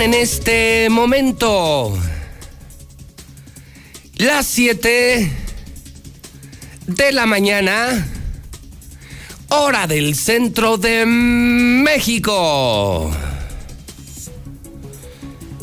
En 0.00 0.14
este 0.14 0.88
momento 0.88 1.92
las 4.16 4.46
7 4.46 5.30
de 6.86 7.12
la 7.12 7.26
mañana, 7.26 8.08
hora 9.50 9.86
del 9.86 10.14
centro 10.14 10.78
de 10.78 11.04
México. 11.04 13.10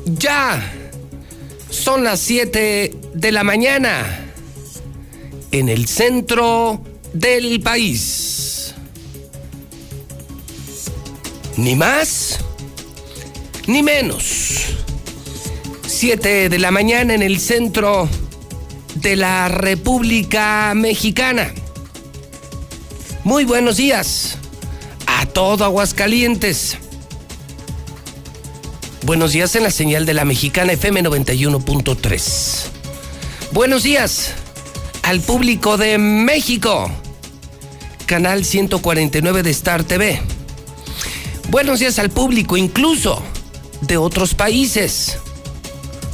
Ya 0.06 0.72
son 1.72 2.04
las 2.04 2.20
7 2.20 2.96
de 3.16 3.32
la 3.32 3.44
mañana 3.44 4.24
en 5.52 5.68
el 5.68 5.88
centro 5.88 6.84
del 7.12 7.60
país. 7.62 8.76
Ni 11.58 11.76
más 11.76 12.40
ni 13.68 13.84
menos. 13.84 14.78
7 15.86 16.50
de 16.50 16.60
la 16.60 16.72
mañana 16.72 17.14
en 17.14 17.22
el 17.22 17.40
centro 17.40 18.10
de 18.96 19.16
la 19.16 19.50
República 19.50 20.74
Mexicana. 20.76 21.54
Muy 23.24 23.46
buenos 23.46 23.78
días 23.78 24.38
a 25.06 25.26
todo 25.26 25.66
Aguascalientes. 25.66 26.78
Buenos 29.04 29.34
días 29.34 29.56
en 29.56 29.64
la 29.64 29.72
señal 29.72 30.06
de 30.06 30.14
la 30.14 30.26
Mexicana 30.26 30.74
FM 30.74 31.04
91.3. 31.04 32.64
Buenos 33.52 33.84
días 33.84 34.34
al 35.04 35.22
público 35.22 35.78
de 35.78 35.98
México. 35.98 36.90
Canal 38.06 38.46
149 38.46 39.44
de 39.44 39.52
Star 39.52 39.84
TV. 39.84 40.22
Buenos 41.50 41.80
días 41.80 42.00
al 42.00 42.10
público 42.10 42.58
incluso 42.58 43.24
de 43.82 43.98
otros 43.98 44.34
países. 44.34 45.18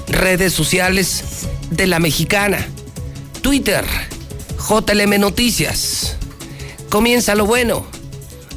Redes 0.08 0.54
sociales 0.54 1.24
de 1.70 1.88
la 1.88 2.00
Mexicana. 2.00 2.68
Twitter, 3.42 3.86
JLM 4.58 5.20
Noticias. 5.20 6.18
Comienza 6.90 7.36
lo 7.36 7.46
bueno. 7.46 7.86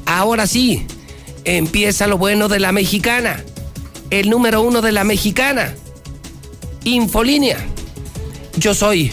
Ahora 0.05 0.47
sí, 0.47 0.87
empieza 1.45 2.07
lo 2.07 2.19
bueno 2.19 2.49
de 2.49 2.61
la 2.61 2.73
Mexicana. 2.73 3.43
El 4.11 4.31
número 4.31 4.61
uno 4.61 4.83
de 4.83 4.93
la 4.93 5.05
Mexicana. 5.05 5.75
Infolínea. 6.85 7.59
Yo 8.57 8.75
soy 8.75 9.13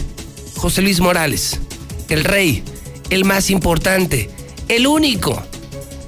José 0.56 0.80
Luis 0.82 1.00
Morales, 1.00 1.60
el 2.08 2.24
rey, 2.24 2.62
el 3.10 3.24
más 3.24 3.50
importante, 3.50 4.30
el 4.68 4.86
único 4.86 5.42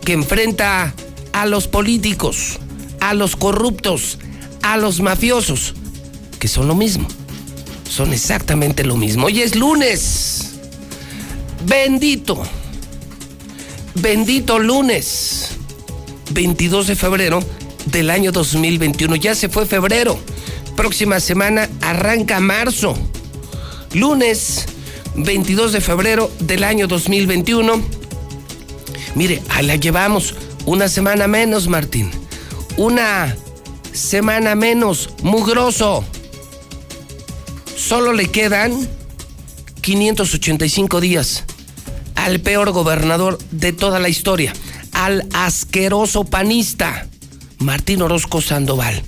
que 0.04 0.12
enfrenta 0.12 0.94
a 1.32 1.46
los 1.46 1.68
políticos, 1.68 2.58
a 3.00 3.14
los 3.14 3.36
corruptos, 3.36 4.18
a 4.62 4.76
los 4.76 5.00
mafiosos, 5.00 5.74
que 6.38 6.48
son 6.48 6.68
lo 6.68 6.74
mismo. 6.74 7.08
Son 7.88 8.12
exactamente 8.12 8.84
lo 8.84 8.96
mismo. 8.96 9.26
Hoy 9.26 9.42
es 9.42 9.54
lunes. 9.54 10.56
Bendito. 11.66 12.42
Bendito 13.94 14.58
lunes. 14.58 15.50
22 16.30 16.88
de 16.88 16.96
febrero 16.96 17.40
del 17.86 18.10
año 18.10 18.32
2021. 18.32 19.16
Ya 19.16 19.34
se 19.34 19.48
fue 19.48 19.66
febrero. 19.66 20.18
Próxima 20.76 21.20
semana 21.20 21.68
arranca 21.80 22.40
marzo 22.40 22.96
lunes 23.94 24.66
22 25.14 25.72
de 25.72 25.80
febrero 25.80 26.30
del 26.40 26.64
año 26.64 26.86
2021. 26.86 27.82
Mire, 29.14 29.42
ahí 29.48 29.66
la 29.66 29.76
llevamos 29.76 30.34
una 30.66 30.88
semana 30.88 31.26
menos, 31.26 31.68
Martín. 31.68 32.10
Una 32.76 33.34
semana 33.92 34.54
menos, 34.54 35.08
mugroso. 35.22 36.04
Solo 37.74 38.12
le 38.12 38.26
quedan 38.26 38.86
585 39.80 41.00
días 41.00 41.44
al 42.16 42.40
peor 42.40 42.72
gobernador 42.72 43.38
de 43.50 43.72
toda 43.72 43.98
la 43.98 44.10
historia, 44.10 44.52
al 44.92 45.26
asqueroso 45.32 46.24
panista, 46.24 47.06
Martín 47.58 48.02
Orozco 48.02 48.42
Sandoval. 48.42 49.02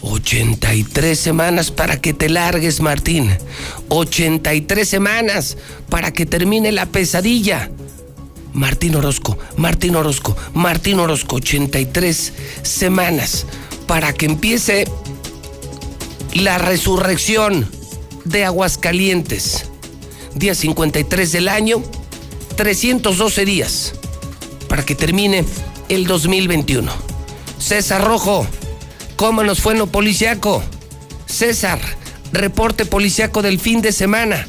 83 0.00 1.16
semanas 1.16 1.70
para 1.70 2.00
que 2.00 2.12
te 2.12 2.28
largues, 2.28 2.80
Martín. 2.80 3.30
83 3.90 4.88
semanas 4.88 5.56
para 5.88 6.12
que 6.12 6.26
termine 6.26 6.72
la 6.72 6.86
pesadilla. 6.86 7.70
Martín 8.52 8.94
Orozco, 8.94 9.38
Martín 9.56 9.96
Orozco, 9.96 10.36
Martín 10.54 10.98
Orozco, 10.98 11.36
83 11.36 12.32
semanas 12.62 13.46
para 13.86 14.12
que 14.12 14.26
empiece 14.26 14.86
la 16.34 16.58
resurrección 16.58 17.68
de 18.24 18.44
Aguascalientes. 18.44 19.66
Día 20.34 20.54
53 20.54 21.32
del 21.32 21.48
año, 21.48 21.82
312 22.56 23.44
días 23.44 23.94
para 24.68 24.84
que 24.84 24.94
termine 24.94 25.44
el 25.88 26.06
2021. 26.06 26.90
César 27.58 28.04
Rojo, 28.04 28.46
¿Cómo 29.22 29.44
nos 29.44 29.60
fue 29.60 29.74
en 29.74 29.78
lo 29.78 29.86
policiaco? 29.86 30.64
César, 31.26 31.78
reporte 32.32 32.84
policiaco 32.84 33.40
del 33.40 33.60
fin 33.60 33.80
de 33.80 33.92
semana. 33.92 34.48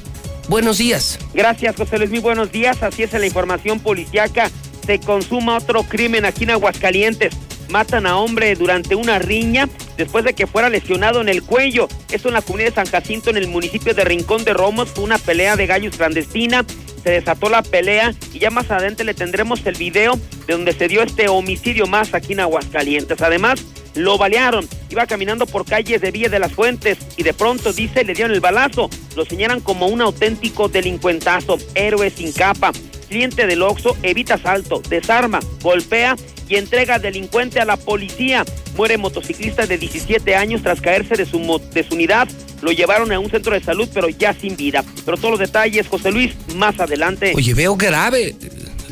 Buenos 0.50 0.78
días. 0.78 1.20
Gracias, 1.34 1.76
José 1.76 1.98
Luis. 1.98 2.10
Muy 2.10 2.20
buenos 2.20 2.52
días. 2.52 2.84
Así 2.84 3.04
es 3.04 3.14
en 3.14 3.22
la 3.22 3.28
información 3.28 3.80
policiaca. 3.80 4.52
Se 4.86 5.00
consuma 5.00 5.58
otro 5.58 5.84
crimen 5.84 6.26
aquí 6.26 6.44
en 6.44 6.52
Aguascalientes. 6.52 7.34
Matan 7.70 8.06
a 8.06 8.18
hombre 8.18 8.54
durante 8.56 8.96
una 8.96 9.20
riña 9.20 9.70
después 9.98 10.26
de 10.26 10.34
que 10.34 10.46
fuera 10.46 10.70
lesionado 10.70 11.22
en 11.22 11.30
el 11.30 11.44
cuello. 11.44 11.88
Esto 12.12 12.28
en 12.28 12.34
la 12.34 12.42
comunidad 12.42 12.70
de 12.70 12.76
San 12.76 12.88
Jacinto, 12.88 13.30
en 13.30 13.38
el 13.38 13.48
municipio 13.48 13.94
de 13.94 14.04
Rincón 14.04 14.44
de 14.44 14.54
Romos. 14.54 14.90
Fue 14.90 15.04
una 15.04 15.18
pelea 15.18 15.56
de 15.56 15.66
gallos 15.66 15.96
clandestina. 15.96 16.66
Se 17.04 17.12
desató 17.12 17.50
la 17.50 17.64
pelea 17.64 18.14
y 18.34 18.40
ya 18.40 18.50
más 18.50 18.70
adelante 18.70 19.04
le 19.04 19.14
tendremos 19.14 19.66
el 19.66 19.76
video 19.76 20.20
de 20.46 20.54
donde 20.54 20.74
se 20.74 20.88
dio 20.88 21.04
este 21.04 21.28
homicidio 21.30 21.88
más 21.88 22.14
aquí 22.14 22.34
en 22.34 22.42
Aguascalientes. 22.42 23.22
Además, 23.22 23.64
lo 23.96 24.18
balearon. 24.18 24.68
Iba 24.90 25.06
caminando 25.06 25.46
por 25.46 25.66
calles 25.66 26.02
de 26.02 26.12
Villa 26.12 26.30
de 26.30 26.40
las 26.40 26.52
Fuentes 26.52 26.98
y 27.18 27.24
de 27.24 27.34
pronto, 27.34 27.74
dice, 27.74 28.04
le 28.04 28.14
dieron 28.14 28.34
el 28.34 28.42
balazo. 28.42 28.90
Lo 29.16 29.26
señalan 29.26 29.62
como 29.62 29.88
un 29.88 30.02
auténtico 30.02 30.70
delincuentazo, 30.70 31.58
héroe 31.76 32.10
sin 32.10 32.32
capa. 32.32 32.72
Cliente 33.10 33.46
del 33.46 33.62
Oxo 33.62 33.96
evita 34.02 34.36
asalto, 34.36 34.82
desarma, 34.90 35.40
golpea 35.62 36.16
y 36.50 36.56
entrega 36.56 37.00
delincuente 37.00 37.60
a 37.60 37.66
la 37.66 37.78
policía. 37.78 38.44
Muere 38.76 38.98
motociclista 38.98 39.68
de 39.68 39.78
17 39.78 40.36
años 40.36 40.64
tras 40.64 40.82
caerse 40.82 41.16
de 41.16 41.26
su, 41.26 41.62
de 41.74 41.84
su 41.88 41.94
unidad. 41.94 42.28
Lo 42.62 42.72
llevaron 42.72 43.12
a 43.12 43.20
un 43.20 43.30
centro 43.30 43.54
de 43.54 43.64
salud, 43.64 43.88
pero 43.94 44.10
ya 44.10 44.34
sin 44.34 44.56
vida. 44.56 44.84
Pero 45.06 45.18
todos 45.18 45.32
los 45.32 45.40
detalles, 45.40 45.88
José 45.88 46.12
Luis, 46.12 46.34
más 46.56 46.80
adelante. 46.80 47.34
Oye, 47.36 47.54
veo 47.54 47.76
grave. 47.76 48.36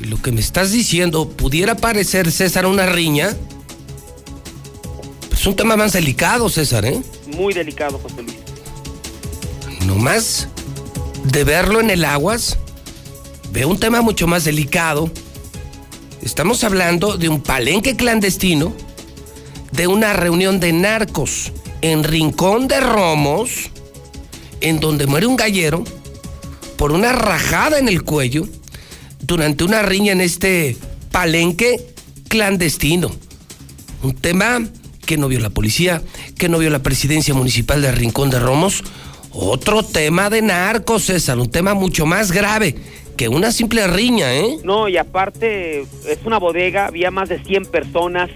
Lo 0.08 0.22
que 0.22 0.32
me 0.32 0.42
estás 0.42 0.72
diciendo, 0.72 1.30
¿pudiera 1.30 1.76
parecer, 1.76 2.32
César, 2.32 2.66
una 2.66 2.88
riña? 2.88 3.36
Es 5.42 5.48
un 5.48 5.56
tema 5.56 5.76
más 5.76 5.94
delicado, 5.94 6.50
César, 6.50 6.86
¿eh? 6.86 7.02
Muy 7.36 7.52
delicado, 7.52 7.98
José 7.98 8.22
Luis. 8.22 8.38
No 9.88 9.96
más 9.96 10.48
de 11.24 11.44
verlo 11.44 11.80
en 11.80 11.90
el 11.90 12.06
aguas, 12.06 12.60
veo 13.52 13.68
un 13.68 13.80
tema 13.80 14.04
mucho 14.04 14.28
más 14.28 14.44
delicado. 14.44 15.10
Estamos 16.22 16.64
hablando 16.64 17.18
de 17.18 17.28
un 17.28 17.42
palenque 17.42 17.96
clandestino, 17.96 18.72
de 19.72 19.88
una 19.88 20.14
reunión 20.14 20.60
de 20.60 20.74
narcos 20.74 21.52
en 21.82 22.04
Rincón 22.04 22.68
de 22.68 22.80
Romos, 22.80 23.72
en 24.60 24.80
donde 24.80 25.08
muere 25.08 25.26
un 25.26 25.38
gallero 25.38 25.84
por 26.78 26.92
una 26.92 27.14
rajada 27.14 27.80
en 27.80 27.88
el 27.88 28.04
cuello 28.04 28.48
durante 29.22 29.64
una 29.64 29.82
riña 29.82 30.12
en 30.12 30.22
este 30.22 30.78
palenque 31.12 31.96
clandestino. 32.28 33.10
Un 34.04 34.14
tema 34.14 34.70
que 35.12 35.18
no 35.18 35.28
vio 35.28 35.42
la 35.42 35.50
policía, 35.50 36.02
que 36.38 36.48
no 36.48 36.58
vio 36.58 36.70
la 36.70 36.84
presidencia 36.84 37.34
municipal 37.34 37.82
de 37.82 37.92
Rincón 37.92 38.30
de 38.30 38.40
Romos. 38.40 38.82
Otro 39.34 39.84
tema 39.84 40.30
de 40.30 40.42
narcos, 40.42 41.04
César, 41.04 41.38
un 41.38 41.52
tema 41.52 41.74
mucho 41.74 42.06
más 42.06 42.32
grave 42.32 42.78
que 43.18 43.28
una 43.28 43.52
simple 43.52 43.86
riña, 43.88 44.34
¿eh? 44.34 44.60
No, 44.64 44.88
y 44.88 44.96
aparte 44.96 45.82
es 45.82 46.20
una 46.24 46.40
bodega, 46.40 46.86
había 46.86 47.12
más 47.12 47.28
de 47.28 47.44
100 47.44 47.66
personas. 47.66 48.30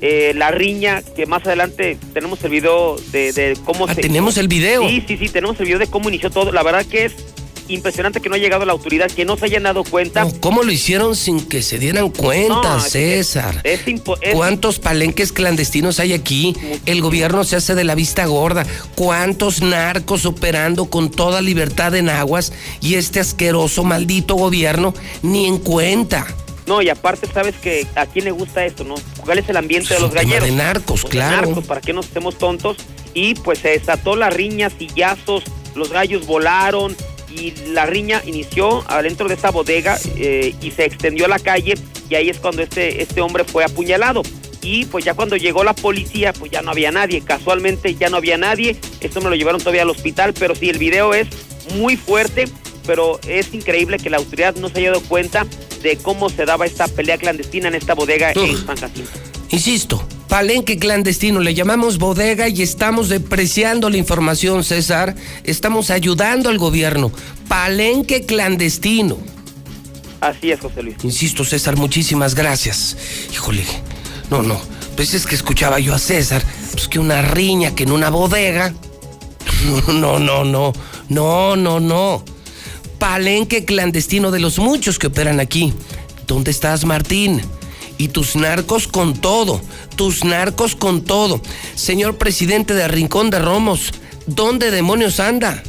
Eh, 0.00 0.32
la 0.34 0.50
riña, 0.50 1.02
que 1.14 1.26
más 1.26 1.44
adelante 1.44 1.98
tenemos 2.14 2.42
el 2.42 2.50
video 2.50 2.96
de, 3.12 3.58
cómo 3.66 3.86
ah, 3.86 3.94
Tenemos 3.94 4.38
el 4.38 4.48
video. 4.48 4.88
Sí, 4.88 5.04
sí, 5.06 5.18
sí, 5.18 5.28
tenemos 5.28 5.60
el 5.60 5.66
video 5.66 5.78
de 5.78 5.88
cómo 5.88 6.08
inició 6.08 6.30
todo. 6.30 6.52
La 6.52 6.62
verdad 6.62 6.86
que 6.86 7.04
es 7.04 7.12
impresionante 7.68 8.20
que 8.20 8.28
no 8.28 8.34
ha 8.34 8.38
llegado 8.38 8.64
la 8.64 8.72
autoridad, 8.72 9.10
que 9.10 9.24
no 9.24 9.36
se 9.36 9.46
hayan 9.46 9.64
dado 9.64 9.84
cuenta. 9.84 10.26
¿Cómo 10.40 10.62
lo 10.62 10.72
hicieron 10.72 11.16
sin 11.16 11.44
que 11.46 11.62
se 11.62 11.78
dieran 11.78 12.10
cuenta, 12.10 12.80
César? 12.80 13.62
¿Cuántos 14.32 14.78
palenques 14.78 15.32
clandestinos 15.32 16.00
hay 16.00 16.12
aquí? 16.12 16.54
El 16.86 17.00
gobierno 17.00 17.44
se 17.44 17.56
hace 17.56 17.74
de 17.74 17.84
la 17.84 17.94
vista 17.94 18.26
gorda. 18.26 18.66
¿Cuántos 18.94 19.62
narcos 19.62 20.26
operando 20.26 20.86
con 20.86 21.10
toda 21.10 21.40
libertad 21.40 21.94
en 21.94 22.08
aguas? 22.08 22.52
Y 22.80 22.94
este 22.94 23.20
asqueroso, 23.20 23.84
maldito 23.84 24.34
gobierno 24.34 24.94
ni 25.22 25.46
en 25.46 25.58
cuenta. 25.58 26.26
No, 26.66 26.80
y 26.80 26.88
aparte, 26.88 27.26
sabes 27.32 27.54
que 27.56 27.86
a 27.94 28.06
quién 28.06 28.24
le 28.24 28.30
gusta 28.30 28.64
esto, 28.64 28.84
¿no? 28.84 28.94
¿Cuál 29.22 29.38
es 29.38 29.48
el 29.48 29.56
ambiente 29.56 29.92
de 29.92 30.00
los 30.00 30.12
galleros? 30.12 30.44
de 30.44 30.52
narcos, 30.52 31.02
pues 31.02 31.12
claro. 31.12 31.48
narcos, 31.48 31.66
para 31.66 31.80
que 31.80 31.92
no 31.92 32.00
estemos 32.00 32.38
tontos. 32.38 32.78
Y 33.12 33.34
pues 33.34 33.58
se 33.58 33.68
desató 33.68 34.16
la 34.16 34.30
riña, 34.30 34.70
sillazos, 34.70 35.44
los 35.74 35.90
gallos 35.90 36.26
volaron 36.26 36.96
y 37.36 37.54
la 37.72 37.86
riña 37.86 38.22
inició 38.24 38.84
adentro 38.90 39.28
de 39.28 39.34
esta 39.34 39.50
bodega 39.50 39.98
eh, 40.16 40.54
y 40.60 40.70
se 40.70 40.84
extendió 40.84 41.26
a 41.26 41.28
la 41.28 41.38
calle 41.38 41.74
y 42.08 42.14
ahí 42.14 42.30
es 42.30 42.38
cuando 42.38 42.62
este, 42.62 43.02
este 43.02 43.20
hombre 43.20 43.44
fue 43.44 43.64
apuñalado. 43.64 44.22
Y 44.62 44.86
pues 44.86 45.04
ya 45.04 45.12
cuando 45.12 45.36
llegó 45.36 45.62
la 45.62 45.74
policía, 45.74 46.32
pues 46.32 46.50
ya 46.50 46.62
no 46.62 46.70
había 46.70 46.90
nadie. 46.90 47.20
Casualmente 47.20 47.94
ya 47.96 48.08
no 48.08 48.16
había 48.16 48.38
nadie. 48.38 48.76
Esto 49.00 49.20
me 49.20 49.28
lo 49.28 49.36
llevaron 49.36 49.60
todavía 49.60 49.82
al 49.82 49.90
hospital, 49.90 50.32
pero 50.32 50.54
sí, 50.54 50.70
el 50.70 50.78
video 50.78 51.12
es 51.12 51.28
muy 51.74 51.98
fuerte, 51.98 52.46
pero 52.86 53.20
es 53.28 53.52
increíble 53.52 53.98
que 53.98 54.08
la 54.08 54.16
autoridad 54.16 54.56
no 54.56 54.70
se 54.70 54.78
haya 54.78 54.92
dado 54.92 55.02
cuenta 55.02 55.46
de 55.82 55.98
cómo 55.98 56.30
se 56.30 56.46
daba 56.46 56.64
esta 56.64 56.88
pelea 56.88 57.18
clandestina 57.18 57.68
en 57.68 57.74
esta 57.74 57.94
bodega 57.94 58.32
en 58.32 58.56
San 58.64 58.76
Jacinto. 58.76 59.10
Insisto, 59.50 60.02
palenque 60.34 60.80
clandestino, 60.80 61.38
le 61.38 61.54
llamamos 61.54 61.98
bodega 61.98 62.48
y 62.48 62.60
estamos 62.60 63.08
depreciando 63.08 63.88
la 63.88 63.98
información, 63.98 64.64
César. 64.64 65.14
Estamos 65.44 65.90
ayudando 65.90 66.48
al 66.48 66.58
gobierno. 66.58 67.12
Palenque 67.46 68.26
clandestino. 68.26 69.16
Así 70.20 70.50
es, 70.50 70.58
José 70.58 70.82
Luis. 70.82 70.96
Insisto, 71.04 71.44
César, 71.44 71.76
muchísimas 71.76 72.34
gracias. 72.34 72.96
Híjole, 73.32 73.62
no, 74.28 74.42
no. 74.42 74.60
Pues 74.96 75.14
es 75.14 75.24
que 75.24 75.36
escuchaba 75.36 75.78
yo 75.78 75.94
a 75.94 76.00
César, 76.00 76.42
pues 76.72 76.88
que 76.88 76.98
una 76.98 77.22
riña, 77.22 77.76
que 77.76 77.84
en 77.84 77.92
una 77.92 78.10
bodega. 78.10 78.74
No, 79.86 80.18
no, 80.18 80.42
no, 80.44 80.72
no, 81.10 81.54
no, 81.54 81.78
no 81.78 82.24
palenque 82.98 83.64
clandestino 83.64 84.32
de 84.32 84.40
los 84.40 84.58
muchos 84.58 84.98
que 84.98 85.06
operan 85.06 85.38
aquí. 85.38 85.72
¿Dónde 86.26 86.50
estás, 86.50 86.84
Martín? 86.84 87.40
Y 87.98 88.08
tus 88.08 88.36
narcos 88.36 88.88
con 88.88 89.14
todo, 89.14 89.60
tus 89.96 90.24
narcos 90.24 90.74
con 90.74 91.02
todo. 91.02 91.40
Señor 91.74 92.18
presidente 92.18 92.74
de 92.74 92.88
Rincón 92.88 93.30
de 93.30 93.38
Romos, 93.38 93.92
¿dónde 94.26 94.70
demonios 94.70 95.20
anda? 95.20 95.62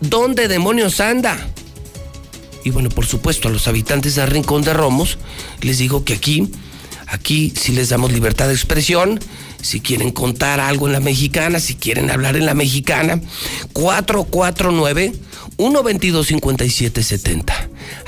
¿Dónde 0.00 0.48
demonios 0.48 1.00
anda? 1.00 1.36
Y 2.64 2.70
bueno, 2.70 2.88
por 2.88 3.06
supuesto, 3.06 3.48
a 3.48 3.50
los 3.52 3.68
habitantes 3.68 4.14
de 4.16 4.26
Rincón 4.26 4.62
de 4.62 4.72
Romos, 4.72 5.18
les 5.60 5.78
digo 5.78 6.04
que 6.04 6.14
aquí, 6.14 6.50
aquí 7.06 7.52
si 7.56 7.72
les 7.72 7.88
damos 7.88 8.12
libertad 8.12 8.48
de 8.48 8.54
expresión, 8.54 9.20
si 9.62 9.80
quieren 9.80 10.10
contar 10.10 10.60
algo 10.60 10.86
en 10.86 10.92
la 10.92 11.00
mexicana, 11.00 11.60
si 11.60 11.74
quieren 11.74 12.10
hablar 12.10 12.36
en 12.36 12.46
la 12.46 12.54
mexicana, 12.54 13.20
449 13.72 15.12
122-5770. 15.56 17.52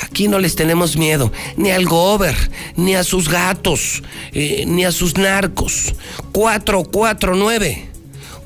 Aquí 0.02 0.28
no 0.28 0.38
les 0.38 0.54
tenemos 0.54 0.96
miedo, 0.96 1.32
ni 1.56 1.70
al 1.70 1.86
gober, 1.86 2.36
ni 2.76 2.94
a 2.94 3.04
sus 3.04 3.28
gatos, 3.28 4.02
eh, 4.32 4.64
ni 4.66 4.84
a 4.84 4.92
sus 4.92 5.16
narcos. 5.16 5.94
449 6.32 7.88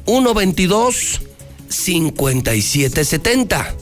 122 0.06 1.20
5770. 1.68 3.74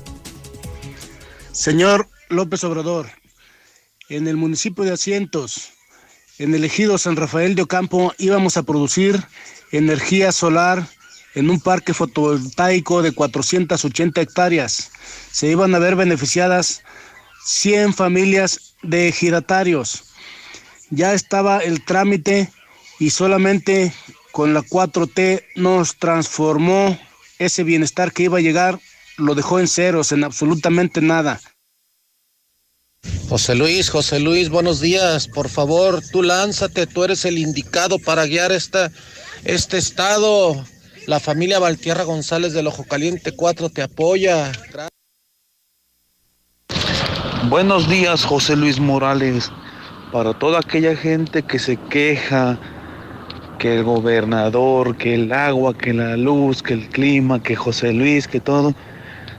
Señor 1.52 2.08
López 2.28 2.64
Obrador, 2.64 3.10
en 4.08 4.26
el 4.28 4.36
municipio 4.36 4.84
de 4.84 4.92
Asientos, 4.92 5.72
en 6.40 6.54
el 6.54 6.64
ejido 6.64 6.96
San 6.96 7.16
Rafael 7.16 7.54
de 7.54 7.60
Ocampo, 7.60 8.14
íbamos 8.16 8.56
a 8.56 8.62
producir 8.62 9.22
energía 9.72 10.32
solar 10.32 10.88
en 11.34 11.50
un 11.50 11.60
parque 11.60 11.92
fotovoltaico 11.92 13.02
de 13.02 13.12
480 13.12 14.22
hectáreas. 14.22 14.90
Se 15.30 15.48
iban 15.48 15.74
a 15.74 15.78
ver 15.78 15.96
beneficiadas 15.96 16.82
100 17.44 17.92
familias 17.92 18.74
de 18.82 19.12
giratarios. 19.12 20.14
Ya 20.88 21.12
estaba 21.12 21.58
el 21.58 21.84
trámite 21.84 22.50
y 22.98 23.10
solamente 23.10 23.92
con 24.32 24.54
la 24.54 24.62
4T 24.62 25.44
nos 25.56 25.96
transformó 25.96 26.98
ese 27.38 27.64
bienestar 27.64 28.12
que 28.12 28.22
iba 28.22 28.38
a 28.38 28.42
llegar, 28.42 28.80
lo 29.18 29.34
dejó 29.34 29.60
en 29.60 29.68
ceros, 29.68 30.10
en 30.10 30.24
absolutamente 30.24 31.02
nada. 31.02 31.38
José 33.30 33.54
Luis, 33.54 33.90
José 33.90 34.18
Luis, 34.18 34.48
buenos 34.48 34.80
días. 34.80 35.28
Por 35.28 35.48
favor, 35.48 36.02
tú 36.10 36.20
lánzate, 36.20 36.88
tú 36.88 37.04
eres 37.04 37.24
el 37.24 37.38
indicado 37.38 38.00
para 38.00 38.26
guiar 38.26 38.50
esta, 38.50 38.90
este 39.44 39.78
estado. 39.78 40.64
La 41.06 41.20
familia 41.20 41.60
Valtierra 41.60 42.02
González 42.02 42.54
del 42.54 42.66
Ojo 42.66 42.82
Caliente 42.82 43.30
4 43.30 43.70
te 43.70 43.82
apoya. 43.82 44.50
Buenos 47.48 47.88
días, 47.88 48.24
José 48.24 48.56
Luis 48.56 48.80
Morales. 48.80 49.48
Para 50.10 50.36
toda 50.36 50.58
aquella 50.58 50.96
gente 50.96 51.44
que 51.44 51.60
se 51.60 51.76
queja 51.88 52.58
que 53.60 53.76
el 53.76 53.84
gobernador, 53.84 54.96
que 54.96 55.14
el 55.14 55.32
agua, 55.32 55.78
que 55.78 55.94
la 55.94 56.16
luz, 56.16 56.64
que 56.64 56.74
el 56.74 56.88
clima, 56.88 57.40
que 57.40 57.54
José 57.54 57.92
Luis, 57.92 58.26
que 58.26 58.40
todo. 58.40 58.74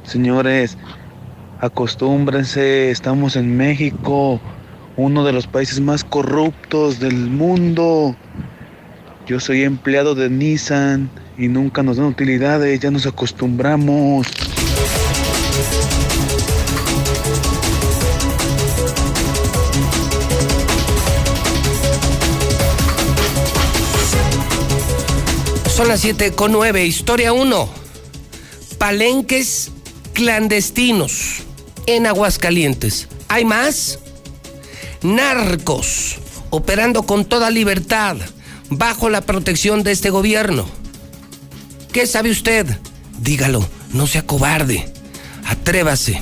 Señores, 0.04 0.78
acostúmbrense, 1.62 2.90
estamos 2.90 3.36
en 3.36 3.56
México, 3.56 4.42
uno 4.98 5.24
de 5.24 5.32
los 5.32 5.46
países 5.46 5.80
más 5.80 6.04
corruptos 6.04 7.00
del 7.00 7.16
mundo. 7.30 8.16
Yo 9.28 9.40
soy 9.40 9.64
empleado 9.64 10.16
de 10.16 10.30
Nissan 10.30 11.10
y 11.38 11.48
nunca 11.48 11.84
nos 11.84 11.98
dan 11.98 12.08
utilidades, 12.08 12.80
ya 12.80 12.90
nos 12.90 13.06
acostumbramos. 13.06 14.28
Son 25.68 25.88
las 25.88 26.00
7 26.00 26.34
con 26.34 26.52
9, 26.52 26.86
historia 26.86 27.34
1. 27.34 27.70
Palenques 28.80 29.72
clandestinos 30.14 31.46
en 31.86 32.08
Aguascalientes. 32.08 33.08
¿Hay 33.28 33.46
más? 33.46 34.00
Narcos 35.02 36.18
operando 36.50 37.04
con 37.04 37.26
toda 37.26 37.50
libertad 37.50 38.18
bajo 38.70 39.10
la 39.10 39.22
protección 39.22 39.84
de 39.84 39.92
este 39.92 40.10
gobierno. 40.10 40.66
¿Qué 41.92 42.06
sabe 42.08 42.30
usted? 42.30 42.68
Dígalo, 43.20 43.68
no 43.94 44.08
sea 44.08 44.26
cobarde. 44.26 44.92
Atrévase. 45.46 46.22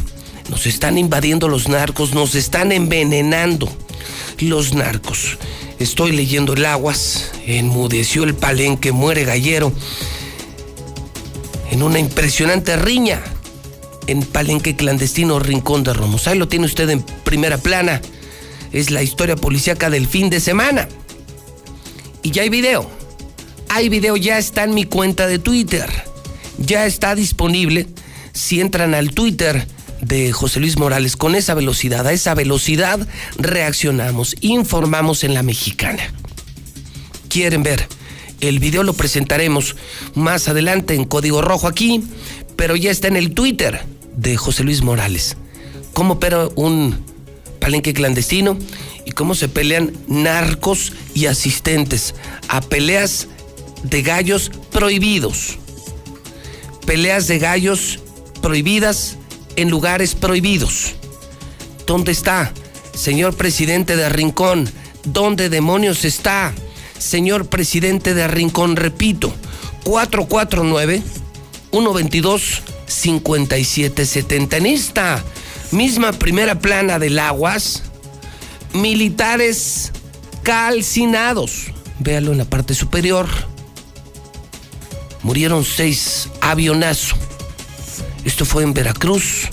Nos 0.50 0.66
están 0.66 0.98
invadiendo 0.98 1.48
los 1.48 1.68
narcos, 1.68 2.14
nos 2.14 2.34
están 2.34 2.72
envenenando 2.72 3.70
los 4.40 4.74
narcos. 4.74 5.38
Estoy 5.78 6.12
leyendo 6.12 6.54
el 6.54 6.66
aguas, 6.66 7.32
enmudeció 7.46 8.24
el 8.24 8.34
palenque, 8.34 8.92
muere 8.92 9.26
gallero. 9.26 9.72
En 11.70 11.84
una 11.84 12.00
impresionante 12.00 12.76
riña 12.78 13.22
en 14.10 14.24
Palenque 14.24 14.76
Clandestino 14.76 15.40
Rincón 15.40 15.84
de 15.84 15.94
Romos. 15.94 16.28
Ahí 16.28 16.38
lo 16.38 16.48
tiene 16.48 16.66
usted 16.66 16.90
en 16.90 17.04
primera 17.04 17.60
plana. 17.60 18.02
Es 18.72 18.90
la 18.90 19.04
historia 19.04 19.36
policíaca 19.36 19.90
del 19.92 20.08
fin 20.08 20.32
de 20.32 20.40
semana. 20.40 20.88
Y 22.24 22.32
ya 22.32 22.42
hay 22.42 22.50
video. 22.50 22.90
Hay 23.70 23.88
video, 23.88 24.18
ya 24.18 24.40
está 24.40 24.64
en 24.64 24.74
mi 24.74 24.86
cuenta 24.86 25.28
de 25.28 25.38
Twitter. 25.38 25.88
Ya 26.58 26.88
está 26.88 27.14
disponible. 27.14 27.88
Si 28.34 28.60
entran 28.60 28.96
al 28.96 29.12
Twitter 29.12 29.68
de 30.02 30.32
José 30.32 30.60
Luis 30.60 30.78
Morales 30.78 31.16
con 31.16 31.36
esa 31.36 31.54
velocidad. 31.54 32.08
A 32.08 32.12
esa 32.12 32.34
velocidad 32.34 33.08
reaccionamos, 33.38 34.36
informamos 34.42 35.24
en 35.24 35.36
la 35.36 35.44
mexicana. 35.44 36.02
¿Quieren 37.28 37.62
ver? 37.62 37.88
El 38.42 38.60
video 38.60 38.82
lo 38.84 38.94
presentaremos 38.94 39.76
más 40.16 40.48
adelante 40.48 40.96
en 40.96 41.06
código 41.06 41.42
rojo 41.42 41.68
aquí, 41.68 42.04
pero 42.56 42.76
ya 42.76 42.90
está 42.90 43.08
en 43.08 43.18
el 43.18 43.34
Twitter 43.34 43.99
de 44.20 44.36
José 44.38 44.64
Luis 44.64 44.82
Morales. 44.82 45.38
Cómo 45.94 46.16
opera 46.16 46.48
un 46.56 47.04
palenque 47.60 47.94
clandestino 47.94 48.58
y 49.06 49.12
cómo 49.12 49.34
se 49.34 49.48
pelean 49.48 49.94
narcos 50.08 50.94
y 51.14 51.26
asistentes 51.28 52.16
a 52.48 52.62
peleas 52.62 53.28
de 53.84 54.02
gallos 54.02 54.52
prohibidos. 54.72 55.58
Peleas 56.86 57.28
de 57.28 57.40
gallos 57.40 58.00
prohibidas 58.42 59.18
en 59.56 59.70
lugares 59.70 60.16
prohibidos. 60.16 60.96
¿Dónde 61.86 62.12
está, 62.12 62.54
señor 62.94 63.36
presidente 63.36 63.96
de 63.96 64.10
Rincón? 64.10 64.70
¿Dónde 65.04 65.50
demonios 65.50 66.04
está, 66.04 66.54
señor 66.98 67.48
presidente 67.48 68.14
de 68.14 68.28
Rincón? 68.28 68.76
Repito, 68.76 69.34
449 69.84 71.02
122 71.72 72.62
5770. 72.90 74.58
En 74.58 74.66
esta 74.66 75.24
misma 75.72 76.12
primera 76.12 76.60
plana 76.60 77.00
del 77.00 77.18
Aguas, 77.20 77.84
militares 78.74 79.92
calcinados. 80.44 81.72
Véalo 82.00 82.34
en 82.34 82.40
la 82.40 82.46
parte 82.46 82.74
superior. 82.74 83.28
Murieron 85.24 85.64
seis 85.64 86.30
avionazos 86.42 87.16
esto 88.26 88.46
fue 88.46 88.64
en 88.64 88.74
Veracruz. 88.74 89.48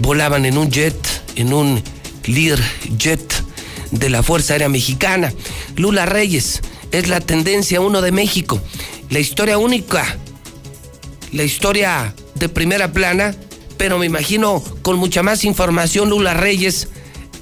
Volaban 0.00 0.44
en 0.44 0.58
un 0.58 0.70
jet, 0.70 0.96
en 1.36 1.52
un 1.52 1.82
Lear 2.24 2.58
Jet 2.98 3.42
de 3.90 4.10
la 4.10 4.22
Fuerza 4.22 4.54
Aérea 4.54 4.68
Mexicana. 4.68 5.32
Lula 5.76 6.06
Reyes 6.06 6.60
es 6.90 7.08
la 7.08 7.20
tendencia 7.20 7.80
uno 7.80 8.02
de 8.02 8.12
México. 8.12 8.60
La 9.10 9.20
historia 9.20 9.58
única, 9.58 10.16
la 11.34 11.42
historia 11.42 12.14
de 12.36 12.48
primera 12.48 12.92
plana, 12.92 13.34
pero 13.76 13.98
me 13.98 14.06
imagino 14.06 14.62
con 14.82 14.96
mucha 14.96 15.22
más 15.22 15.44
información 15.44 16.08
Lula 16.08 16.32
Reyes 16.32 16.88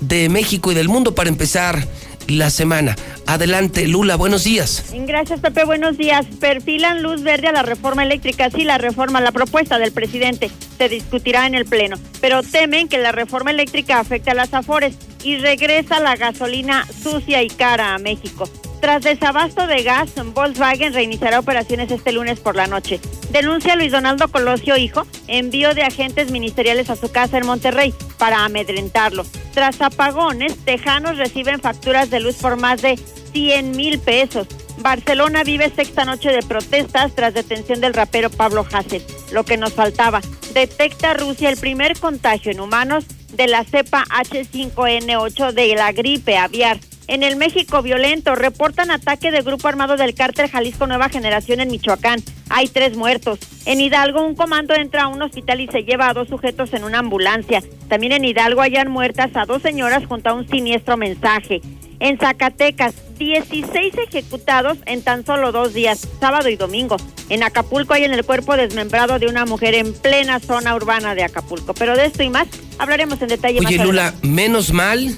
de 0.00 0.30
México 0.30 0.72
y 0.72 0.75
del 0.75 0.88
mundo 0.88 1.14
para 1.14 1.28
empezar 1.28 1.87
la 2.26 2.49
semana. 2.49 2.96
Adelante, 3.26 3.87
Lula, 3.87 4.16
buenos 4.16 4.44
días. 4.44 4.84
Gracias, 5.06 5.40
Pepe, 5.40 5.64
buenos 5.64 5.99
días. 5.99 6.25
Perfilan 6.40 7.02
luz 7.02 7.22
verde 7.22 7.49
a 7.49 7.52
la 7.52 7.62
reforma 7.62 8.02
eléctrica. 8.02 8.50
Sí, 8.50 8.64
la 8.64 8.78
reforma, 8.78 9.20
la 9.20 9.30
propuesta 9.30 9.78
del 9.78 9.92
presidente 9.92 10.50
se 10.78 10.88
discutirá 10.88 11.46
en 11.46 11.54
el 11.54 11.66
Pleno, 11.66 11.96
pero 12.20 12.42
temen 12.42 12.88
que 12.88 12.99
la 12.99 13.12
reforma 13.12 13.50
eléctrica 13.50 14.00
afecte 14.00 14.30
a 14.30 14.34
las 14.34 14.54
afores 14.54 14.96
y 15.22 15.37
regresa 15.37 16.00
la 16.00 16.16
gasolina 16.16 16.87
sucia 17.02 17.42
y 17.42 17.49
cara 17.49 17.94
a 17.94 17.99
México. 17.99 18.49
Tras 18.83 19.03
desabasto 19.05 19.69
de 19.69 19.85
gas, 19.85 20.11
Volkswagen 20.35 20.93
reiniciará 20.93 21.39
operaciones 21.39 21.89
este 21.93 22.11
lunes 22.11 22.41
por 22.41 22.57
la 22.57 22.67
noche. 22.67 22.99
Denuncia 23.31 23.77
Luis 23.77 23.93
Donaldo 23.93 24.27
Colosio, 24.27 24.77
hijo, 24.77 25.07
envío 25.29 25.73
de 25.73 25.85
agentes 25.85 26.33
ministeriales 26.33 26.91
a 26.91 26.97
su 26.97 27.12
casa 27.12 27.39
en 27.39 27.47
Monterrey 27.47 27.95
para 28.19 28.45
amedrentarlo. 28.45 29.25
Tras 29.55 29.81
apagones, 29.81 30.57
tejanos 30.65 31.17
reciben 31.17 31.61
facturas 31.61 32.11
de 32.11 32.19
luz 32.19 32.35
por 32.35 32.57
más 32.57 32.83
de 32.83 32.97
100 33.33 33.71
mil 33.71 34.01
pesos. 34.01 34.49
Barcelona 34.79 35.45
vive 35.45 35.71
sexta 35.71 36.05
noche 36.05 36.33
de 36.33 36.43
protestas 36.43 37.15
tras 37.15 37.35
detención 37.35 37.81
del 37.81 37.95
rapero 37.95 38.31
Pablo 38.31 38.67
Hassel. 38.69 39.05
Lo 39.31 39.45
que 39.45 39.59
nos 39.59 39.75
faltaba. 39.75 40.21
Detecta 40.55 41.15
Rusia 41.15 41.51
el 41.51 41.57
primer 41.57 42.01
contagio 42.01 42.51
en 42.51 42.59
humanos 42.59 43.05
de 43.33 43.47
la 43.47 43.62
cepa 43.62 44.05
H5N8 44.07 45.53
de 45.53 45.77
la 45.77 45.93
gripe 45.93 46.37
aviar. 46.37 46.81
En 47.12 47.23
el 47.23 47.37
México 47.37 47.83
violento 47.83 48.35
reportan 48.37 48.90
ataque 48.90 49.31
de 49.31 49.42
grupo 49.42 49.69
armado 49.69 49.99
del 49.99 50.14
cártel 50.14 50.49
Jalisco 50.49 50.87
Nueva 50.87 51.11
Generación 51.11 51.61
en 51.61 51.71
Michoacán. 51.71 52.23
Hay 52.49 52.69
tres 52.69 52.97
muertos. 52.97 53.38
En 53.66 53.83
Hidalgo 53.83 54.26
un 54.26 54.35
comando 54.35 54.75
entra 54.75 55.02
a 55.02 55.09
un 55.09 55.21
hospital 55.21 55.61
y 55.61 55.66
se 55.66 55.83
lleva 55.83 56.09
a 56.09 56.14
dos 56.14 56.28
sujetos 56.28 56.73
en 56.73 56.85
una 56.85 57.00
ambulancia. 57.00 57.62
También 57.90 58.12
en 58.12 58.25
Hidalgo 58.25 58.62
hayan 58.62 58.90
muertas 58.90 59.31
a 59.35 59.45
dos 59.45 59.61
señoras 59.61 60.07
junto 60.07 60.31
a 60.31 60.33
un 60.33 60.49
siniestro 60.49 60.97
mensaje. 60.97 61.61
En 62.00 62.19
Zacatecas, 62.19 62.95
16 63.19 63.92
ejecutados 64.09 64.78
en 64.87 65.02
tan 65.02 65.26
solo 65.26 65.52
dos 65.52 65.75
días, 65.75 66.09
sábado 66.19 66.49
y 66.49 66.57
domingo. 66.57 66.97
En 67.28 67.42
Acapulco 67.42 67.92
hay 67.92 68.04
en 68.04 68.14
el 68.14 68.25
cuerpo 68.25 68.57
desmembrado 68.57 69.19
de 69.19 69.26
una 69.26 69.45
mujer 69.45 69.75
en 69.75 69.92
plena 69.92 70.40
zona 70.40 70.75
urbana 70.75 71.14
de 71.14 71.25
Acapulco. 71.25 71.75
Pero 71.75 71.95
de 71.95 72.07
esto 72.07 72.23
y 72.23 72.31
más 72.31 72.49
hablaremos 72.78 73.21
en 73.21 73.28
detalle 73.28 73.59
Oye, 73.61 73.85
Lula, 73.85 74.14
menos 74.23 74.73
mal 74.73 75.14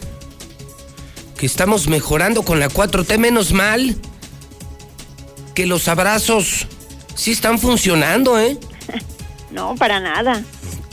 que 1.44 1.48
estamos 1.48 1.88
mejorando 1.88 2.42
con 2.42 2.58
la 2.58 2.70
4T, 2.70 3.18
menos 3.18 3.52
mal 3.52 3.96
que 5.54 5.66
los 5.66 5.88
abrazos 5.88 6.66
sí 7.14 7.32
están 7.32 7.58
funcionando, 7.58 8.40
¿eh? 8.40 8.56
no, 9.50 9.74
para 9.74 10.00
nada. 10.00 10.42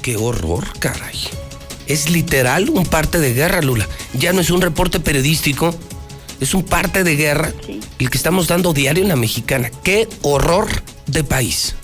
Qué 0.02 0.18
horror, 0.18 0.68
caray. 0.78 1.18
Es 1.88 2.10
literal 2.10 2.70
un 2.70 2.86
parte 2.86 3.20
de 3.20 3.34
guerra, 3.34 3.62
Lula. 3.62 3.88
Ya 4.12 4.34
no 4.34 4.42
es 4.42 4.50
un 4.50 4.60
reporte 4.60 5.00
periodístico, 5.00 5.74
es 6.42 6.54
un 6.54 6.64
parte 6.64 7.06
de 7.06 7.16
guerra 7.16 7.54
el 7.98 8.10
que 8.10 8.18
estamos 8.18 8.50
dando 8.50 8.74
diario 8.74 9.04
en 9.04 9.08
la 9.08 9.16
mexicana. 9.16 9.72
Qué 9.86 10.10
horror 10.22 10.68
de 11.08 11.24
país. 11.24 11.76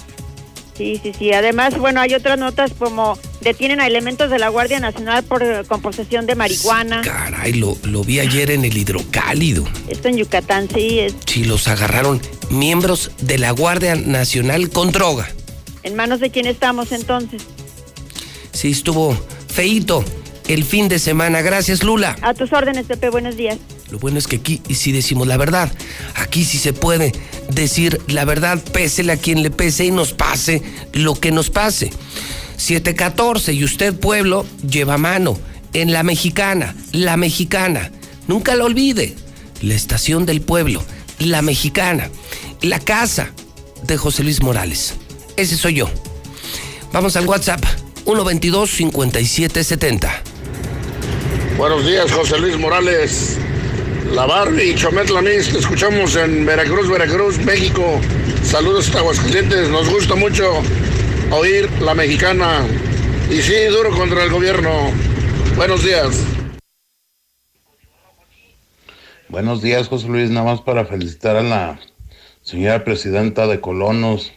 Sí, 0.78 1.00
sí, 1.02 1.12
sí. 1.18 1.34
Además, 1.34 1.78
bueno, 1.78 2.00
hay 2.02 2.14
otras 2.14 2.38
notas 2.38 2.72
como 2.78 3.18
detienen 3.42 3.80
a 3.80 3.88
elementos 3.88 4.30
de 4.30 4.38
la 4.38 4.50
Guardia 4.50 4.80
Nacional 4.80 5.24
por 5.24 5.42
eh, 5.42 5.64
composición 5.68 6.28
de 6.28 6.36
marihuana. 6.36 7.02
Caray, 7.02 7.54
lo, 7.54 7.76
lo 7.84 8.04
vi 8.04 8.20
ayer 8.20 8.52
en 8.52 8.64
el 8.64 8.78
hidrocálido. 8.78 9.66
Esto 9.88 10.08
en 10.10 10.18
Yucatán, 10.18 10.70
sí. 10.72 11.00
Es... 11.00 11.16
Sí, 11.26 11.46
los 11.46 11.68
agarraron 11.68 12.22
miembros 12.52 13.12
de 13.22 13.40
la 13.40 13.52
Guardia 13.52 13.96
Nacional 13.96 14.70
con 14.70 14.92
droga. 14.92 15.28
¿En 15.82 15.96
manos 15.96 16.20
de 16.20 16.30
quién 16.30 16.46
estamos 16.46 16.92
entonces? 16.92 17.42
Sí, 18.52 18.72
estuvo 18.72 19.18
feito 19.48 20.04
el 20.48 20.64
fin 20.64 20.90
de 20.90 21.00
semana. 21.00 21.42
Gracias, 21.42 21.84
Lula. 21.84 22.16
A 22.22 22.34
tus 22.34 22.54
órdenes, 22.54 22.86
Pepe. 22.86 23.10
Buenos 23.10 23.36
días. 23.36 23.58
Lo 23.90 24.00
bueno 24.00 24.20
es 24.20 24.28
que 24.28 24.38
aquí 24.38 24.62
sí 24.74 24.92
decimos 24.92 25.28
la 25.28 25.38
verdad. 25.38 25.72
Aquí 26.16 26.44
sí 26.44 26.58
se 26.58 26.74
puede 26.74 27.14
decir 27.50 28.02
la 28.08 28.26
verdad, 28.26 28.62
pésele 28.74 29.14
a 29.14 29.18
quien 29.18 29.44
le 29.44 29.52
pese 29.52 29.86
y 29.86 29.92
nos 29.92 30.14
pase 30.14 30.62
lo 30.94 31.16
que 31.16 31.32
nos 31.32 31.50
pase. 31.50 31.92
714 32.58 33.54
y 33.54 33.64
usted, 33.64 33.94
pueblo, 33.94 34.46
lleva 34.68 34.98
mano 34.98 35.38
en 35.74 35.94
la 35.94 36.04
mexicana, 36.04 36.76
la 36.92 37.18
mexicana. 37.18 37.92
Nunca 38.28 38.56
lo 38.56 38.66
olvide. 38.66 39.16
La 39.62 39.74
estación 39.74 40.26
del 40.26 40.42
pueblo, 40.42 40.84
la 41.20 41.42
mexicana, 41.42 42.10
la 42.62 42.80
casa 42.80 43.32
de 43.84 43.98
José 43.98 44.24
Luis 44.24 44.42
Morales. 44.42 44.94
Ese 45.36 45.58
soy 45.58 45.76
yo. 45.76 45.90
Vamos 46.92 47.16
al 47.16 47.26
WhatsApp 47.26 47.64
122 48.06 48.70
5770. 48.70 50.24
Buenos 51.58 51.86
días, 51.86 52.12
José 52.12 52.38
Luis 52.38 52.58
Morales. 52.58 53.38
La 54.12 54.26
y 54.64 54.74
Chometlanis, 54.74 55.52
te 55.52 55.60
escuchamos 55.60 56.16
en 56.16 56.46
Veracruz, 56.46 56.90
Veracruz, 56.90 57.38
México. 57.40 58.00
Saludos 58.42 58.94
a 58.96 59.00
Aguascalientes, 59.00 59.70
nos 59.70 59.90
gusta 59.90 60.16
mucho 60.16 60.62
oír 61.32 61.70
la 61.82 61.94
mexicana. 61.94 62.66
Y 63.30 63.42
sí, 63.42 63.66
duro 63.66 63.92
contra 63.92 64.24
el 64.24 64.32
gobierno. 64.32 64.92
Buenos 65.56 65.84
días. 65.84 66.24
Buenos 69.28 69.62
días, 69.62 69.88
José 69.88 70.08
Luis. 70.08 70.30
Nada 70.30 70.46
más 70.46 70.62
para 70.62 70.86
felicitar 70.86 71.36
a 71.36 71.44
la 71.44 71.80
señora 72.42 72.84
presidenta 72.84 73.46
de 73.46 73.60
Colonos, 73.60 74.32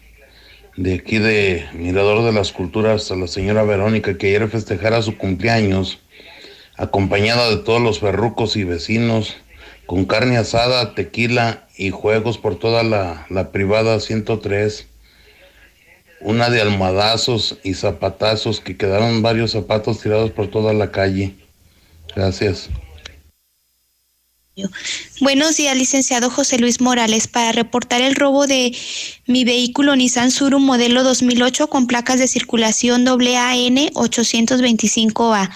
de 0.76 0.94
aquí 0.94 1.18
de 1.18 1.66
Mirador 1.74 2.24
de 2.24 2.32
las 2.32 2.52
Culturas, 2.52 3.10
a 3.10 3.16
la 3.16 3.28
señora 3.28 3.62
Verónica, 3.62 4.18
que 4.18 4.26
ayer 4.26 4.48
festejara 4.48 5.00
su 5.00 5.16
cumpleaños, 5.16 6.00
acompañada 6.76 7.48
de 7.50 7.58
todos 7.58 7.80
los 7.80 8.00
ferrucos 8.00 8.56
y 8.56 8.64
vecinos 8.64 9.36
con 9.90 10.04
carne 10.04 10.36
asada, 10.36 10.94
tequila 10.94 11.66
y 11.76 11.90
juegos 11.90 12.38
por 12.38 12.56
toda 12.56 12.84
la, 12.84 13.50
privada 13.50 13.98
103. 13.98 14.86
Una 16.20 16.48
de 16.48 16.60
almohadazos 16.60 17.58
y 17.64 17.74
zapatazos 17.74 18.60
que 18.60 18.76
quedaron 18.76 19.20
varios 19.20 19.50
zapatos 19.50 20.00
tirados 20.00 20.30
por 20.30 20.46
toda 20.46 20.72
la 20.74 20.92
calle. 20.92 21.34
Gracias. 22.14 22.70
Buenos 25.20 25.56
días, 25.56 25.76
licenciado 25.76 26.28
José 26.28 26.58
Luis 26.58 26.80
Morales, 26.80 27.28
para 27.28 27.52
reportar 27.52 28.00
el 28.00 28.16
robo 28.16 28.46
de 28.48 28.76
mi 29.26 29.44
vehículo 29.44 29.94
Nissan 29.94 30.32
Suru 30.32 30.58
modelo 30.58 31.04
2008 31.04 31.68
con 31.68 31.86
placas 31.86 32.18
de 32.18 32.26
circulación 32.26 33.06
AAN 33.06 33.76
825A. 33.94 35.50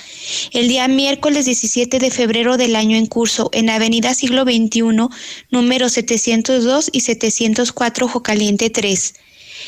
El 0.52 0.68
día 0.68 0.86
miércoles 0.86 1.44
17 1.46 1.98
de 1.98 2.10
febrero 2.10 2.56
del 2.56 2.76
año 2.76 2.96
en 2.96 3.06
curso, 3.06 3.50
en 3.52 3.68
Avenida 3.68 4.14
Siglo 4.14 4.44
XXI, 4.44 5.08
número 5.50 5.88
702 5.88 6.90
y 6.92 7.00
704 7.00 8.06
Jocaliente 8.08 8.70
3 8.70 9.14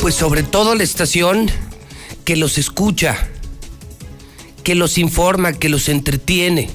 Pues 0.00 0.14
sobre 0.14 0.42
todo 0.42 0.74
la 0.74 0.84
estación 0.84 1.50
que 2.24 2.36
los 2.36 2.58
escucha, 2.58 3.28
que 4.62 4.74
los 4.74 4.98
informa, 4.98 5.52
que 5.52 5.68
los 5.68 5.88
entretiene. 5.88 6.70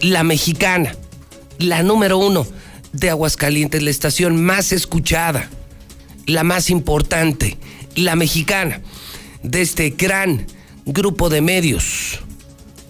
La 0.00 0.24
mexicana, 0.24 0.96
la 1.58 1.82
número 1.82 2.16
uno 2.16 2.46
de 2.92 3.10
Aguascalientes, 3.10 3.82
la 3.82 3.90
estación 3.90 4.42
más 4.42 4.72
escuchada, 4.72 5.50
la 6.26 6.42
más 6.42 6.70
importante, 6.70 7.58
la 7.94 8.16
mexicana, 8.16 8.80
de 9.42 9.60
este 9.60 9.90
gran 9.90 10.46
grupo 10.86 11.28
de 11.28 11.42
medios 11.42 12.20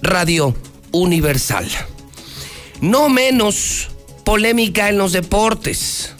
Radio 0.03 0.55
Universal. 0.93 1.69
No 2.81 3.09
menos 3.09 3.89
polémica 4.25 4.89
en 4.89 4.99
los 4.99 5.13
deportes, 5.13 6.15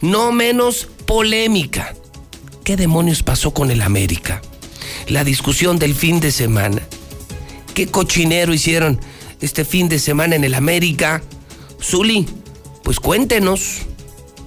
no 0.00 0.32
menos 0.32 0.88
polémica 1.06 1.94
¿Qué 2.68 2.76
demonios 2.76 3.22
pasó 3.22 3.54
con 3.54 3.70
el 3.70 3.80
América? 3.80 4.42
La 5.06 5.24
discusión 5.24 5.78
del 5.78 5.94
fin 5.94 6.20
de 6.20 6.30
semana. 6.30 6.82
¿Qué 7.72 7.86
cochinero 7.86 8.52
hicieron 8.52 9.00
este 9.40 9.64
fin 9.64 9.88
de 9.88 9.98
semana 9.98 10.36
en 10.36 10.44
el 10.44 10.52
América? 10.52 11.22
Zuli, 11.82 12.26
pues 12.84 13.00
cuéntenos, 13.00 13.86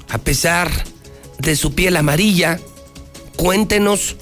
a 0.07 0.19
pesar 0.19 0.69
de 1.39 1.55
su 1.55 1.73
piel 1.73 1.97
amarilla, 1.97 2.59
cuéntenos. 3.37 4.17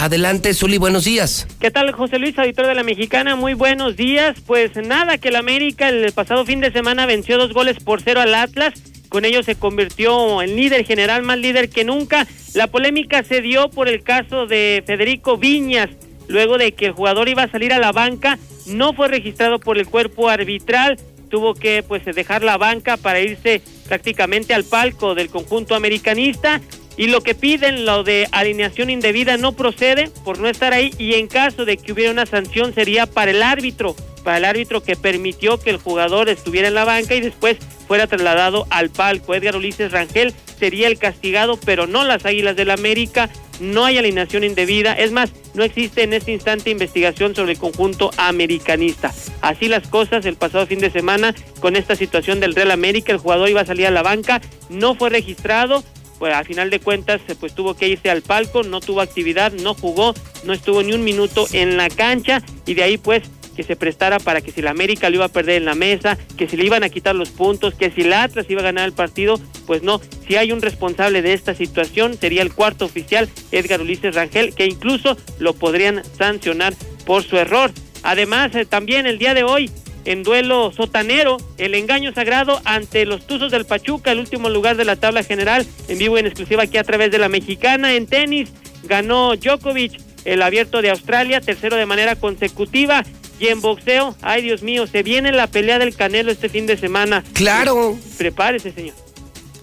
Adelante, 0.00 0.54
Zuli, 0.54 0.78
buenos 0.78 1.04
días. 1.04 1.46
¿Qué 1.60 1.70
tal, 1.70 1.92
José 1.92 2.18
Luis, 2.18 2.38
auditor 2.38 2.66
de 2.66 2.74
la 2.74 2.82
Mexicana? 2.82 3.36
Muy 3.36 3.52
buenos 3.52 3.98
días. 3.98 4.34
Pues 4.46 4.74
nada, 4.76 5.18
que 5.18 5.28
el 5.28 5.36
América 5.36 5.90
el 5.90 6.10
pasado 6.12 6.46
fin 6.46 6.60
de 6.60 6.72
semana 6.72 7.04
venció 7.04 7.36
dos 7.36 7.52
goles 7.52 7.84
por 7.84 8.00
cero 8.00 8.22
al 8.22 8.34
Atlas. 8.34 8.72
Con 9.10 9.26
ello 9.26 9.42
se 9.42 9.56
convirtió 9.56 10.40
en 10.40 10.56
líder 10.56 10.86
general, 10.86 11.22
más 11.22 11.36
líder 11.36 11.68
que 11.68 11.84
nunca. 11.84 12.26
La 12.54 12.66
polémica 12.68 13.22
se 13.24 13.42
dio 13.42 13.68
por 13.68 13.90
el 13.90 14.02
caso 14.02 14.46
de 14.46 14.82
Federico 14.86 15.36
Viñas, 15.36 15.90
luego 16.28 16.56
de 16.56 16.72
que 16.72 16.86
el 16.86 16.92
jugador 16.92 17.28
iba 17.28 17.42
a 17.42 17.50
salir 17.50 17.74
a 17.74 17.78
la 17.78 17.92
banca, 17.92 18.38
no 18.64 18.94
fue 18.94 19.08
registrado 19.08 19.58
por 19.58 19.76
el 19.76 19.86
cuerpo 19.86 20.30
arbitral, 20.30 20.96
tuvo 21.28 21.52
que 21.52 21.82
pues 21.86 22.06
dejar 22.06 22.42
la 22.42 22.56
banca 22.56 22.96
para 22.96 23.20
irse 23.20 23.60
prácticamente 23.86 24.54
al 24.54 24.64
palco 24.64 25.14
del 25.14 25.28
conjunto 25.28 25.74
americanista 25.74 26.62
y 27.00 27.06
lo 27.06 27.22
que 27.22 27.34
piden, 27.34 27.86
lo 27.86 28.04
de 28.04 28.28
alineación 28.30 28.90
indebida, 28.90 29.38
no 29.38 29.52
procede 29.52 30.10
por 30.22 30.38
no 30.38 30.50
estar 30.50 30.74
ahí 30.74 30.92
y 30.98 31.14
en 31.14 31.28
caso 31.28 31.64
de 31.64 31.78
que 31.78 31.92
hubiera 31.92 32.10
una 32.10 32.26
sanción 32.26 32.74
sería 32.74 33.06
para 33.06 33.30
el 33.30 33.42
árbitro, 33.42 33.96
para 34.22 34.36
el 34.36 34.44
árbitro 34.44 34.82
que 34.82 34.96
permitió 34.96 35.58
que 35.58 35.70
el 35.70 35.78
jugador 35.78 36.28
estuviera 36.28 36.68
en 36.68 36.74
la 36.74 36.84
banca 36.84 37.14
y 37.14 37.22
después 37.22 37.56
fuera 37.88 38.06
trasladado 38.06 38.66
al 38.68 38.90
palco. 38.90 39.34
Edgar 39.34 39.56
Ulises 39.56 39.92
Rangel 39.92 40.34
sería 40.58 40.88
el 40.88 40.98
castigado, 40.98 41.58
pero 41.64 41.86
no 41.86 42.04
las 42.04 42.26
Águilas 42.26 42.54
del 42.54 42.70
América. 42.70 43.30
No 43.60 43.86
hay 43.86 43.96
alineación 43.96 44.44
indebida. 44.44 44.92
Es 44.92 45.10
más, 45.10 45.32
no 45.54 45.64
existe 45.64 46.02
en 46.02 46.12
este 46.12 46.32
instante 46.32 46.68
investigación 46.68 47.34
sobre 47.34 47.52
el 47.52 47.58
conjunto 47.58 48.10
americanista. 48.18 49.10
Así 49.40 49.68
las 49.68 49.88
cosas 49.88 50.26
el 50.26 50.36
pasado 50.36 50.66
fin 50.66 50.80
de 50.80 50.90
semana 50.90 51.34
con 51.60 51.76
esta 51.76 51.96
situación 51.96 52.40
del 52.40 52.54
Real 52.54 52.72
América. 52.72 53.10
El 53.10 53.18
jugador 53.18 53.48
iba 53.48 53.62
a 53.62 53.66
salir 53.66 53.86
a 53.86 53.90
la 53.90 54.02
banca, 54.02 54.42
no 54.68 54.94
fue 54.94 55.08
registrado, 55.08 55.82
pues 56.20 56.34
a 56.34 56.44
final 56.44 56.68
de 56.68 56.78
cuentas 56.80 57.22
pues 57.40 57.54
tuvo 57.54 57.74
que 57.74 57.88
irse 57.88 58.10
al 58.10 58.20
palco, 58.20 58.62
no 58.62 58.80
tuvo 58.80 59.00
actividad, 59.00 59.52
no 59.52 59.72
jugó, 59.72 60.14
no 60.44 60.52
estuvo 60.52 60.82
ni 60.82 60.92
un 60.92 61.02
minuto 61.02 61.46
en 61.52 61.78
la 61.78 61.88
cancha 61.88 62.42
y 62.66 62.74
de 62.74 62.82
ahí 62.82 62.98
pues 62.98 63.22
que 63.56 63.62
se 63.62 63.74
prestara 63.74 64.18
para 64.18 64.42
que 64.42 64.52
si 64.52 64.60
la 64.60 64.70
América 64.70 65.08
lo 65.08 65.16
iba 65.16 65.24
a 65.24 65.28
perder 65.28 65.56
en 65.56 65.64
la 65.64 65.74
mesa, 65.74 66.18
que 66.36 66.46
si 66.46 66.58
le 66.58 66.64
iban 66.66 66.84
a 66.84 66.90
quitar 66.90 67.14
los 67.14 67.30
puntos, 67.30 67.74
que 67.74 67.90
si 67.90 68.04
la 68.04 68.22
Atlas 68.22 68.46
iba 68.50 68.60
a 68.60 68.64
ganar 68.64 68.84
el 68.86 68.92
partido, 68.92 69.40
pues 69.66 69.82
no, 69.82 69.98
si 70.28 70.36
hay 70.36 70.52
un 70.52 70.60
responsable 70.60 71.22
de 71.22 71.32
esta 71.32 71.54
situación 71.54 72.18
sería 72.18 72.42
el 72.42 72.52
cuarto 72.52 72.84
oficial, 72.84 73.28
Edgar 73.50 73.80
Ulises 73.80 74.14
Rangel, 74.14 74.54
que 74.54 74.66
incluso 74.66 75.16
lo 75.38 75.54
podrían 75.54 76.02
sancionar 76.16 76.74
por 77.06 77.22
su 77.22 77.38
error. 77.38 77.72
Además, 78.02 78.54
eh, 78.54 78.66
también 78.66 79.06
el 79.06 79.18
día 79.18 79.32
de 79.34 79.44
hoy 79.44 79.70
en 80.04 80.22
duelo 80.22 80.72
sotanero, 80.72 81.36
el 81.58 81.74
engaño 81.74 82.12
sagrado 82.12 82.60
ante 82.64 83.04
los 83.06 83.26
Tuzos 83.26 83.52
del 83.52 83.66
Pachuca, 83.66 84.12
el 84.12 84.18
último 84.18 84.48
lugar 84.48 84.76
de 84.76 84.84
la 84.84 84.96
tabla 84.96 85.22
general, 85.22 85.66
en 85.88 85.98
vivo 85.98 86.16
y 86.16 86.20
en 86.20 86.26
exclusiva 86.26 86.64
aquí 86.64 86.78
a 86.78 86.84
través 86.84 87.10
de 87.10 87.18
la 87.18 87.28
mexicana. 87.28 87.94
En 87.94 88.06
tenis 88.06 88.50
ganó 88.84 89.36
Djokovic 89.36 90.00
el 90.24 90.42
abierto 90.42 90.82
de 90.82 90.90
Australia, 90.90 91.40
tercero 91.40 91.76
de 91.76 91.86
manera 91.86 92.16
consecutiva. 92.16 93.04
Y 93.38 93.48
en 93.48 93.60
boxeo, 93.62 94.14
ay 94.20 94.42
Dios 94.42 94.62
mío, 94.62 94.86
se 94.86 95.02
viene 95.02 95.32
la 95.32 95.46
pelea 95.46 95.78
del 95.78 95.96
Canelo 95.96 96.30
este 96.30 96.48
fin 96.48 96.66
de 96.66 96.76
semana. 96.76 97.24
Claro. 97.32 97.96
Prepárese, 98.18 98.72
señor. 98.72 98.94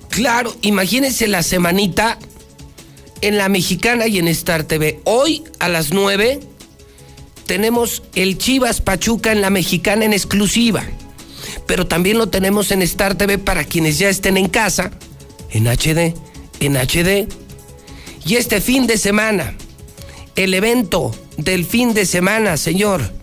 Claro, 0.10 0.56
imagínense 0.64 1.28
la 1.28 1.44
semanita 1.44 2.18
en 3.22 3.38
la 3.38 3.50
mexicana 3.50 4.08
y 4.08 4.18
en 4.18 4.28
Star 4.30 4.64
TV. 4.64 5.00
Hoy 5.04 5.44
a 5.60 5.70
las 5.70 5.94
9 5.94 6.40
tenemos 7.48 8.04
el 8.14 8.38
Chivas 8.38 8.82
Pachuca 8.82 9.32
en 9.32 9.42
la 9.42 9.50
mexicana 9.50 10.06
en 10.06 10.14
exclusiva, 10.14 10.84
pero 11.66 11.88
también 11.88 12.18
lo 12.18 12.28
tenemos 12.28 12.72
en 12.72 12.82
Star 12.84 13.16
TV 13.16 13.38
para 13.40 13.64
quienes 13.64 13.98
ya 13.98 14.10
estén 14.10 14.38
en 14.38 14.50
casa, 14.50 14.92
en 15.50 15.66
HD, 15.66 16.14
en 16.60 16.76
HD. 16.76 17.28
Y 18.26 18.36
este 18.36 18.62
fin 18.62 18.86
de 18.86 18.98
semana, 18.98 19.56
el 20.36 20.54
evento 20.54 21.16
del 21.38 21.66
fin 21.66 21.94
de 21.94 22.06
semana, 22.06 22.58
señor, 22.58 23.14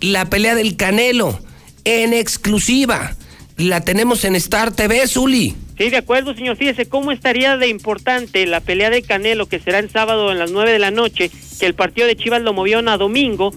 la 0.00 0.30
pelea 0.30 0.54
del 0.54 0.76
Canelo 0.76 1.38
en 1.84 2.14
exclusiva, 2.14 3.16
la 3.56 3.82
tenemos 3.82 4.24
en 4.24 4.36
Star 4.36 4.72
TV, 4.72 5.06
Zuli. 5.08 5.56
Sí, 5.76 5.90
de 5.90 5.96
acuerdo, 5.96 6.34
señor. 6.34 6.56
Fíjese 6.56 6.86
cómo 6.86 7.10
estaría 7.10 7.56
de 7.56 7.68
importante 7.68 8.46
la 8.46 8.60
pelea 8.60 8.90
de 8.90 9.02
Canelo, 9.02 9.46
que 9.46 9.58
será 9.58 9.80
el 9.80 9.90
sábado 9.90 10.30
en 10.30 10.38
las 10.38 10.52
9 10.52 10.70
de 10.70 10.78
la 10.78 10.92
noche, 10.92 11.30
que 11.58 11.66
el 11.66 11.74
partido 11.74 12.06
de 12.06 12.16
Chivas 12.16 12.42
lo 12.42 12.52
movió 12.52 12.78
a 12.78 12.96
domingo, 12.96 13.52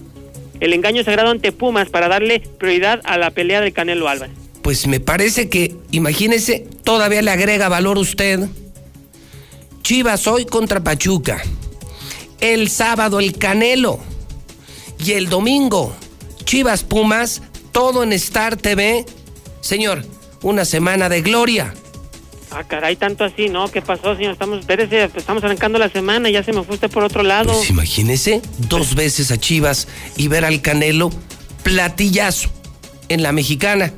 el 0.60 0.72
engaño 0.72 1.04
sagrado 1.04 1.30
ante 1.30 1.52
Pumas 1.52 1.88
para 1.88 2.08
darle 2.08 2.40
prioridad 2.40 3.00
a 3.04 3.18
la 3.18 3.30
pelea 3.30 3.60
de 3.60 3.72
Canelo 3.72 4.08
Álvarez. 4.08 4.34
Pues 4.62 4.86
me 4.86 5.00
parece 5.00 5.48
que, 5.48 5.74
imagínese, 5.92 6.66
todavía 6.82 7.22
le 7.22 7.30
agrega 7.30 7.68
valor 7.68 7.98
usted. 7.98 8.40
Chivas 9.82 10.26
hoy 10.26 10.44
contra 10.44 10.82
Pachuca. 10.82 11.42
El 12.40 12.68
sábado 12.68 13.20
el 13.20 13.38
Canelo. 13.38 14.00
Y 14.98 15.12
el 15.12 15.28
domingo, 15.28 15.94
Chivas 16.44 16.82
Pumas, 16.82 17.42
todo 17.70 18.02
en 18.02 18.12
Star 18.14 18.56
TV. 18.56 19.04
Señor, 19.60 20.04
una 20.42 20.64
semana 20.64 21.08
de 21.08 21.22
gloria. 21.22 21.74
Ah, 22.50 22.64
caray, 22.64 22.96
tanto 22.96 23.24
así, 23.24 23.48
¿no? 23.48 23.68
¿Qué 23.68 23.82
pasó, 23.82 24.14
señor? 24.16 24.32
Estamos, 24.32 24.60
espérese, 24.60 25.10
estamos 25.14 25.42
arrancando 25.42 25.78
la 25.78 25.88
semana, 25.88 26.30
ya 26.30 26.42
se 26.42 26.52
me 26.52 26.62
fue 26.62 26.76
usted 26.76 26.90
por 26.90 27.02
otro 27.02 27.22
lado. 27.22 27.52
Pues 27.52 27.70
imagínese, 27.70 28.40
dos 28.58 28.94
veces 28.94 29.30
a 29.30 29.36
Chivas 29.36 29.88
y 30.16 30.28
ver 30.28 30.44
al 30.44 30.62
Canelo 30.62 31.10
platillazo 31.62 32.48
en 33.08 33.22
la 33.22 33.32
mexicana 33.32 33.92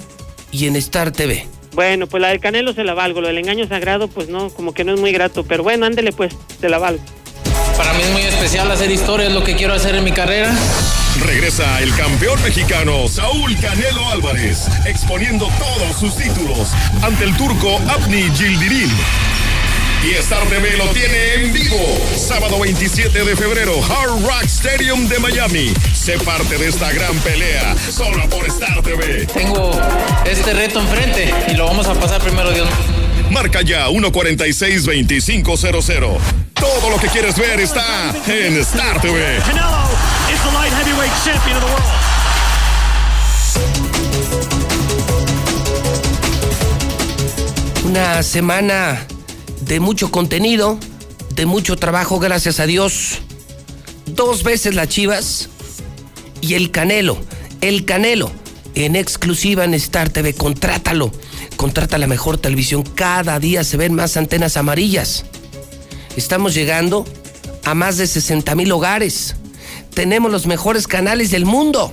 y 0.51 0.67
en 0.67 0.77
Star 0.77 1.13
TV. 1.13 1.47
Bueno, 1.75 2.07
pues 2.07 2.21
la 2.21 2.29
del 2.29 2.41
Canelo 2.41 2.73
se 2.73 2.83
la 2.83 2.95
valgo, 2.95 3.21
lo 3.21 3.29
del 3.29 3.39
engaño 3.39 3.69
sagrado, 3.69 4.09
pues 4.09 4.29
no, 4.29 4.49
como 4.51 4.73
que 4.73 4.83
no 4.85 4.95
es 4.95 5.01
muy 5.01 5.13
grato, 5.13 5.45
pero 5.45 5.63
bueno, 5.63 5.87
ándele 5.87 6.13
pues, 6.13 6.35
se 6.61 6.69
la 6.69 6.79
valgo. 6.79 7.03
Para 7.77 7.93
mí 7.93 8.03
es 8.03 8.11
muy 8.11 8.23
especial 8.23 8.71
hacer 8.71 8.91
historia, 8.91 9.29
es 9.29 9.33
lo 9.33 9.45
que 9.45 9.55
quiero 9.55 9.75
hacer 9.75 9.95
en 9.95 10.03
mi 10.03 10.13
carrera. 10.13 10.53
Regresa 11.25 11.81
el 11.81 11.95
campeón 11.95 12.43
mexicano 12.43 13.09
Saúl 13.09 13.57
Canelo 13.61 14.11
Álvarez, 14.11 14.69
exponiendo 14.87 15.49
todos 15.59 15.99
sus 15.99 16.17
títulos 16.17 16.71
ante 17.03 17.25
el 17.25 17.37
turco 17.37 17.81
Abni 17.89 18.31
Gildirim. 18.35 18.91
Y 20.05 20.11
Star 20.21 20.47
TV 20.47 20.77
lo 20.77 20.87
tiene 20.89 21.35
en 21.35 21.53
vivo. 21.53 21.77
Sábado 22.17 22.61
27 22.61 23.25
de 23.25 23.37
febrero, 23.37 23.73
Hard 23.83 24.23
Rock 24.23 24.45
Stadium 24.45 25.09
de 25.09 25.19
Miami. 25.19 25.75
Sé 25.93 26.19
parte 26.21 26.57
de 26.57 26.69
esta 26.69 26.93
gran 26.93 27.19
pelea, 27.19 27.75
solo 27.91 28.29
por 28.29 28.47
Star 28.47 28.81
TV. 28.83 29.27
Tengo 29.27 29.73
este 30.25 30.55
reto 30.55 30.81
enfrente 30.81 31.35
y 31.49 31.55
lo 31.55 31.67
vamos 31.67 31.89
a 31.89 31.95
pasar 31.95 32.23
primero, 32.23 32.53
Dios. 32.53 32.69
Marca 33.31 33.63
ya 33.63 33.89
146-2500. 33.89 36.48
Todo 36.61 36.91
lo 36.91 36.99
que 36.99 37.09
quieres 37.09 37.37
ver 37.39 37.61
está 37.61 38.13
en 38.27 38.57
Star 38.59 39.01
TV. 39.01 39.39
Canelo 39.45 39.89
is 40.33 40.41
the 40.43 40.53
light 40.53 40.73
heavyweight 40.73 41.13
champion 41.25 41.57
of 41.57 41.63
the 41.63 41.71
world. 41.71 41.85
Una 47.85 48.23
semana 48.23 49.07
de 49.61 49.81
mucho 49.81 50.11
contenido, 50.11 50.79
de 51.35 51.47
mucho 51.47 51.77
trabajo, 51.77 52.19
gracias 52.19 52.59
a 52.61 52.67
Dios. 52.67 53.21
Dos 54.07 54.43
veces 54.43 54.75
las 54.75 54.89
Chivas 54.89 55.49
y 56.41 56.55
el 56.55 56.71
Canelo, 56.71 57.19
el 57.61 57.85
Canelo, 57.85 58.33
en 58.75 58.97
exclusiva 58.97 59.65
en 59.65 59.75
Star 59.75 60.11
TV. 60.11 60.35
Contrátalo, 60.35 61.13
contrata 61.57 61.99
la 61.99 62.09
mejor 62.09 62.39
televisión. 62.39 62.83
Cada 62.83 63.39
día 63.39 63.63
se 63.63 63.77
ven 63.77 63.95
más 63.95 64.17
antenas 64.17 64.57
amarillas. 64.57 65.25
Estamos 66.17 66.55
llegando 66.55 67.07
a 67.65 67.75
más 67.75 67.97
de 67.97 68.07
60 68.07 68.55
mil 68.55 68.73
hogares. 68.73 69.37
Tenemos 69.95 70.31
los 70.31 70.47
mejores 70.47 70.87
canales 70.87 71.31
del 71.31 71.45
mundo. 71.45 71.93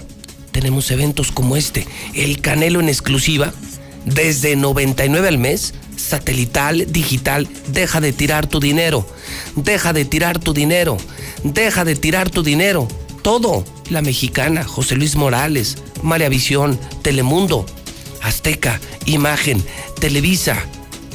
Tenemos 0.51 0.89
eventos 0.91 1.31
como 1.31 1.57
este, 1.57 1.85
el 2.13 2.39
Canelo 2.39 2.79
en 2.79 2.87
exclusiva, 2.87 3.53
desde 4.05 4.55
99 4.55 5.27
al 5.27 5.37
mes, 5.37 5.73
satelital, 5.97 6.91
digital. 6.91 7.47
Deja 7.67 7.99
de 7.99 8.13
tirar 8.13 8.47
tu 8.47 8.59
dinero. 8.59 9.05
Deja 9.55 9.91
de 9.91 10.05
tirar 10.05 10.39
tu 10.39 10.53
dinero. 10.53 10.97
Deja 11.43 11.83
de 11.83 11.95
tirar 11.95 12.29
tu 12.29 12.43
dinero. 12.43 12.87
Todo. 13.21 13.65
La 13.89 14.01
mexicana, 14.01 14.63
José 14.63 14.95
Luis 14.95 15.15
Morales, 15.15 15.77
María 16.01 16.27
Visión, 16.27 16.79
Telemundo, 17.03 17.67
Azteca, 18.23 18.79
Imagen, 19.05 19.63
Televisa, 19.99 20.57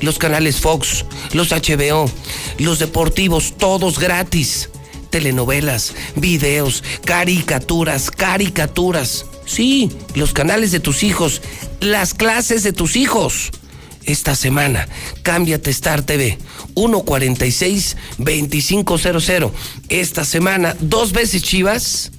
los 0.01 0.19
canales 0.19 0.61
Fox, 0.61 1.05
los 1.33 1.51
HBO, 1.51 2.11
los 2.59 2.79
deportivos, 2.79 3.55
todos 3.57 3.99
gratis. 3.99 4.71
Telenovelas, 5.11 5.95
videos, 6.15 6.85
caricaturas, 7.05 8.11
caricaturas. 8.11 9.27
Sí, 9.45 9.91
los 10.15 10.33
canales 10.33 10.71
de 10.71 10.79
tus 10.79 11.03
hijos, 11.03 11.43
las 11.81 12.15
clases 12.15 12.63
de 12.63 12.73
tus 12.73 12.97
hijos. 12.97 13.51
esta 14.07 14.35
semana. 14.35 14.89
Cámbiate 15.23 15.71
Star 15.71 16.01
TV. 16.03 16.39
146-2500. 16.75 19.53
Esta 19.89 20.25
semana, 20.25 20.75
dos 20.81 21.13
veces 21.13 21.43
Chivas 21.43 22.11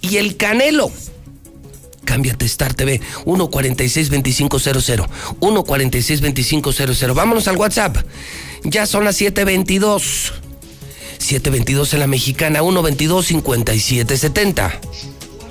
y 0.00 0.16
el 0.16 0.36
Canelo. 0.36 0.90
Cámbiate 2.04 2.44
Star 2.46 2.74
TV. 2.74 3.00
146-2500. 3.24 5.08
146-2500. 5.40 7.14
Vámonos 7.14 7.48
al 7.48 7.56
WhatsApp. 7.56 7.96
Ya 8.64 8.86
son 8.86 9.04
las 9.04 9.16
722. 9.16 10.32
722 11.18 11.94
en 11.94 12.00
la 12.00 12.06
mexicana. 12.06 12.60
122-5770. 12.60 14.72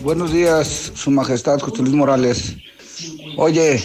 Buenos 0.04 0.34
días, 0.34 0.92
Su 0.96 1.12
Majestad 1.12 1.60
José 1.60 1.84
Luis 1.84 1.94
Morales. 1.94 2.56
Oye, 3.38 3.80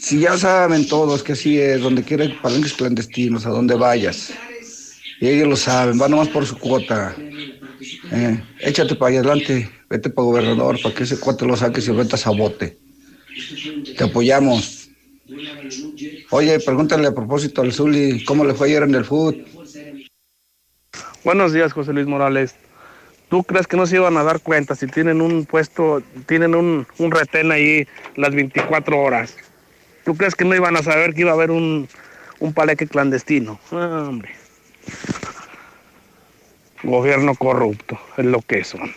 si 0.00 0.20
ya 0.20 0.36
saben 0.36 0.86
todos 0.86 1.22
que 1.22 1.32
así 1.32 1.58
es, 1.58 1.80
donde 1.80 2.02
quiera 2.02 2.26
palenques 2.42 2.74
clandestinos, 2.74 3.46
a 3.46 3.48
donde 3.48 3.74
vayas. 3.74 4.32
Y 5.20 5.28
ellos 5.28 5.48
lo 5.48 5.56
saben, 5.56 5.98
van 5.98 6.10
nomás 6.10 6.28
por 6.28 6.46
su 6.46 6.58
cuota. 6.58 7.16
Eh, 8.12 8.42
échate 8.60 8.94
para 8.94 9.14
adelante, 9.14 9.68
vete 9.88 10.10
para 10.10 10.24
gobernador, 10.24 10.80
para 10.82 10.94
que 10.94 11.04
ese 11.04 11.18
cuate 11.18 11.46
lo 11.46 11.56
saques 11.56 11.86
y 11.88 11.92
metas 11.92 12.26
a 12.26 12.30
bote. 12.30 12.78
Te 13.96 14.04
apoyamos. 14.04 14.88
Oye, 16.30 16.60
pregúntale 16.60 17.08
a 17.08 17.14
propósito 17.14 17.62
al 17.62 17.72
Zuli, 17.72 18.24
¿cómo 18.24 18.44
le 18.44 18.54
fue 18.54 18.68
ayer 18.68 18.84
en 18.84 18.94
el 18.94 19.04
fútbol? 19.04 19.44
Buenos 21.24 21.52
días, 21.52 21.72
José 21.72 21.92
Luis 21.92 22.06
Morales. 22.06 22.54
¿Tú 23.28 23.42
crees 23.42 23.66
que 23.66 23.76
no 23.76 23.86
se 23.86 23.96
iban 23.96 24.16
a 24.16 24.22
dar 24.22 24.40
cuenta 24.40 24.76
si 24.76 24.86
tienen 24.86 25.20
un 25.20 25.44
puesto, 25.46 26.00
tienen 26.26 26.54
un, 26.54 26.86
retén 27.10 27.50
ahí 27.50 27.86
las 28.14 28.32
24 28.32 28.96
horas? 28.96 29.34
¿Tú 30.04 30.16
crees 30.16 30.36
que 30.36 30.44
no 30.44 30.54
iban 30.54 30.76
a 30.76 30.82
saber 30.84 31.12
que 31.12 31.22
iba 31.22 31.32
a 31.32 31.34
haber 31.34 31.50
un, 31.50 31.88
un 32.38 32.52
paleque 32.52 32.86
clandestino? 32.86 33.58
Hombre. 33.72 34.30
Gobierno 36.86 37.34
corrupto, 37.34 37.98
es 38.16 38.24
lo 38.24 38.40
que 38.42 38.62
son. 38.62 38.94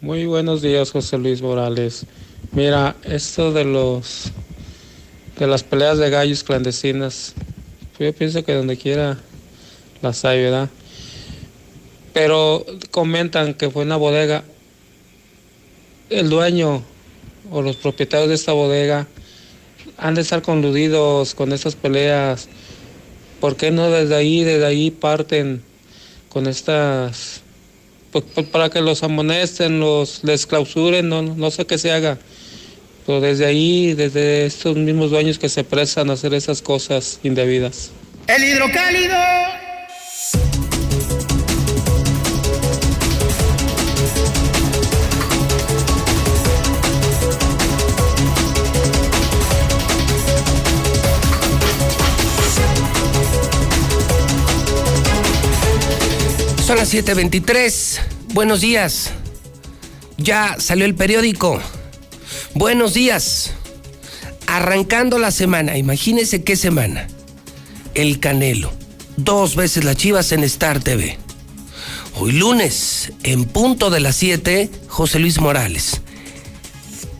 Muy 0.00 0.24
buenos 0.24 0.62
días, 0.62 0.90
José 0.90 1.18
Luis 1.18 1.42
Morales. 1.42 2.06
Mira, 2.52 2.96
esto 3.04 3.52
de 3.52 3.64
los 3.64 4.32
de 5.38 5.46
las 5.46 5.62
peleas 5.64 5.98
de 5.98 6.08
gallos 6.08 6.42
clandestinas, 6.44 7.34
yo 7.98 8.10
pienso 8.14 8.42
que 8.42 8.54
donde 8.54 8.78
quiera 8.78 9.18
las 10.00 10.24
hay, 10.24 10.44
¿verdad? 10.44 10.70
Pero 12.14 12.64
comentan 12.90 13.52
que 13.52 13.68
fue 13.68 13.82
una 13.82 13.96
bodega. 13.96 14.44
El 16.08 16.30
dueño 16.30 16.82
o 17.50 17.60
los 17.60 17.76
propietarios 17.76 18.30
de 18.30 18.34
esta 18.34 18.52
bodega 18.52 19.06
han 19.98 20.14
de 20.14 20.22
estar 20.22 20.40
conludidos 20.40 21.34
con 21.34 21.52
estas 21.52 21.76
peleas. 21.76 22.48
¿Por 23.40 23.56
qué 23.56 23.70
no 23.70 23.90
desde 23.90 24.14
ahí, 24.16 24.42
desde 24.42 24.66
ahí 24.66 24.90
parten 24.90 25.62
con 26.28 26.46
estas, 26.46 27.40
pues, 28.12 28.24
pues, 28.34 28.46
para 28.48 28.68
que 28.68 28.80
los 28.80 29.02
amonesten, 29.02 29.80
los 29.80 30.24
les 30.24 30.46
clausuren, 30.46 31.08
no, 31.08 31.22
no 31.22 31.50
sé 31.50 31.66
qué 31.66 31.78
se 31.78 31.92
haga. 31.92 32.18
Pero 33.06 33.20
desde 33.20 33.46
ahí, 33.46 33.94
desde 33.94 34.44
estos 34.46 34.76
mismos 34.76 35.10
dueños 35.10 35.38
que 35.38 35.48
se 35.48 35.64
prestan 35.64 36.10
a 36.10 36.14
hacer 36.14 36.34
esas 36.34 36.60
cosas 36.62 37.20
indebidas. 37.22 37.90
El 38.26 38.44
hidrocálido. 38.44 39.16
Son 56.68 56.76
las 56.76 56.92
7:23. 56.92 57.98
Buenos 58.34 58.60
días. 58.60 59.12
Ya 60.18 60.56
salió 60.58 60.84
el 60.84 60.94
periódico. 60.94 61.62
Buenos 62.52 62.92
días. 62.92 63.54
Arrancando 64.46 65.18
la 65.18 65.30
semana, 65.30 65.78
imagínense 65.78 66.44
qué 66.44 66.56
semana. 66.56 67.08
El 67.94 68.20
Canelo. 68.20 68.70
Dos 69.16 69.56
veces 69.56 69.84
las 69.84 69.96
Chivas 69.96 70.30
en 70.32 70.44
Star 70.44 70.80
TV. 70.80 71.16
Hoy 72.16 72.32
lunes, 72.32 73.14
en 73.22 73.46
punto 73.46 73.88
de 73.88 74.00
las 74.00 74.16
7, 74.16 74.70
José 74.88 75.20
Luis 75.20 75.40
Morales. 75.40 76.02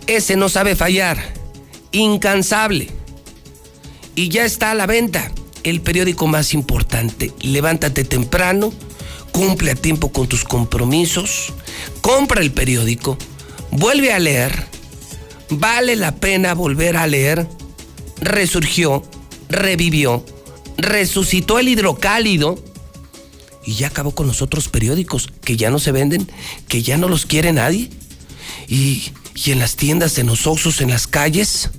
Ese 0.06 0.36
no 0.36 0.50
sabe 0.50 0.76
fallar. 0.76 1.16
Incansable. 1.92 2.90
Y 4.14 4.28
ya 4.28 4.44
está 4.44 4.72
a 4.72 4.74
la 4.74 4.84
venta 4.84 5.32
el 5.62 5.80
periódico 5.80 6.26
más 6.26 6.52
importante. 6.52 7.32
Levántate 7.40 8.04
temprano 8.04 8.74
cumple 9.32 9.70
a 9.70 9.74
tiempo 9.74 10.12
con 10.12 10.28
tus 10.28 10.44
compromisos, 10.44 11.52
compra 12.00 12.40
el 12.40 12.52
periódico, 12.52 13.16
vuelve 13.70 14.12
a 14.12 14.18
leer, 14.18 14.66
vale 15.50 15.96
la 15.96 16.16
pena 16.16 16.54
volver 16.54 16.96
a 16.96 17.06
leer, 17.06 17.46
resurgió, 18.20 19.02
revivió, 19.48 20.24
resucitó 20.76 21.58
el 21.58 21.68
hidrocálido 21.68 22.62
y 23.64 23.74
ya 23.74 23.88
acabó 23.88 24.14
con 24.14 24.26
los 24.26 24.42
otros 24.42 24.68
periódicos 24.68 25.28
que 25.44 25.56
ya 25.56 25.70
no 25.70 25.78
se 25.78 25.92
venden, 25.92 26.30
que 26.68 26.82
ya 26.82 26.96
no 26.96 27.08
los 27.08 27.26
quiere 27.26 27.52
nadie. 27.52 27.90
Y, 28.66 29.12
y 29.34 29.50
en 29.50 29.58
las 29.58 29.76
tiendas, 29.76 30.18
en 30.18 30.26
los 30.26 30.46
osos, 30.46 30.80
en 30.80 30.90
las 30.90 31.06
calles, 31.06 31.70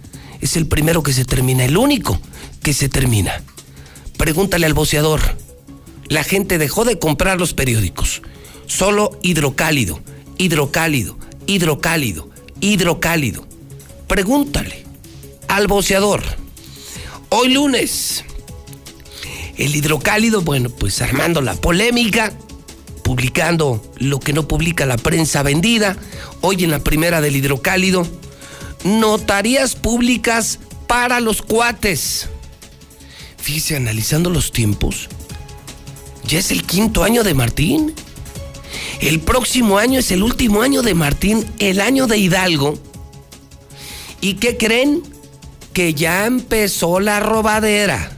es 0.42 0.56
el 0.56 0.68
primero 0.68 1.04
que 1.04 1.14
se 1.14 1.26
termina, 1.26 1.66
el 1.66 1.78
único 1.78 2.20
que 2.62 2.74
se 2.74 2.90
termina. 2.90 3.44
Pregúntale 4.18 4.66
al 4.66 4.74
boceador 4.74 5.22
la 6.10 6.24
gente 6.24 6.58
dejó 6.58 6.84
de 6.86 7.00
comprar 7.00 7.39
los 7.39 7.54
periódicos. 7.54 8.22
Solo 8.65 9.17
hidrocálido, 9.22 10.00
hidrocálido, 10.38 11.17
hidrocálido, 11.45 12.30
hidrocálido. 12.60 13.48
Pregúntale 14.08 14.84
al 15.48 15.67
boceador. 15.67 16.24
Hoy 17.30 17.54
lunes, 17.54 18.26
el 19.58 19.76
hidrocálido, 19.76 20.41
bueno, 20.41 20.69
pues 20.69 21.02
armando 21.02 21.41
la 21.41 21.54
polémica, 21.54 22.34
publicando 23.04 23.82
lo 23.98 24.19
que 24.19 24.34
no 24.34 24.48
publica 24.48 24.88
la 24.88 24.98
prensa 24.98 25.43
vendida. 25.43 25.95
Hoy 26.41 26.63
en 26.63 26.72
la 26.72 26.80
primera 26.80 27.22
del 27.22 27.36
hidrocálido, 27.36 28.08
notarías 28.84 29.76
públicas 29.76 30.60
para 30.88 31.19
los 31.19 31.43
cuates. 31.43 32.30
Fíjese, 33.38 33.76
analizando 33.76 34.30
los 34.30 34.52
tiempos, 34.52 35.08
ya 36.30 36.38
es 36.38 36.52
el 36.52 36.63
quinto 36.63 37.04
año 37.04 37.24
de 37.24 37.34
Martín. 37.34 37.94
El 39.02 39.20
próximo 39.20 39.80
año 39.80 40.00
es 40.00 40.12
el 40.12 40.22
último 40.22 40.62
año 40.62 40.84
de 40.84 40.94
Martín, 40.94 41.44
el 41.58 41.82
año 41.82 42.06
de 42.06 42.20
Hidalgo. 42.20 42.78
¿Y 44.22 44.36
qué 44.36 44.56
creen? 44.56 45.02
Que 45.74 45.96
ya 45.96 46.28
empezó 46.28 47.00
la 47.00 47.20
robadera. 47.20 48.12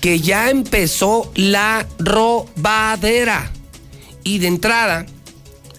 Que 0.00 0.20
ya 0.20 0.50
empezó 0.50 1.32
la 1.34 1.84
robadera. 1.98 3.50
Y 4.22 4.38
de 4.38 4.46
entrada, 4.46 5.04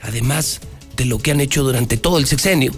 además 0.01 0.59
de 0.97 1.05
lo 1.05 1.19
que 1.19 1.31
han 1.31 1.39
hecho 1.39 1.63
durante 1.63 1.95
todo 1.95 2.17
el 2.17 2.25
sexenio, 2.25 2.73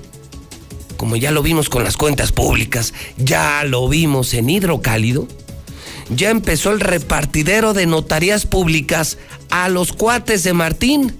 como 0.95 1.15
ya 1.15 1.31
lo 1.31 1.41
vimos 1.41 1.69
con 1.69 1.83
las 1.83 1.97
cuentas 1.97 2.31
públicas, 2.31 2.93
ya 3.17 3.63
lo 3.63 3.89
vimos 3.89 4.35
en 4.35 4.47
Hidrocálido, 4.47 5.27
ya 6.15 6.29
empezó 6.29 6.71
el 6.71 6.79
repartidero 6.79 7.73
de 7.73 7.85
notarías 7.85 8.45
públicas 8.45 9.17
a 9.49 9.69
los 9.69 9.93
cuates 9.93 10.43
de 10.43 10.53
Martín. 10.53 11.15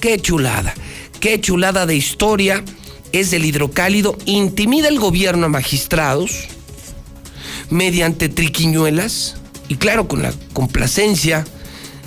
Qué 0.00 0.18
chulada, 0.18 0.74
qué 1.20 1.40
chulada 1.40 1.86
de 1.86 1.96
historia 1.96 2.64
es 3.12 3.32
el 3.32 3.44
hidrocálido. 3.44 4.16
Intimida 4.26 4.88
el 4.88 4.98
gobierno 4.98 5.46
a 5.46 5.48
magistrados 5.48 6.48
mediante 7.70 8.28
triquiñuelas 8.28 9.36
y 9.68 9.76
claro, 9.76 10.08
con 10.08 10.22
la 10.22 10.32
complacencia 10.52 11.44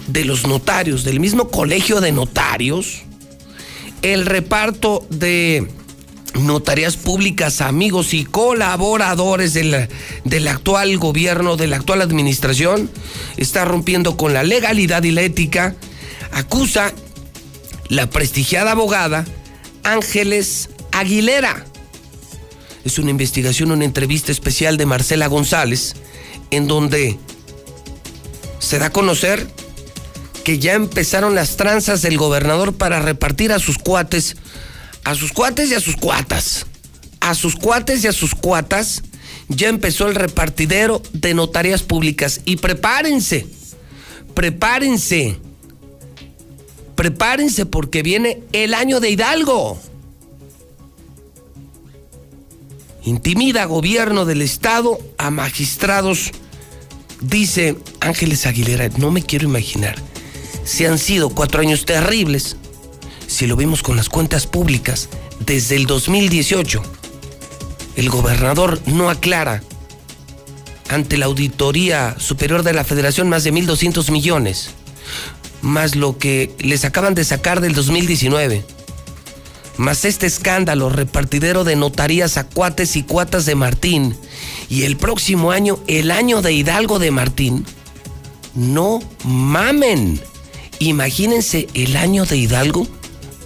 de 0.07 0.25
los 0.25 0.47
notarios, 0.47 1.03
del 1.03 1.19
mismo 1.19 1.49
colegio 1.49 2.01
de 2.01 2.11
notarios, 2.11 3.01
el 4.01 4.25
reparto 4.25 5.05
de 5.09 5.67
notarías 6.33 6.97
públicas, 6.97 7.61
amigos 7.61 8.13
y 8.13 8.25
colaboradores 8.25 9.53
del, 9.53 9.87
del, 10.23 10.47
actual 10.47 10.97
gobierno, 10.97 11.57
de 11.57 11.67
la 11.67 11.77
actual 11.77 12.01
administración, 12.01 12.89
está 13.37 13.65
rompiendo 13.65 14.17
con 14.17 14.33
la 14.33 14.43
legalidad 14.43 15.03
y 15.03 15.11
la 15.11 15.21
ética, 15.21 15.75
acusa 16.31 16.93
la 17.89 18.09
prestigiada 18.09 18.71
abogada 18.71 19.25
Ángeles 19.83 20.69
Aguilera. 20.91 21.65
Es 22.83 22.99
una 22.99 23.11
investigación, 23.11 23.71
una 23.71 23.85
entrevista 23.85 24.31
especial 24.31 24.77
de 24.77 24.85
Marcela 24.85 25.27
González, 25.27 25.95
en 26.51 26.67
donde 26.67 27.17
se 28.59 28.79
da 28.79 28.87
a 28.87 28.91
conocer 28.91 29.47
que 30.43 30.59
ya 30.59 30.73
empezaron 30.73 31.35
las 31.35 31.57
tranzas 31.57 32.01
del 32.01 32.17
gobernador 32.17 32.73
para 32.73 33.01
repartir 33.01 33.51
a 33.51 33.59
sus 33.59 33.77
cuates 33.77 34.37
a 35.07 35.15
sus 35.15 35.31
cuates 35.31 35.71
y 35.71 35.73
a 35.73 35.79
sus 35.79 35.95
cuatas. 35.95 36.65
a 37.21 37.33
sus 37.33 37.55
cuates 37.55 38.03
y 38.03 38.07
a 38.07 38.11
sus 38.11 38.35
cuatas, 38.35 39.03
ya 39.47 39.69
empezó 39.69 40.07
el 40.07 40.15
repartidero 40.15 41.01
de 41.13 41.33
notarías 41.33 41.81
públicas. 41.81 42.41
Y 42.45 42.57
prepárense, 42.57 43.47
prepárense, 44.33 45.37
prepárense 46.95 47.65
porque 47.65 48.03
viene 48.03 48.43
el 48.51 48.73
año 48.73 48.99
de 48.99 49.09
Hidalgo. 49.09 49.79
Intimida 53.03 53.63
gobierno 53.65 54.25
del 54.25 54.41
estado 54.41 54.99
a 55.17 55.31
magistrados, 55.31 56.31
dice 57.21 57.77
Ángeles 58.01 58.45
Aguilera, 58.45 58.89
no 58.97 59.11
me 59.11 59.23
quiero 59.23 59.47
imaginar 59.47 59.95
si 60.65 60.85
han 60.85 60.97
sido 60.97 61.29
cuatro 61.29 61.61
años 61.61 61.85
terribles, 61.85 62.57
si 63.27 63.47
lo 63.47 63.55
vimos 63.55 63.83
con 63.83 63.95
las 63.95 64.09
cuentas 64.09 64.47
públicas 64.47 65.09
desde 65.39 65.75
el 65.75 65.85
2018 65.85 66.81
el 67.97 68.09
gobernador 68.09 68.79
no 68.85 69.09
aclara 69.09 69.63
ante 70.87 71.17
la 71.17 71.25
Auditoría 71.25 72.15
Superior 72.19 72.63
de 72.63 72.73
la 72.73 72.83
Federación 72.83 73.27
más 73.27 73.43
de 73.43 73.51
1.200 73.51 74.11
millones, 74.11 74.69
más 75.61 75.95
lo 75.95 76.17
que 76.17 76.55
les 76.59 76.85
acaban 76.85 77.15
de 77.15 77.25
sacar 77.25 77.59
del 77.59 77.73
2019, 77.73 78.63
más 79.77 80.05
este 80.05 80.27
escándalo 80.27 80.89
repartidero 80.89 81.63
de 81.63 81.75
notarías 81.75 82.37
a 82.37 82.47
cuates 82.47 82.95
y 82.95 83.03
cuatas 83.03 83.45
de 83.45 83.55
Martín, 83.55 84.15
y 84.69 84.83
el 84.83 84.95
próximo 84.95 85.51
año, 85.51 85.79
el 85.87 86.11
año 86.11 86.41
de 86.41 86.53
Hidalgo 86.53 86.99
de 86.99 87.11
Martín, 87.11 87.65
no 88.53 88.99
mamen. 89.23 90.21
Imagínense 90.79 91.67
el 91.73 91.97
año 91.97 92.25
de 92.25 92.37
Hidalgo 92.37 92.87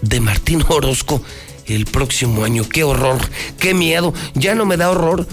de 0.02 0.20
Martín 0.20 0.64
Orozco 0.68 1.22
el 1.66 1.86
próximo 1.86 2.44
año. 2.44 2.68
Qué 2.68 2.84
horror, 2.84 3.20
qué 3.60 3.74
miedo. 3.74 4.14
Ya 4.34 4.56
no 4.56 4.66
me 4.66 4.78
da 4.78 4.92
horror. 4.92 5.28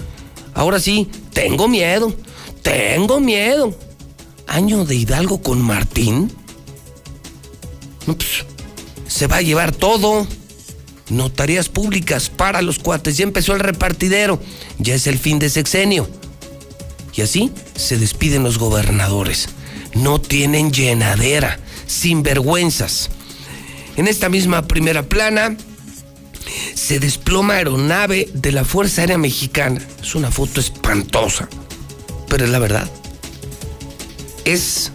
Ahora 0.53 0.79
sí, 0.79 1.09
tengo 1.33 1.67
miedo. 1.67 2.13
Tengo 2.61 3.19
miedo. 3.19 3.75
Año 4.47 4.85
de 4.85 4.95
Hidalgo 4.95 5.41
con 5.41 5.61
Martín. 5.61 6.31
Pues, 8.05 8.45
se 9.07 9.27
va 9.27 9.37
a 9.37 9.41
llevar 9.41 9.71
todo. 9.71 10.27
Notarías 11.09 11.69
públicas 11.69 12.29
para 12.29 12.61
los 12.61 12.79
cuates. 12.79 13.17
Ya 13.17 13.23
empezó 13.23 13.53
el 13.53 13.59
repartidero. 13.59 14.39
Ya 14.77 14.95
es 14.95 15.07
el 15.07 15.17
fin 15.17 15.39
de 15.39 15.49
sexenio. 15.49 16.07
Y 17.15 17.21
así 17.21 17.51
se 17.75 17.97
despiden 17.97 18.43
los 18.43 18.57
gobernadores. 18.57 19.49
No 19.93 20.19
tienen 20.21 20.71
llenadera. 20.71 21.59
Sin 21.87 22.21
vergüenzas. 22.23 23.09
En 23.99 24.07
esta 24.07 24.29
misma 24.29 24.61
primera 24.61 25.03
plana, 25.03 25.57
se 26.73 27.01
desploma 27.01 27.55
aeronave 27.55 28.29
de 28.33 28.53
la 28.53 28.63
Fuerza 28.63 29.01
Aérea 29.01 29.17
Mexicana. 29.17 29.85
Es 30.01 30.15
una 30.15 30.31
foto 30.31 30.61
espantosa, 30.61 31.49
pero 32.29 32.45
es 32.45 32.49
la 32.49 32.59
verdad. 32.59 32.89
Es 34.45 34.93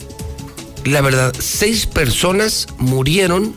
la 0.86 1.02
verdad. 1.02 1.34
Seis 1.38 1.84
personas 1.84 2.66
murieron 2.78 3.54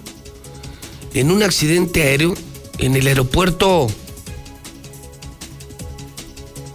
en 1.13 1.31
un 1.31 1.41
accidente 1.41 2.03
aéreo 2.03 2.36
en 2.79 2.97
el 2.97 3.07
aeropuerto 3.07 3.88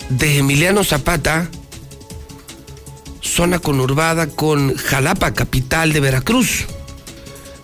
de 0.09 0.39
Emiliano 0.39 0.83
Zapata, 0.83 1.51
zona 3.21 3.59
conurbada 3.59 4.29
con 4.29 4.75
Jalapa, 4.77 5.35
capital 5.35 5.93
de 5.93 6.01
Veracruz. 6.01 6.65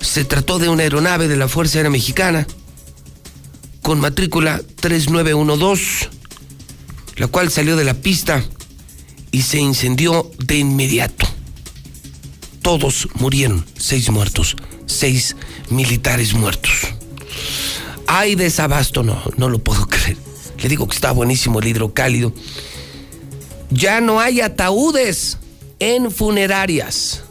Se 0.09 0.25
trató 0.25 0.59
de 0.59 0.71
una 0.71 0.85
aeronave 0.85 1.29
de 1.29 1.37
la 1.37 1.49
Fuerza 1.49 1.77
Aérea 1.79 1.91
Mexicana 1.91 2.47
con 3.83 4.01
matrícula 4.01 4.63
3912, 4.81 6.09
la 7.17 7.27
cual 7.27 7.51
salió 7.51 7.77
de 7.77 7.85
la 7.85 7.93
pista 7.93 8.43
y 9.33 9.43
se 9.43 9.59
incendió 9.59 10.31
de 10.39 10.57
inmediato. 10.57 11.27
Todos 12.63 13.07
murieron, 13.17 13.67
seis 13.77 14.09
muertos, 14.09 14.57
seis 14.87 15.37
militares 15.69 16.33
muertos. 16.33 16.73
Hay 18.07 18.35
desabasto, 18.35 19.03
no, 19.03 19.23
no 19.37 19.51
lo 19.51 19.59
puedo 19.59 19.87
creer. 19.91 20.17
Le 20.59 20.71
digo 20.71 20.89
que 20.89 20.95
está 20.95 21.13
buenísimo 21.13 21.61
el 21.61 21.69
hidrocálido. 21.69 22.33
Ya 23.69 24.01
no 24.01 24.21
hay 24.21 24.41
ataúdes 24.41 25.37
en 25.81 26.11
funerarias 26.11 27.25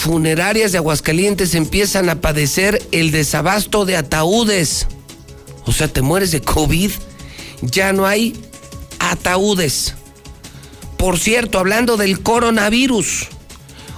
funerarias 0.00 0.72
de 0.72 0.78
Aguascalientes 0.78 1.54
empiezan 1.54 2.08
a 2.08 2.20
padecer 2.20 2.82
el 2.92 3.10
desabasto 3.10 3.84
de 3.84 3.96
ataúdes. 3.96 4.86
O 5.66 5.72
sea, 5.72 5.88
te 5.88 6.02
mueres 6.02 6.30
de 6.30 6.40
COVID, 6.40 6.90
ya 7.62 7.92
no 7.92 8.06
hay 8.06 8.34
ataúdes. 8.98 9.94
Por 10.96 11.18
cierto, 11.18 11.58
hablando 11.58 11.96
del 11.96 12.20
coronavirus, 12.20 13.28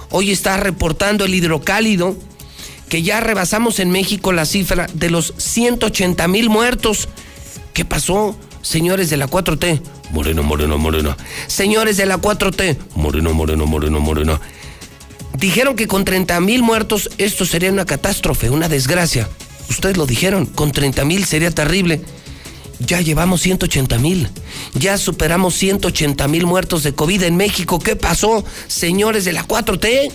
hoy 0.09 0.31
está 0.31 0.57
reportando 0.57 1.25
el 1.25 1.33
hidrocálido 1.33 2.15
que 2.89 3.03
ya 3.03 3.21
rebasamos 3.21 3.79
en 3.79 3.89
México 3.89 4.33
la 4.33 4.45
cifra 4.45 4.87
de 4.93 5.09
los 5.09 5.33
180 5.37 6.27
mil 6.27 6.49
muertos. 6.49 7.07
¿Qué 7.73 7.85
pasó, 7.85 8.35
señores 8.61 9.09
de 9.09 9.17
la 9.17 9.27
4T? 9.27 9.81
Moreno, 10.11 10.43
moreno, 10.43 10.77
moreno. 10.77 11.15
Señores 11.47 11.95
de 11.95 12.05
la 12.05 12.17
4T. 12.17 12.77
Moreno, 12.95 13.33
moreno, 13.33 13.65
moreno, 13.65 13.99
moreno. 14.01 14.41
Dijeron 15.37 15.75
que 15.75 15.87
con 15.87 16.05
30 16.05 16.39
mil 16.41 16.61
muertos 16.61 17.09
esto 17.17 17.45
sería 17.45 17.71
una 17.71 17.85
catástrofe, 17.85 18.49
una 18.49 18.69
desgracia. 18.69 19.29
Ustedes 19.69 19.97
lo 19.97 20.05
dijeron, 20.05 20.45
con 20.45 20.71
30 20.71 21.05
mil 21.05 21.25
sería 21.25 21.51
terrible. 21.51 22.01
Ya 22.79 22.99
llevamos 23.01 23.41
180 23.41 23.97
mil. 23.99 24.27
Ya 24.73 24.97
superamos 24.97 25.53
180 25.55 26.27
mil 26.27 26.45
muertos 26.45 26.83
de 26.83 26.93
COVID 26.93 27.23
en 27.23 27.37
México. 27.37 27.79
¿Qué 27.79 27.95
pasó, 27.95 28.43
señores 28.67 29.23
de 29.25 29.33
la 29.33 29.47
4T? 29.47 30.11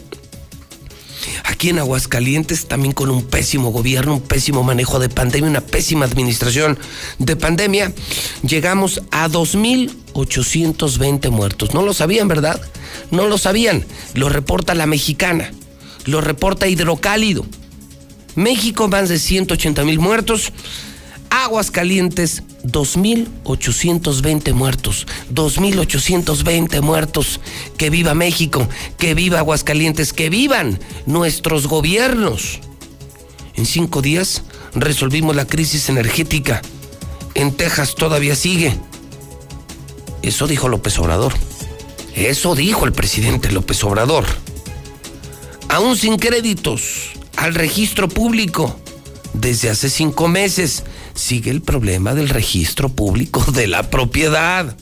Aquí 1.44 1.70
en 1.70 1.78
Aguascalientes, 1.78 2.66
también 2.66 2.92
con 2.92 3.10
un 3.10 3.24
pésimo 3.24 3.70
gobierno, 3.70 4.14
un 4.14 4.20
pésimo 4.20 4.62
manejo 4.62 4.98
de 4.98 5.08
pandemia, 5.08 5.50
una 5.50 5.60
pésima 5.60 6.04
administración 6.04 6.78
de 7.18 7.36
pandemia, 7.36 7.92
llegamos 8.42 9.02
a 9.10 9.28
2.820 9.28 11.30
muertos. 11.30 11.74
No 11.74 11.82
lo 11.82 11.94
sabían, 11.94 12.28
¿verdad? 12.28 12.60
No 13.10 13.26
lo 13.26 13.38
sabían. 13.38 13.84
Lo 14.14 14.28
reporta 14.28 14.74
la 14.74 14.86
mexicana. 14.86 15.50
Lo 16.04 16.20
reporta 16.20 16.68
Hidrocálido. 16.68 17.46
México, 18.34 18.88
más 18.88 19.08
de 19.08 19.18
180 19.18 19.84
mil 19.84 19.98
muertos. 19.98 20.52
Aguascalientes, 21.30 22.42
2.820 22.64 24.52
muertos. 24.52 25.06
2.820 25.32 26.80
muertos. 26.82 27.40
Que 27.76 27.90
viva 27.90 28.14
México, 28.14 28.68
que 28.98 29.14
viva 29.14 29.38
Aguascalientes, 29.38 30.12
que 30.12 30.30
vivan 30.30 30.78
nuestros 31.06 31.66
gobiernos. 31.66 32.60
En 33.54 33.66
cinco 33.66 34.02
días 34.02 34.42
resolvimos 34.74 35.34
la 35.34 35.46
crisis 35.46 35.88
energética. 35.88 36.62
En 37.34 37.52
Texas 37.52 37.94
todavía 37.94 38.36
sigue. 38.36 38.76
Eso 40.22 40.46
dijo 40.46 40.68
López 40.68 40.98
Obrador. 40.98 41.32
Eso 42.14 42.54
dijo 42.54 42.86
el 42.86 42.92
presidente 42.92 43.52
López 43.52 43.84
Obrador. 43.84 44.24
Aún 45.68 45.96
sin 45.96 46.16
créditos 46.16 47.12
al 47.36 47.54
registro 47.54 48.08
público, 48.08 48.78
desde 49.34 49.68
hace 49.68 49.90
cinco 49.90 50.26
meses 50.26 50.84
sigue 51.16 51.50
el 51.50 51.62
problema 51.62 52.14
del 52.14 52.28
registro 52.28 52.88
público 52.88 53.44
de 53.52 53.66
la 53.66 53.90
propiedad. 53.90 54.76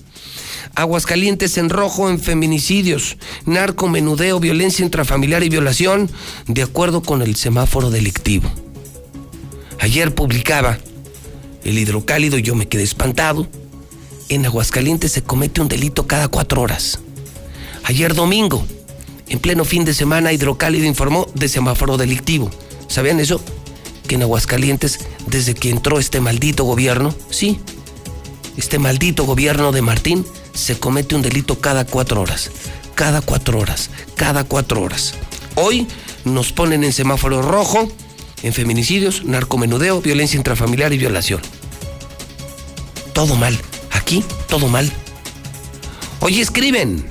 Aguascalientes 0.74 1.56
en 1.56 1.70
rojo 1.70 2.10
en 2.10 2.18
feminicidios, 2.18 3.16
narcomenudeo, 3.46 4.40
violencia 4.40 4.84
intrafamiliar 4.84 5.44
y 5.44 5.48
violación, 5.48 6.10
de 6.46 6.62
acuerdo 6.62 7.02
con 7.02 7.22
el 7.22 7.36
semáforo 7.36 7.90
delictivo. 7.90 8.50
Ayer 9.80 10.14
publicaba 10.14 10.78
el 11.62 11.78
hidrocálido 11.78 12.38
y 12.38 12.42
yo 12.42 12.54
me 12.54 12.66
quedé 12.66 12.82
espantado. 12.82 13.46
En 14.28 14.44
Aguascalientes 14.46 15.12
se 15.12 15.22
comete 15.22 15.60
un 15.60 15.68
delito 15.68 16.06
cada 16.06 16.28
cuatro 16.28 16.62
horas. 16.62 16.98
Ayer 17.84 18.14
domingo, 18.14 18.66
en 19.28 19.38
pleno 19.38 19.64
fin 19.64 19.84
de 19.84 19.94
semana, 19.94 20.32
Hidrocálido 20.32 20.86
informó 20.86 21.26
de 21.34 21.48
semáforo 21.48 21.96
delictivo. 21.96 22.50
¿Sabían 22.88 23.20
eso? 23.20 23.40
Que 24.06 24.16
en 24.16 24.22
Aguascalientes, 24.22 25.00
desde 25.26 25.54
que 25.54 25.70
entró 25.70 25.98
este 25.98 26.20
maldito 26.20 26.64
gobierno, 26.64 27.14
sí, 27.30 27.58
este 28.56 28.78
maldito 28.78 29.24
gobierno 29.24 29.72
de 29.72 29.82
Martín, 29.82 30.26
se 30.52 30.78
comete 30.78 31.14
un 31.14 31.22
delito 31.22 31.60
cada 31.60 31.84
cuatro 31.84 32.20
horas. 32.20 32.50
Cada 32.94 33.20
cuatro 33.20 33.58
horas. 33.58 33.90
Cada 34.14 34.44
cuatro 34.44 34.82
horas. 34.82 35.14
Hoy 35.56 35.86
nos 36.24 36.52
ponen 36.52 36.84
en 36.84 36.92
semáforo 36.92 37.42
rojo 37.42 37.88
en 38.44 38.52
feminicidios, 38.52 39.24
narcomenudeo, 39.24 40.02
violencia 40.02 40.36
intrafamiliar 40.36 40.92
y 40.92 40.98
violación. 40.98 41.40
Todo 43.14 43.36
mal. 43.36 43.58
Aquí, 43.90 44.22
todo 44.48 44.68
mal. 44.68 44.92
Hoy 46.20 46.42
escriben. 46.42 47.10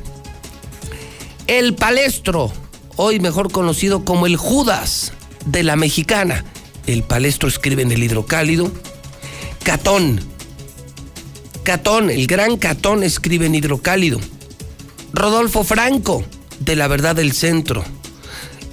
El 1.48 1.74
palestro, 1.74 2.54
hoy 2.98 3.20
mejor 3.20 3.52
conocido 3.52 4.06
como 4.06 4.28
el 4.28 4.38
Judas 4.38 5.14
de 5.46 5.64
la 5.64 5.76
mexicana. 5.76 6.46
El 6.88 7.04
palestro 7.04 7.48
escribe 7.48 7.82
en 7.82 7.92
el 7.92 8.04
hidrocálido 8.04 8.72
Catón. 9.64 10.20
Catón, 11.64 12.10
el 12.10 12.28
gran 12.28 12.58
Catón 12.58 13.04
escribe 13.04 13.46
en 13.46 13.56
Hidrocálido. 13.56 14.20
Rodolfo 15.14 15.64
Franco, 15.64 16.26
de 16.60 16.76
la 16.76 16.90
verdad 16.90 17.16
del 17.16 17.32
centro. 17.32 17.86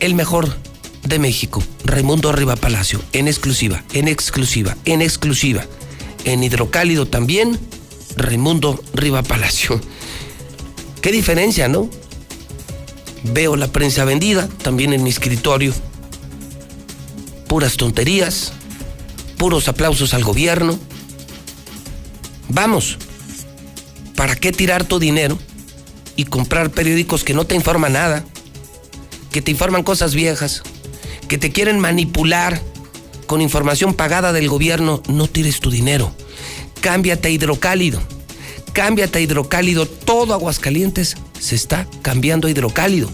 El 0.00 0.16
mejor 0.16 0.56
de 1.04 1.20
México, 1.20 1.62
Raimundo 1.84 2.30
Arriba 2.30 2.56
Palacio, 2.56 3.00
en 3.12 3.28
exclusiva, 3.28 3.84
en 3.92 4.08
exclusiva, 4.08 4.76
en 4.84 5.02
exclusiva. 5.02 5.64
En 6.24 6.42
Hidrocálido 6.42 7.06
también, 7.06 7.58
Raimundo 8.16 8.82
Riva 8.92 9.22
Palacio. 9.22 9.80
Qué 11.00 11.12
diferencia, 11.12 11.68
¿no? 11.68 11.88
Veo 13.22 13.54
la 13.54 13.68
prensa 13.68 14.04
vendida 14.04 14.48
también 14.62 14.92
en 14.92 15.04
mi 15.04 15.10
escritorio. 15.10 15.72
Puras 17.50 17.76
tonterías, 17.76 18.52
puros 19.36 19.66
aplausos 19.66 20.14
al 20.14 20.22
gobierno. 20.22 20.78
Vamos, 22.48 22.96
¿para 24.14 24.36
qué 24.36 24.52
tirar 24.52 24.84
tu 24.84 25.00
dinero 25.00 25.36
y 26.14 26.26
comprar 26.26 26.70
periódicos 26.70 27.24
que 27.24 27.34
no 27.34 27.48
te 27.48 27.56
informan 27.56 27.94
nada? 27.94 28.24
Que 29.32 29.42
te 29.42 29.50
informan 29.50 29.82
cosas 29.82 30.14
viejas, 30.14 30.62
que 31.26 31.38
te 31.38 31.50
quieren 31.50 31.80
manipular 31.80 32.62
con 33.26 33.40
información 33.40 33.94
pagada 33.94 34.32
del 34.32 34.48
gobierno, 34.48 35.02
no 35.08 35.26
tires 35.26 35.58
tu 35.58 35.72
dinero. 35.72 36.14
Cámbiate 36.80 37.26
a 37.26 37.30
hidrocálido. 37.32 38.00
Cámbiate 38.74 39.18
a 39.18 39.22
hidrocálido. 39.22 39.86
Todo 39.86 40.34
Aguascalientes 40.34 41.16
se 41.40 41.56
está 41.56 41.88
cambiando 42.02 42.46
a 42.46 42.52
hidrocálido. 42.52 43.10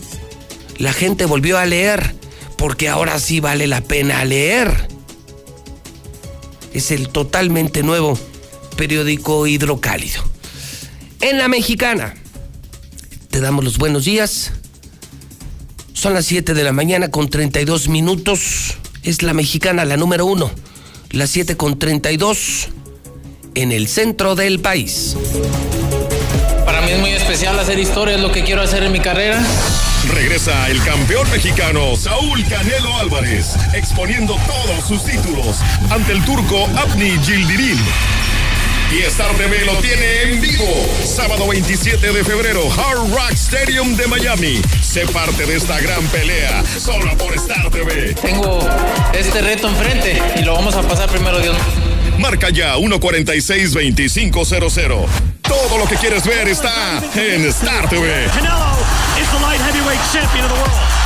La 0.77 0.93
gente 0.93 1.25
volvió 1.25 1.57
a 1.57 1.65
leer 1.65 2.26
porque 2.57 2.89
ahora 2.89 3.19
sí 3.19 3.41
vale 3.41 3.67
la 3.67 3.81
pena 3.81 4.25
leer. 4.25 4.89
Es 6.73 6.91
el 6.91 7.09
totalmente 7.09 7.83
nuevo 7.83 8.19
periódico 8.77 9.47
hidrocálido. 9.47 10.23
En 11.21 11.39
la 11.39 11.49
mexicana, 11.49 12.15
te 13.31 13.41
damos 13.41 13.65
los 13.65 13.79
buenos 13.79 14.05
días. 14.05 14.53
Son 15.93 16.13
las 16.13 16.27
7 16.27 16.53
de 16.55 16.63
la 16.63 16.73
mañana 16.73 17.11
con 17.11 17.31
32 17.31 17.89
minutos. 17.89 18.75
Es 19.03 19.23
la 19.23 19.33
mexicana, 19.33 19.85
la 19.85 19.97
número 19.97 20.27
uno. 20.27 20.51
Las 21.11 21.31
7 21.31 21.57
con 21.57 21.79
32 21.79 22.69
en 23.55 23.73
el 23.73 23.89
centro 23.89 24.35
del 24.35 24.61
país. 24.61 25.17
Para 26.67 26.83
mí 26.83 26.91
es 26.91 27.01
muy 27.01 27.11
especial 27.11 27.59
hacer 27.59 27.79
historia, 27.79 28.17
es 28.17 28.21
lo 28.21 28.31
que 28.31 28.45
quiero 28.45 28.61
hacer 28.61 28.83
en 28.83 28.93
mi 28.93 29.01
carrera. 29.01 29.43
Regresa 30.13 30.69
el 30.69 30.83
campeón 30.83 31.31
mexicano 31.31 31.97
Saúl 31.97 32.45
Canelo 32.49 32.99
Álvarez, 32.99 33.57
exponiendo 33.75 34.37
todos 34.47 34.87
sus 34.87 35.05
títulos 35.05 35.59
ante 35.91 36.13
el 36.13 36.25
turco 36.25 36.69
Abni 36.77 37.19
Gildirim. 37.23 37.79
Y 38.93 39.01
Star 39.03 39.35
TV 39.35 39.65
lo 39.65 39.75
tiene 39.79 40.23
en 40.23 40.41
vivo. 40.41 40.65
Sábado 41.05 41.49
27 41.49 42.13
de 42.13 42.23
febrero, 42.25 42.71
Hard 42.71 43.11
Rock 43.11 43.33
Stadium 43.33 43.97
de 43.97 44.07
Miami. 44.07 44.63
Sé 44.81 45.09
parte 45.09 45.45
de 45.45 45.57
esta 45.57 45.81
gran 45.81 46.07
pelea, 46.07 46.63
solo 46.79 47.19
por 47.19 47.35
Star 47.35 47.69
TV. 47.71 48.15
Tengo 48.15 48.61
este 49.13 49.43
reto 49.43 49.69
enfrente 49.69 50.23
y 50.37 50.45
lo 50.45 50.55
vamos 50.55 50.77
a 50.77 50.83
pasar 50.83 51.11
primero, 51.11 51.41
Dios. 51.41 51.57
Marca 52.19 52.51
ya 52.51 52.77
146-2500. 52.77 55.36
Todo 55.49 55.79
lo 55.79 55.87
que 55.87 55.97
quieres 55.97 56.27
ver 56.27 56.49
está 56.49 57.01
en 57.15 57.45
Star 57.47 57.89
TV. 57.89 58.29
Canelo 58.31 58.77
is 59.21 59.29
the 59.31 59.39
light 59.41 59.61
heavyweight 59.61 60.01
champion 60.13 60.45
of 60.45 60.51
the 60.51 60.61
world. 60.61 61.06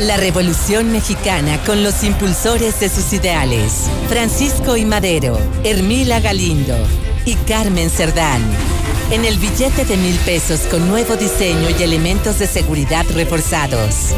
La 0.00 0.16
Revolución 0.16 0.92
Mexicana 0.92 1.58
con 1.66 1.82
los 1.82 2.04
impulsores 2.04 2.80
de 2.80 2.88
sus 2.88 3.12
ideales. 3.12 3.90
Francisco 4.08 4.78
y 4.78 4.86
Madero, 4.86 5.38
Hermila 5.62 6.20
Galindo 6.20 6.74
y 7.26 7.34
Carmen 7.34 7.90
Cerdán. 7.90 8.40
En 9.10 9.26
el 9.26 9.36
billete 9.38 9.84
de 9.84 9.98
mil 9.98 10.16
pesos 10.20 10.60
con 10.70 10.88
nuevo 10.88 11.16
diseño 11.16 11.68
y 11.78 11.82
elementos 11.82 12.38
de 12.38 12.46
seguridad 12.46 13.04
reforzados. 13.12 14.14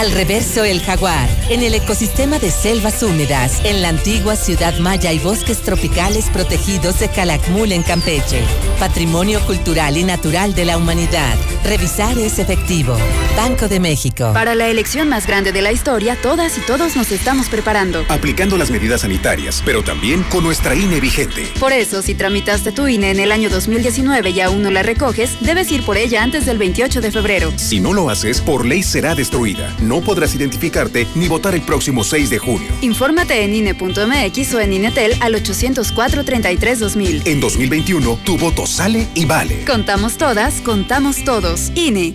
Al 0.00 0.12
reverso 0.12 0.64
el 0.64 0.80
jaguar, 0.80 1.28
en 1.50 1.62
el 1.62 1.74
ecosistema 1.74 2.38
de 2.38 2.50
selvas 2.50 3.02
húmedas, 3.02 3.60
en 3.64 3.82
la 3.82 3.90
antigua 3.90 4.34
ciudad 4.34 4.78
maya 4.78 5.12
y 5.12 5.18
bosques 5.18 5.60
tropicales 5.60 6.30
protegidos 6.30 7.00
de 7.00 7.10
Calakmul 7.10 7.70
en 7.70 7.82
Campeche. 7.82 8.40
Patrimonio 8.78 9.40
cultural 9.40 9.98
y 9.98 10.04
natural 10.04 10.54
de 10.54 10.64
la 10.64 10.78
humanidad. 10.78 11.36
Revisar 11.64 12.16
es 12.18 12.38
efectivo. 12.38 12.96
Banco 13.36 13.68
de 13.68 13.78
México. 13.78 14.30
Para 14.32 14.54
la 14.54 14.68
elección 14.68 15.10
más 15.10 15.26
grande 15.26 15.52
de 15.52 15.60
la 15.60 15.70
historia, 15.70 16.16
todas 16.22 16.56
y 16.56 16.62
todos 16.62 16.96
nos 16.96 17.12
estamos 17.12 17.50
preparando. 17.50 18.02
Aplicando 18.08 18.56
las 18.56 18.70
medidas 18.70 19.02
sanitarias, 19.02 19.62
pero 19.66 19.84
también 19.84 20.22
con 20.30 20.44
nuestra 20.44 20.74
INE 20.74 20.98
vigente. 20.98 21.46
Por 21.60 21.72
eso, 21.72 22.00
si 22.00 22.14
tramitaste 22.14 22.72
tu 22.72 22.88
INE 22.88 23.10
en 23.10 23.20
el 23.20 23.32
año 23.32 23.50
2019 23.50 24.30
y 24.30 24.40
aún 24.40 24.62
no 24.62 24.70
la 24.70 24.82
recoges, 24.82 25.36
debes 25.40 25.70
ir 25.70 25.84
por 25.84 25.98
ella 25.98 26.22
antes 26.22 26.46
del 26.46 26.56
28 26.56 27.02
de 27.02 27.12
febrero. 27.12 27.52
Si 27.56 27.80
no 27.80 27.92
lo 27.92 28.08
haces, 28.08 28.40
por 28.40 28.64
ley 28.64 28.82
será 28.82 29.14
destruida. 29.14 29.76
No 29.89 29.89
podrás 30.00 30.34
identificarte 30.36 31.08
ni 31.16 31.26
votar 31.26 31.56
el 31.56 31.62
próximo 31.62 32.04
6 32.04 32.30
de 32.30 32.38
junio. 32.38 32.68
Infórmate 32.82 33.42
en 33.42 33.54
INE.mx 33.54 34.54
o 34.54 34.60
en 34.60 34.72
INETEL 34.72 35.14
al 35.20 35.34
804-33-2000. 35.34 37.26
En 37.26 37.40
2021, 37.40 38.18
tu 38.24 38.38
voto 38.38 38.66
sale 38.66 39.08
y 39.16 39.24
vale. 39.24 39.64
Contamos 39.64 40.16
todas, 40.16 40.60
contamos 40.60 41.24
todos. 41.24 41.72
INE. 41.74 42.14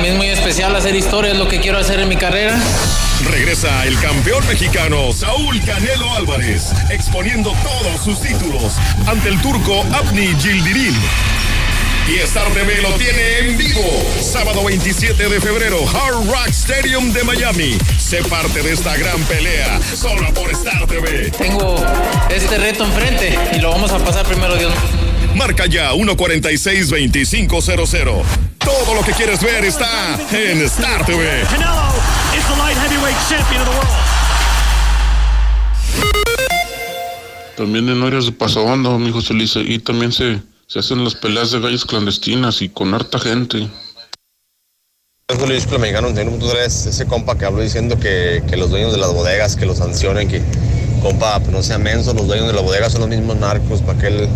Mí 0.00 0.08
es 0.08 0.16
muy 0.16 0.28
especial 0.28 0.74
hacer 0.74 0.96
historia, 0.96 1.32
es 1.32 1.38
lo 1.38 1.46
que 1.46 1.60
quiero 1.60 1.76
hacer 1.76 2.00
en 2.00 2.08
mi 2.08 2.16
carrera. 2.16 2.58
Regresa 3.30 3.86
el 3.86 4.00
campeón 4.00 4.42
mexicano 4.48 5.12
Saúl 5.12 5.62
Canelo 5.62 6.14
Álvarez, 6.14 6.72
exponiendo 6.88 7.52
todos 7.62 8.02
sus 8.02 8.18
títulos 8.18 8.78
ante 9.06 9.28
el 9.28 9.38
turco 9.42 9.84
Abni 9.92 10.28
Gildirim. 10.40 10.94
Y 12.08 12.14
Star 12.20 12.46
TV 12.52 12.80
lo 12.80 12.92
tiene 12.92 13.40
en 13.40 13.58
vivo. 13.58 13.82
Sábado 14.22 14.64
27 14.64 15.28
de 15.28 15.38
febrero, 15.38 15.86
Hard 15.86 16.26
Rock 16.26 16.48
Stadium 16.48 17.12
de 17.12 17.22
Miami. 17.24 17.76
Sé 17.98 18.24
parte 18.24 18.62
de 18.62 18.72
esta 18.72 18.96
gran 18.96 19.20
pelea, 19.24 19.78
solo 19.94 20.32
por 20.32 20.50
Star 20.52 20.86
TV. 20.86 21.30
Tengo 21.36 21.76
este 22.30 22.56
reto 22.56 22.86
enfrente 22.86 23.38
y 23.54 23.58
lo 23.58 23.68
vamos 23.70 23.92
a 23.92 23.98
pasar 23.98 24.24
primero, 24.24 24.56
Dios. 24.56 24.72
Marca 25.34 25.66
ya 25.66 25.92
146-2500. 25.92 28.49
Todo 28.60 28.94
lo 28.94 29.02
que 29.02 29.12
quieres 29.12 29.42
ver 29.42 29.64
está 29.64 30.18
en 30.32 30.60
Star 30.62 31.04
TV. 31.04 31.42
Canelo 31.50 31.92
is 32.36 32.44
the 32.46 32.56
light 32.56 32.76
heavyweight 32.76 33.16
champion 33.28 33.62
of 33.62 33.68
the 33.68 33.74
world. 33.74 33.88
También 37.56 37.88
en 37.88 38.02
áreas 38.02 38.26
de 38.26 38.32
Pasabanda, 38.32 38.90
mi 38.98 39.10
José 39.10 39.34
Luis, 39.34 39.56
y 39.56 39.78
también 39.78 40.12
se, 40.12 40.40
se 40.66 40.78
hacen 40.78 41.04
las 41.04 41.14
peleas 41.14 41.50
de 41.50 41.60
gallos 41.60 41.84
clandestinas 41.84 42.62
y 42.62 42.68
con 42.68 42.94
harta 42.94 43.18
gente. 43.18 43.68
José 45.30 45.46
Luis 45.46 45.66
Mexicano, 45.68 46.08
ese 46.08 47.06
compa 47.06 47.36
que 47.36 47.44
habló 47.44 47.60
diciendo 47.60 47.98
que, 47.98 48.42
que 48.48 48.56
los 48.56 48.70
dueños 48.70 48.92
de 48.92 48.98
las 48.98 49.12
bodegas 49.12 49.56
que 49.56 49.66
lo 49.66 49.74
sancionen, 49.74 50.28
que 50.28 50.42
compa, 51.02 51.38
pues 51.40 51.50
no 51.50 51.62
sea 51.62 51.78
menso, 51.78 52.14
los 52.14 52.26
dueños 52.26 52.46
de 52.46 52.52
las 52.52 52.62
bodegas 52.62 52.92
son 52.92 53.02
los 53.02 53.10
mismos 53.10 53.36
narcos, 53.36 53.80
para 53.82 53.98
que 53.98 54.06
él 54.08 54.28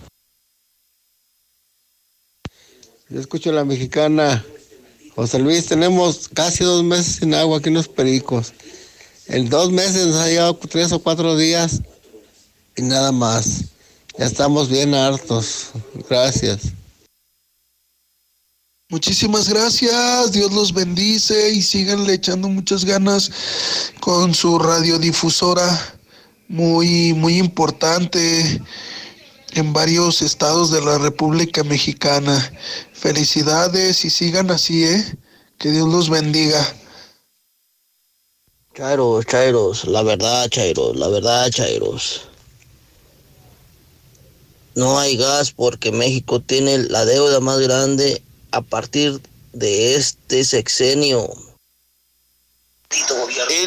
Yo 3.09 3.19
escucho 3.19 3.49
a 3.49 3.53
la 3.53 3.65
mexicana. 3.65 4.45
José 5.15 5.39
Luis, 5.39 5.65
tenemos 5.65 6.29
casi 6.31 6.63
dos 6.63 6.83
meses 6.83 7.17
sin 7.17 7.33
agua 7.33 7.57
aquí 7.57 7.69
en 7.69 7.73
los 7.73 7.87
Pericos. 7.87 8.53
En 9.25 9.49
dos 9.49 9.71
meses 9.71 10.07
nos 10.07 10.17
ha 10.17 10.27
llegado 10.27 10.55
tres 10.55 10.91
o 10.91 10.99
cuatro 10.99 11.35
días 11.35 11.81
y 12.75 12.83
nada 12.83 13.11
más. 13.11 13.65
Ya 14.17 14.25
estamos 14.25 14.69
bien 14.69 14.93
hartos. 14.93 15.71
Gracias. 16.07 16.73
Muchísimas 18.91 19.47
gracias, 19.47 20.31
Dios 20.31 20.51
los 20.51 20.73
bendice 20.73 21.51
y 21.51 21.61
síganle 21.61 22.15
echando 22.15 22.49
muchas 22.49 22.83
ganas 22.83 23.29
con 23.99 24.33
su 24.33 24.57
radiodifusora 24.57 25.99
muy, 26.47 27.13
muy 27.13 27.37
importante 27.37 28.59
en 29.53 29.73
varios 29.73 30.23
estados 30.23 30.71
de 30.71 30.81
la 30.81 30.97
República 30.97 31.63
Mexicana. 31.63 32.51
Felicidades 32.91 34.03
y 34.05 34.09
sigan 34.09 34.49
así, 34.49 34.83
¿eh? 34.85 35.05
Que 35.59 35.69
Dios 35.69 35.87
los 35.87 36.09
bendiga. 36.09 36.59
Chairos, 38.73 39.23
Chairos, 39.27 39.85
la 39.85 40.01
verdad, 40.01 40.49
Chairos, 40.49 40.97
la 40.97 41.09
verdad, 41.09 41.51
Chairos. 41.51 42.21
No 44.73 44.97
hay 44.97 45.15
gas 45.15 45.51
porque 45.51 45.91
México 45.91 46.39
tiene 46.39 46.79
la 46.79 47.05
deuda 47.05 47.39
más 47.39 47.59
grande 47.59 48.23
a 48.51 48.61
partir 48.61 49.21
de 49.53 49.95
este 49.95 50.43
sexenio. 50.43 51.29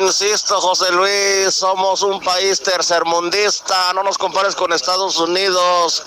Insisto, 0.01 0.61
José 0.61 0.91
Luis, 0.91 1.55
somos 1.55 2.03
un 2.03 2.21
país 2.21 2.61
tercermundista, 2.61 3.93
no 3.93 4.03
nos 4.03 4.19
compares 4.19 4.57
con 4.57 4.73
Estados 4.73 5.17
Unidos, 5.17 6.03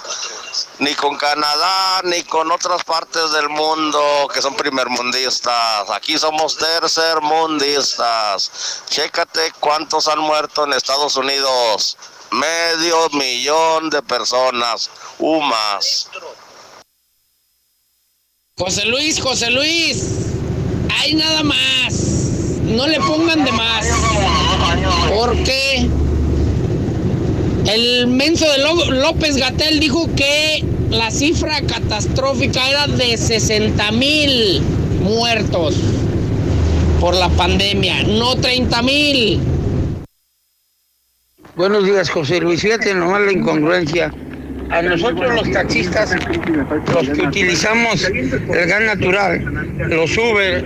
ni 0.79 0.93
con 0.95 1.15
Canadá, 1.15 2.01
ni 2.03 2.23
con 2.23 2.51
otras 2.51 2.83
partes 2.83 3.31
del 3.31 3.47
mundo 3.47 4.27
que 4.33 4.41
son 4.41 4.53
primermundistas. 4.55 5.89
Aquí 5.91 6.17
somos 6.17 6.57
tercermundistas. 6.57 8.51
Chécate 8.89 9.53
cuántos 9.61 10.09
han 10.09 10.19
muerto 10.19 10.65
en 10.65 10.73
Estados 10.73 11.15
Unidos. 11.15 11.97
Medio 12.31 13.09
millón 13.11 13.89
de 13.91 14.01
personas, 14.01 14.89
más. 15.19 16.09
José 18.57 18.85
Luis, 18.85 19.19
José 19.19 19.51
Luis, 19.51 20.29
hay 21.01 21.13
nada 21.13 21.43
más. 21.43 21.93
No 22.63 22.87
le 22.87 23.01
pongan 23.01 23.43
de 23.43 23.51
más. 23.51 23.85
Porque 25.13 25.89
el 27.67 28.07
menso 28.07 28.45
de 28.49 28.59
López 28.95 29.35
Gatel 29.35 29.81
dijo 29.81 30.09
que 30.15 30.63
la 30.89 31.11
cifra 31.11 31.59
catastrófica 31.67 32.69
era 32.69 32.87
de 32.87 33.17
60 33.17 33.91
mil 33.91 34.61
muertos 35.01 35.75
por 37.01 37.13
la 37.13 37.27
pandemia, 37.27 38.03
no 38.03 38.37
30 38.37 38.81
mil. 38.83 39.41
Buenos 41.57 41.83
días, 41.83 42.09
José 42.09 42.39
Luis. 42.39 42.61
Fíjate 42.61 42.93
nomás 42.93 43.19
la 43.19 43.33
incongruencia. 43.33 44.13
A 44.69 44.81
nosotros 44.81 45.35
los 45.35 45.51
taxistas, 45.51 46.15
los 46.93 47.09
que 47.09 47.21
utilizamos 47.27 48.03
el 48.03 48.67
gas 48.67 48.81
natural, 48.81 49.43
los 49.89 50.17
Uber, 50.17 50.65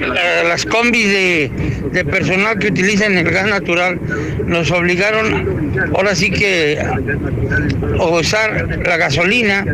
eh, 0.00 0.44
las 0.48 0.64
combis 0.64 1.08
de, 1.08 2.04
personal 2.04 2.58
que 2.58 2.68
utilizan 2.68 3.16
el 3.16 3.30
gas 3.30 3.46
natural, 3.46 4.00
nos 4.46 4.70
obligaron 4.70 5.72
ahora 5.94 6.14
sí 6.14 6.30
que 6.30 6.78
a 6.80 8.04
usar 8.04 8.78
la 8.84 8.96
gasolina 8.96 9.64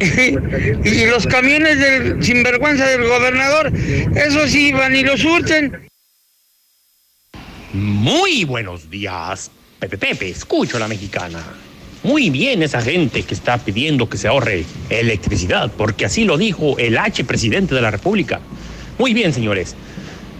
y 0.84 1.06
los 1.06 1.26
camiones 1.26 1.78
del 1.78 2.22
sinvergüenza 2.22 2.86
del 2.86 3.04
gobernador, 3.06 3.72
eso 4.14 4.48
sí 4.48 4.72
van 4.72 4.96
y 4.96 5.02
los 5.02 5.20
surten. 5.20 5.88
Muy 7.72 8.44
buenos 8.44 8.90
días, 8.90 9.50
Pepe 9.78 9.96
Pepe, 9.96 10.30
escucho 10.30 10.76
a 10.76 10.80
la 10.80 10.88
mexicana. 10.88 11.38
Muy 12.02 12.30
bien 12.30 12.62
esa 12.62 12.80
gente 12.80 13.22
que 13.24 13.34
está 13.34 13.58
pidiendo 13.58 14.08
que 14.08 14.16
se 14.16 14.28
ahorre 14.28 14.64
electricidad, 14.88 15.70
porque 15.76 16.06
así 16.06 16.24
lo 16.24 16.38
dijo 16.38 16.78
el 16.78 16.96
H 16.96 17.24
presidente 17.24 17.74
de 17.74 17.82
la 17.82 17.90
República. 17.90 18.40
Muy 18.98 19.12
bien, 19.12 19.34
señores. 19.34 19.74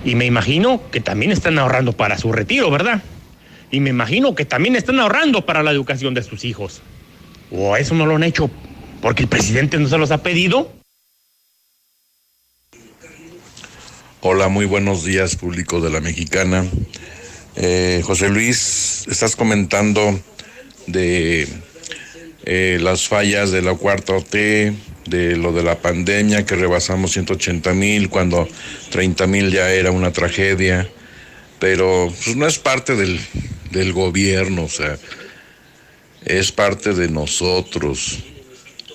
Y 0.04 0.14
me 0.14 0.24
imagino 0.24 0.80
que 0.90 1.00
también 1.00 1.32
están 1.32 1.58
ahorrando 1.58 1.92
para 1.92 2.16
su 2.16 2.32
retiro, 2.32 2.70
¿verdad? 2.70 3.02
Y 3.70 3.80
me 3.80 3.90
imagino 3.90 4.34
que 4.34 4.46
también 4.46 4.74
están 4.74 4.98
ahorrando 5.00 5.44
para 5.44 5.62
la 5.62 5.70
educación 5.70 6.14
de 6.14 6.22
sus 6.22 6.44
hijos. 6.44 6.80
¿O 7.50 7.76
eso 7.76 7.94
no 7.94 8.06
lo 8.06 8.16
han 8.16 8.24
hecho 8.24 8.50
porque 9.02 9.22
el 9.22 9.28
presidente 9.28 9.78
no 9.78 9.88
se 9.88 9.98
los 9.98 10.10
ha 10.10 10.22
pedido? 10.22 10.72
Hola, 14.22 14.48
muy 14.48 14.64
buenos 14.64 15.04
días, 15.04 15.36
público 15.36 15.80
de 15.80 15.90
la 15.90 16.00
Mexicana. 16.00 16.64
Eh, 17.56 18.02
José 18.04 18.28
Luis, 18.28 19.06
estás 19.08 19.36
comentando 19.36 20.20
de 20.86 21.48
eh, 22.44 22.78
las 22.80 23.08
fallas 23.08 23.50
de 23.50 23.62
la 23.62 23.74
cuarta 23.74 24.20
T, 24.20 24.72
de 25.06 25.36
lo 25.36 25.52
de 25.52 25.62
la 25.62 25.78
pandemia, 25.80 26.46
que 26.46 26.56
rebasamos 26.56 27.12
180 27.12 27.74
mil, 27.74 28.08
cuando 28.08 28.48
30 28.90 29.26
mil 29.26 29.50
ya 29.50 29.70
era 29.72 29.90
una 29.90 30.12
tragedia, 30.12 30.88
pero 31.58 32.12
pues, 32.24 32.36
no 32.36 32.46
es 32.46 32.58
parte 32.58 32.96
del, 32.96 33.20
del 33.70 33.92
gobierno, 33.92 34.64
o 34.64 34.68
sea, 34.68 34.98
es 36.24 36.52
parte 36.52 36.94
de 36.94 37.08
nosotros 37.08 38.18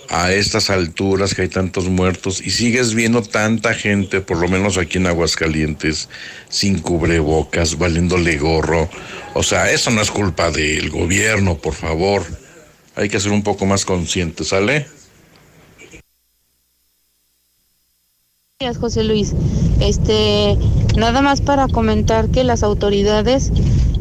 a 0.10 0.32
estas 0.32 0.70
alturas 0.70 1.34
que 1.34 1.44
hay 1.44 1.50
tantos 1.50 1.90
muertos 1.90 2.42
y 2.42 2.52
sigues 2.52 2.94
viendo 2.94 3.22
tanta 3.22 3.74
gente, 3.74 4.22
por 4.22 4.38
lo 4.38 4.48
menos 4.48 4.78
aquí 4.78 4.98
en 4.98 5.08
Aguascalientes, 5.08 6.10
sin 6.50 6.80
cubrebocas, 6.80 7.78
valiéndole 7.78 8.38
gorro. 8.38 8.90
O 9.34 9.44
sea, 9.44 9.72
eso 9.72 9.92
no 9.92 10.02
es 10.02 10.12
culpa 10.12 10.52
del 10.52 10.90
gobierno, 10.90 11.58
por 11.58 11.74
favor. 11.74 12.24
Hay 12.96 13.10
que 13.10 13.20
ser 13.20 13.32
un 13.32 13.44
poco 13.44 13.66
más 13.66 13.86
conscientes, 13.86 14.50
¿sale? 14.50 14.88
Gracias, 18.60 18.78
José 18.80 19.04
Luis. 19.04 19.34
Este, 19.82 20.58
nada 20.96 21.22
más 21.22 21.42
para 21.42 21.68
comentar 21.68 22.30
que 22.30 22.46
las 22.46 22.64
autoridades 22.64 23.52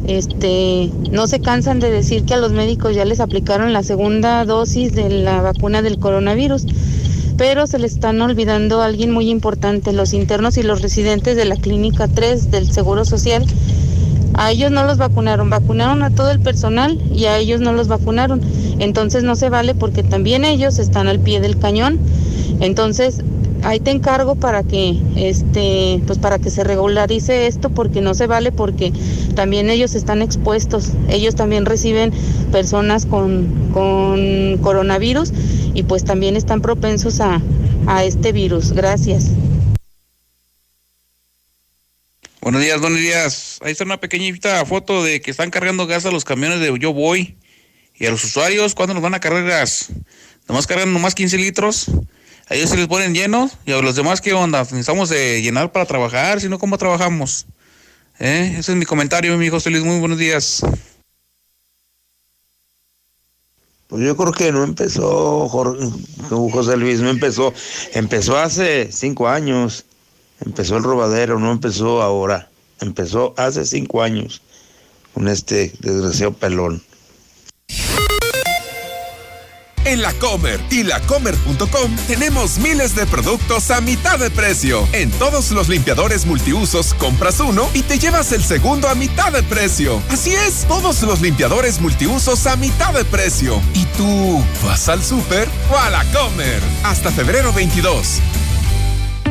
este, 0.06 0.90
no 1.10 1.26
se 1.26 1.40
cansan 1.40 1.80
de 1.80 1.90
decir 1.90 2.24
que 2.24 2.34
a 2.34 2.38
los 2.38 2.52
médicos 2.52 2.94
ya 2.94 3.04
les 3.04 3.20
aplicaron 3.20 3.72
la 3.72 3.82
segunda 3.82 4.44
dosis 4.44 4.94
de 4.94 5.08
la 5.08 5.40
vacuna 5.40 5.82
del 5.82 5.98
coronavirus, 5.98 6.66
pero 7.36 7.66
se 7.66 7.78
les 7.78 7.94
están 7.94 8.20
olvidando 8.20 8.82
a 8.82 8.86
alguien 8.86 9.10
muy 9.10 9.30
importante, 9.30 9.92
los 9.92 10.12
internos 10.12 10.56
y 10.56 10.62
los 10.62 10.82
residentes 10.82 11.36
de 11.36 11.46
la 11.46 11.56
Clínica 11.56 12.06
3 12.08 12.50
del 12.50 12.70
Seguro 12.70 13.04
Social. 13.04 13.44
A 14.34 14.50
ellos 14.50 14.70
no 14.70 14.84
los 14.84 14.98
vacunaron, 14.98 15.48
vacunaron 15.48 16.02
a 16.02 16.10
todo 16.10 16.30
el 16.30 16.40
personal 16.40 17.00
y 17.14 17.26
a 17.26 17.38
ellos 17.38 17.60
no 17.60 17.72
los 17.72 17.88
vacunaron. 17.88 18.40
Entonces 18.80 19.22
no 19.22 19.36
se 19.36 19.48
vale 19.48 19.74
porque 19.74 20.02
también 20.02 20.44
ellos 20.44 20.78
están 20.78 21.06
al 21.06 21.20
pie 21.20 21.40
del 21.40 21.58
cañón. 21.58 21.98
Entonces 22.60 23.22
ahí 23.64 23.80
te 23.80 23.90
encargo 23.90 24.34
para 24.34 24.62
que 24.62 24.98
este 25.16 26.02
pues 26.06 26.18
para 26.18 26.38
que 26.38 26.50
se 26.50 26.64
regularice 26.64 27.46
esto 27.46 27.70
porque 27.70 28.00
no 28.00 28.14
se 28.14 28.26
vale 28.26 28.52
porque 28.52 28.92
también 29.34 29.70
ellos 29.70 29.94
están 29.94 30.22
expuestos 30.22 30.90
ellos 31.08 31.34
también 31.34 31.66
reciben 31.66 32.12
personas 32.52 33.06
con, 33.06 33.70
con 33.72 34.58
coronavirus 34.58 35.32
y 35.74 35.82
pues 35.82 36.04
también 36.04 36.36
están 36.36 36.60
propensos 36.60 37.20
a, 37.20 37.40
a 37.86 38.04
este 38.04 38.32
virus 38.32 38.72
gracias 38.72 39.30
Buenos 42.40 42.60
días, 42.60 42.78
buenos 42.78 42.98
días. 42.98 43.58
Ahí 43.62 43.72
está 43.72 43.84
una 43.84 43.96
pequeñita 43.96 44.66
foto 44.66 45.02
de 45.02 45.22
que 45.22 45.30
están 45.30 45.48
cargando 45.48 45.86
gas 45.86 46.04
a 46.04 46.10
los 46.10 46.26
camiones 46.26 46.60
de 46.60 46.78
Yo 46.78 46.92
Voy. 46.92 47.38
Y 47.96 48.04
a 48.04 48.10
los 48.10 48.22
usuarios, 48.22 48.74
¿cuándo 48.74 48.92
nos 48.92 49.02
van 49.02 49.14
a 49.14 49.18
cargar 49.18 49.44
gas? 49.44 49.88
Nomás 50.46 50.66
cargan 50.66 50.92
nomás 50.92 51.14
15 51.14 51.38
litros 51.38 51.90
a 52.48 52.54
ellos 52.54 52.68
se 52.70 52.76
les 52.76 52.86
ponen 52.86 53.14
llenos 53.14 53.52
y 53.64 53.72
a 53.72 53.80
los 53.80 53.96
demás, 53.96 54.20
¿qué 54.20 54.34
onda? 54.34 54.60
Necesitamos 54.60 55.08
de 55.08 55.40
llenar 55.40 55.72
para 55.72 55.86
trabajar, 55.86 56.40
si 56.40 56.48
no, 56.48 56.58
¿cómo 56.58 56.76
trabajamos? 56.76 57.46
¿Eh? 58.18 58.56
Ese 58.58 58.72
es 58.72 58.78
mi 58.78 58.84
comentario, 58.84 59.36
mi 59.36 59.48
José 59.48 59.70
Luis. 59.70 59.84
Muy 59.84 59.98
buenos 59.98 60.18
días. 60.18 60.62
Pues 63.88 64.04
yo 64.04 64.16
creo 64.16 64.32
que 64.32 64.50
no 64.52 64.64
empezó, 64.64 65.48
José 65.48 66.76
Luis, 66.76 67.00
no 67.00 67.10
empezó. 67.10 67.52
Empezó 67.92 68.38
hace 68.38 68.90
cinco 68.92 69.28
años. 69.28 69.84
Empezó 70.44 70.76
el 70.76 70.84
robadero, 70.84 71.38
no 71.38 71.52
empezó 71.52 72.02
ahora. 72.02 72.48
Empezó 72.80 73.34
hace 73.36 73.64
cinco 73.64 74.02
años 74.02 74.42
con 75.12 75.28
este 75.28 75.72
desgraciado 75.80 76.32
pelón. 76.32 76.82
En 79.84 80.02
la 80.02 80.12
Comer 80.14 80.60
y 80.70 80.82
lacomer.com 80.82 81.96
tenemos 82.06 82.58
miles 82.58 82.94
de 82.94 83.06
productos 83.06 83.70
a 83.70 83.80
mitad 83.80 84.18
de 84.18 84.30
precio. 84.30 84.88
En 84.92 85.10
todos 85.12 85.50
los 85.50 85.68
limpiadores 85.68 86.26
multiusos 86.26 86.94
compras 86.94 87.40
uno 87.40 87.68
y 87.74 87.82
te 87.82 87.98
llevas 87.98 88.32
el 88.32 88.42
segundo 88.42 88.88
a 88.88 88.94
mitad 88.94 89.32
de 89.32 89.42
precio. 89.42 90.00
Así 90.08 90.32
es, 90.34 90.64
todos 90.66 91.02
los 91.02 91.20
limpiadores 91.20 91.80
multiusos 91.80 92.46
a 92.46 92.56
mitad 92.56 92.92
de 92.94 93.04
precio. 93.04 93.60
¿Y 93.74 93.84
tú 93.96 94.44
vas 94.64 94.88
al 94.88 95.02
súper 95.02 95.48
o 95.70 95.78
a 95.78 95.90
la 95.90 96.04
Comer? 96.12 96.60
Hasta 96.84 97.10
febrero 97.10 97.52
22. 97.52 98.20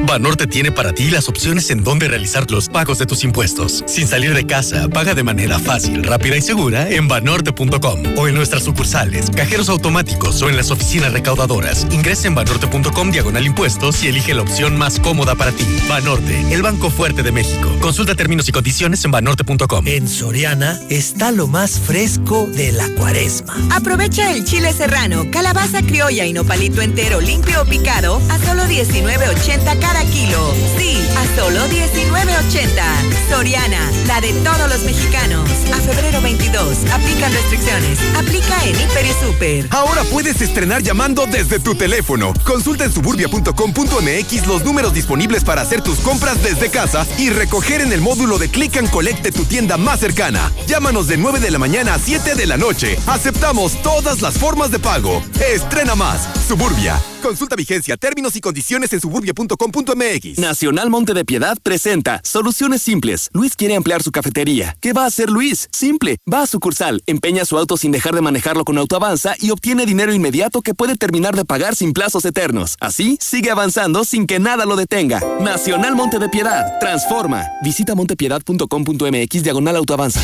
Banorte 0.06 0.48
tiene 0.48 0.72
para 0.72 0.92
ti 0.92 1.10
las 1.10 1.30
opciones 1.30 1.70
en 1.70 1.82
donde 1.84 2.10
realizar 2.10 2.50
los 2.52 2.68
pagos 2.68 3.00
de 3.00 3.06
tus 3.06 3.24
impuestos. 3.24 3.84
Sin 3.88 4.06
salir 4.06 4.34
de 4.34 4.46
casa, 4.46 4.90
paga 4.90 5.14
de 5.14 5.24
manera 5.24 5.60
fácil, 5.60 6.04
rápida 6.04 6.36
y 6.36 6.42
segura 6.42 6.90
en 6.90 7.08
banorte.com 7.08 8.18
o 8.18 8.28
en 8.28 8.36
nuestras 8.36 8.64
sucursales, 8.64 9.30
cajeros 9.30 9.70
automáticos 9.70 10.42
o 10.42 10.50
en 10.50 10.58
las 10.58 10.72
oficinas 10.72 11.14
recaudadoras. 11.14 11.88
Ingresa 11.92 12.28
en 12.28 12.36
banorte.com 12.36 13.12
diagonal 13.12 13.46
impuestos 13.46 14.04
y 14.04 14.08
elige 14.08 14.34
la 14.34 14.42
opción 14.42 14.78
más 14.78 15.00
cómoda 15.00 15.36
para 15.36 15.54
ti. 15.54 15.66
Banorte, 15.88 16.54
el 16.54 16.62
banco 16.62 16.90
fuerte 16.90 17.24
de 17.24 17.32
México. 17.32 17.70
Consulta 17.80 18.14
términos 18.14 18.50
y 18.50 18.52
condiciones 18.52 19.04
en 19.06 19.12
banorte.com. 19.12 19.88
En 19.88 20.10
Soriana 20.10 20.80
está 20.90 21.32
lo 21.32 21.48
más 21.48 21.80
fresco 21.80 22.46
de 22.48 22.74
la 22.74 22.90
cuaresma. 22.90 23.56
Aprovecha 23.72 24.32
el 24.32 24.44
chile 24.44 24.74
serrano, 24.74 25.32
calabaza 25.32 25.82
criolla 25.82 26.26
y 26.26 26.34
nopalito 26.34 26.82
entero 26.82 27.22
limpio 27.22 27.62
o 27.62 27.66
picado 27.66 28.22
a 28.30 28.38
solo 28.40 28.64
19.80 28.64 29.80
cada 29.80 29.93
kilo. 30.06 30.54
Sí, 30.78 30.98
a 31.18 31.36
solo 31.36 31.68
19.80. 31.68 33.30
Soriana, 33.30 33.92
la 34.08 34.22
de 34.22 34.34
todos 34.34 34.70
los 34.70 34.84
mexicanos. 34.84 35.50
A 35.74 35.78
febrero 35.78 36.22
22. 36.22 36.92
Aplican 36.92 37.32
restricciones. 37.32 38.00
Aplica 38.16 38.64
en 38.66 38.76
Hiper 38.76 39.06
Super. 39.22 39.68
Ahora 39.72 40.04
puedes 40.06 40.42
estrenar 40.42 40.82
llamando 40.82 41.26
desde 41.26 41.60
tu 41.60 41.76
teléfono. 41.76 42.34
Consulta 42.44 42.86
en 42.86 42.92
suburbia.com.mx 42.92 44.48
los 44.48 44.64
números 44.64 44.94
disponibles 44.94 45.44
para 45.44 45.62
hacer 45.62 45.82
tus 45.82 46.00
compras 46.00 46.42
desde 46.44 46.70
casa 46.70 47.06
y 47.18 47.30
recoger 47.30 47.82
en 47.82 47.94
el 47.94 48.02
módulo 48.02 48.38
de 48.38 48.50
Click 48.50 48.78
and 48.78 48.90
Collect 48.90 49.24
de 49.24 49.32
tu 49.32 49.46
tienda 49.46 49.78
más 49.78 50.00
cercana. 50.00 50.52
Llámanos 50.68 51.08
de 51.08 51.18
9 51.18 51.40
de 51.40 51.52
la 51.52 51.60
mañana 51.60 51.96
a 51.96 52.00
7 52.00 52.36
de 52.36 52.46
la 52.46 52.58
noche. 52.58 52.98
Aceptamos 53.08 53.82
todas 53.82 54.22
las 54.22 54.38
formas 54.38 54.72
de 54.72 54.80
pago. 54.80 55.24
Estrena 55.40 55.96
más. 55.96 56.28
Suburbia. 56.48 57.00
Consulta 57.24 57.56
vigencia, 57.56 57.96
términos 57.96 58.36
y 58.36 58.42
condiciones 58.42 58.92
en 58.92 59.00
suburbia.com.mx. 59.00 60.40
Nacional 60.40 60.90
Monte 60.90 61.14
de 61.14 61.24
Piedad 61.24 61.58
presenta 61.64 62.20
Soluciones 62.22 62.82
Simples. 62.82 63.30
Luis 63.32 63.56
quiere 63.56 63.78
ampliar 63.78 64.04
su 64.04 64.12
cafetería. 64.12 64.76
¿Qué 64.82 64.92
va 64.92 65.06
a 65.06 65.08
hacer 65.08 65.30
Luis? 65.30 65.70
Simple. 65.72 66.18
Va 66.32 66.42
a 66.42 66.48
sucursal, 66.48 67.02
empeña 67.06 67.46
su 67.46 67.58
auto 67.58 67.78
sin 67.78 67.94
dejar 67.94 68.14
de 68.14 68.20
manejarlo 68.20 68.66
con 68.66 68.78
autoavanza 68.78 69.36
y 69.40 69.52
obtiene 69.52 69.86
dinero 69.86 70.14
inmediato 70.14 70.62
que 70.62 70.74
puede 70.74 70.98
terminar 70.98 71.34
de 71.38 71.46
pagar 71.46 71.78
sin 71.78 71.94
plazos 71.94 72.26
eternos. 72.26 72.76
Así, 72.82 73.18
sigue 73.22 73.52
avanzando 73.52 74.04
sin 74.04 74.28
que 74.28 74.40
nada 74.40 74.66
lo 74.66 74.76
detenga. 74.76 75.22
Nacional 75.40 75.96
Monte 75.96 76.20
de 76.20 76.28
Piedad. 76.28 76.78
Transforma. 76.82 77.46
Visita 77.64 77.96
montepiedad.com.mx 77.96 79.44
diagonal 79.44 79.78
autoavanza. 79.78 80.22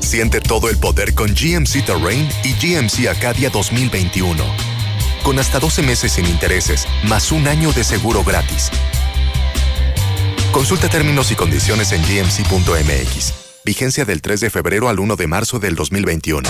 Siente 0.00 0.40
todo 0.40 0.68
el 0.68 0.78
poder 0.78 1.14
con 1.14 1.28
GMC 1.28 1.84
Terrain 1.84 2.28
y 2.42 2.52
GMC 2.54 3.06
Acadia 3.06 3.48
2021 3.50 4.75
con 5.26 5.40
hasta 5.40 5.58
12 5.58 5.82
meses 5.82 6.12
sin 6.12 6.24
intereses, 6.26 6.86
más 7.02 7.32
un 7.32 7.48
año 7.48 7.72
de 7.72 7.82
seguro 7.82 8.22
gratis. 8.22 8.70
Consulta 10.52 10.88
términos 10.88 11.32
y 11.32 11.34
condiciones 11.34 11.90
en 11.90 12.00
gmc.mx. 12.02 13.34
Vigencia 13.64 14.04
del 14.04 14.22
3 14.22 14.38
de 14.38 14.50
febrero 14.50 14.88
al 14.88 15.00
1 15.00 15.16
de 15.16 15.26
marzo 15.26 15.58
del 15.58 15.74
2021. 15.74 16.48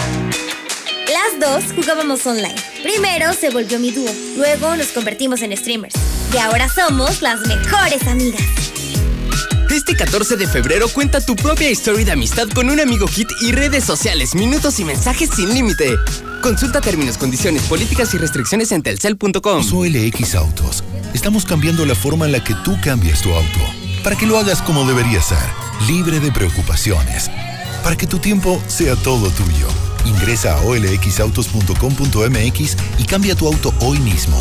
Nosotras 1.16 1.64
dos 1.64 1.72
jugábamos 1.74 2.26
online. 2.26 2.54
Primero 2.82 3.32
se 3.32 3.50
volvió 3.50 3.78
mi 3.78 3.90
dúo, 3.90 4.10
luego 4.36 4.76
nos 4.76 4.88
convertimos 4.88 5.40
en 5.40 5.56
streamers. 5.56 5.94
Y 6.34 6.36
ahora 6.36 6.68
somos 6.68 7.22
las 7.22 7.40
mejores 7.46 8.06
amigas. 8.06 8.42
Este 9.76 9.94
14 9.94 10.36
de 10.36 10.48
febrero 10.48 10.88
cuenta 10.88 11.20
tu 11.20 11.36
propia 11.36 11.68
historia 11.68 12.06
de 12.06 12.12
amistad 12.12 12.48
con 12.48 12.70
un 12.70 12.80
amigo 12.80 13.06
hit 13.08 13.28
y 13.42 13.52
redes 13.52 13.84
sociales, 13.84 14.34
minutos 14.34 14.80
y 14.80 14.86
mensajes 14.86 15.28
sin 15.36 15.52
límite. 15.52 15.98
Consulta 16.42 16.80
términos, 16.80 17.18
condiciones, 17.18 17.64
políticas 17.64 18.14
y 18.14 18.16
restricciones 18.16 18.72
en 18.72 18.82
telcel.com. 18.82 19.62
Soy 19.62 19.90
LX 19.90 20.34
Autos. 20.36 20.82
Estamos 21.12 21.44
cambiando 21.44 21.84
la 21.84 21.94
forma 21.94 22.24
en 22.24 22.32
la 22.32 22.42
que 22.42 22.54
tú 22.64 22.74
cambias 22.82 23.20
tu 23.20 23.34
auto, 23.34 23.60
para 24.02 24.16
que 24.16 24.24
lo 24.24 24.38
hagas 24.38 24.62
como 24.62 24.86
debería 24.86 25.20
ser, 25.20 25.36
libre 25.86 26.20
de 26.20 26.32
preocupaciones, 26.32 27.30
para 27.84 27.96
que 27.96 28.06
tu 28.06 28.18
tiempo 28.18 28.62
sea 28.68 28.96
todo 28.96 29.28
tuyo. 29.28 29.68
Ingresa 30.06 30.54
a 30.54 30.62
olxautos.com.mx 30.62 32.76
y 32.98 33.04
cambia 33.04 33.34
tu 33.34 33.46
auto 33.46 33.74
hoy 33.80 33.98
mismo. 33.98 34.38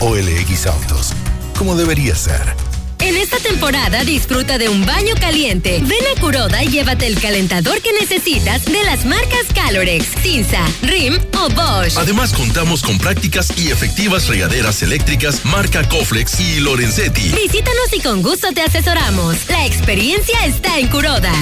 OLX 0.00 0.66
Autos, 0.66 1.12
como 1.58 1.76
debería 1.76 2.14
ser. 2.14 2.75
En 3.06 3.16
esta 3.16 3.38
temporada 3.38 4.02
disfruta 4.02 4.58
de 4.58 4.68
un 4.68 4.84
baño 4.84 5.14
caliente. 5.20 5.80
Ven 5.80 6.04
a 6.12 6.20
Curoda 6.20 6.64
y 6.64 6.70
llévate 6.70 7.06
el 7.06 7.20
calentador 7.20 7.80
que 7.80 7.92
necesitas 7.92 8.64
de 8.64 8.82
las 8.82 9.04
marcas 9.04 9.46
Calorex, 9.54 10.06
Cinza, 10.22 10.66
RIM 10.82 11.16
o 11.38 11.48
Bosch. 11.50 11.96
Además 11.98 12.32
contamos 12.32 12.82
con 12.82 12.98
prácticas 12.98 13.56
y 13.56 13.70
efectivas 13.70 14.26
regaderas 14.26 14.82
eléctricas 14.82 15.44
marca 15.44 15.88
Coflex 15.88 16.40
y 16.40 16.58
Lorenzetti. 16.58 17.28
Visítanos 17.28 17.92
y 17.92 18.00
con 18.00 18.22
gusto 18.22 18.48
te 18.52 18.62
asesoramos. 18.62 19.36
La 19.50 19.64
experiencia 19.66 20.44
está 20.44 20.76
en 20.80 20.88
Curoda. 20.88 21.32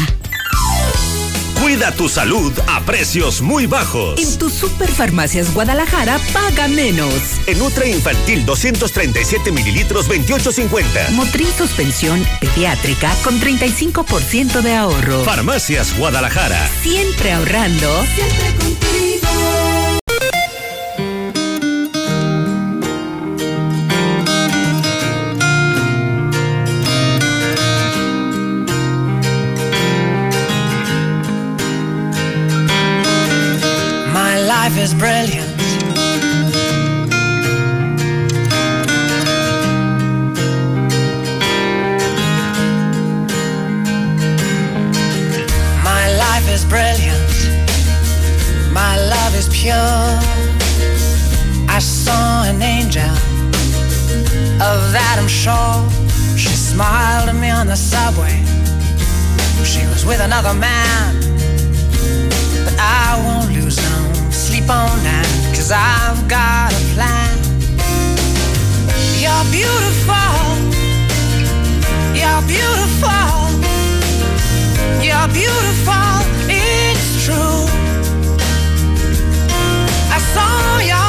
Cuida 1.60 1.92
tu 1.92 2.08
salud 2.08 2.52
a 2.66 2.80
precios 2.84 3.40
muy 3.40 3.66
bajos. 3.66 4.20
En 4.20 4.38
tus 4.38 4.52
superfarmacias 4.52 5.52
Guadalajara 5.54 6.18
paga 6.32 6.68
menos. 6.68 7.14
En 7.46 7.58
Nutra 7.58 7.86
Infantil 7.86 8.44
237 8.44 9.50
mililitros 9.52 10.08
28.50. 10.08 11.10
Motril 11.10 11.48
suspensión 11.56 12.24
pediátrica 12.40 13.14
con 13.22 13.40
35% 13.40 14.60
de 14.62 14.74
ahorro. 14.74 15.24
Farmacias 15.24 15.96
Guadalajara. 15.96 16.68
Siempre 16.82 17.32
ahorrando. 17.32 18.04
Siempre 18.14 18.54
contigo. 18.56 19.93
Life 34.74 34.82
is 34.82 34.94
brilliant. 34.94 35.56
My 45.84 46.04
life 46.18 46.48
is 46.50 46.64
brilliant. 46.64 47.22
My 48.72 48.96
love 48.96 49.36
is 49.36 49.48
pure. 49.48 49.74
I 51.68 51.78
saw 51.78 52.44
an 52.44 52.60
angel. 52.60 53.02
Of 54.60 54.94
I'm 54.96 55.28
sure. 55.28 55.88
She 56.36 56.48
smiled 56.48 57.28
at 57.28 57.36
me 57.36 57.50
on 57.50 57.68
the 57.68 57.76
subway. 57.76 58.42
She 59.64 59.86
was 59.86 60.04
with 60.04 60.20
another 60.20 60.52
man. 60.52 61.14
But 62.64 62.74
I 62.80 63.22
won't 63.24 63.52
lose 63.52 63.83
sleep 64.64 64.70
on 64.70 65.02
that, 65.02 65.26
cause 65.54 65.70
I've 65.72 66.28
got 66.28 66.72
a 66.72 66.80
plan. 66.94 67.36
You're 69.20 69.46
beautiful, 69.52 70.40
you're 72.14 72.42
beautiful, 72.48 73.34
you're 75.02 75.28
beautiful, 75.32 76.14
it's 76.48 77.24
true. 77.24 77.68
I 80.10 80.18
saw 80.34 80.78
your 80.92 81.03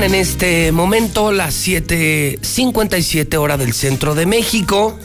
En 0.00 0.14
este 0.14 0.70
momento 0.70 1.32
las 1.32 1.54
7:57 1.66 3.36
hora 3.36 3.56
del 3.56 3.72
centro 3.74 4.14
de 4.14 4.26
México. 4.26 4.96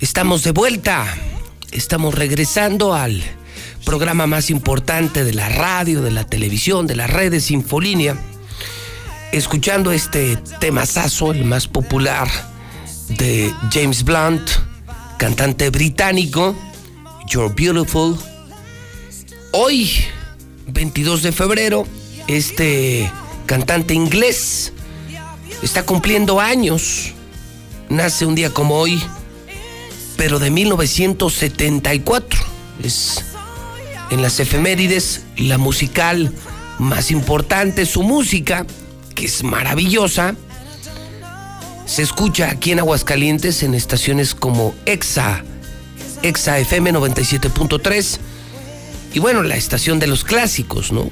Estamos 0.00 0.42
de 0.42 0.50
vuelta. 0.50 1.06
Estamos 1.70 2.14
regresando 2.14 2.92
al 2.92 3.22
programa 3.84 4.26
más 4.26 4.50
importante 4.50 5.22
de 5.22 5.32
la 5.32 5.48
radio, 5.48 6.02
de 6.02 6.10
la 6.10 6.24
televisión, 6.24 6.88
de 6.88 6.96
las 6.96 7.08
redes 7.08 7.52
Infolínea. 7.52 8.16
Escuchando 9.32 9.92
este 9.92 10.36
temazazo, 10.58 11.30
el 11.30 11.44
más 11.44 11.68
popular 11.68 12.28
de 13.08 13.54
James 13.72 14.02
Blunt, 14.02 14.50
cantante 15.18 15.70
británico, 15.70 16.54
You're 17.28 17.54
Beautiful. 17.54 18.18
Hoy, 19.52 19.90
22 20.66 21.22
de 21.22 21.32
febrero, 21.32 21.86
este 22.26 23.10
cantante 23.48 23.94
inglés, 23.94 24.72
está 25.62 25.82
cumpliendo 25.82 26.38
años. 26.38 27.14
Nace 27.88 28.26
un 28.26 28.34
día 28.34 28.50
como 28.50 28.76
hoy, 28.76 29.02
pero 30.18 30.38
de 30.38 30.50
1974. 30.50 32.38
Es 32.84 33.24
en 34.10 34.20
las 34.20 34.38
efemérides 34.38 35.22
la 35.38 35.56
musical 35.56 36.32
más 36.78 37.10
importante, 37.10 37.86
su 37.86 38.02
música, 38.02 38.66
que 39.14 39.24
es 39.24 39.42
maravillosa. 39.42 40.36
Se 41.86 42.02
escucha 42.02 42.50
aquí 42.50 42.72
en 42.72 42.80
Aguascalientes 42.80 43.62
en 43.62 43.74
estaciones 43.74 44.34
como 44.34 44.74
EXA, 44.84 45.42
EXA 46.22 46.58
FM 46.58 46.92
97.3 46.92 48.18
y 49.14 49.20
bueno, 49.20 49.42
la 49.42 49.56
estación 49.56 49.98
de 49.98 50.06
los 50.06 50.22
clásicos, 50.22 50.92
¿no? 50.92 51.08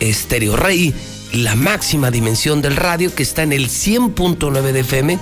Estéreo 0.00 0.56
Rey 0.56 0.92
la 1.32 1.54
máxima 1.54 2.10
dimensión 2.10 2.62
del 2.62 2.76
radio 2.76 3.14
que 3.14 3.22
está 3.22 3.42
en 3.42 3.52
el 3.52 3.68
100.9 3.68 4.72
de 4.72 4.80
FM 4.80 5.18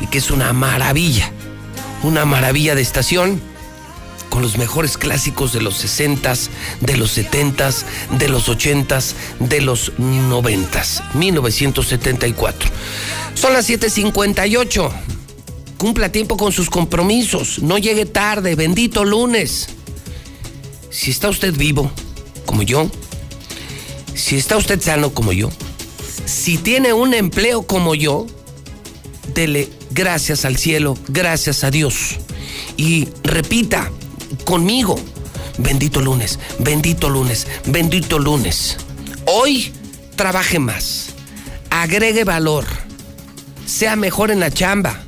y 0.00 0.06
que 0.06 0.18
es 0.18 0.30
una 0.30 0.52
maravilla, 0.52 1.32
una 2.02 2.24
maravilla 2.24 2.74
de 2.74 2.82
estación 2.82 3.40
con 4.28 4.42
los 4.42 4.58
mejores 4.58 4.98
clásicos 4.98 5.52
de 5.52 5.60
los 5.60 5.82
60s, 5.82 6.48
de 6.80 6.96
los 6.96 7.16
70s, 7.16 7.84
de 8.18 8.28
los 8.28 8.48
80s, 8.48 9.14
de 9.40 9.60
los 9.60 9.92
90s, 9.96 11.02
1974. 11.14 12.70
Son 13.34 13.52
las 13.52 13.68
7:58. 13.68 14.90
Cumpla 15.76 16.10
tiempo 16.10 16.36
con 16.36 16.52
sus 16.52 16.70
compromisos, 16.70 17.60
no 17.60 17.78
llegue 17.78 18.04
tarde, 18.04 18.56
bendito 18.56 19.04
lunes. 19.04 19.68
Si 20.90 21.10
está 21.12 21.28
usted 21.28 21.54
vivo, 21.54 21.90
como 22.46 22.62
yo, 22.62 22.90
si 24.18 24.36
está 24.36 24.56
usted 24.56 24.80
sano 24.80 25.14
como 25.14 25.32
yo, 25.32 25.48
si 26.26 26.58
tiene 26.58 26.92
un 26.92 27.14
empleo 27.14 27.62
como 27.62 27.94
yo, 27.94 28.26
dele 29.32 29.70
gracias 29.90 30.44
al 30.44 30.56
cielo, 30.56 30.98
gracias 31.08 31.62
a 31.62 31.70
Dios. 31.70 32.16
Y 32.76 33.08
repita 33.22 33.90
conmigo, 34.44 34.98
bendito 35.58 36.00
lunes, 36.00 36.38
bendito 36.58 37.08
lunes, 37.08 37.46
bendito 37.66 38.18
lunes. 38.18 38.76
Hoy 39.26 39.72
trabaje 40.16 40.58
más, 40.58 41.10
agregue 41.70 42.24
valor, 42.24 42.66
sea 43.66 43.94
mejor 43.94 44.32
en 44.32 44.40
la 44.40 44.50
chamba, 44.50 45.00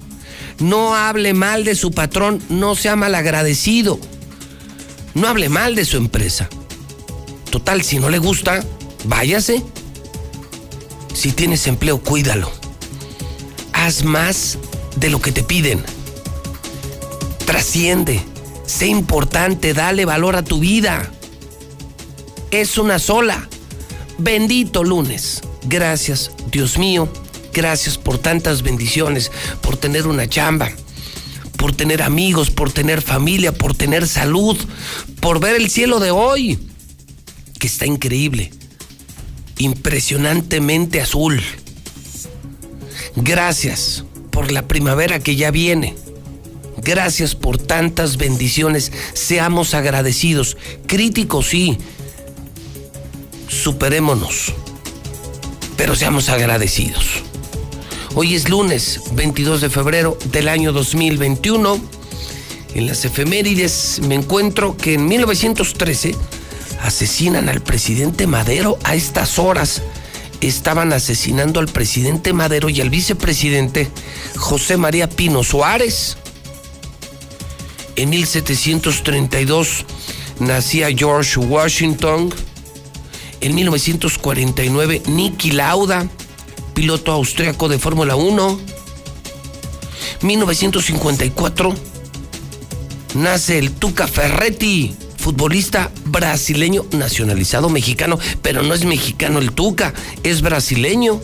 no 0.61 0.95
hable 0.95 1.35
mal 1.35 1.65
de 1.65 1.75
su 1.75 1.91
patrón, 1.91 2.41
no 2.49 2.77
sea 2.77 2.95
malagradecido, 2.95 3.99
no 5.15 5.27
hable 5.27 5.49
mal 5.49 5.75
de 5.75 5.85
su 5.85 5.97
empresa. 5.97 6.49
Total, 7.51 7.83
si 7.83 7.99
no 7.99 8.09
le 8.09 8.19
gusta, 8.19 8.65
váyase. 9.05 9.63
Si 11.15 11.33
tienes 11.33 11.67
empleo, 11.67 12.01
cuídalo. 12.01 12.51
Haz 13.73 14.05
más 14.05 14.59
de 14.97 15.11
lo 15.11 15.21
que 15.21 15.33
te 15.33 15.43
piden. 15.43 15.83
Trasciende. 17.47 18.21
Sé 18.67 18.87
importante. 18.87 19.75
Dale 19.75 20.05
valor 20.05 20.37
a 20.37 20.45
tu 20.45 20.61
vida. 20.61 21.11
Es 22.51 22.79
una 22.79 22.99
sola. 22.99 23.49
Bendito 24.19 24.85
lunes. 24.85 25.41
Gracias, 25.65 26.31
Dios 26.51 26.79
mío. 26.79 27.09
Gracias 27.53 27.99
por 27.99 28.19
tantas 28.19 28.63
bendiciones, 28.63 29.31
por 29.61 29.77
tener 29.77 30.07
una 30.07 30.29
chamba, 30.29 30.71
por 31.57 31.75
tener 31.75 32.03
amigos, 32.03 32.51
por 32.51 32.73
tener 32.73 33.03
familia, 33.03 33.53
por 33.53 33.75
tener 33.75 34.07
salud, 34.07 34.57
por 35.21 35.41
ver 35.41 35.57
el 35.57 35.69
cielo 35.69 35.99
de 35.99 36.13
hoy, 36.13 36.59
que 37.59 37.67
está 37.67 37.87
increíble, 37.87 38.53
impresionantemente 39.61 41.01
azul. 41.01 41.41
Gracias 43.15 44.05
por 44.31 44.51
la 44.51 44.67
primavera 44.67 45.21
que 45.21 45.37
ya 45.37 45.51
viene. 45.51 45.95
Gracias 46.79 47.35
por 47.35 47.59
tantas 47.59 48.17
bendiciones. 48.17 48.91
Seamos 49.13 49.75
agradecidos. 49.75 50.57
Críticos, 50.87 51.49
sí. 51.49 51.77
Superémonos. 53.49 54.55
Pero 55.77 55.95
seamos 55.95 56.31
agradecidos. 56.31 57.23
Hoy 58.15 58.35
es 58.35 58.49
lunes 58.49 59.03
22 59.13 59.61
de 59.61 59.69
febrero 59.69 60.17
del 60.33 60.49
año 60.49 60.73
2021. 60.73 61.79
En 62.75 62.87
las 62.87 63.05
efemérides 63.05 64.01
me 64.07 64.15
encuentro 64.15 64.77
que 64.77 64.95
en 64.95 65.07
1913 65.07 66.15
asesinan 66.83 67.49
al 67.49 67.61
presidente 67.63 68.27
Madero 68.27 68.79
a 68.85 68.95
estas 68.95 69.39
horas. 69.39 69.83
Estaban 70.41 70.93
asesinando 70.93 71.61
al 71.61 71.69
presidente 71.69 72.33
Madero 72.33 72.71
y 72.71 72.81
al 72.81 72.91
vicepresidente 72.91 73.91
José 74.37 74.77
María 74.77 75.09
Pino 75.09 75.43
Suárez. 75.45 76.17
En 77.97 78.11
1732 78.11 79.85
nacía 80.39 80.89
George 80.97 81.39
Washington. 81.39 82.33
En 83.43 83.55
1949 83.55 85.03
Niki 85.07 85.51
Lauda, 85.53 86.09
piloto 86.75 87.13
austriaco 87.13 87.69
de 87.69 87.79
Fórmula 87.79 88.17
1. 88.17 88.59
1954 90.23 91.75
nace 93.15 93.59
el 93.59 93.73
Tuca 93.73 94.07
Ferretti, 94.07 94.95
futbolista 95.21 95.93
brasileño 96.07 96.87
nacionalizado 96.93 97.69
mexicano, 97.69 98.19
pero 98.43 98.63
no 98.63 98.75
es 98.75 98.85
mexicano 98.85 99.39
el 99.39 99.53
Tuca, 99.53 99.93
es 100.23 100.41
brasileño. 100.41 101.21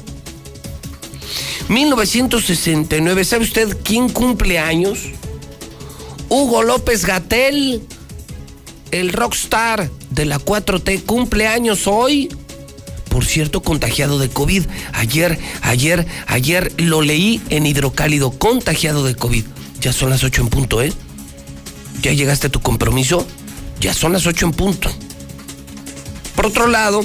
1969, 1.69 3.25
¿sabe 3.25 3.45
usted 3.45 3.77
quién 3.83 4.09
cumple 4.09 4.59
años? 4.59 5.01
Hugo 6.29 6.63
López 6.63 7.05
Gatel, 7.07 7.83
el 8.91 9.13
rockstar 9.13 9.91
de 10.11 10.27
la 10.27 10.39
4T, 10.39 11.03
cumple 11.05 11.49
años 11.49 11.87
hoy. 11.87 12.29
Por 13.09 13.25
cierto, 13.25 13.63
contagiado 13.63 14.19
de 14.19 14.29
COVID. 14.29 14.67
Ayer, 14.93 15.39
ayer, 15.63 16.07
ayer 16.27 16.71
lo 16.77 17.01
leí 17.01 17.41
en 17.49 17.65
hidrocálido, 17.65 18.31
contagiado 18.31 19.05
de 19.05 19.15
COVID. 19.15 19.45
Ya 19.81 19.93
son 19.93 20.11
las 20.11 20.23
8 20.23 20.43
en 20.43 20.49
punto, 20.49 20.83
¿eh? 20.83 20.93
¿Ya 22.03 22.13
llegaste 22.13 22.49
a 22.49 22.51
tu 22.51 22.61
compromiso? 22.61 23.27
Ya 23.81 23.95
son 23.95 24.13
las 24.13 24.27
8 24.27 24.47
en 24.47 24.53
punto. 24.53 24.91
Por 26.35 26.47
otro 26.47 26.67
lado, 26.67 27.05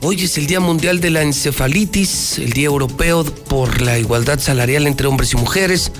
hoy 0.00 0.24
es 0.24 0.38
el 0.38 0.46
Día 0.46 0.60
Mundial 0.60 1.00
de 1.00 1.10
la 1.10 1.22
Encefalitis, 1.22 2.38
el 2.38 2.52
Día 2.52 2.66
Europeo 2.66 3.24
por 3.24 3.80
la 3.80 3.98
Igualdad 3.98 4.38
Salarial 4.38 4.86
entre 4.86 5.06
Hombres 5.06 5.32
y 5.32 5.36
Mujeres, 5.36 5.92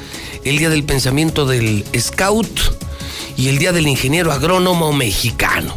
el 0.45 0.59
Día 0.59 0.71
del 0.71 0.85
Pensamiento 0.85 1.47
del 1.47 1.85
Scout 1.99 2.61
y 3.37 3.49
el 3.49 3.59
Día 3.59 3.73
del 3.73 3.87
Ingeniero 3.87 4.33
Agrónomo 4.33 4.93
Mexicano. 4.93 5.77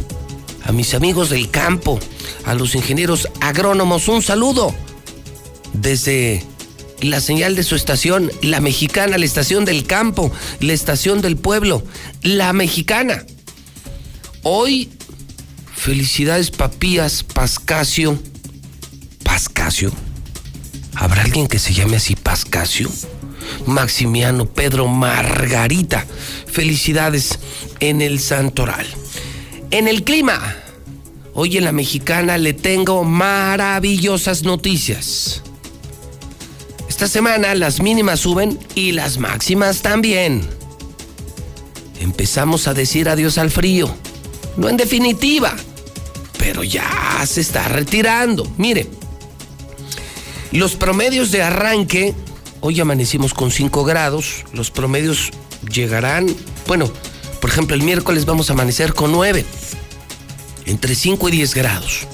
A 0.66 0.72
mis 0.72 0.94
amigos 0.94 1.30
del 1.30 1.50
campo, 1.50 2.00
a 2.46 2.54
los 2.54 2.76
ingenieros 2.76 3.30
agrónomos, 3.40 4.08
un 4.08 4.22
saludo 4.22 4.74
desde 5.74 6.44
la 7.02 7.22
señal 7.22 7.56
de 7.56 7.64
su 7.64 7.76
estación, 7.76 8.32
la 8.42 8.60
mexicana, 8.60 9.18
la 9.18 9.26
estación 9.26 9.66
del 9.66 9.86
campo, 9.86 10.32
la 10.60 10.74
estación 10.74 11.22
del 11.22 11.38
pueblo, 11.38 11.84
la 12.22 12.54
mexicana. 12.54 13.26
Hoy, 14.44 14.90
felicidades 15.76 16.52
Papías 16.52 17.24
Pascasio. 17.24 18.20
¿Pascasio? 19.24 19.92
¿Habrá 20.96 21.24
alguien 21.24 21.48
que 21.48 21.60
se 21.60 21.74
llame 21.74 21.98
así 21.98 22.16
Pascasio? 22.16 22.90
Maximiano, 23.66 24.46
Pedro, 24.46 24.88
Margarita. 24.88 26.06
Felicidades 26.48 27.40
en 27.80 28.02
el 28.02 28.20
Santoral. 28.20 28.88
En 29.72 29.88
el 29.88 30.04
clima, 30.04 30.56
hoy 31.34 31.58
en 31.58 31.66
la 31.66 31.72
mexicana 31.72 32.38
le 32.38 32.54
tengo 32.54 33.04
maravillosas 33.04 34.44
noticias. 34.44 35.42
Esta 36.88 37.08
semana 37.08 37.54
las 37.54 37.82
mínimas 37.82 38.22
suben 38.22 38.58
y 38.76 38.94
las 38.94 39.18
máximas 39.18 39.82
también. 39.82 40.48
Empezamos 42.00 42.68
a 42.68 42.74
decir 42.74 43.10
adiós 43.10 43.38
al 43.38 43.52
frío. 43.52 43.94
No 44.58 44.70
en 44.70 44.78
definitiva, 44.78 45.56
pero 46.38 46.64
ya 46.64 47.24
se 47.26 47.42
está 47.42 47.68
retirando. 47.68 48.52
Mire, 48.58 48.88
los 50.52 50.76
promedios 50.76 51.32
de 51.32 51.44
arranque 51.44 52.16
Hoy 52.60 52.80
amanecimos 52.80 53.34
con 53.34 53.52
5 53.52 53.84
grados, 53.84 54.44
los 54.52 54.72
promedios 54.72 55.32
llegarán, 55.72 56.28
bueno, 56.66 56.92
por 57.40 57.52
ejemplo, 57.52 57.76
el 57.76 57.84
miércoles 57.84 58.26
vamos 58.26 58.50
a 58.50 58.54
amanecer 58.54 58.94
con 58.94 59.12
9, 59.12 59.46
entre 60.66 60.96
5 60.96 61.30
y 61.30 61.32
10 61.34 61.54
grados. 61.54 62.08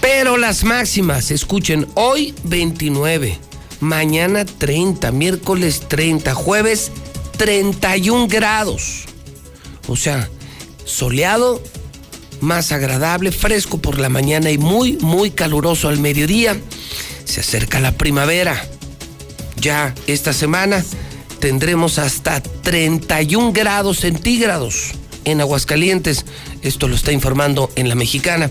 Pero 0.00 0.36
las 0.36 0.64
máximas, 0.64 1.30
escuchen, 1.30 1.86
hoy 1.94 2.34
29, 2.42 3.38
mañana 3.78 4.44
30, 4.44 5.12
miércoles 5.12 5.82
30, 5.86 6.34
jueves 6.34 6.90
31 7.36 8.26
grados. 8.26 9.04
O 9.86 9.94
sea, 9.94 10.28
soleado, 10.90 11.62
más 12.40 12.72
agradable, 12.72 13.32
fresco 13.32 13.78
por 13.78 13.98
la 13.98 14.08
mañana 14.08 14.50
y 14.50 14.58
muy, 14.58 14.98
muy 14.98 15.30
caluroso 15.30 15.88
al 15.88 15.98
mediodía. 15.98 16.58
Se 17.24 17.40
acerca 17.40 17.80
la 17.80 17.92
primavera 17.92 18.62
ya 19.60 19.94
esta 20.06 20.32
semana 20.32 20.82
tendremos 21.38 21.98
hasta 21.98 22.40
31 22.40 23.52
grados 23.52 24.00
centígrados 24.00 24.92
en 25.24 25.40
Aguascalientes. 25.40 26.24
Esto 26.62 26.88
lo 26.88 26.94
está 26.94 27.12
informando 27.12 27.70
en 27.76 27.88
la 27.88 27.94
mexicana 27.94 28.50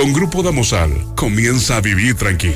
Con 0.00 0.14
Grupo 0.14 0.42
Damosal, 0.42 1.14
comienza 1.14 1.76
a 1.76 1.82
vivir 1.82 2.16
tranquilo. 2.16 2.54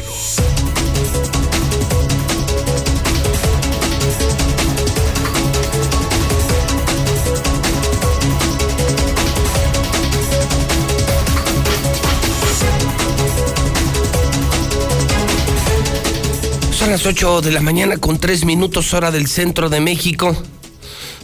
Son 16.70 16.88
las 16.88 17.04
8 17.04 17.42
de 17.42 17.52
la 17.52 17.60
mañana 17.60 17.98
con 17.98 18.18
3 18.18 18.46
minutos 18.46 18.94
hora 18.94 19.10
del 19.10 19.26
centro 19.26 19.68
de 19.68 19.80
México. 19.80 20.34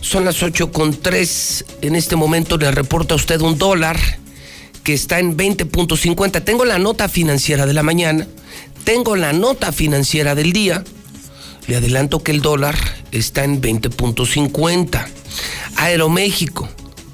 Son 0.02 0.26
las 0.26 0.42
8 0.42 0.70
con 0.70 0.92
3. 1.00 1.64
En 1.80 1.96
este 1.96 2.14
momento 2.14 2.58
le 2.58 2.70
reporta 2.70 3.14
a 3.14 3.16
usted 3.16 3.40
un 3.40 3.56
dólar 3.56 4.19
está 4.92 5.18
en 5.18 5.36
20.50. 5.36 6.44
Tengo 6.44 6.64
la 6.64 6.78
nota 6.78 7.08
financiera 7.08 7.66
de 7.66 7.74
la 7.74 7.82
mañana, 7.82 8.26
tengo 8.84 9.16
la 9.16 9.32
nota 9.32 9.72
financiera 9.72 10.34
del 10.34 10.52
día. 10.52 10.84
Le 11.66 11.76
adelanto 11.76 12.22
que 12.22 12.32
el 12.32 12.40
dólar 12.40 12.76
está 13.12 13.44
en 13.44 13.60
20.50. 13.60 15.06
Aeroméxico 15.76 16.68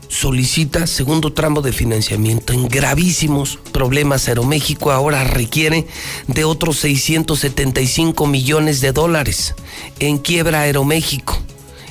solicita 0.09 0.87
segundo 0.87 1.33
tramo 1.33 1.61
de 1.61 1.73
financiamiento 1.73 2.53
en 2.53 2.69
gravísimos 2.69 3.59
problemas. 3.73 4.29
Aeroméxico 4.29 4.91
ahora 4.91 5.25
requiere 5.25 5.87
de 6.27 6.45
otros 6.45 6.79
675 6.79 8.27
millones 8.27 8.81
de 8.81 8.93
dólares. 8.93 9.55
En 9.99 10.19
quiebra 10.19 10.63
Aeroméxico. 10.63 11.39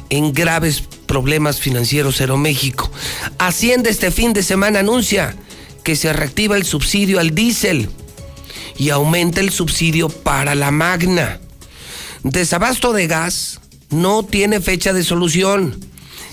En 0.10 0.34
graves 0.34 0.84
problemas 1.06 1.60
financieros 1.60 2.20
Aeroméxico. 2.20 2.92
Hacienda 3.38 3.90
este 3.90 4.12
fin 4.12 4.34
de 4.34 4.44
semana 4.44 4.80
anuncia 4.80 5.36
que 5.86 5.96
se 5.96 6.12
reactiva 6.12 6.58
el 6.58 6.66
subsidio 6.66 7.20
al 7.20 7.36
diésel 7.36 7.90
y 8.78 8.90
aumenta 8.90 9.40
el 9.40 9.52
subsidio 9.52 10.10
para 10.10 10.56
la 10.56 10.72
magna. 10.72 11.40
Desabasto 12.24 12.92
de 12.92 13.06
gas 13.06 13.62
no 13.92 14.24
tiene 14.24 14.60
fecha 14.60 14.92
de 14.92 15.04
solución. 15.04 15.80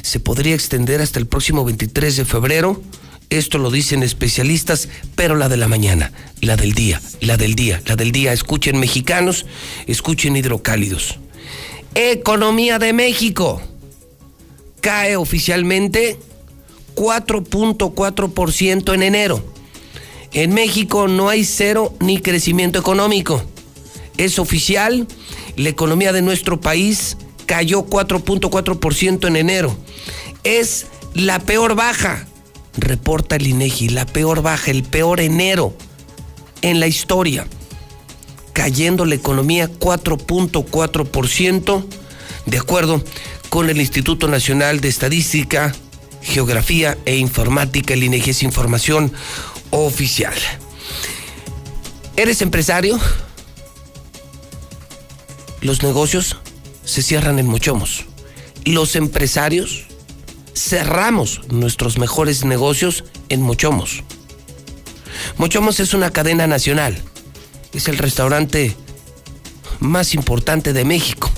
se 0.00 0.18
podría 0.18 0.54
extender 0.56 1.00
hasta 1.00 1.20
el 1.20 1.26
próximo 1.26 1.64
23 1.64 2.16
de 2.16 2.24
febrero. 2.24 2.82
Esto 3.30 3.58
lo 3.58 3.70
dicen 3.70 4.02
especialistas, 4.02 4.88
pero 5.14 5.36
la 5.36 5.48
de 5.48 5.56
la 5.56 5.68
mañana, 5.68 6.12
la 6.40 6.56
del 6.56 6.72
día, 6.72 7.00
la 7.20 7.36
del 7.36 7.54
día, 7.54 7.80
la 7.86 7.94
del 7.94 8.10
día. 8.10 8.32
Escuchen 8.32 8.80
mexicanos, 8.80 9.46
escuchen 9.86 10.34
hidrocálidos. 10.34 11.18
Economía 11.94 12.78
de 12.78 12.92
México 12.92 13.62
cae 14.80 15.16
oficialmente 15.16 16.18
4.4% 16.94 18.94
en 18.94 19.02
enero. 19.02 19.42
En 20.32 20.54
México 20.54 21.08
no 21.08 21.28
hay 21.28 21.44
cero 21.44 21.92
ni 22.00 22.18
crecimiento 22.18 22.78
económico. 22.78 23.42
Es 24.16 24.38
oficial, 24.38 25.06
la 25.56 25.68
economía 25.68 26.12
de 26.12 26.22
nuestro 26.22 26.60
país 26.60 27.16
cayó 27.46 27.86
4.4% 27.86 29.26
en 29.26 29.36
enero. 29.36 29.76
Es 30.42 30.86
la 31.14 31.38
peor 31.38 31.74
baja, 31.74 32.26
reporta 32.76 33.36
el 33.36 33.46
INEGI, 33.46 33.90
la 33.90 34.06
peor 34.06 34.40
baja, 34.42 34.70
el 34.70 34.84
peor 34.84 35.20
enero 35.20 35.74
en 36.62 36.80
la 36.80 36.86
historia. 36.86 37.46
Cayendo 38.54 39.04
la 39.04 39.14
economía 39.14 39.70
4.4%, 39.70 41.84
de 42.46 42.58
acuerdo 42.58 43.04
con 43.48 43.68
el 43.68 43.80
Instituto 43.80 44.28
Nacional 44.28 44.80
de 44.80 44.88
Estadística, 44.88 45.74
Geografía 46.22 46.96
e 47.04 47.16
Informática, 47.16 47.94
el 47.94 48.04
INEGI 48.04 48.30
es 48.30 48.42
información 48.42 49.12
oficial. 49.70 50.34
¿Eres 52.16 52.42
empresario? 52.42 52.98
Los 55.60 55.82
negocios 55.82 56.36
se 56.84 57.02
cierran 57.02 57.38
en 57.38 57.46
Mochomos. 57.46 58.04
Los 58.64 58.96
empresarios 58.96 59.86
cerramos 60.54 61.40
nuestros 61.48 61.98
mejores 61.98 62.44
negocios 62.44 63.04
en 63.28 63.42
Mochomos. 63.42 64.04
Mochomos 65.38 65.80
es 65.80 65.94
una 65.94 66.10
cadena 66.10 66.46
nacional. 66.46 67.00
Es 67.72 67.88
el 67.88 67.98
restaurante 67.98 68.76
más 69.80 70.14
importante 70.14 70.72
de 70.72 70.84
México 70.84 71.30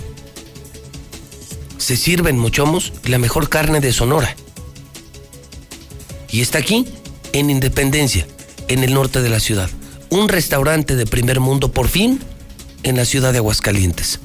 se 1.85 1.99
sirve 1.99 2.31
en 2.31 2.39
Mochomos 2.39 2.95
la 3.05 3.19
mejor 3.19 3.51
carne 3.51 3.79
de 3.81 3.93
Sonora. 3.93 4.35
Y 6.35 6.41
está 6.41 6.59
aquí, 6.59 6.85
en 7.33 7.49
Independencia, 7.49 8.27
en 8.67 8.83
el 8.83 8.93
norte 8.93 9.23
de 9.23 9.29
la 9.29 9.39
ciudad. 9.39 9.71
Un 10.11 10.29
restaurante 10.29 10.97
de 10.97 11.07
primer 11.07 11.39
mundo, 11.39 11.71
por 11.71 11.87
fin, 11.87 12.19
en 12.83 12.97
la 12.97 13.05
ciudad 13.05 13.31
de 13.31 13.39
Aguascalientes. 13.39 14.19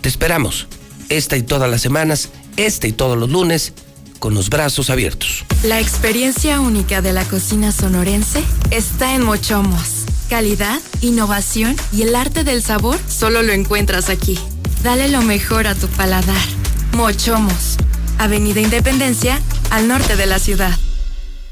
Te 0.00 0.08
esperamos, 0.08 0.66
esta 1.10 1.36
y 1.36 1.42
todas 1.42 1.70
las 1.70 1.82
semanas, 1.82 2.30
este 2.56 2.88
y 2.88 2.92
todos 2.92 3.18
los 3.18 3.28
lunes, 3.28 3.74
con 4.20 4.32
los 4.32 4.48
brazos 4.48 4.88
abiertos. 4.88 5.44
La 5.64 5.80
experiencia 5.80 6.58
única 6.60 7.02
de 7.02 7.12
la 7.12 7.26
cocina 7.26 7.70
sonorense 7.70 8.42
está 8.70 9.14
en 9.14 9.22
Mochomos. 9.22 10.06
Calidad, 10.30 10.80
innovación 11.02 11.76
y 11.92 12.04
el 12.04 12.14
arte 12.14 12.42
del 12.42 12.62
sabor 12.62 12.98
solo 13.06 13.42
lo 13.42 13.52
encuentras 13.52 14.08
aquí. 14.08 14.38
Dale 14.82 15.10
lo 15.10 15.20
mejor 15.20 15.66
a 15.66 15.74
tu 15.74 15.88
paladar. 15.88 16.46
Mochomos, 16.94 17.76
Avenida 18.16 18.62
Independencia, 18.62 19.42
al 19.74 19.88
norte 19.88 20.14
de 20.14 20.26
la 20.26 20.38
ciudad. 20.38 20.70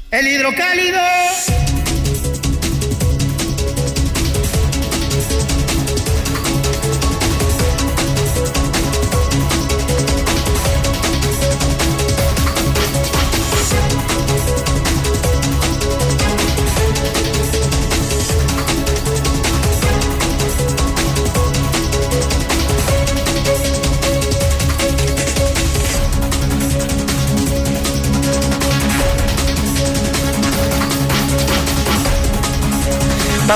El 0.09 0.27
hidrocálido. 0.27 1.01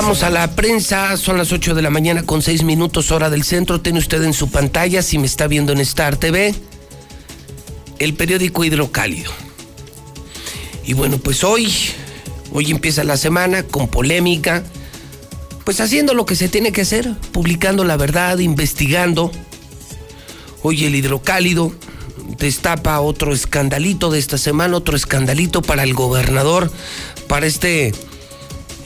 Vamos 0.00 0.22
a 0.22 0.30
la 0.30 0.54
prensa, 0.54 1.16
son 1.16 1.38
las 1.38 1.50
8 1.50 1.74
de 1.74 1.82
la 1.82 1.90
mañana 1.90 2.22
con 2.22 2.40
6 2.40 2.62
minutos 2.62 3.10
hora 3.10 3.30
del 3.30 3.42
centro. 3.42 3.80
Tiene 3.80 3.98
usted 3.98 4.22
en 4.22 4.32
su 4.32 4.48
pantalla, 4.48 5.02
si 5.02 5.18
me 5.18 5.26
está 5.26 5.48
viendo 5.48 5.72
en 5.72 5.80
Star 5.80 6.16
TV, 6.16 6.54
el 7.98 8.14
periódico 8.14 8.64
Hidrocálido. 8.64 9.32
Y 10.84 10.92
bueno, 10.92 11.18
pues 11.18 11.42
hoy, 11.42 11.74
hoy 12.52 12.70
empieza 12.70 13.02
la 13.02 13.16
semana 13.16 13.64
con 13.64 13.88
polémica, 13.88 14.62
pues 15.64 15.80
haciendo 15.80 16.14
lo 16.14 16.26
que 16.26 16.36
se 16.36 16.48
tiene 16.48 16.70
que 16.70 16.82
hacer, 16.82 17.16
publicando 17.32 17.82
la 17.82 17.96
verdad, 17.96 18.38
investigando. 18.38 19.32
Hoy 20.62 20.84
el 20.84 20.94
Hidrocálido 20.94 21.72
destapa 22.38 23.00
otro 23.00 23.34
escandalito 23.34 24.12
de 24.12 24.20
esta 24.20 24.38
semana, 24.38 24.76
otro 24.76 24.94
escandalito 24.94 25.60
para 25.60 25.82
el 25.82 25.92
gobernador, 25.92 26.70
para 27.26 27.46
este... 27.46 27.92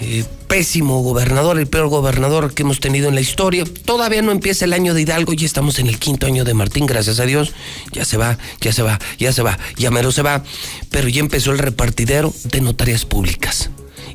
Eh, 0.04 0.24
pésimo 0.48 1.00
gobernador, 1.00 1.60
el 1.60 1.68
peor 1.68 1.86
gobernador 1.86 2.52
que 2.52 2.62
hemos 2.62 2.80
tenido 2.80 3.08
en 3.08 3.14
la 3.14 3.20
historia. 3.20 3.64
Todavía 3.84 4.20
no 4.20 4.32
empieza 4.32 4.64
el 4.64 4.72
año 4.72 4.94
de 4.94 5.02
Hidalgo, 5.02 5.32
ya 5.32 5.46
estamos 5.46 5.78
en 5.78 5.86
el 5.86 6.00
quinto 6.00 6.26
año 6.26 6.44
de 6.44 6.54
Martín, 6.54 6.86
gracias 6.86 7.20
a 7.20 7.24
Dios. 7.24 7.52
Ya 7.92 8.04
se 8.04 8.16
va, 8.16 8.36
ya 8.60 8.72
se 8.72 8.82
va, 8.82 8.98
ya 9.18 9.32
se 9.32 9.42
va, 9.42 9.58
ya 9.76 9.92
mero 9.92 10.10
se 10.10 10.22
va. 10.22 10.42
Pero 10.90 11.08
ya 11.08 11.20
empezó 11.20 11.52
el 11.52 11.58
repartidero 11.58 12.34
de 12.42 12.60
notarias 12.60 13.04
públicas. 13.04 13.70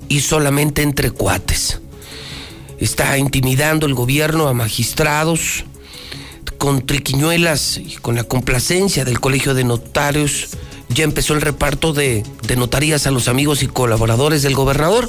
Y 0.09 0.19
solamente 0.19 0.81
entre 0.81 1.11
cuates. 1.11 1.79
Está 2.79 3.17
intimidando 3.17 3.85
el 3.85 3.93
gobierno 3.93 4.49
a 4.49 4.53
magistrados 4.53 5.63
con 6.57 6.85
triquiñuelas 6.85 7.77
y 7.77 7.95
con 7.95 8.15
la 8.15 8.25
complacencia 8.25 9.05
del 9.05 9.21
Colegio 9.21 9.53
de 9.53 9.63
Notarios. 9.63 10.49
Ya 10.89 11.05
empezó 11.05 11.33
el 11.33 11.41
reparto 11.41 11.93
de, 11.93 12.23
de 12.45 12.55
notarías 12.57 13.07
a 13.07 13.11
los 13.11 13.29
amigos 13.29 13.63
y 13.63 13.67
colaboradores 13.67 14.43
del 14.43 14.53
gobernador 14.53 15.07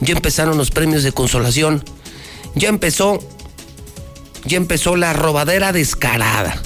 ya 0.00 0.14
empezaron 0.14 0.56
los 0.56 0.70
premios 0.70 1.02
de 1.02 1.12
consolación, 1.12 1.82
ya 2.54 2.68
empezó, 2.68 3.18
ya 4.44 4.56
empezó 4.56 4.96
la 4.96 5.12
robadera 5.12 5.72
descarada. 5.72 6.60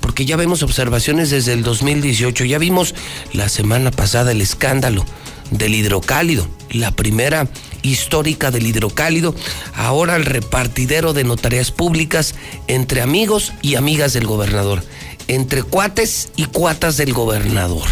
Porque 0.00 0.24
ya 0.24 0.36
vemos 0.36 0.62
observaciones 0.62 1.30
desde 1.30 1.52
el 1.52 1.62
2018, 1.62 2.44
ya 2.44 2.58
vimos 2.58 2.94
la 3.32 3.48
semana 3.48 3.90
pasada 3.90 4.32
el 4.32 4.40
escándalo 4.40 5.04
del 5.50 5.74
hidrocálido, 5.74 6.46
la 6.70 6.90
primera 6.90 7.48
histórica 7.82 8.50
del 8.50 8.66
hidrocálido, 8.66 9.34
ahora 9.74 10.16
el 10.16 10.24
repartidero 10.24 11.12
de 11.12 11.24
notarias 11.24 11.70
públicas 11.70 12.34
entre 12.66 13.00
amigos 13.00 13.52
y 13.62 13.76
amigas 13.76 14.12
del 14.12 14.26
gobernador, 14.26 14.82
entre 15.28 15.62
cuates 15.62 16.30
y 16.36 16.46
cuatas 16.46 16.96
del 16.96 17.12
gobernador. 17.12 17.86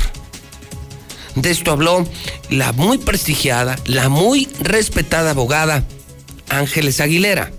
De 1.37 1.51
esto 1.51 1.71
habló 1.71 2.05
la 2.51 2.73
muy 2.73 2.99
prestigiada, 2.99 3.77
la 3.85 4.09
muy 4.09 4.49
respetada 4.61 5.31
abogada 5.31 5.85
Ángeles 6.49 7.01
Aguilera. 7.01 7.53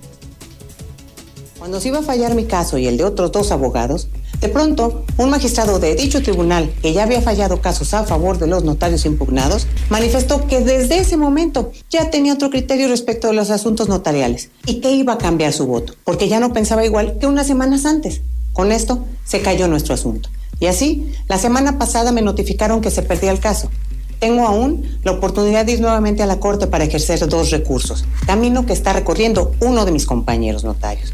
Cuando 1.59 1.79
se 1.79 1.89
iba 1.89 1.99
a 1.99 2.03
fallar 2.03 2.33
mi 2.33 2.45
caso 2.45 2.77
y 2.77 2.87
el 2.87 2.97
de 2.97 3.03
otros 3.03 3.31
dos 3.31 3.51
abogados, 3.51 4.09
de 4.41 4.49
pronto, 4.49 5.03
un 5.17 5.29
magistrado 5.29 5.79
de 5.79 5.95
dicho 5.95 6.21
tribunal, 6.21 6.71
que 6.81 6.93
ya 6.93 7.03
había 7.03 7.21
fallado 7.21 7.61
casos 7.61 7.93
a 7.93 8.03
favor 8.03 8.37
de 8.37 8.47
los 8.47 8.63
notarios 8.63 9.05
impugnados, 9.05 9.67
manifestó 9.89 10.47
que 10.47 10.59
desde 10.61 10.99
ese 10.99 11.17
momento 11.17 11.71
ya 11.89 12.09
tenía 12.11 12.33
otro 12.33 12.49
criterio 12.49 12.87
respecto 12.87 13.27
de 13.27 13.33
los 13.33 13.49
asuntos 13.49 13.89
notariales 13.89 14.49
y 14.65 14.79
que 14.79 14.91
iba 14.91 15.13
a 15.13 15.17
cambiar 15.17 15.53
su 15.53 15.65
voto, 15.65 15.93
porque 16.03 16.27
ya 16.27 16.39
no 16.39 16.53
pensaba 16.53 16.85
igual 16.85 17.17
que 17.19 17.27
unas 17.27 17.47
semanas 17.47 17.85
antes. 17.85 18.21
Con 18.53 18.71
esto 18.71 19.05
se 19.25 19.41
cayó 19.41 19.67
nuestro 19.67 19.93
asunto. 19.95 20.29
Y 20.59 20.67
así, 20.67 21.13
la 21.27 21.37
semana 21.37 21.77
pasada 21.77 22.11
me 22.11 22.21
notificaron 22.21 22.81
que 22.81 22.91
se 22.91 23.03
perdía 23.03 23.31
el 23.31 23.39
caso. 23.39 23.69
Tengo 24.19 24.47
aún 24.47 24.99
la 25.03 25.11
oportunidad 25.11 25.65
de 25.65 25.73
ir 25.73 25.81
nuevamente 25.81 26.23
a 26.23 26.25
la 26.25 26.39
Corte 26.39 26.65
para 26.65 26.85
ejercer 26.85 27.27
dos 27.27 27.51
recursos, 27.51 28.05
camino 28.25 28.65
que 28.65 28.73
está 28.73 28.93
recorriendo 28.93 29.51
uno 29.59 29.85
de 29.85 29.91
mis 29.91 30.07
compañeros 30.07 30.63
notarios. 30.63 31.13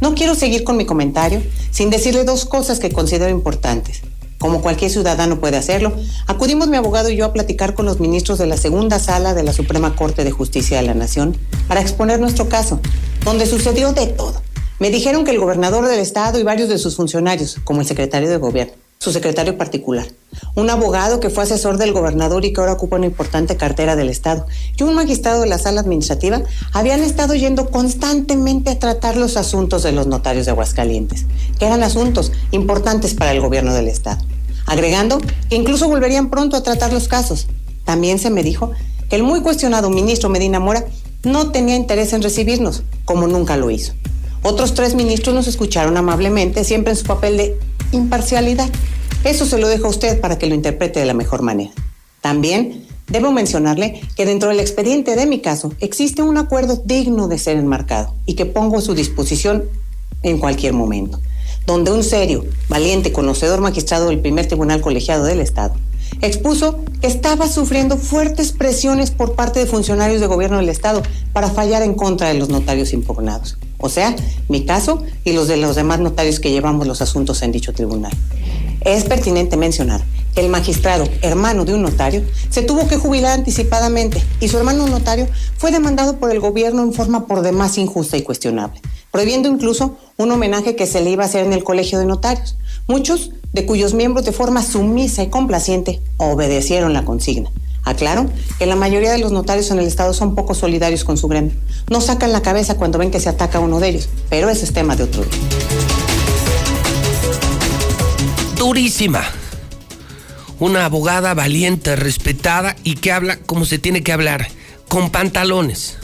No 0.00 0.14
quiero 0.14 0.34
seguir 0.34 0.64
con 0.64 0.76
mi 0.76 0.86
comentario 0.86 1.42
sin 1.70 1.90
decirle 1.90 2.24
dos 2.24 2.46
cosas 2.46 2.78
que 2.78 2.90
considero 2.90 3.30
importantes. 3.30 4.00
Como 4.38 4.62
cualquier 4.62 4.90
ciudadano 4.90 5.40
puede 5.40 5.56
hacerlo, 5.56 5.92
acudimos 6.26 6.68
mi 6.68 6.76
abogado 6.76 7.10
y 7.10 7.16
yo 7.16 7.26
a 7.26 7.32
platicar 7.32 7.74
con 7.74 7.84
los 7.84 7.98
ministros 7.98 8.38
de 8.38 8.46
la 8.46 8.56
segunda 8.56 9.00
sala 9.00 9.34
de 9.34 9.42
la 9.42 9.52
Suprema 9.52 9.96
Corte 9.96 10.22
de 10.22 10.30
Justicia 10.30 10.76
de 10.78 10.84
la 10.84 10.94
Nación 10.94 11.36
para 11.66 11.80
exponer 11.80 12.20
nuestro 12.20 12.48
caso, 12.48 12.80
donde 13.24 13.46
sucedió 13.46 13.92
de 13.92 14.06
todo 14.06 14.40
me 14.78 14.90
dijeron 14.90 15.24
que 15.24 15.32
el 15.32 15.40
gobernador 15.40 15.86
del 15.86 15.98
estado 15.98 16.38
y 16.38 16.44
varios 16.44 16.68
de 16.68 16.78
sus 16.78 16.96
funcionarios, 16.96 17.58
como 17.64 17.80
el 17.80 17.86
secretario 17.86 18.28
de 18.28 18.36
gobierno, 18.36 18.74
su 18.98 19.12
secretario 19.12 19.56
particular, 19.56 20.06
un 20.54 20.70
abogado 20.70 21.20
que 21.20 21.30
fue 21.30 21.44
asesor 21.44 21.78
del 21.78 21.92
gobernador 21.92 22.44
y 22.44 22.52
que 22.52 22.60
ahora 22.60 22.72
ocupa 22.72 22.96
una 22.96 23.06
importante 23.06 23.56
cartera 23.56 23.96
del 23.96 24.08
Estado, 24.08 24.46
y 24.76 24.82
un 24.82 24.94
magistrado 24.94 25.40
de 25.40 25.48
la 25.48 25.58
sala 25.58 25.80
administrativa 25.80 26.42
habían 26.72 27.02
estado 27.02 27.34
yendo 27.34 27.70
constantemente 27.70 28.70
a 28.70 28.78
tratar 28.78 29.16
los 29.16 29.36
asuntos 29.36 29.82
de 29.82 29.92
los 29.92 30.06
notarios 30.06 30.46
de 30.46 30.52
Aguascalientes, 30.52 31.26
que 31.58 31.66
eran 31.66 31.82
asuntos 31.82 32.32
importantes 32.52 33.14
para 33.14 33.32
el 33.32 33.40
gobierno 33.40 33.74
del 33.74 33.88
Estado, 33.88 34.24
agregando 34.66 35.18
que 35.48 35.56
incluso 35.56 35.88
volverían 35.88 36.30
pronto 36.30 36.56
a 36.56 36.62
tratar 36.62 36.92
los 36.92 37.08
casos. 37.08 37.48
También 37.84 38.18
se 38.18 38.30
me 38.30 38.42
dijo 38.42 38.72
que 39.08 39.16
el 39.16 39.22
muy 39.22 39.40
cuestionado 39.40 39.90
ministro 39.90 40.28
Medina 40.28 40.60
Mora 40.60 40.84
no 41.24 41.50
tenía 41.50 41.76
interés 41.76 42.12
en 42.12 42.22
recibirnos, 42.22 42.82
como 43.04 43.26
nunca 43.26 43.56
lo 43.56 43.70
hizo. 43.70 43.94
Otros 44.42 44.74
tres 44.74 44.94
ministros 44.94 45.34
nos 45.34 45.48
escucharon 45.48 45.96
amablemente, 45.96 46.64
siempre 46.64 46.92
en 46.92 46.96
su 46.96 47.04
papel 47.04 47.36
de 47.36 47.56
imparcialidad. 47.92 48.68
Eso 49.24 49.46
se 49.46 49.58
lo 49.58 49.68
dejo 49.68 49.86
a 49.86 49.90
usted 49.90 50.20
para 50.20 50.38
que 50.38 50.46
lo 50.46 50.54
interprete 50.54 51.00
de 51.00 51.06
la 51.06 51.14
mejor 51.14 51.42
manera. 51.42 51.72
También 52.20 52.86
debo 53.08 53.32
mencionarle 53.32 54.00
que 54.14 54.26
dentro 54.26 54.50
del 54.50 54.60
expediente 54.60 55.16
de 55.16 55.26
mi 55.26 55.40
caso 55.40 55.72
existe 55.80 56.22
un 56.22 56.36
acuerdo 56.36 56.80
digno 56.84 57.26
de 57.26 57.38
ser 57.38 57.56
enmarcado 57.56 58.14
y 58.26 58.34
que 58.34 58.46
pongo 58.46 58.78
a 58.78 58.82
su 58.82 58.94
disposición 58.94 59.64
en 60.22 60.38
cualquier 60.38 60.72
momento, 60.72 61.20
donde 61.66 61.90
un 61.90 62.04
serio, 62.04 62.44
valiente, 62.68 63.12
conocedor 63.12 63.60
magistrado 63.60 64.08
del 64.08 64.20
primer 64.20 64.46
tribunal 64.46 64.80
colegiado 64.80 65.24
del 65.24 65.40
Estado 65.40 65.74
expuso 66.20 66.80
que 67.00 67.06
estaba 67.06 67.48
sufriendo 67.48 67.96
fuertes 67.96 68.52
presiones 68.52 69.10
por 69.10 69.34
parte 69.34 69.60
de 69.60 69.66
funcionarios 69.66 70.20
de 70.20 70.26
gobierno 70.26 70.56
del 70.56 70.68
Estado 70.68 71.02
para 71.32 71.50
fallar 71.50 71.82
en 71.82 71.94
contra 71.94 72.28
de 72.28 72.34
los 72.34 72.48
notarios 72.48 72.92
impugnados 72.92 73.58
o 73.78 73.88
sea, 73.88 74.14
mi 74.48 74.64
caso 74.64 75.02
y 75.24 75.32
los 75.32 75.48
de 75.48 75.56
los 75.56 75.76
demás 75.76 76.00
notarios 76.00 76.40
que 76.40 76.50
llevamos 76.50 76.86
los 76.86 77.00
asuntos 77.00 77.42
en 77.42 77.52
dicho 77.52 77.72
tribunal. 77.72 78.12
Es 78.82 79.04
pertinente 79.04 79.56
mencionar 79.56 80.02
que 80.34 80.40
el 80.40 80.48
magistrado, 80.48 81.08
hermano 81.22 81.64
de 81.64 81.74
un 81.74 81.82
notario, 81.82 82.22
se 82.50 82.62
tuvo 82.62 82.88
que 82.88 82.96
jubilar 82.96 83.38
anticipadamente 83.38 84.22
y 84.40 84.48
su 84.48 84.58
hermano 84.58 84.86
notario 84.86 85.26
fue 85.56 85.70
demandado 85.70 86.18
por 86.18 86.30
el 86.30 86.40
gobierno 86.40 86.82
en 86.82 86.92
forma 86.92 87.26
por 87.26 87.42
demás 87.42 87.78
injusta 87.78 88.16
y 88.16 88.22
cuestionable, 88.22 88.80
prohibiendo 89.10 89.48
incluso 89.48 89.96
un 90.16 90.30
homenaje 90.30 90.76
que 90.76 90.86
se 90.86 91.00
le 91.00 91.10
iba 91.10 91.24
a 91.24 91.26
hacer 91.26 91.44
en 91.44 91.52
el 91.52 91.64
colegio 91.64 91.98
de 91.98 92.06
notarios, 92.06 92.56
muchos 92.86 93.30
de 93.52 93.64
cuyos 93.66 93.94
miembros 93.94 94.26
de 94.26 94.32
forma 94.32 94.62
sumisa 94.62 95.22
y 95.22 95.28
complaciente 95.28 96.00
obedecieron 96.16 96.92
la 96.92 97.04
consigna. 97.04 97.50
Aclaro 97.90 98.30
que 98.58 98.66
la 98.66 98.76
mayoría 98.76 99.12
de 99.12 99.18
los 99.18 99.32
notarios 99.32 99.70
en 99.70 99.78
el 99.78 99.86
Estado 99.86 100.12
son 100.12 100.34
poco 100.34 100.54
solidarios 100.54 101.04
con 101.04 101.16
su 101.16 101.28
gremio. 101.28 101.52
No 101.90 102.00
sacan 102.00 102.32
la 102.32 102.42
cabeza 102.42 102.76
cuando 102.76 102.98
ven 102.98 103.10
que 103.10 103.20
se 103.20 103.28
ataca 103.28 103.58
a 103.58 103.60
uno 103.60 103.80
de 103.80 103.88
ellos, 103.88 104.08
pero 104.28 104.48
ese 104.48 104.64
es 104.64 104.72
tema 104.72 104.96
de 104.96 105.04
otro 105.04 105.24
día. 105.24 105.38
Durísima. 108.56 109.24
Una 110.58 110.84
abogada 110.84 111.34
valiente, 111.34 111.94
respetada 111.94 112.74
y 112.82 112.96
que 112.96 113.12
habla 113.12 113.38
como 113.38 113.64
se 113.64 113.78
tiene 113.78 114.02
que 114.02 114.12
hablar, 114.12 114.48
con 114.88 115.10
pantalones. 115.10 115.98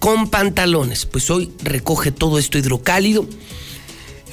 Con 0.00 0.28
pantalones. 0.28 1.06
Pues 1.06 1.30
hoy 1.30 1.52
recoge 1.62 2.10
todo 2.10 2.38
esto 2.38 2.58
hidrocálido 2.58 3.26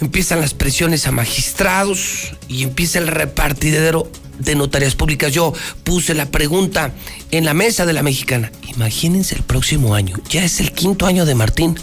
empiezan 0.03 0.41
las 0.41 0.53
presiones 0.53 1.07
a 1.07 1.11
magistrados 1.11 2.33
y 2.47 2.63
empieza 2.63 2.99
el 2.99 3.07
repartidero 3.07 4.09
de 4.39 4.55
notarias 4.55 4.95
públicas. 4.95 5.31
Yo 5.31 5.53
puse 5.83 6.13
la 6.13 6.29
pregunta 6.31 6.93
en 7.31 7.45
la 7.45 7.53
mesa 7.53 7.85
de 7.85 7.93
la 7.93 8.03
mexicana. 8.03 8.51
Imagínense 8.67 9.35
el 9.35 9.43
próximo 9.43 9.95
año. 9.95 10.17
Ya 10.29 10.43
es 10.43 10.59
el 10.59 10.71
quinto 10.71 11.05
año 11.05 11.25
de 11.25 11.35
Martín. 11.35 11.77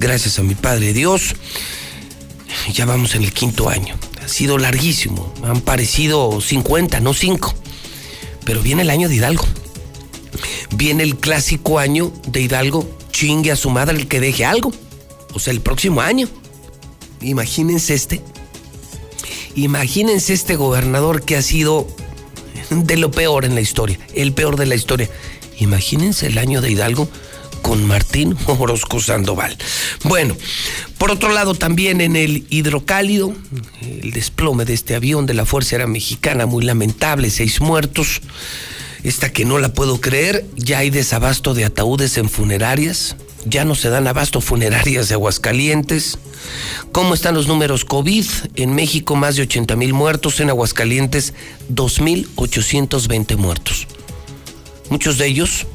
Gracias 0.00 0.38
a 0.38 0.42
mi 0.42 0.54
Padre 0.54 0.92
Dios. 0.92 1.34
Ya 2.72 2.86
vamos 2.86 3.14
en 3.14 3.24
el 3.24 3.32
quinto 3.32 3.68
año. 3.68 3.96
Ha 4.24 4.28
sido 4.28 4.58
larguísimo. 4.58 5.32
Han 5.44 5.60
parecido 5.60 6.40
50, 6.40 7.00
no 7.00 7.14
5. 7.14 7.54
Pero 8.44 8.62
viene 8.62 8.82
el 8.82 8.90
año 8.90 9.08
de 9.08 9.16
Hidalgo. 9.16 9.46
Viene 10.74 11.02
el 11.02 11.16
clásico 11.16 11.78
año 11.78 12.12
de 12.26 12.42
Hidalgo. 12.42 12.88
Chingue 13.10 13.52
a 13.52 13.56
su 13.56 13.70
madre 13.70 13.96
el 13.96 14.08
que 14.08 14.20
deje 14.20 14.44
algo. 14.44 14.72
O 15.34 15.38
sea, 15.38 15.52
el 15.52 15.60
próximo 15.60 16.00
año. 16.00 16.28
Imagínense 17.20 17.94
este 17.94 18.22
Imagínense 19.58 20.34
este 20.34 20.54
gobernador 20.54 21.24
que 21.24 21.36
ha 21.36 21.42
sido 21.42 21.88
de 22.70 22.96
lo 22.96 23.10
peor 23.10 23.44
en 23.44 23.56
la 23.56 23.60
historia, 23.60 23.98
el 24.14 24.32
peor 24.32 24.56
de 24.56 24.66
la 24.66 24.76
historia. 24.76 25.10
Imagínense 25.58 26.28
el 26.28 26.38
año 26.38 26.60
de 26.60 26.70
Hidalgo 26.70 27.08
con 27.60 27.84
Martín 27.84 28.36
Orozco 28.46 29.00
Sandoval. 29.00 29.58
Bueno, 30.04 30.36
por 30.96 31.10
otro 31.10 31.32
lado 31.32 31.54
también 31.54 32.00
en 32.00 32.14
el 32.14 32.46
hidrocálido, 32.50 33.34
el 33.82 34.12
desplome 34.12 34.64
de 34.64 34.74
este 34.74 34.94
avión 34.94 35.26
de 35.26 35.34
la 35.34 35.44
Fuerza 35.44 35.74
Aérea 35.74 35.88
Mexicana, 35.88 36.46
muy 36.46 36.64
lamentable, 36.64 37.28
seis 37.28 37.60
muertos. 37.60 38.20
Esta 39.02 39.32
que 39.32 39.44
no 39.44 39.58
la 39.58 39.72
puedo 39.72 40.00
creer, 40.00 40.46
ya 40.54 40.78
hay 40.78 40.90
desabasto 40.90 41.54
de 41.54 41.64
ataúdes 41.64 42.16
en 42.16 42.28
funerarias, 42.28 43.16
ya 43.44 43.64
no 43.64 43.74
se 43.74 43.90
dan 43.90 44.06
abasto 44.06 44.40
funerarias 44.40 45.08
de 45.08 45.14
Aguascalientes. 45.14 46.18
¿Cómo 46.92 47.14
están 47.14 47.34
los 47.34 47.46
números 47.46 47.84
COVID? 47.84 48.26
En 48.56 48.74
México 48.74 49.16
más 49.16 49.36
de 49.36 49.42
80 49.42 49.76
mil 49.76 49.92
muertos, 49.92 50.40
en 50.40 50.50
Aguascalientes 50.50 51.34
2.820 51.72 53.36
muertos. 53.36 53.86
Muchos 54.90 55.18
de 55.18 55.26
ellos 55.26 55.66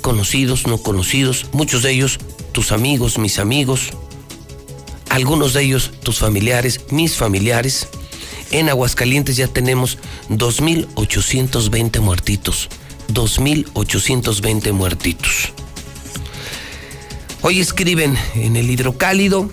conocidos, 0.00 0.66
no 0.66 0.78
conocidos, 0.78 1.46
muchos 1.52 1.82
de 1.82 1.92
ellos 1.92 2.18
tus 2.52 2.72
amigos, 2.72 3.18
mis 3.18 3.38
amigos, 3.38 3.90
algunos 5.08 5.52
de 5.52 5.62
ellos 5.62 5.90
tus 6.02 6.18
familiares, 6.18 6.80
mis 6.90 7.16
familiares. 7.16 7.88
En 8.50 8.68
Aguascalientes 8.68 9.36
ya 9.36 9.46
tenemos 9.48 9.98
2.820 10.28 12.00
muertitos. 12.00 12.68
2.820 13.12 14.72
muertitos. 14.72 15.52
Hoy 17.42 17.58
escriben 17.58 18.18
en 18.34 18.56
el 18.56 18.70
hidrocálido 18.70 19.50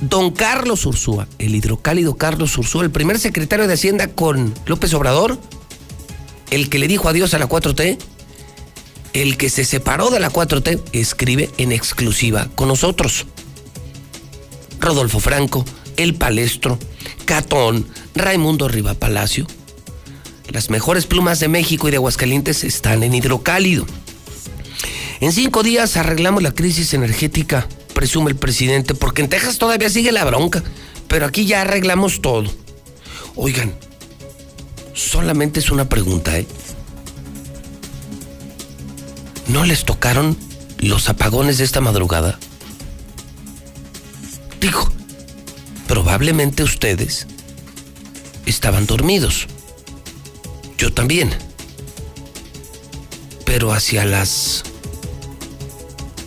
don 0.00 0.30
Carlos 0.30 0.86
Ursúa, 0.86 1.28
el 1.38 1.54
hidrocálido 1.54 2.16
Carlos 2.16 2.56
Ursúa, 2.56 2.84
el 2.84 2.90
primer 2.90 3.18
secretario 3.18 3.66
de 3.66 3.74
Hacienda 3.74 4.08
con 4.08 4.54
López 4.64 4.94
Obrador, 4.94 5.38
el 6.50 6.70
que 6.70 6.78
le 6.78 6.88
dijo 6.88 7.06
adiós 7.08 7.34
a 7.34 7.38
la 7.38 7.50
4T, 7.50 7.98
el 9.12 9.36
que 9.36 9.50
se 9.50 9.66
separó 9.66 10.08
de 10.08 10.20
la 10.20 10.30
4T, 10.30 10.80
escribe 10.92 11.50
en 11.58 11.70
exclusiva 11.70 12.48
con 12.54 12.68
nosotros. 12.68 13.26
Rodolfo 14.80 15.20
Franco, 15.20 15.66
El 15.98 16.14
Palestro, 16.14 16.78
Catón, 17.26 17.86
Raimundo 18.14 18.68
Riva 18.68 18.94
Palacio. 18.94 19.46
Las 20.50 20.70
mejores 20.70 21.06
plumas 21.06 21.40
de 21.40 21.48
México 21.48 21.88
y 21.88 21.90
de 21.90 21.98
Aguascalientes 21.98 22.64
están 22.64 23.02
en 23.02 23.14
hidrocálido. 23.14 23.84
En 25.24 25.32
cinco 25.32 25.62
días 25.62 25.96
arreglamos 25.96 26.42
la 26.42 26.52
crisis 26.52 26.92
energética, 26.92 27.66
presume 27.94 28.30
el 28.30 28.36
presidente, 28.36 28.94
porque 28.94 29.22
en 29.22 29.30
Texas 29.30 29.56
todavía 29.56 29.88
sigue 29.88 30.12
la 30.12 30.22
bronca, 30.22 30.62
pero 31.08 31.24
aquí 31.24 31.46
ya 31.46 31.62
arreglamos 31.62 32.20
todo. 32.20 32.52
Oigan, 33.34 33.74
solamente 34.92 35.60
es 35.60 35.70
una 35.70 35.88
pregunta, 35.88 36.38
¿eh? 36.38 36.46
¿No 39.46 39.64
les 39.64 39.86
tocaron 39.86 40.36
los 40.76 41.08
apagones 41.08 41.56
de 41.56 41.64
esta 41.64 41.80
madrugada? 41.80 42.38
Digo, 44.60 44.92
probablemente 45.88 46.62
ustedes 46.62 47.26
estaban 48.44 48.84
dormidos. 48.84 49.46
Yo 50.76 50.92
también. 50.92 51.30
Pero 53.46 53.72
hacia 53.72 54.04
las 54.04 54.64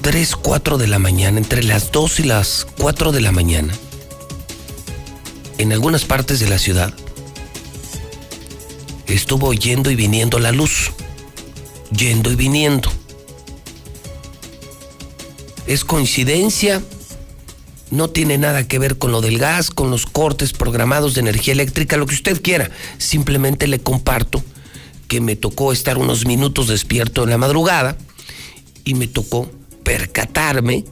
3, 0.07 0.37
4 0.37 0.77
de 0.77 0.87
la 0.87 0.99
mañana, 0.99 1.37
entre 1.37 1.63
las 1.63 1.91
2 1.91 2.21
y 2.21 2.23
las 2.23 2.65
4 2.79 3.11
de 3.11 3.19
la 3.19 3.33
mañana, 3.33 3.73
en 5.57 5.73
algunas 5.73 6.05
partes 6.05 6.39
de 6.39 6.47
la 6.47 6.59
ciudad, 6.59 6.93
estuvo 9.05 9.53
yendo 9.53 9.91
y 9.91 9.97
viniendo 9.97 10.39
la 10.39 10.53
luz, 10.53 10.93
yendo 11.91 12.31
y 12.31 12.37
viniendo. 12.37 12.89
¿Es 15.65 15.83
coincidencia? 15.83 16.81
No 17.91 18.09
tiene 18.09 18.37
nada 18.37 18.65
que 18.65 18.79
ver 18.79 18.97
con 18.97 19.11
lo 19.11 19.19
del 19.19 19.37
gas, 19.37 19.71
con 19.71 19.91
los 19.91 20.05
cortes 20.05 20.53
programados 20.53 21.15
de 21.15 21.19
energía 21.19 21.51
eléctrica, 21.51 21.97
lo 21.97 22.05
que 22.05 22.15
usted 22.15 22.41
quiera. 22.41 22.71
Simplemente 22.97 23.67
le 23.67 23.79
comparto 23.79 24.41
que 25.09 25.19
me 25.19 25.35
tocó 25.35 25.73
estar 25.73 25.97
unos 25.97 26.25
minutos 26.25 26.69
despierto 26.69 27.25
en 27.25 27.31
la 27.31 27.37
madrugada 27.37 27.97
y 28.85 28.93
me 28.93 29.07
tocó 29.07 29.51
percatarme 29.87 30.83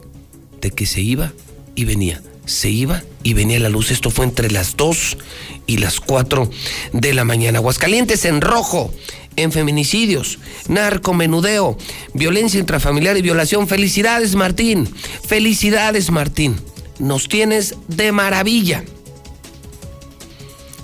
de 0.62 0.70
que 0.70 0.86
se 0.86 1.02
iba 1.02 1.34
y 1.74 1.84
venía, 1.84 2.22
se 2.46 2.70
iba 2.70 3.02
y 3.22 3.34
venía 3.34 3.60
la 3.60 3.68
luz. 3.68 3.90
Esto 3.90 4.10
fue 4.10 4.24
entre 4.24 4.50
las 4.50 4.74
2 4.74 5.18
y 5.66 5.76
las 5.76 6.00
4 6.00 6.50
de 6.94 7.12
la 7.12 7.24
mañana. 7.24 7.58
Aguascalientes 7.58 8.24
en 8.24 8.40
rojo, 8.40 8.90
en 9.36 9.52
feminicidios, 9.52 10.38
narcomenudeo, 10.68 11.76
violencia 12.14 12.58
intrafamiliar 12.58 13.18
y 13.18 13.22
violación. 13.22 13.68
Felicidades 13.68 14.34
Martín, 14.34 14.88
felicidades 15.26 16.10
Martín. 16.10 16.56
Nos 16.98 17.28
tienes 17.28 17.74
de 17.88 18.12
maravilla. 18.12 18.82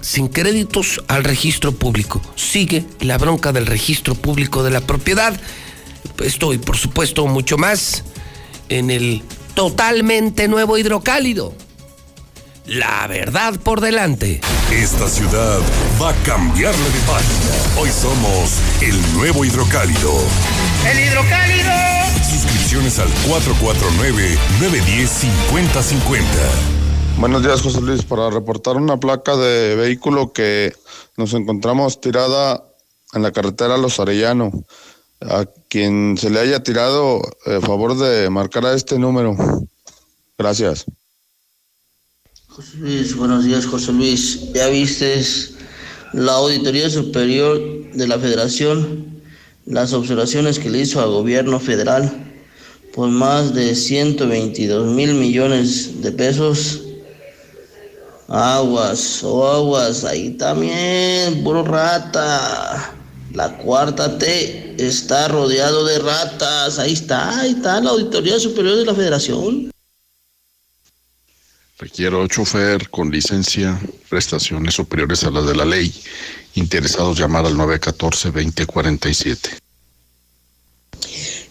sin 0.02 0.26
créditos 0.28 1.00
al 1.06 1.24
registro 1.24 1.72
público. 1.72 2.20
Sigue 2.34 2.84
la 3.00 3.16
bronca 3.16 3.52
del 3.52 3.66
registro 3.66 4.16
público 4.16 4.64
de 4.64 4.70
la 4.72 4.80
propiedad. 4.80 5.40
Esto 6.20 6.52
y 6.52 6.58
por 6.58 6.76
supuesto 6.76 7.26
mucho 7.26 7.58
más 7.58 8.04
en 8.68 8.90
el 8.90 9.22
totalmente 9.54 10.48
nuevo 10.48 10.76
hidrocálido. 10.78 11.54
La 12.66 13.06
verdad 13.08 13.54
por 13.60 13.80
delante. 13.80 14.40
Esta 14.70 15.08
ciudad 15.08 15.58
va 16.00 16.10
a 16.10 16.14
cambiarle 16.22 16.84
de 16.84 17.00
página. 17.00 17.80
Hoy 17.80 17.90
somos 17.90 18.60
el 18.80 18.96
nuevo 19.14 19.44
hidrocálido. 19.44 20.12
¡El 20.88 21.00
hidrocálido! 21.00 21.72
Suscripciones 22.30 23.00
al 23.00 23.08
449-910-5050. 23.28 26.22
Buenos 27.18 27.42
días, 27.42 27.60
José 27.60 27.80
Luis. 27.80 28.04
Para 28.04 28.30
reportar 28.30 28.76
una 28.76 28.98
placa 28.98 29.34
de 29.36 29.74
vehículo 29.74 30.32
que 30.32 30.72
nos 31.16 31.34
encontramos 31.34 32.00
tirada 32.00 32.62
en 33.12 33.22
la 33.22 33.32
carretera 33.32 33.76
Los 33.76 33.98
Arellano. 33.98 34.52
A 35.28 35.46
quien 35.68 36.16
se 36.18 36.30
le 36.30 36.40
haya 36.40 36.62
tirado, 36.62 37.22
a 37.46 37.60
favor 37.60 37.96
de 37.96 38.28
marcar 38.30 38.66
a 38.66 38.74
este 38.74 38.98
número. 38.98 39.36
Gracias. 40.36 40.84
José 42.48 42.76
Luis, 42.78 43.16
buenos 43.16 43.44
días, 43.44 43.66
José 43.66 43.92
Luis. 43.92 44.52
¿Ya 44.52 44.68
viste 44.68 45.22
la 46.12 46.32
Auditoría 46.32 46.90
Superior 46.90 47.58
de 47.92 48.06
la 48.06 48.18
Federación? 48.18 49.22
Las 49.64 49.92
observaciones 49.92 50.58
que 50.58 50.70
le 50.70 50.80
hizo 50.80 51.00
al 51.00 51.10
gobierno 51.10 51.60
federal 51.60 52.32
por 52.94 53.08
más 53.08 53.54
de 53.54 53.74
122 53.74 54.86
mil 54.88 55.14
millones 55.14 56.02
de 56.02 56.12
pesos. 56.12 56.82
Aguas, 58.28 59.22
o 59.24 59.46
aguas, 59.46 60.04
ahí 60.04 60.30
también, 60.30 61.42
puro 61.42 61.64
rata. 61.64 62.94
La 63.34 63.56
cuarta 63.56 64.18
T 64.18 64.76
está 64.78 65.28
rodeado 65.28 65.86
de 65.86 65.98
ratas. 65.98 66.78
Ahí 66.78 66.92
está, 66.92 67.40
ahí 67.40 67.52
está 67.52 67.80
la 67.80 67.88
Auditoría 67.90 68.38
Superior 68.38 68.76
de 68.76 68.84
la 68.84 68.94
Federación. 68.94 69.70
Requiero 71.78 72.28
chofer 72.28 72.90
con 72.90 73.10
licencia, 73.10 73.80
prestaciones 74.08 74.74
superiores 74.74 75.24
a 75.24 75.30
las 75.30 75.46
de 75.46 75.56
la 75.56 75.64
ley. 75.64 75.92
Interesados 76.54 77.18
llamar 77.18 77.46
al 77.46 77.54
914-2047. 77.54 79.58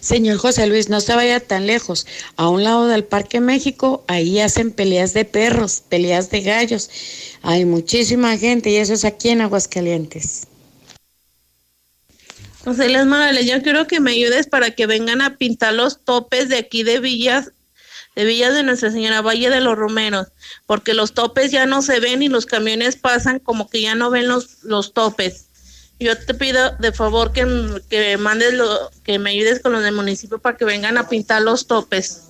Señor 0.00 0.38
José 0.38 0.66
Luis, 0.68 0.88
no 0.88 1.00
se 1.00 1.16
vaya 1.16 1.40
tan 1.40 1.66
lejos. 1.66 2.06
A 2.36 2.48
un 2.48 2.62
lado 2.62 2.86
del 2.86 3.02
Parque 3.04 3.40
México, 3.40 4.04
ahí 4.06 4.38
hacen 4.38 4.70
peleas 4.70 5.14
de 5.14 5.24
perros, 5.24 5.82
peleas 5.88 6.30
de 6.30 6.42
gallos. 6.42 6.90
Hay 7.42 7.64
muchísima 7.64 8.38
gente 8.38 8.70
y 8.70 8.76
eso 8.76 8.94
es 8.94 9.04
aquí 9.04 9.30
en 9.30 9.40
Aguascalientes. 9.40 10.46
José 12.64 12.88
Luis 12.88 13.06
Morales, 13.06 13.46
yo 13.46 13.60
quiero 13.62 13.86
que 13.86 14.00
me 14.00 14.12
ayudes 14.12 14.46
para 14.46 14.70
que 14.70 14.86
vengan 14.86 15.20
a 15.20 15.36
pintar 15.36 15.74
los 15.74 16.04
topes 16.04 16.48
de 16.48 16.58
aquí 16.58 16.84
de 16.84 17.00
Villas 17.00 17.50
de 18.14 18.24
Villas 18.24 18.54
de 18.54 18.62
Nuestra 18.62 18.90
Señora, 18.90 19.22
Valle 19.22 19.48
de 19.48 19.60
los 19.60 19.76
Romeros, 19.76 20.28
porque 20.66 20.94
los 20.94 21.14
topes 21.14 21.50
ya 21.50 21.66
no 21.66 21.82
se 21.82 21.98
ven 22.00 22.22
y 22.22 22.28
los 22.28 22.46
camiones 22.46 22.96
pasan 22.96 23.38
como 23.38 23.68
que 23.68 23.80
ya 23.80 23.94
no 23.94 24.10
ven 24.10 24.28
los, 24.28 24.62
los 24.64 24.92
topes. 24.92 25.46
Yo 25.98 26.18
te 26.18 26.34
pido 26.34 26.72
de 26.78 26.92
favor 26.92 27.32
que, 27.32 27.46
que 27.88 28.16
mandes 28.18 28.54
lo, 28.54 28.90
que 29.04 29.18
me 29.18 29.30
ayudes 29.30 29.60
con 29.60 29.72
los 29.72 29.82
del 29.82 29.94
municipio 29.94 30.38
para 30.38 30.56
que 30.56 30.64
vengan 30.64 30.98
a 30.98 31.08
pintar 31.08 31.42
los 31.42 31.66
topes. 31.66 32.24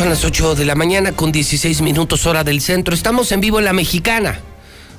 Son 0.00 0.08
las 0.08 0.24
8 0.24 0.54
de 0.54 0.64
la 0.64 0.74
mañana 0.74 1.12
con 1.12 1.30
16 1.30 1.82
minutos 1.82 2.24
hora 2.24 2.42
del 2.42 2.62
centro. 2.62 2.94
Estamos 2.94 3.32
en 3.32 3.42
vivo 3.42 3.58
en 3.58 3.66
La 3.66 3.74
Mexicana. 3.74 4.40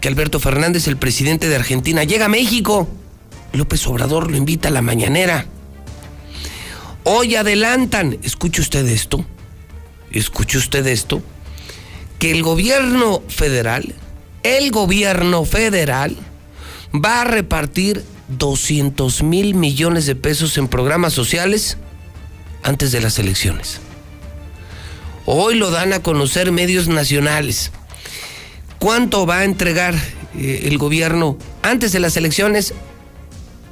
que 0.00 0.08
Alberto 0.08 0.40
Fernández, 0.40 0.88
el 0.88 0.98
presidente 0.98 1.48
de 1.48 1.56
Argentina, 1.56 2.04
llega 2.04 2.26
a 2.26 2.28
México. 2.28 2.86
López 3.54 3.86
Obrador 3.86 4.30
lo 4.30 4.36
invita 4.36 4.68
a 4.68 4.72
la 4.72 4.82
mañanera. 4.82 5.46
Hoy 7.04 7.34
adelantan, 7.34 8.18
escuche 8.22 8.60
usted 8.60 8.86
esto, 8.86 9.24
escuche 10.12 10.58
usted 10.58 10.86
esto, 10.86 11.20
que 12.20 12.30
el 12.30 12.42
gobierno 12.44 13.22
federal, 13.28 13.94
el 14.44 14.70
gobierno 14.70 15.44
federal 15.44 16.16
va 16.94 17.22
a 17.22 17.24
repartir 17.24 18.04
200 18.28 19.24
mil 19.24 19.54
millones 19.54 20.06
de 20.06 20.14
pesos 20.14 20.56
en 20.58 20.68
programas 20.68 21.12
sociales 21.12 21.76
antes 22.62 22.92
de 22.92 23.00
las 23.00 23.18
elecciones. 23.18 23.80
Hoy 25.26 25.56
lo 25.56 25.70
dan 25.70 25.92
a 25.92 26.02
conocer 26.02 26.52
medios 26.52 26.86
nacionales. 26.86 27.72
¿Cuánto 28.78 29.26
va 29.26 29.38
a 29.38 29.44
entregar 29.44 29.94
eh, 30.36 30.62
el 30.64 30.78
gobierno 30.78 31.36
antes 31.62 31.90
de 31.90 32.00
las 32.00 32.16
elecciones 32.16 32.74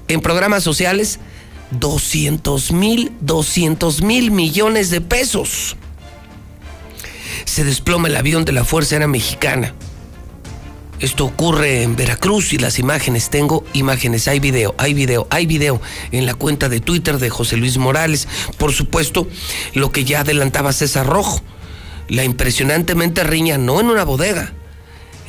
en 0.09 0.20
programas 0.20 0.64
sociales? 0.64 1.20
200 1.72 2.72
mil, 2.72 3.12
200 3.20 4.02
mil 4.02 4.30
millones 4.30 4.90
de 4.90 5.00
pesos. 5.00 5.76
Se 7.44 7.64
desploma 7.64 8.08
el 8.08 8.16
avión 8.16 8.44
de 8.44 8.52
la 8.52 8.64
Fuerza 8.64 8.96
Aérea 8.96 9.08
Mexicana. 9.08 9.74
Esto 10.98 11.24
ocurre 11.24 11.82
en 11.82 11.97
Veracruz 11.97 12.52
y 12.52 12.59
las 12.59 12.78
imágenes, 12.78 13.30
tengo 13.30 13.64
imágenes, 13.72 14.28
hay 14.28 14.38
video, 14.38 14.74
hay 14.76 14.92
video, 14.92 15.26
hay 15.30 15.47
video 15.47 15.80
en 16.12 16.26
la 16.26 16.34
cuenta 16.34 16.68
de 16.68 16.80
Twitter 16.80 17.18
de 17.18 17.30
José 17.30 17.56
Luis 17.56 17.78
Morales. 17.78 18.28
Por 18.59 18.72
supuesto, 18.72 19.26
lo 19.72 19.92
que 19.92 20.05
ya 20.05 20.20
adelantaba 20.20 20.74
César 20.74 21.06
Rojo, 21.06 21.40
la 22.09 22.24
impresionantemente 22.24 23.24
riña 23.24 23.56
no 23.56 23.80
en 23.80 23.86
una 23.86 24.05
bodega, 24.05 24.52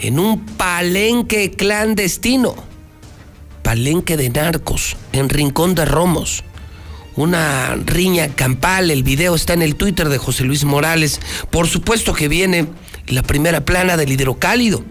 en 0.02 0.20
un 0.20 0.46
palenque 0.46 1.52
clandestino 1.52 2.71
palenque 3.62 4.18
de 4.18 4.30
narcos, 4.30 4.98
en 5.12 5.30
Rincón 5.30 5.76
de 5.76 5.86
Romos. 5.86 6.44
Una 7.16 7.76
riña 7.76 8.30
campal, 8.30 8.90
el 8.90 9.04
video 9.04 9.36
está 9.36 9.54
en 9.54 9.62
el 9.62 9.76
Twitter 9.76 10.10
de 10.10 10.18
José 10.18 10.44
Luis 10.44 10.64
Morales. 10.64 11.20
Por 11.50 11.68
supuesto 11.68 12.14
que 12.14 12.28
viene 12.28 12.68
la 13.08 13.22
primera 13.22 13.66
plana 13.66 13.98
del 13.98 14.12
hidrocálido, 14.12 14.84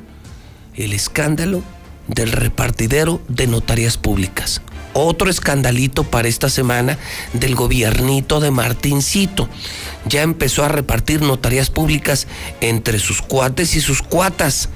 el 0.75 0.93
escándalo 0.93 1.63
del 2.09 2.33
repartidero 2.33 3.23
de 3.29 3.47
notarias 3.47 3.97
públicas. 3.97 4.61
Otro 4.93 5.31
escandalito 5.31 6.05
para 6.05 6.29
esta 6.29 6.51
semana 6.51 6.99
del 7.33 7.55
gobiernito 7.55 8.41
de 8.41 8.51
Martincito. 8.51 9.49
Ya 10.07 10.23
empezó 10.23 10.65
a 10.65 10.69
repartir 10.69 11.23
notarías 11.23 11.71
públicas 11.71 12.27
entre 12.61 12.99
sus 12.99 13.23
cuates 13.23 13.77
y 13.77 13.81
sus 13.81 14.03
cuatas, 14.03 14.69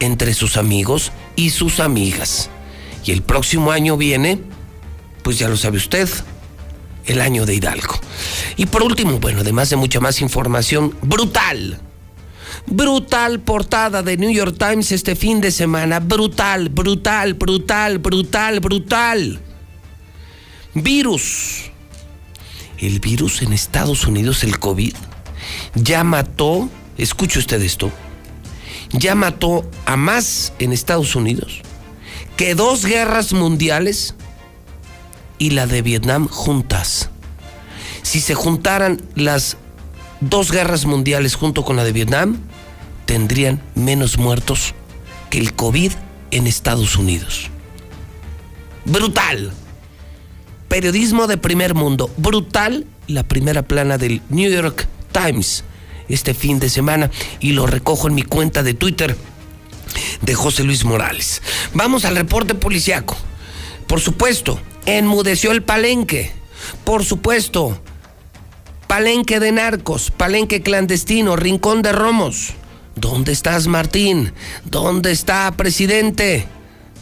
entre 0.00 0.34
sus 0.34 0.56
amigos 0.56 1.12
y 1.36 1.50
sus 1.50 1.78
amigas. 1.78 2.50
Y 3.04 3.12
el 3.12 3.22
próximo 3.22 3.70
año 3.70 3.96
viene, 3.96 4.40
pues 5.22 5.38
ya 5.38 5.48
lo 5.48 5.56
sabe 5.56 5.78
usted, 5.78 6.08
el 7.06 7.20
año 7.20 7.46
de 7.46 7.54
Hidalgo. 7.54 7.98
Y 8.56 8.66
por 8.66 8.82
último, 8.82 9.18
bueno, 9.18 9.40
además 9.40 9.70
de 9.70 9.76
mucha 9.76 10.00
más 10.00 10.20
información 10.20 10.94
brutal, 11.02 11.80
Brutal 12.66 13.40
portada 13.40 14.02
de 14.02 14.16
New 14.16 14.30
York 14.30 14.56
Times 14.58 14.92
este 14.92 15.16
fin 15.16 15.40
de 15.40 15.50
semana. 15.50 15.98
Brutal, 16.00 16.68
brutal, 16.68 17.34
brutal, 17.34 17.98
brutal, 17.98 18.60
brutal. 18.60 19.40
Virus. 20.74 21.70
El 22.78 23.00
virus 23.00 23.42
en 23.42 23.52
Estados 23.52 24.06
Unidos, 24.06 24.42
el 24.44 24.58
COVID, 24.58 24.94
ya 25.74 26.02
mató, 26.02 26.70
escuche 26.96 27.38
usted 27.38 27.60
esto, 27.60 27.90
ya 28.92 29.14
mató 29.14 29.68
a 29.84 29.96
más 29.96 30.54
en 30.58 30.72
Estados 30.72 31.14
Unidos 31.14 31.60
que 32.40 32.54
dos 32.54 32.86
guerras 32.86 33.34
mundiales 33.34 34.14
y 35.38 35.50
la 35.50 35.66
de 35.66 35.82
Vietnam 35.82 36.26
juntas. 36.26 37.10
Si 38.00 38.18
se 38.18 38.34
juntaran 38.34 39.02
las 39.14 39.58
dos 40.22 40.50
guerras 40.50 40.86
mundiales 40.86 41.34
junto 41.34 41.66
con 41.66 41.76
la 41.76 41.84
de 41.84 41.92
Vietnam, 41.92 42.38
tendrían 43.04 43.60
menos 43.74 44.16
muertos 44.16 44.72
que 45.28 45.38
el 45.38 45.52
COVID 45.52 45.92
en 46.30 46.46
Estados 46.46 46.96
Unidos. 46.96 47.50
Brutal. 48.86 49.52
Periodismo 50.68 51.26
de 51.26 51.36
primer 51.36 51.74
mundo. 51.74 52.10
Brutal 52.16 52.86
la 53.06 53.22
primera 53.22 53.60
plana 53.60 53.98
del 53.98 54.22
New 54.30 54.50
York 54.50 54.88
Times 55.12 55.62
este 56.08 56.32
fin 56.32 56.58
de 56.58 56.70
semana 56.70 57.10
y 57.38 57.52
lo 57.52 57.66
recojo 57.66 58.08
en 58.08 58.14
mi 58.14 58.22
cuenta 58.22 58.62
de 58.62 58.72
Twitter 58.72 59.14
de 60.22 60.34
José 60.34 60.64
Luis 60.64 60.84
Morales. 60.84 61.42
Vamos 61.74 62.04
al 62.04 62.16
reporte 62.16 62.54
policiaco. 62.54 63.16
Por 63.86 64.00
supuesto, 64.00 64.60
enmudeció 64.86 65.52
el 65.52 65.62
palenque. 65.62 66.32
Por 66.84 67.04
supuesto, 67.04 67.80
palenque 68.86 69.40
de 69.40 69.52
narcos, 69.52 70.10
palenque 70.10 70.62
clandestino, 70.62 71.36
rincón 71.36 71.82
de 71.82 71.92
romos. 71.92 72.54
¿Dónde 72.96 73.32
estás, 73.32 73.66
Martín? 73.66 74.32
¿Dónde 74.64 75.12
está, 75.12 75.50
presidente? 75.56 76.46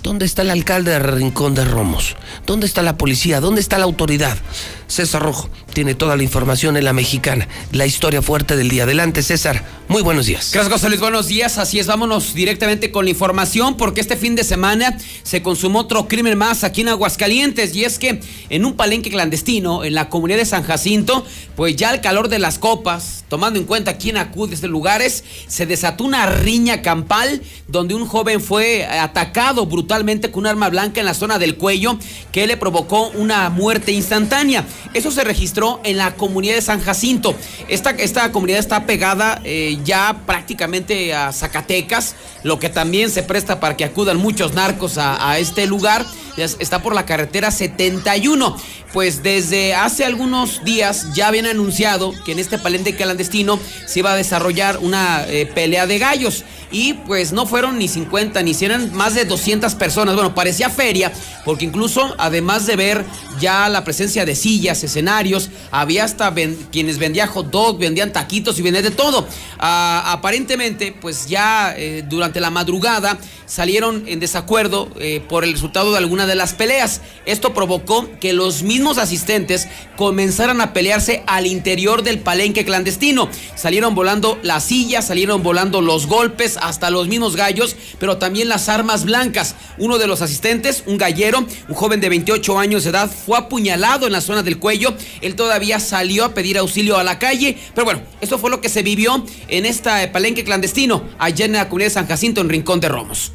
¿Dónde 0.02 0.26
está 0.26 0.42
el 0.42 0.50
alcalde 0.50 0.92
de 0.92 1.00
Rincón 1.00 1.54
de 1.54 1.64
Romos? 1.64 2.16
¿Dónde 2.46 2.66
está 2.66 2.82
la 2.82 2.96
policía? 2.96 3.40
¿Dónde 3.40 3.60
está 3.60 3.78
la 3.78 3.84
autoridad? 3.84 4.38
César 4.86 5.22
Rojo 5.22 5.50
tiene 5.72 5.94
toda 5.94 6.16
la 6.16 6.22
información 6.22 6.76
en 6.76 6.84
la 6.84 6.92
mexicana, 6.92 7.48
la 7.72 7.86
historia 7.86 8.22
fuerte 8.22 8.56
del 8.56 8.68
día. 8.68 8.84
Adelante, 8.84 9.22
César. 9.22 9.64
Muy 9.88 10.02
buenos 10.02 10.26
días. 10.26 10.50
Gracias, 10.52 10.82
José. 10.82 10.96
Buenos 10.98 11.28
días. 11.28 11.56
Así 11.56 11.78
es, 11.78 11.86
vámonos 11.86 12.34
directamente 12.34 12.90
con 12.90 13.04
la 13.06 13.10
información 13.10 13.76
porque 13.76 14.00
este 14.00 14.16
fin 14.16 14.34
de 14.34 14.44
semana 14.44 14.98
se 15.22 15.42
consumó 15.42 15.80
otro 15.80 16.08
crimen 16.08 16.36
más 16.36 16.62
aquí 16.62 16.82
en 16.82 16.88
Aguascalientes 16.88 17.74
y 17.74 17.84
es 17.84 17.98
que 17.98 18.20
en 18.50 18.64
un 18.64 18.74
palenque 18.74 19.10
clandestino 19.10 19.84
en 19.84 19.94
la 19.94 20.08
comunidad 20.08 20.38
de 20.38 20.44
San 20.44 20.62
Jacinto, 20.62 21.24
pues 21.56 21.76
ya 21.76 21.92
el 21.92 22.00
calor 22.00 22.28
de 22.28 22.38
las 22.38 22.58
copas, 22.58 23.24
tomando 23.28 23.58
en 23.58 23.64
cuenta 23.64 23.96
quién 23.96 24.16
acude 24.16 24.52
a 24.52 24.54
estos 24.56 24.70
lugares, 24.70 25.24
se 25.46 25.66
desató 25.66 26.04
una 26.04 26.26
riña 26.26 26.82
campal 26.82 27.42
donde 27.66 27.94
un 27.94 28.06
joven 28.06 28.40
fue 28.40 28.84
atacado 28.86 29.66
brutalmente 29.66 30.30
con 30.30 30.40
un 30.40 30.46
arma 30.48 30.68
blanca 30.68 31.00
en 31.00 31.06
la 31.06 31.14
zona 31.14 31.38
del 31.38 31.56
cuello 31.56 31.98
que 32.32 32.46
le 32.46 32.56
provocó 32.56 33.08
una 33.10 33.48
muerte 33.50 33.92
instantánea. 33.92 34.66
Eso 34.94 35.10
se 35.10 35.24
registró 35.24 35.67
en 35.84 35.96
la 35.96 36.14
comunidad 36.14 36.54
de 36.54 36.62
San 36.62 36.80
Jacinto. 36.80 37.34
Esta, 37.68 37.90
esta 37.90 38.32
comunidad 38.32 38.60
está 38.60 38.86
pegada 38.86 39.40
eh, 39.44 39.78
ya 39.84 40.22
prácticamente 40.26 41.14
a 41.14 41.32
Zacatecas, 41.32 42.14
lo 42.42 42.58
que 42.58 42.68
también 42.68 43.10
se 43.10 43.22
presta 43.22 43.60
para 43.60 43.76
que 43.76 43.84
acudan 43.84 44.16
muchos 44.16 44.54
narcos 44.54 44.98
a, 44.98 45.38
este 45.38 45.66
lugar. 45.66 46.04
Está 46.36 46.82
por 46.82 46.94
la 46.94 47.04
carretera 47.04 47.50
71. 47.50 48.56
Pues 48.92 49.22
desde 49.22 49.74
hace 49.74 50.04
algunos 50.04 50.64
días 50.64 51.12
ya 51.12 51.28
habían 51.28 51.46
anunciado 51.46 52.14
que 52.24 52.32
en 52.32 52.38
este 52.38 52.58
palenque 52.58 52.96
clandestino 52.96 53.58
se 53.86 53.98
iba 53.98 54.12
a 54.12 54.16
desarrollar 54.16 54.78
una 54.78 55.26
eh, 55.26 55.46
pelea 55.46 55.86
de 55.86 55.98
gallos. 55.98 56.44
Y 56.70 56.94
pues 56.94 57.32
no 57.32 57.46
fueron 57.46 57.78
ni 57.78 57.88
50 57.88 58.42
ni 58.42 58.54
100, 58.54 58.70
eran 58.70 58.94
más 58.94 59.14
de 59.14 59.24
200 59.24 59.74
personas. 59.74 60.14
Bueno, 60.14 60.34
parecía 60.34 60.68
feria, 60.68 61.12
porque 61.44 61.64
incluso 61.64 62.14
además 62.18 62.66
de 62.66 62.76
ver 62.76 63.04
ya 63.40 63.68
la 63.68 63.84
presencia 63.84 64.24
de 64.24 64.34
sillas, 64.34 64.82
escenarios, 64.84 65.50
había 65.70 66.04
hasta 66.04 66.32
quienes 66.70 66.98
vendían 66.98 67.28
hot 67.28 67.50
dog, 67.50 67.78
vendían 67.78 68.12
taquitos 68.12 68.58
y 68.58 68.62
vendían 68.62 68.84
de 68.84 68.90
todo. 68.90 69.26
Ah, 69.58 70.12
aparentemente, 70.12 70.94
pues 71.00 71.26
ya 71.26 71.74
eh, 71.76 72.04
durante 72.06 72.40
la 72.40 72.50
madrugada 72.50 73.18
salieron 73.46 74.04
en 74.06 74.20
desacuerdo 74.20 74.90
eh, 75.00 75.22
por 75.26 75.42
el 75.42 75.52
resultado 75.52 75.90
de 75.92 75.98
alguna 75.98 76.26
de 76.26 76.34
las 76.34 76.52
peleas. 76.52 77.00
Esto 77.24 77.54
provocó 77.54 78.08
que 78.20 78.32
los 78.32 78.62
mismos 78.62 78.98
asistentes 78.98 79.68
comenzaran 79.96 80.60
a 80.60 80.72
pelearse 80.72 81.24
al 81.26 81.46
interior 81.46 82.02
del 82.02 82.20
palenque 82.20 82.64
clandestino. 82.64 83.28
Salieron 83.56 83.94
volando 83.94 84.38
las 84.42 84.64
sillas, 84.64 85.06
salieron 85.06 85.42
volando 85.42 85.80
los 85.80 86.06
golpes, 86.06 86.57
hasta 86.62 86.90
los 86.90 87.08
mismos 87.08 87.36
gallos, 87.36 87.76
pero 87.98 88.18
también 88.18 88.48
las 88.48 88.68
armas 88.68 89.04
blancas. 89.04 89.54
Uno 89.78 89.98
de 89.98 90.06
los 90.06 90.22
asistentes, 90.22 90.82
un 90.86 90.98
gallero, 90.98 91.46
un 91.68 91.74
joven 91.74 92.00
de 92.00 92.08
28 92.08 92.58
años 92.58 92.84
de 92.84 92.90
edad, 92.90 93.10
fue 93.10 93.38
apuñalado 93.38 94.06
en 94.06 94.12
la 94.12 94.20
zona 94.20 94.42
del 94.42 94.58
cuello. 94.58 94.94
Él 95.20 95.34
todavía 95.34 95.80
salió 95.80 96.24
a 96.24 96.34
pedir 96.34 96.58
auxilio 96.58 96.98
a 96.98 97.04
la 97.04 97.18
calle, 97.18 97.58
pero 97.74 97.84
bueno, 97.84 98.02
esto 98.20 98.38
fue 98.38 98.50
lo 98.50 98.60
que 98.60 98.68
se 98.68 98.82
vivió 98.82 99.24
en 99.48 99.66
esta 99.66 100.10
palenque 100.12 100.44
clandestino 100.44 101.04
allá 101.18 101.44
en 101.44 101.52
la 101.52 101.68
comunidad 101.68 101.88
de 101.88 101.94
San 101.94 102.06
Jacinto, 102.06 102.40
en 102.40 102.48
Rincón 102.48 102.80
de 102.80 102.88
Romos. 102.88 103.32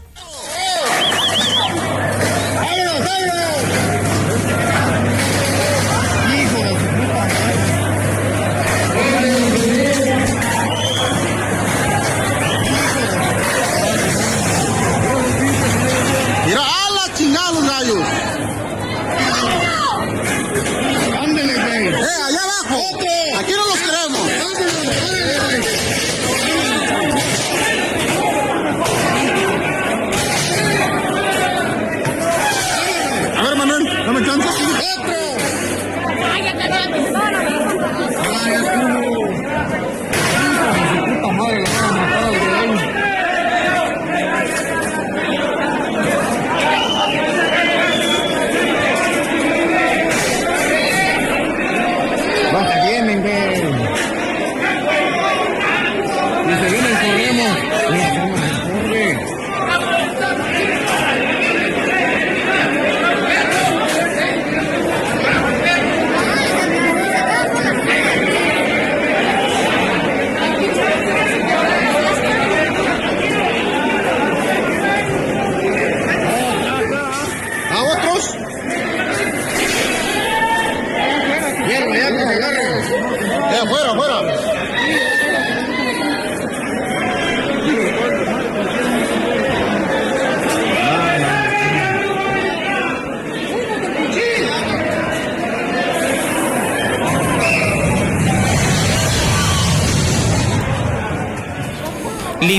Hey, 24.96 25.02
hey, 25.02 25.62
hey. 25.62 25.73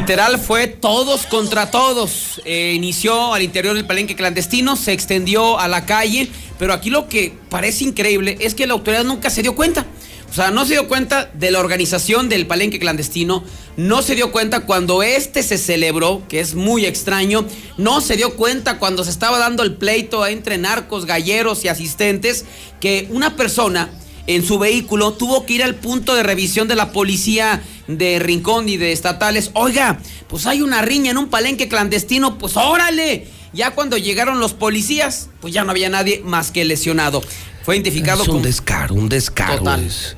Literal 0.05 0.39
fue 0.39 0.67
todos 0.67 1.25
contra 1.25 1.71
todos. 1.71 2.43
Eh, 2.45 2.75
inició 2.77 3.33
al 3.33 3.43
interior 3.43 3.75
del 3.75 3.87
palenque 3.87 4.15
clandestino, 4.15 4.77
se 4.77 4.93
extendió 4.93 5.59
a 5.59 5.67
la 5.67 5.87
calle, 5.87 6.29
pero 6.59 6.75
aquí 6.75 6.91
lo 6.91 7.09
que 7.09 7.33
parece 7.49 7.85
increíble 7.85 8.37
es 8.41 8.55
que 8.55 8.67
la 8.67 8.75
autoridad 8.75 9.05
nunca 9.05 9.31
se 9.31 9.41
dio 9.41 9.55
cuenta. 9.55 9.87
O 10.29 10.35
sea, 10.35 10.51
no 10.51 10.67
se 10.67 10.75
dio 10.75 10.89
cuenta 10.89 11.31
de 11.33 11.51
la 11.51 11.59
organización 11.59 12.29
del 12.29 12.47
palenque 12.47 12.79
clandestino, 12.79 13.45
no 13.79 14.03
se 14.03 14.15
dio 14.15 14.31
cuenta 14.31 14.67
cuando 14.67 15.03
este 15.03 15.43
se 15.43 15.57
celebró, 15.57 16.23
que 16.29 16.41
es 16.41 16.55
muy 16.55 16.85
extraño, 16.85 17.47
no 17.79 18.03
se 18.03 18.17
dio 18.17 18.37
cuenta 18.37 18.79
cuando 18.79 19.05
se 19.05 19.11
estaba 19.11 19.39
dando 19.39 19.63
el 19.63 19.77
pleito 19.77 20.27
entre 20.27 20.59
narcos, 20.59 21.07
galleros 21.07 21.65
y 21.65 21.69
asistentes, 21.69 22.45
que 22.79 23.09
una 23.11 23.37
persona 23.37 23.91
en 24.27 24.45
su 24.45 24.59
vehículo, 24.59 25.13
tuvo 25.13 25.45
que 25.47 25.55
ir 25.55 25.63
al 25.63 25.75
punto 25.75 26.15
de 26.15 26.23
revisión 26.23 26.69
de 26.69 26.77
la 26.77 26.93
policía 26.93 27.63
de 27.87 28.19
Rincón 28.19 28.69
y 28.69 28.77
de 28.77 28.93
estatales. 28.93 29.51
Oiga, 29.55 29.99
pues 30.29 30.47
hay 30.47 30.63
una 30.63 30.83
riña 30.83 31.11
en 31.11 31.19
un 31.19 31.29
palenque 31.29 31.69
clandestino, 31.69 32.39
pues 32.39 32.57
órale. 32.57 33.29
Ya 33.53 33.73
cuando 33.73 33.97
llegaron 33.97 34.41
los 34.41 34.53
policías, 34.53 35.29
pues 35.41 35.55
ya 35.55 35.65
no 35.65 35.71
había 35.71 35.89
nadie 35.89 36.23
más 36.25 36.51
que 36.51 36.65
lesionado. 36.65 37.23
Fue 37.63 37.77
identificado 37.77 38.23
Es 38.23 38.29
un 38.29 38.35
como... 38.37 38.47
descaro, 38.47 38.95
un 38.95 39.09
descaro. 39.09 39.59
Total. 39.59 39.85
Es, 39.85 40.17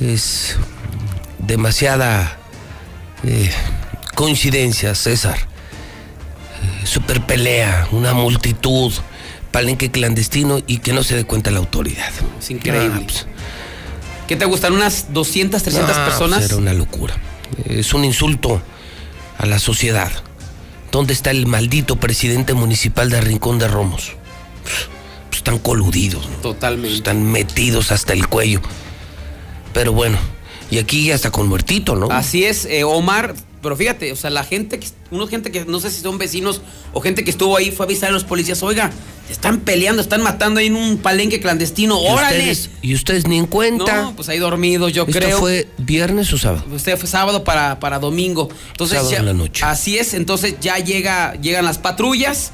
es 0.00 0.56
demasiada 1.38 2.38
eh, 3.24 3.50
coincidencia, 4.14 4.94
César. 4.94 5.38
Eh, 5.38 6.86
super 6.86 7.24
pelea, 7.24 7.88
una 7.92 8.12
multitud, 8.12 8.92
palenque 9.50 9.90
clandestino 9.90 10.60
y 10.66 10.78
que 10.78 10.92
no 10.92 11.02
se 11.02 11.16
dé 11.16 11.24
cuenta 11.24 11.50
la 11.50 11.58
autoridad. 11.58 12.10
Es 12.38 12.50
increíble. 12.50 12.92
Ah, 12.94 13.02
pues, 13.04 13.26
¿Qué 14.28 14.36
te 14.36 14.44
gustan? 14.44 14.72
¿Unas 14.72 15.12
200, 15.12 15.62
300 15.62 15.96
no, 15.96 16.04
personas? 16.04 16.38
pues 16.38 16.50
era 16.50 16.56
una 16.56 16.72
locura. 16.72 17.16
Es 17.64 17.92
un 17.94 18.04
insulto 18.04 18.62
a 19.38 19.46
la 19.46 19.58
sociedad. 19.58 20.10
¿Dónde 20.92 21.12
está 21.12 21.30
el 21.30 21.46
maldito 21.46 21.96
presidente 21.96 22.54
municipal 22.54 23.10
de 23.10 23.20
Rincón 23.20 23.58
de 23.58 23.68
Romos? 23.68 24.12
Pues 25.28 25.38
están 25.38 25.58
coludidos, 25.58 26.28
¿no? 26.28 26.36
Totalmente. 26.36 26.96
Están 26.96 27.24
metidos 27.24 27.92
hasta 27.92 28.12
el 28.12 28.28
cuello. 28.28 28.60
Pero 29.72 29.92
bueno, 29.92 30.18
y 30.70 30.78
aquí 30.78 31.06
ya 31.06 31.14
está 31.14 31.30
con 31.30 31.48
muertito, 31.48 31.96
¿no? 31.96 32.10
Así 32.10 32.44
es, 32.44 32.64
eh, 32.66 32.84
Omar. 32.84 33.34
Pero 33.62 33.76
fíjate, 33.76 34.10
o 34.12 34.16
sea, 34.16 34.30
la 34.30 34.42
gente, 34.42 34.80
que, 34.80 34.88
gente 35.28 35.52
que 35.52 35.64
no 35.66 35.80
sé 35.80 35.90
si 35.90 36.00
son 36.00 36.16
vecinos 36.16 36.62
o 36.94 37.00
gente 37.00 37.24
que 37.24 37.30
estuvo 37.30 37.56
ahí 37.56 37.70
fue 37.70 37.84
a 37.84 37.86
avisar 37.86 38.08
a 38.08 38.12
los 38.12 38.24
policías, 38.24 38.62
oiga, 38.62 38.90
están 39.30 39.60
peleando, 39.60 40.00
están 40.00 40.22
matando 40.22 40.60
ahí 40.60 40.66
en 40.68 40.76
un 40.76 40.96
palenque 40.98 41.40
clandestino, 41.40 42.00
y 42.02 42.06
órale. 42.08 42.38
ustedes, 42.38 42.70
y 42.82 42.94
ustedes 42.94 43.26
ni 43.28 43.36
en 43.38 43.46
cuenta. 43.46 44.02
No, 44.02 44.16
pues 44.16 44.28
ahí 44.30 44.38
dormidos, 44.38 44.92
yo 44.92 45.02
¿Esto 45.06 45.18
creo. 45.18 45.38
fue 45.38 45.68
viernes 45.76 46.32
o 46.32 46.38
sábado? 46.38 46.64
Usted 46.74 46.96
fue 46.96 47.06
sábado 47.08 47.44
para, 47.44 47.78
para 47.80 47.98
domingo. 47.98 48.48
Entonces 48.70 48.96
Sábado 48.96 49.12
ya- 49.12 49.18
en 49.18 49.26
la 49.26 49.34
noche. 49.34 49.62
Así 49.64 49.98
es, 49.98 50.14
entonces 50.14 50.54
ya 50.60 50.78
llega, 50.78 51.34
llegan 51.40 51.64
las 51.66 51.76
patrullas, 51.78 52.52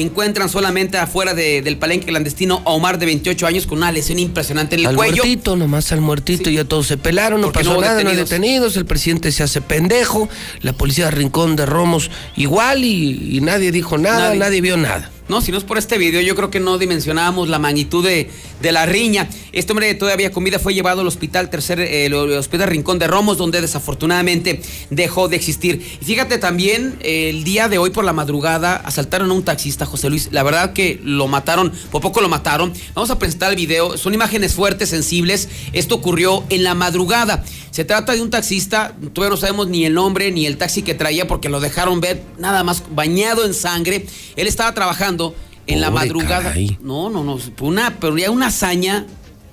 encuentran 0.00 0.48
solamente 0.48 0.98
afuera 0.98 1.34
de- 1.34 1.62
del 1.62 1.76
palenque 1.76 2.06
clandestino 2.06 2.62
a 2.64 2.70
Omar 2.70 2.98
de 2.98 3.06
28 3.06 3.46
años 3.46 3.66
con 3.66 3.78
una 3.78 3.92
lesión 3.92 4.18
impresionante 4.18 4.74
en 4.76 4.80
el 4.82 4.86
al 4.88 4.96
cuello. 4.96 5.16
muertito, 5.24 5.56
nomás 5.56 5.92
al 5.92 6.00
muertito, 6.00 6.50
ya 6.50 6.64
todos 6.64 6.86
se 6.86 6.96
pelaron, 6.96 7.40
no 7.40 7.48
Porque 7.48 7.60
pasó 7.60 7.74
no 7.74 7.80
nada, 7.80 7.92
no 8.02 8.10
hay 8.10 8.16
detenidos. 8.16 8.30
detenidos, 8.30 8.76
el 8.76 8.86
presidente 8.86 9.32
se 9.32 9.42
hace 9.42 9.60
pendejo, 9.60 10.28
la 10.62 10.72
policía 10.72 11.06
de 11.06 11.10
Rincón 11.12 11.56
de 11.56 11.66
Romos 11.66 12.10
igual 12.36 12.84
y, 12.84 13.36
y 13.36 13.40
nadie 13.40 13.72
dijo 13.72 13.98
nada, 13.98 14.28
Nadie. 14.28 14.38
nadie 14.38 14.60
vio 14.60 14.76
nada. 14.76 15.10
No, 15.28 15.42
si 15.42 15.52
no 15.52 15.58
es 15.58 15.64
por 15.64 15.76
este 15.76 15.98
video, 15.98 16.22
yo 16.22 16.34
creo 16.34 16.50
que 16.50 16.58
no 16.58 16.78
dimensionábamos 16.78 17.48
la 17.48 17.58
magnitud 17.58 18.02
de, 18.02 18.30
de 18.62 18.72
la 18.72 18.86
riña. 18.86 19.28
Este 19.52 19.72
hombre 19.72 19.94
todavía 19.94 20.32
con 20.32 20.42
vida 20.42 20.58
fue 20.58 20.72
llevado 20.72 21.02
al 21.02 21.06
hospital 21.06 21.50
tercer, 21.50 21.80
eh, 21.80 22.06
el 22.06 22.14
hospital 22.14 22.68
Rincón 22.68 22.98
de 22.98 23.06
Romos, 23.06 23.36
donde 23.36 23.60
desafortunadamente 23.60 24.62
dejó 24.88 25.28
de 25.28 25.36
existir. 25.36 25.98
Y 26.00 26.04
fíjate 26.04 26.38
también, 26.38 26.96
eh, 27.00 27.28
el 27.28 27.44
día 27.44 27.68
de 27.68 27.76
hoy 27.76 27.90
por 27.90 28.04
la 28.04 28.14
madrugada 28.14 28.76
asaltaron 28.76 29.30
a 29.30 29.34
un 29.34 29.42
taxista, 29.42 29.84
José 29.84 30.08
Luis. 30.08 30.28
La 30.32 30.42
verdad 30.42 30.72
que 30.72 30.98
lo 31.02 31.28
mataron, 31.28 31.72
por 31.90 32.00
poco 32.00 32.20
lo 32.22 32.28
mataron. 32.30 32.72
Vamos 32.94 33.10
a 33.10 33.18
presentar 33.18 33.50
el 33.50 33.56
video. 33.56 33.98
Son 33.98 34.14
imágenes 34.14 34.54
fuertes, 34.54 34.88
sensibles. 34.88 35.50
Esto 35.74 35.96
ocurrió 35.96 36.44
en 36.48 36.64
la 36.64 36.74
madrugada. 36.74 37.44
Se 37.70 37.84
trata 37.84 38.14
de 38.14 38.22
un 38.22 38.30
taxista, 38.30 38.96
todavía 39.12 39.30
no 39.30 39.36
sabemos 39.36 39.68
ni 39.68 39.84
el 39.84 39.94
nombre 39.94 40.32
ni 40.32 40.46
el 40.46 40.56
taxi 40.56 40.82
que 40.82 40.94
traía 40.94 41.28
porque 41.28 41.48
lo 41.48 41.60
dejaron 41.60 42.00
ver 42.00 42.22
nada 42.38 42.64
más 42.64 42.82
bañado 42.90 43.44
en 43.44 43.54
sangre. 43.54 44.06
Él 44.36 44.46
estaba 44.46 44.74
trabajando 44.74 45.17
en 45.66 45.80
la 45.80 45.90
madrugada. 45.90 46.44
caray. 46.44 46.78
No, 46.82 47.10
no, 47.10 47.24
no. 47.24 47.38
Una, 47.60 47.96
pero 48.00 48.16
ya 48.16 48.30
una 48.30 48.46
hazaña 48.46 49.06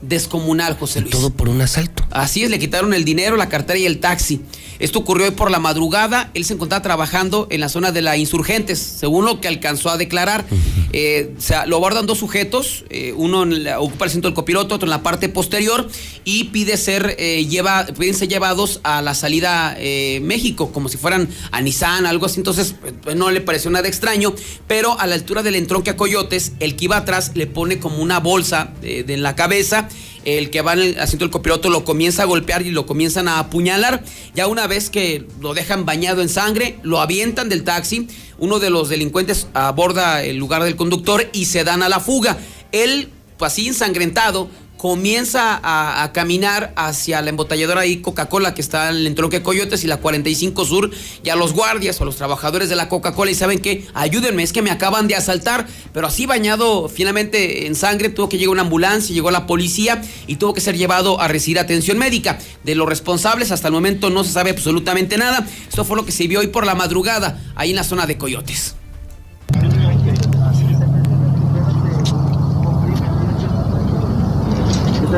descomunal, 0.07 0.77
José 0.77 1.02
Luis. 1.02 1.11
Todo 1.11 1.30
por 1.32 1.49
un 1.49 1.61
asalto. 1.61 2.03
Así 2.11 2.44
es, 2.44 2.49
le 2.49 2.60
quitaron 2.60 2.94
el 2.94 3.06
dinero, 3.06 3.36
la 3.38 3.49
cartera 3.49 3.77
y 3.80 3.86
el 3.86 3.99
taxi. 3.99 4.41
Esto 4.80 4.99
ocurrió 4.99 5.26
hoy 5.27 5.32
por 5.32 5.52
la 5.52 5.60
madrugada. 5.60 6.32
Él 6.34 6.44
se 6.44 6.53
encontraba 6.53 6.82
trabajando 6.82 7.48
en 7.49 7.61
la 7.61 7.69
zona 7.69 7.91
de 7.94 8.02
la 8.02 8.18
Insurgentes, 8.18 8.77
según 8.80 9.23
lo 9.26 9.40
que 9.40 9.48
alcanzó 9.48 9.90
a 9.90 9.98
declarar. 9.98 10.45
Eh, 10.91 11.34
o 11.38 11.41
sea, 11.41 11.65
lo 11.65 11.77
abordan 11.77 12.06
dos 12.06 12.18
sujetos, 12.19 12.84
eh, 12.90 13.14
uno 13.15 13.44
en 13.44 13.64
la- 13.64 13.80
ocupa 13.80 14.06
el 14.06 14.10
asiento 14.10 14.27
del 14.27 14.36
copiloto, 14.36 14.76
otro 14.76 14.86
en 14.86 14.90
la 14.91 15.02
parte 15.03 15.30
posterior, 15.30 15.88
y 16.26 16.45
pide 16.45 16.76
ser, 16.77 17.15
eh, 17.19 17.45
lleva, 17.45 17.86
piden 17.98 18.15
ser 18.15 18.27
llevados 18.27 18.80
a 18.84 19.02
la 19.02 19.14
salida 19.14 19.77
México, 20.22 20.72
como 20.72 20.90
si 20.90 20.98
fueran 20.98 21.30
a 21.52 21.61
Nissan, 21.61 22.06
algo 22.06 22.26
así. 22.26 22.40
Entonces, 22.40 22.76
pues, 23.02 23.15
no 23.15 23.32
le 23.32 23.41
pareció 23.41 23.72
nada 23.72 23.88
extraño, 23.88 24.34
pero 24.68 24.99
a 24.99 25.07
la 25.07 25.15
altura 25.15 25.41
del 25.44 25.56
entronque 25.56 25.90
a 25.91 25.95
Coyotes, 25.98 26.53
el 26.60 26.76
que 26.76 26.86
iba 26.86 26.98
atrás 26.98 27.32
le 27.36 27.48
pone 27.48 27.80
como 27.80 27.99
una 27.99 28.19
bolsa 28.19 28.73
en 28.82 29.22
la 29.23 29.36
cabeza 29.36 29.88
el 30.26 30.50
que 30.50 30.62
va 30.62 30.74
en 30.74 30.80
el 30.80 31.00
asiento 31.00 31.26
del 31.26 31.32
copiloto 31.32 31.70
lo 31.70 31.86
comienza 31.86 32.24
a 32.24 32.26
golpear 32.26 32.64
y 32.64 32.72
lo 32.72 32.86
comienzan 32.86 33.28
a 33.28 33.40
apuñalar. 33.40 34.04
Ya 34.34 34.48
una 34.48 34.68
vez 34.68 34.90
que 34.90 35.26
lo 35.40 35.54
dejan 35.54 35.86
bañado 35.86 36.22
en 36.22 36.30
sangre, 36.30 36.78
lo 36.82 37.00
avientan 37.00 37.48
del 37.48 37.64
taxi. 37.64 38.08
Uno 38.38 38.60
de 38.60 38.70
los 38.70 38.90
delincuentes 38.90 39.48
aborda 39.54 40.24
el 40.24 40.38
lugar 40.38 40.64
del 40.64 40.76
conductor 40.76 41.30
y 41.32 41.46
se 41.46 41.64
dan 41.64 41.84
a 41.84 41.90
la 41.90 42.00
fuga. 42.00 42.38
Él, 42.72 43.10
pues 43.38 43.54
así 43.54 43.68
ensangrentado, 43.68 44.50
comienza 44.86 45.60
a, 45.64 46.12
caminar 46.14 46.72
hacia 46.76 47.20
la 47.24 47.32
embotelladora 47.32 47.82
ahí 47.82 48.03
Coca-Cola 48.03 48.53
que 48.53 48.62
está 48.62 48.91
en 48.91 48.98
el 48.98 49.07
entronque 49.07 49.41
Coyotes 49.41 49.84
y 49.84 49.88
la 49.88 49.98
45 49.98 50.64
Sur 50.64 50.91
y 51.24 51.30
a 51.30 51.36
los 51.36 51.53
guardias 51.53 51.99
o 51.99 52.03
a 52.03 52.06
los 52.06 52.18
trabajadores 52.18 52.70
de 52.70 52.76
la 52.76 52.88
Coca-Cola 52.88 53.32
y 53.32 53.34
saben 53.34 53.57
que 53.57 53.88
ayúdenme, 53.95 54.44
es 54.44 54.53
que 54.53 54.62
me 54.62 54.70
acaban 54.70 55.07
de 55.07 55.16
asaltar, 55.16 55.66
pero 55.91 56.06
así 56.06 56.28
bañado 56.28 56.88
finalmente 56.88 57.66
en 57.66 57.74
sangre 57.74 58.10
tuvo 58.10 58.30
que 58.30 58.38
llegar 58.38 58.52
una 58.52 58.62
ambulancia, 58.62 59.12
llegó 59.12 59.32
la 59.32 59.48
policía 59.48 60.03
y 60.28 60.36
tuvo 60.36 60.53
que 60.53 60.62
ser 60.62 60.78
llevado 60.78 61.20
a 61.20 61.28
recibir 61.28 61.57
atención 61.57 61.98
médica. 61.98 62.38
De 62.64 62.76
los 62.76 62.88
responsables 62.88 63.52
hasta 63.52 63.70
el 63.70 63.74
momento 63.74 64.12
no 64.12 64.24
se 64.24 64.34
sabe 64.34 64.52
absolutamente 64.52 65.18
nada. 65.18 65.48
Esto 65.68 65.84
fue 65.84 65.98
lo 65.98 66.06
que 66.06 66.12
se 66.12 66.28
vio 66.28 66.41
hoy 66.41 66.48
por 66.48 66.64
la 66.64 66.76
madrugada 66.76 67.44
ahí 67.56 67.72
en 67.72 67.78
la 67.78 67.84
zona 67.84 68.06
de 68.06 68.20
Coyotes. 68.20 68.76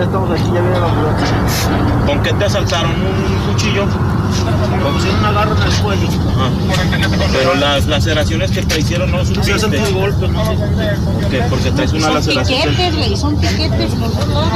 Estamos 0.04 0.32
aquí, 0.32 0.44
ya 0.54 0.62
viene 0.62 0.80
la 0.80 0.86
ambulancia. 0.86 1.28
¿Con 2.06 2.24
qué 2.24 2.34
te 2.34 2.46
asaltaron? 2.46 2.92
¿Un 2.92 3.54
cuchillo? 3.54 3.86
Me 3.86 4.92
pusieron 4.92 5.20
un 5.20 5.26
agarro 5.26 5.56
en 5.56 5.64
el 5.64 5.74
cuello. 5.82 6.08
Pero 7.32 7.56
las 7.56 7.86
laceraciones 7.88 8.52
que 8.52 8.62
te 8.64 8.80
hicieron 8.80 9.12
no 9.12 9.26
supiste. 9.26 9.54
Sí, 9.54 9.60
sentí 9.60 9.94
golpes, 9.94 10.30
no 10.30 10.46
sé. 10.46 10.56
¿Por 10.56 11.30
qué? 11.30 11.42
Porque 11.50 11.72
traes 11.72 11.94
una 11.94 12.02
Son 12.06 12.14
laceración. 12.16 12.62
piquetes, 12.62 12.96
güey, 12.96 13.18
son 13.18 13.38
piquetes 13.40 13.92
por 13.96 14.12
todos 14.12 14.28
lados. 14.30 14.48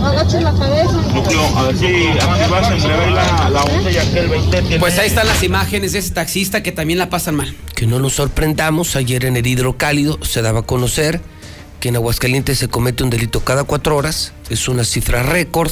No 0.00 0.06
agaches 0.06 0.42
la 0.42 0.52
cabeza. 0.52 0.92
Núcleo, 1.14 1.58
a 1.58 1.62
ver 1.64 1.76
si 1.76 1.86
activas 1.86 2.70
en 2.70 2.82
breve 2.82 3.10
la, 3.10 3.50
la 3.50 3.62
11 3.62 3.92
ya 3.92 4.12
que 4.12 4.18
el 4.20 4.28
20 4.28 4.62
tiene... 4.62 4.78
Pues 4.78 4.98
ahí 4.98 5.08
están 5.08 5.26
las 5.26 5.42
imágenes 5.42 5.92
de 5.92 5.98
ese 5.98 6.10
taxista 6.12 6.62
que 6.62 6.72
también 6.72 6.98
la 6.98 7.10
pasan 7.10 7.34
mal. 7.34 7.54
Que 7.74 7.86
no 7.86 7.98
nos 7.98 8.14
sorprendamos, 8.14 8.94
ayer 8.96 9.24
en 9.24 9.36
el 9.36 9.46
hidrocálido 9.46 10.18
se 10.22 10.42
daba 10.42 10.60
a 10.60 10.62
conocer 10.62 11.20
que 11.80 11.88
en 11.88 11.96
Aguascalientes 11.96 12.58
se 12.58 12.68
comete 12.68 13.04
un 13.04 13.10
delito 13.10 13.40
cada 13.40 13.64
cuatro 13.64 13.96
horas, 13.96 14.32
es 14.50 14.68
una 14.68 14.84
cifra 14.84 15.22
récord. 15.22 15.70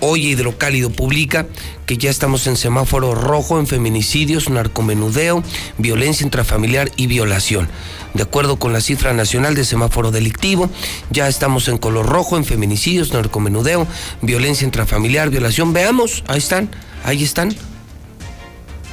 Hoy 0.00 0.26
Hidrocálido 0.26 0.90
publica 0.90 1.46
que 1.86 1.96
ya 1.96 2.10
estamos 2.10 2.46
en 2.46 2.56
semáforo 2.56 3.14
rojo 3.14 3.58
en 3.58 3.66
feminicidios, 3.66 4.50
narcomenudeo, 4.50 5.42
violencia 5.78 6.24
intrafamiliar 6.24 6.90
y 6.96 7.06
violación. 7.06 7.68
De 8.14 8.22
acuerdo 8.22 8.58
con 8.58 8.72
la 8.72 8.80
cifra 8.80 9.12
nacional 9.12 9.54
de 9.54 9.64
semáforo 9.64 10.10
delictivo, 10.10 10.70
ya 11.10 11.28
estamos 11.28 11.68
en 11.68 11.78
color 11.78 12.06
rojo 12.06 12.36
en 12.36 12.44
feminicidios, 12.44 13.12
narcomenudeo, 13.12 13.86
violencia 14.22 14.64
intrafamiliar, 14.64 15.30
violación. 15.30 15.72
Veamos, 15.72 16.24
ahí 16.28 16.38
están, 16.38 16.70
ahí 17.04 17.22
están. 17.22 17.54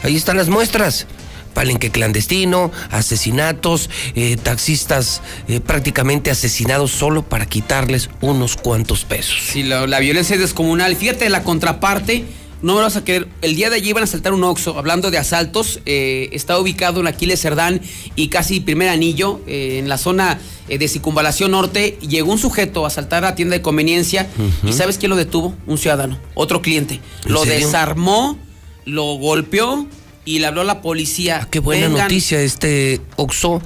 Ahí 0.03 0.15
están 0.15 0.37
las 0.37 0.49
muestras. 0.49 1.07
Palenque 1.55 1.89
clandestino, 1.89 2.71
asesinatos, 2.91 3.89
eh, 4.13 4.37
taxistas 4.37 5.21
eh, 5.47 5.59
prácticamente 5.61 6.29
asesinados 6.29 6.91
solo 6.91 7.23
para 7.23 7.47
quitarles 7.47 8.09
unos 8.21 8.55
cuantos 8.57 9.05
pesos. 9.05 9.37
Sí, 9.47 9.63
la, 9.63 9.87
la 9.87 9.99
violencia 9.99 10.35
es 10.35 10.41
descomunal. 10.41 10.95
Fíjate, 10.95 11.29
la 11.29 11.43
contraparte, 11.43 12.25
no 12.61 12.75
me 12.75 12.81
vas 12.81 12.95
a 12.97 13.03
creer. 13.03 13.27
El 13.41 13.55
día 13.55 13.69
de 13.69 13.77
ayer 13.77 13.89
iban 13.89 14.03
a 14.03 14.05
asaltar 14.05 14.33
un 14.33 14.43
Oxxo, 14.43 14.77
hablando 14.77 15.09
de 15.11 15.17
asaltos. 15.17 15.79
eh, 15.85 16.29
está 16.33 16.59
ubicado 16.59 16.99
en 16.99 17.07
Aquiles 17.07 17.39
Cerdán 17.41 17.81
y 18.15 18.27
casi 18.27 18.59
primer 18.59 18.89
anillo, 18.89 19.39
eh, 19.47 19.77
en 19.79 19.87
la 19.87 19.97
zona 19.97 20.39
eh, 20.67 20.77
de 20.77 20.87
Circunvalación 20.87 21.51
Norte. 21.51 21.97
Llegó 22.01 22.31
un 22.31 22.37
sujeto 22.39 22.83
a 22.83 22.87
asaltar 22.89 23.23
a 23.23 23.33
tienda 23.35 23.55
de 23.55 23.61
conveniencia. 23.61 24.27
¿Y 24.63 24.73
sabes 24.73 24.97
quién 24.97 25.09
lo 25.09 25.15
detuvo? 25.15 25.55
Un 25.67 25.77
ciudadano, 25.77 26.19
otro 26.33 26.61
cliente. 26.61 26.99
¿En 27.25 27.33
Lo 27.33 27.43
serio? 27.43 27.65
desarmó, 27.65 28.37
lo 28.85 29.13
golpeó 29.15 29.87
y 30.25 30.39
le 30.39 30.47
habló 30.47 30.61
a 30.61 30.65
la 30.65 30.81
policía. 30.81 31.39
Ah, 31.43 31.47
Qué 31.49 31.59
buena 31.59 31.87
Vengan. 31.87 32.03
noticia, 32.03 32.41
este 32.41 32.99
Oxo 33.15 33.61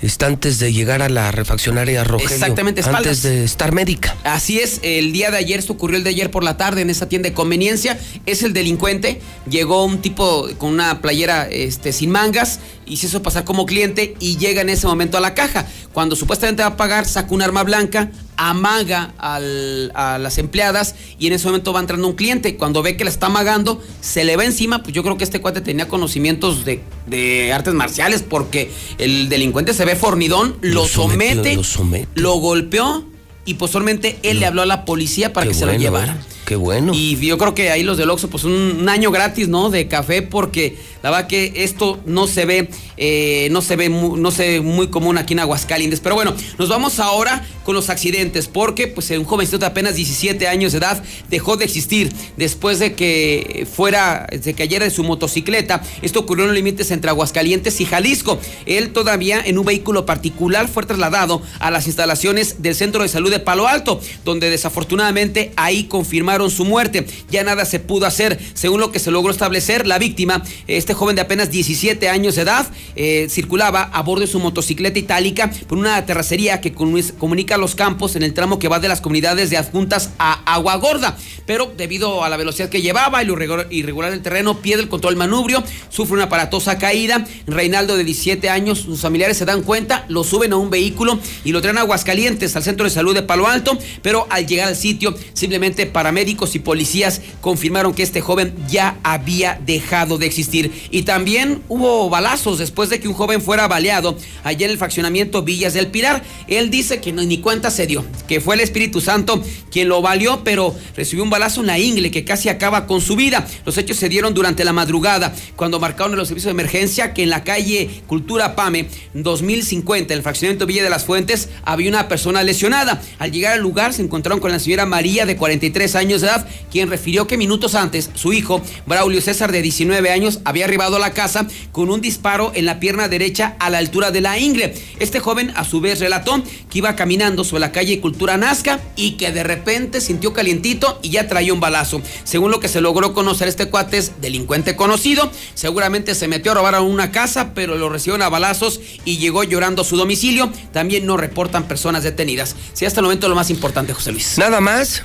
está 0.00 0.26
antes 0.26 0.58
de 0.58 0.72
llegar 0.72 1.02
a 1.02 1.08
la 1.08 1.32
refaccionaria 1.32 2.04
Rogelio. 2.04 2.34
Exactamente, 2.34 2.80
espaldas. 2.80 3.06
Antes 3.06 3.22
de 3.22 3.44
estar 3.44 3.72
médica. 3.72 4.16
Así 4.24 4.58
es, 4.58 4.80
el 4.82 5.12
día 5.12 5.30
de 5.30 5.38
ayer, 5.38 5.58
esto 5.58 5.72
ocurrió 5.72 5.96
el 5.96 6.04
de 6.04 6.10
ayer 6.10 6.30
por 6.30 6.44
la 6.44 6.56
tarde 6.56 6.82
en 6.82 6.90
esa 6.90 7.08
tienda 7.08 7.28
de 7.28 7.34
conveniencia. 7.34 7.98
Es 8.26 8.42
el 8.42 8.52
delincuente. 8.52 9.20
Llegó 9.48 9.84
un 9.84 10.02
tipo 10.02 10.46
con 10.58 10.72
una 10.72 11.00
playera 11.00 11.48
este, 11.50 11.92
sin 11.92 12.10
mangas 12.10 12.60
y 12.86 12.98
se 12.98 13.06
hizo 13.06 13.22
pasar 13.22 13.44
como 13.44 13.64
cliente 13.64 14.14
y 14.20 14.36
llega 14.36 14.60
en 14.60 14.68
ese 14.68 14.86
momento 14.86 15.16
a 15.16 15.20
la 15.20 15.34
caja. 15.34 15.66
Cuando 15.92 16.16
supuestamente 16.16 16.62
va 16.62 16.70
a 16.70 16.76
pagar, 16.76 17.06
saca 17.06 17.34
un 17.34 17.40
arma 17.40 17.62
blanca, 17.62 18.10
amaga 18.36 19.12
al- 19.18 19.90
a 19.94 20.18
las 20.18 20.38
empleadas 20.38 20.94
y 21.18 21.26
en 21.26 21.32
ese 21.34 21.46
momento 21.46 21.72
va 21.72 21.80
entrando 21.80 22.06
un 22.08 22.14
cliente. 22.14 22.56
Cuando 22.56 22.82
ve 22.82 22.96
que 22.96 23.04
la 23.04 23.10
está 23.10 23.26
amagando, 23.26 23.82
se 24.00 24.24
le 24.24 24.36
va 24.36 24.44
encima. 24.44 24.82
Pues 24.82 24.92
yo 24.94 25.02
creo 25.02 25.16
que 25.16 25.24
este 25.24 25.40
cuate 25.40 25.60
tenía 25.60 25.88
conocimientos 25.88 26.64
de, 26.64 26.82
de 27.06 27.52
artes 27.52 27.74
marciales 27.74 28.22
porque 28.22 28.70
el 28.98 29.28
delincuente 29.28 29.74
se 29.74 29.84
ve 29.84 29.96
fornidón, 29.96 30.56
lo, 30.60 30.86
somete, 30.86 31.56
lo 31.56 31.64
somete. 31.64 32.08
lo 32.14 32.34
golpeó 32.34 33.04
y 33.44 33.54
posteriormente 33.54 34.18
él 34.22 34.40
le 34.40 34.46
habló 34.46 34.62
a 34.62 34.66
la 34.66 34.84
policía 34.84 35.32
para 35.32 35.44
Qué 35.46 35.52
que 35.52 35.58
se 35.58 35.66
lo 35.66 35.72
llevara. 35.74 36.18
Qué 36.44 36.56
bueno. 36.56 36.92
Y 36.94 37.16
yo 37.16 37.38
creo 37.38 37.54
que 37.54 37.70
ahí 37.70 37.82
los 37.82 37.96
del 37.96 38.10
Oxxo, 38.10 38.28
pues 38.28 38.44
un, 38.44 38.86
año 38.88 39.10
gratis, 39.10 39.48
¿no? 39.48 39.70
De 39.70 39.88
café, 39.88 40.20
porque 40.20 40.76
la 41.02 41.10
verdad 41.10 41.26
que 41.26 41.52
esto 41.56 41.98
no 42.04 42.26
se 42.26 42.44
ve, 42.44 42.68
eh, 42.98 43.48
no 43.50 43.62
se 43.62 43.76
ve, 43.76 43.88
mu- 43.88 44.18
no 44.18 44.30
se 44.30 44.48
ve 44.48 44.60
muy 44.60 44.88
común 44.88 45.16
aquí 45.16 45.32
en 45.32 45.40
Aguascalientes. 45.40 46.00
Pero 46.00 46.16
bueno, 46.16 46.34
nos 46.58 46.68
vamos 46.68 47.00
ahora 47.00 47.46
con 47.64 47.74
los 47.74 47.88
accidentes, 47.88 48.46
porque 48.46 48.88
pues 48.88 49.08
un 49.10 49.24
jovencito 49.24 49.56
de 49.58 49.64
apenas 49.64 49.94
17 49.96 50.46
años 50.46 50.72
de 50.72 50.78
edad 50.78 51.02
dejó 51.30 51.56
de 51.56 51.64
existir 51.64 52.12
después 52.36 52.78
de 52.78 52.92
que 52.94 53.66
fuera, 53.74 54.26
de 54.30 54.38
que 54.40 54.52
cayera 54.54 54.84
de 54.84 54.90
su 54.90 55.02
motocicleta. 55.02 55.82
Esto 56.02 56.20
ocurrió 56.20 56.44
en 56.44 56.48
los 56.50 56.56
límites 56.56 56.90
entre 56.90 57.08
Aguascalientes 57.08 57.80
y 57.80 57.86
Jalisco. 57.86 58.38
Él 58.66 58.92
todavía 58.92 59.40
en 59.42 59.56
un 59.58 59.64
vehículo 59.64 60.04
particular 60.04 60.68
fue 60.68 60.84
trasladado 60.84 61.40
a 61.58 61.70
las 61.70 61.86
instalaciones 61.86 62.60
del 62.60 62.74
Centro 62.74 63.02
de 63.02 63.08
Salud 63.08 63.30
de 63.30 63.40
Palo 63.40 63.66
Alto, 63.66 63.98
donde 64.26 64.50
desafortunadamente 64.50 65.52
ahí 65.56 65.84
confirmaron 65.84 66.33
su 66.50 66.64
muerte. 66.64 67.06
Ya 67.30 67.42
nada 67.44 67.64
se 67.64 67.80
pudo 67.80 68.06
hacer. 68.06 68.38
Según 68.54 68.80
lo 68.80 68.92
que 68.92 68.98
se 68.98 69.10
logró 69.10 69.30
establecer, 69.30 69.86
la 69.86 69.98
víctima, 69.98 70.42
este 70.66 70.94
joven 70.94 71.16
de 71.16 71.22
apenas 71.22 71.50
17 71.50 72.08
años 72.08 72.36
de 72.36 72.42
edad, 72.42 72.66
eh, 72.96 73.26
circulaba 73.30 73.82
a 73.82 74.02
bordo 74.02 74.22
de 74.22 74.26
su 74.26 74.40
motocicleta 74.40 74.98
itálica 74.98 75.50
por 75.68 75.78
una 75.78 76.04
terracería 76.06 76.60
que 76.60 76.74
comu- 76.74 77.12
comunica 77.18 77.56
los 77.56 77.74
campos 77.74 78.16
en 78.16 78.22
el 78.22 78.34
tramo 78.34 78.58
que 78.58 78.68
va 78.68 78.78
de 78.80 78.88
las 78.88 79.00
comunidades 79.00 79.50
de 79.50 79.56
adjuntas 79.56 80.10
a 80.18 80.32
Agua 80.54 80.76
Gorda. 80.76 81.16
Pero 81.46 81.72
debido 81.76 82.24
a 82.24 82.28
la 82.30 82.36
velocidad 82.38 82.68
que 82.70 82.80
llevaba 82.80 83.22
y 83.22 83.26
lo 83.26 83.34
irregular 83.70 84.10
del 84.10 84.22
terreno, 84.22 84.60
pierde 84.60 84.82
el 84.84 84.88
control 84.88 85.16
manubrio, 85.16 85.62
sufre 85.90 86.14
una 86.14 86.24
aparatosa 86.24 86.78
caída. 86.78 87.26
Reinaldo, 87.46 87.96
de 87.96 88.04
17 88.04 88.48
años, 88.48 88.78
sus 88.80 89.00
familiares 89.00 89.36
se 89.36 89.44
dan 89.44 89.62
cuenta, 89.62 90.06
lo 90.08 90.24
suben 90.24 90.52
a 90.52 90.56
un 90.56 90.70
vehículo 90.70 91.18
y 91.44 91.52
lo 91.52 91.60
traen 91.60 91.76
a 91.78 91.82
Aguascalientes, 91.82 92.56
al 92.56 92.62
centro 92.62 92.84
de 92.84 92.90
salud 92.90 93.14
de 93.14 93.22
Palo 93.22 93.46
Alto. 93.46 93.76
Pero 94.02 94.26
al 94.30 94.46
llegar 94.46 94.68
al 94.68 94.76
sitio, 94.76 95.14
simplemente 95.34 95.84
paramédicos 95.86 96.23
y 96.26 96.58
policías 96.58 97.20
confirmaron 97.40 97.94
que 97.94 98.02
este 98.02 98.20
joven 98.20 98.54
ya 98.68 98.98
había 99.02 99.60
dejado 99.64 100.18
de 100.18 100.26
existir. 100.26 100.72
Y 100.90 101.02
también 101.02 101.62
hubo 101.68 102.08
balazos 102.08 102.58
después 102.58 102.88
de 102.88 102.98
que 102.98 103.08
un 103.08 103.14
joven 103.14 103.42
fuera 103.42 103.68
baleado 103.68 104.16
allá 104.42 104.64
en 104.64 104.72
el 104.72 104.78
fraccionamiento 104.78 105.42
Villas 105.42 105.74
del 105.74 105.88
Pilar. 105.88 106.22
Él 106.48 106.70
dice 106.70 107.00
que 107.00 107.12
ni 107.12 107.38
cuenta 107.38 107.70
se 107.70 107.86
dio, 107.86 108.04
que 108.26 108.40
fue 108.40 108.54
el 108.54 108.62
Espíritu 108.62 109.00
Santo 109.00 109.42
quien 109.70 109.88
lo 109.88 110.00
valió, 110.02 110.42
pero 110.44 110.74
recibió 110.96 111.24
un 111.24 111.30
balazo 111.30 111.60
en 111.60 111.66
la 111.66 111.78
ingle 111.78 112.10
que 112.10 112.24
casi 112.24 112.48
acaba 112.48 112.86
con 112.86 113.00
su 113.00 113.16
vida. 113.16 113.46
Los 113.66 113.76
hechos 113.76 113.96
se 113.96 114.08
dieron 114.08 114.34
durante 114.34 114.64
la 114.64 114.72
madrugada, 114.72 115.34
cuando 115.56 115.78
marcaron 115.78 116.12
en 116.12 116.18
los 116.18 116.28
servicios 116.28 116.54
de 116.54 116.60
emergencia 116.60 117.12
que 117.12 117.22
en 117.22 117.30
la 117.30 117.44
calle 117.44 118.02
Cultura 118.06 118.56
Pame 118.56 118.88
2050, 119.14 120.12
en 120.14 120.18
el 120.18 120.22
fraccionamiento 120.22 120.66
Villa 120.66 120.82
de 120.82 120.90
las 120.90 121.04
Fuentes, 121.04 121.50
había 121.64 121.90
una 121.90 122.08
persona 122.08 122.42
lesionada. 122.42 123.02
Al 123.18 123.32
llegar 123.32 123.54
al 123.54 123.60
lugar 123.60 123.92
se 123.92 124.02
encontraron 124.02 124.40
con 124.40 124.50
la 124.50 124.58
señora 124.58 124.86
María 124.86 125.26
de 125.26 125.36
43 125.36 125.94
años 125.96 126.13
de 126.20 126.28
edad, 126.28 126.46
quien 126.70 126.90
refirió 126.90 127.26
que 127.26 127.36
minutos 127.36 127.74
antes 127.74 128.10
su 128.14 128.32
hijo, 128.32 128.60
Braulio 128.86 129.20
César 129.20 129.52
de 129.52 129.62
19 129.62 130.10
años, 130.10 130.40
había 130.44 130.64
arribado 130.64 130.96
a 130.96 131.00
la 131.00 131.12
casa 131.12 131.46
con 131.72 131.90
un 131.90 132.00
disparo 132.00 132.52
en 132.54 132.66
la 132.66 132.80
pierna 132.80 133.08
derecha 133.08 133.56
a 133.58 133.70
la 133.70 133.78
altura 133.78 134.10
de 134.10 134.20
la 134.20 134.38
ingle. 134.38 134.74
Este 134.98 135.20
joven 135.20 135.52
a 135.56 135.64
su 135.64 135.80
vez 135.80 136.00
relató 136.00 136.42
que 136.70 136.78
iba 136.78 136.96
caminando 136.96 137.44
sobre 137.44 137.60
la 137.60 137.72
calle 137.72 138.00
Cultura 138.00 138.36
Nazca 138.36 138.80
y 138.96 139.12
que 139.12 139.32
de 139.32 139.42
repente 139.42 140.00
sintió 140.00 140.32
calientito 140.32 140.98
y 141.02 141.10
ya 141.10 141.28
traía 141.28 141.52
un 141.52 141.60
balazo. 141.60 142.00
Según 142.24 142.50
lo 142.50 142.60
que 142.60 142.68
se 142.68 142.80
logró 142.80 143.14
conocer, 143.14 143.48
este 143.48 143.66
cuate 143.66 143.98
es 143.98 144.20
delincuente 144.20 144.76
conocido. 144.76 145.30
Seguramente 145.54 146.14
se 146.14 146.28
metió 146.28 146.52
a 146.52 146.54
robar 146.54 146.74
a 146.74 146.80
una 146.80 147.10
casa, 147.10 147.54
pero 147.54 147.76
lo 147.76 147.88
recibieron 147.88 148.22
a 148.22 148.28
balazos 148.28 148.80
y 149.04 149.18
llegó 149.18 149.44
llorando 149.44 149.82
a 149.82 149.84
su 149.84 149.96
domicilio. 149.96 150.50
También 150.72 151.06
no 151.06 151.16
reportan 151.16 151.68
personas 151.68 152.02
detenidas. 152.02 152.56
Sí, 152.72 152.84
hasta 152.84 153.00
el 153.00 153.04
momento 153.04 153.28
lo 153.28 153.34
más 153.34 153.50
importante, 153.50 153.92
José 153.92 154.12
Luis. 154.12 154.38
Nada 154.38 154.60
más. 154.60 155.02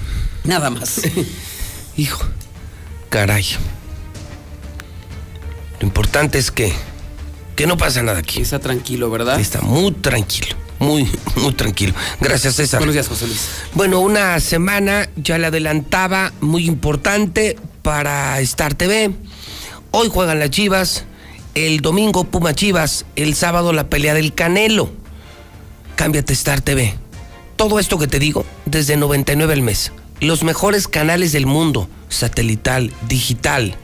Nada 0.49 0.71
más. 0.71 1.01
Hijo, 1.95 2.25
caray. 3.09 3.45
Lo 5.79 5.85
importante 5.85 6.39
es 6.39 6.49
que, 6.49 6.73
que 7.55 7.67
no 7.67 7.77
pasa 7.77 8.01
nada 8.01 8.17
aquí. 8.17 8.41
Está 8.41 8.57
tranquilo, 8.57 9.11
¿verdad? 9.11 9.39
Está 9.39 9.61
muy 9.61 9.91
tranquilo, 9.91 10.55
muy, 10.79 11.07
muy 11.35 11.53
tranquilo. 11.53 11.93
Gracias, 12.19 12.55
César. 12.55 12.79
Buenos 12.79 12.95
días, 12.95 13.07
José 13.07 13.27
Luis. 13.27 13.47
Bueno, 13.75 13.99
una 13.99 14.39
semana 14.39 15.07
ya 15.15 15.37
le 15.37 15.45
adelantaba, 15.45 16.33
muy 16.41 16.65
importante 16.65 17.55
para 17.83 18.39
Star 18.39 18.73
TV. 18.73 19.11
Hoy 19.91 20.09
juegan 20.11 20.39
las 20.39 20.49
Chivas, 20.49 21.05
el 21.53 21.81
domingo 21.81 22.23
Puma 22.23 22.55
Chivas, 22.55 23.05
el 23.15 23.35
sábado 23.35 23.71
la 23.71 23.87
pelea 23.87 24.15
del 24.15 24.33
Canelo. 24.33 24.89
Cámbiate 25.95 26.33
Star 26.33 26.61
TV. 26.61 26.95
Todo 27.55 27.77
esto 27.77 27.99
que 27.99 28.07
te 28.07 28.17
digo, 28.17 28.47
desde 28.65 28.97
99 28.97 29.53
al 29.53 29.61
mes. 29.61 29.91
Los 30.21 30.43
mejores 30.43 30.87
canales 30.87 31.31
del 31.31 31.45
mundo, 31.45 31.87
satelital, 32.09 32.91
digital, 33.07 33.75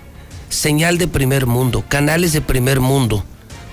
señal 0.50 0.98
de 0.98 1.08
primer 1.08 1.46
mundo, 1.46 1.86
canales 1.88 2.34
de 2.34 2.42
primer 2.42 2.82
mundo, 2.82 3.24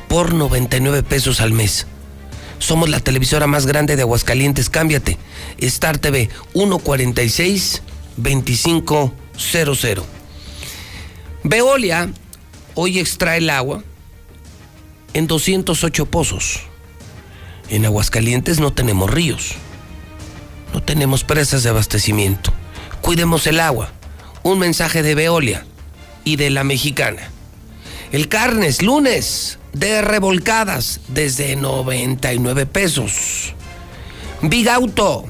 por 0.08 0.32
99 0.32 1.02
pesos 1.02 1.40
al 1.40 1.52
mes. 1.52 1.86
Somos 2.60 2.88
la 2.88 3.00
televisora 3.00 3.48
más 3.48 3.66
grande 3.66 3.96
de 3.96 4.02
Aguascalientes. 4.02 4.70
Cámbiate. 4.70 5.18
Star 5.58 5.98
TV 5.98 6.30
146 6.52 7.82
2500. 8.16 10.04
Veolia 11.42 12.12
hoy 12.76 13.00
extrae 13.00 13.38
el 13.38 13.50
agua 13.50 13.82
en 15.14 15.26
208 15.26 16.06
pozos. 16.06 16.60
En 17.68 17.84
Aguascalientes 17.84 18.60
no 18.60 18.72
tenemos 18.72 19.10
ríos. 19.10 19.56
No 20.72 20.82
tenemos 20.82 21.24
presas 21.24 21.62
de 21.62 21.70
abastecimiento. 21.70 22.52
Cuidemos 23.00 23.46
el 23.46 23.60
agua. 23.60 23.92
Un 24.42 24.58
mensaje 24.58 25.02
de 25.02 25.14
Veolia 25.14 25.64
y 26.24 26.36
de 26.36 26.50
la 26.50 26.64
mexicana. 26.64 27.30
El 28.10 28.28
carnes, 28.28 28.82
lunes, 28.82 29.58
de 29.72 30.02
revolcadas 30.02 31.00
desde 31.08 31.56
99 31.56 32.66
pesos. 32.66 33.54
Big 34.42 34.68
Auto, 34.68 35.24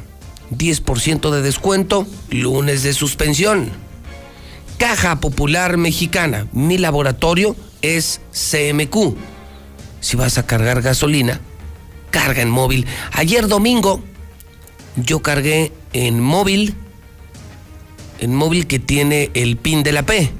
10% 0.50 1.30
de 1.30 1.42
descuento, 1.42 2.06
lunes 2.30 2.82
de 2.82 2.92
suspensión. 2.92 3.70
Caja 4.78 5.20
Popular 5.20 5.76
Mexicana, 5.76 6.48
mi 6.52 6.78
laboratorio 6.78 7.54
es 7.82 8.20
CMQ. 8.32 9.16
Si 10.00 10.16
vas 10.16 10.38
a 10.38 10.46
cargar 10.46 10.82
gasolina, 10.82 11.40
carga 12.10 12.42
en 12.42 12.50
móvil. 12.50 12.86
Ayer 13.12 13.46
domingo 13.46 14.02
yo 14.96 15.22
cargué 15.22 15.72
en 15.92 16.20
móvil, 16.20 16.74
en 18.18 18.34
móvil 18.34 18.66
que 18.66 18.78
tiene 18.78 19.30
el 19.34 19.56
PIN 19.56 19.82
de 19.82 19.92
la 19.92 20.04
P. 20.04 20.30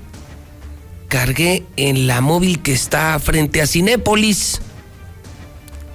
Cargué 1.09 1.65
en 1.77 2.07
la 2.07 2.21
móvil 2.21 2.61
que 2.61 2.73
está 2.73 3.19
frente 3.19 3.61
a 3.61 3.67
Cinépolis. 3.67 4.61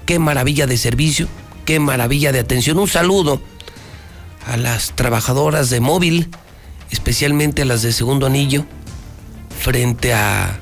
Qué 0.06 0.20
maravilla 0.20 0.68
de 0.68 0.78
servicio, 0.78 1.28
qué 1.66 1.80
maravilla 1.80 2.32
de 2.32 2.40
atención. 2.40 2.80
Un 2.80 2.88
saludo 2.88 3.42
a 4.48 4.58
las 4.58 4.96
trabajadoras 4.96 5.70
de 5.70 5.80
móvil, 5.80 6.30
especialmente 6.92 7.64
a 7.64 7.66
las 7.66 7.82
de 7.82 7.92
segundo 7.92 8.28
anillo, 8.28 8.66
frente 9.60 10.14
a 10.14 10.60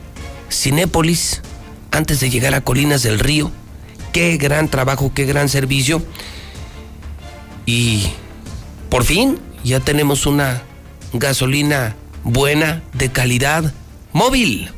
Cinépolis, 0.50 1.42
antes 1.92 2.20
de 2.20 2.30
llegar 2.30 2.56
a 2.56 2.62
Colinas 2.62 3.04
del 3.04 3.20
Río. 3.20 3.52
Qué 4.12 4.38
gran 4.38 4.70
trabajo, 4.70 5.12
qué 5.14 5.26
gran 5.26 5.50
servicio. 5.50 6.02
Y 7.66 8.04
por 8.90 9.04
fin 9.04 9.40
ya 9.64 9.80
tenemos 9.80 10.26
una 10.26 10.64
gasolina 11.14 11.96
buena, 12.24 12.82
de 12.94 13.12
calidad, 13.12 13.74
móvil. 14.14 14.70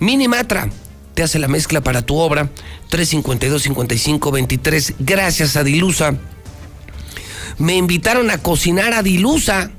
Minimatra 0.00 0.68
te 1.14 1.22
hace 1.22 1.38
la 1.38 1.48
mezcla 1.48 1.80
para 1.80 2.02
tu 2.02 2.16
obra. 2.16 2.50
352-55-23. 2.90 4.96
Gracias 4.98 5.56
a 5.56 5.64
Dilusa. 5.64 6.14
Me 7.58 7.76
invitaron 7.76 8.30
a 8.30 8.38
cocinar 8.38 8.92
a 8.92 9.02
Dilusa. 9.02 9.70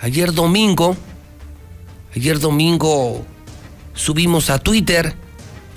Ayer 0.00 0.32
domingo. 0.32 0.96
Ayer 2.16 2.40
domingo 2.40 3.24
subimos 3.94 4.50
a 4.50 4.58
Twitter 4.58 5.14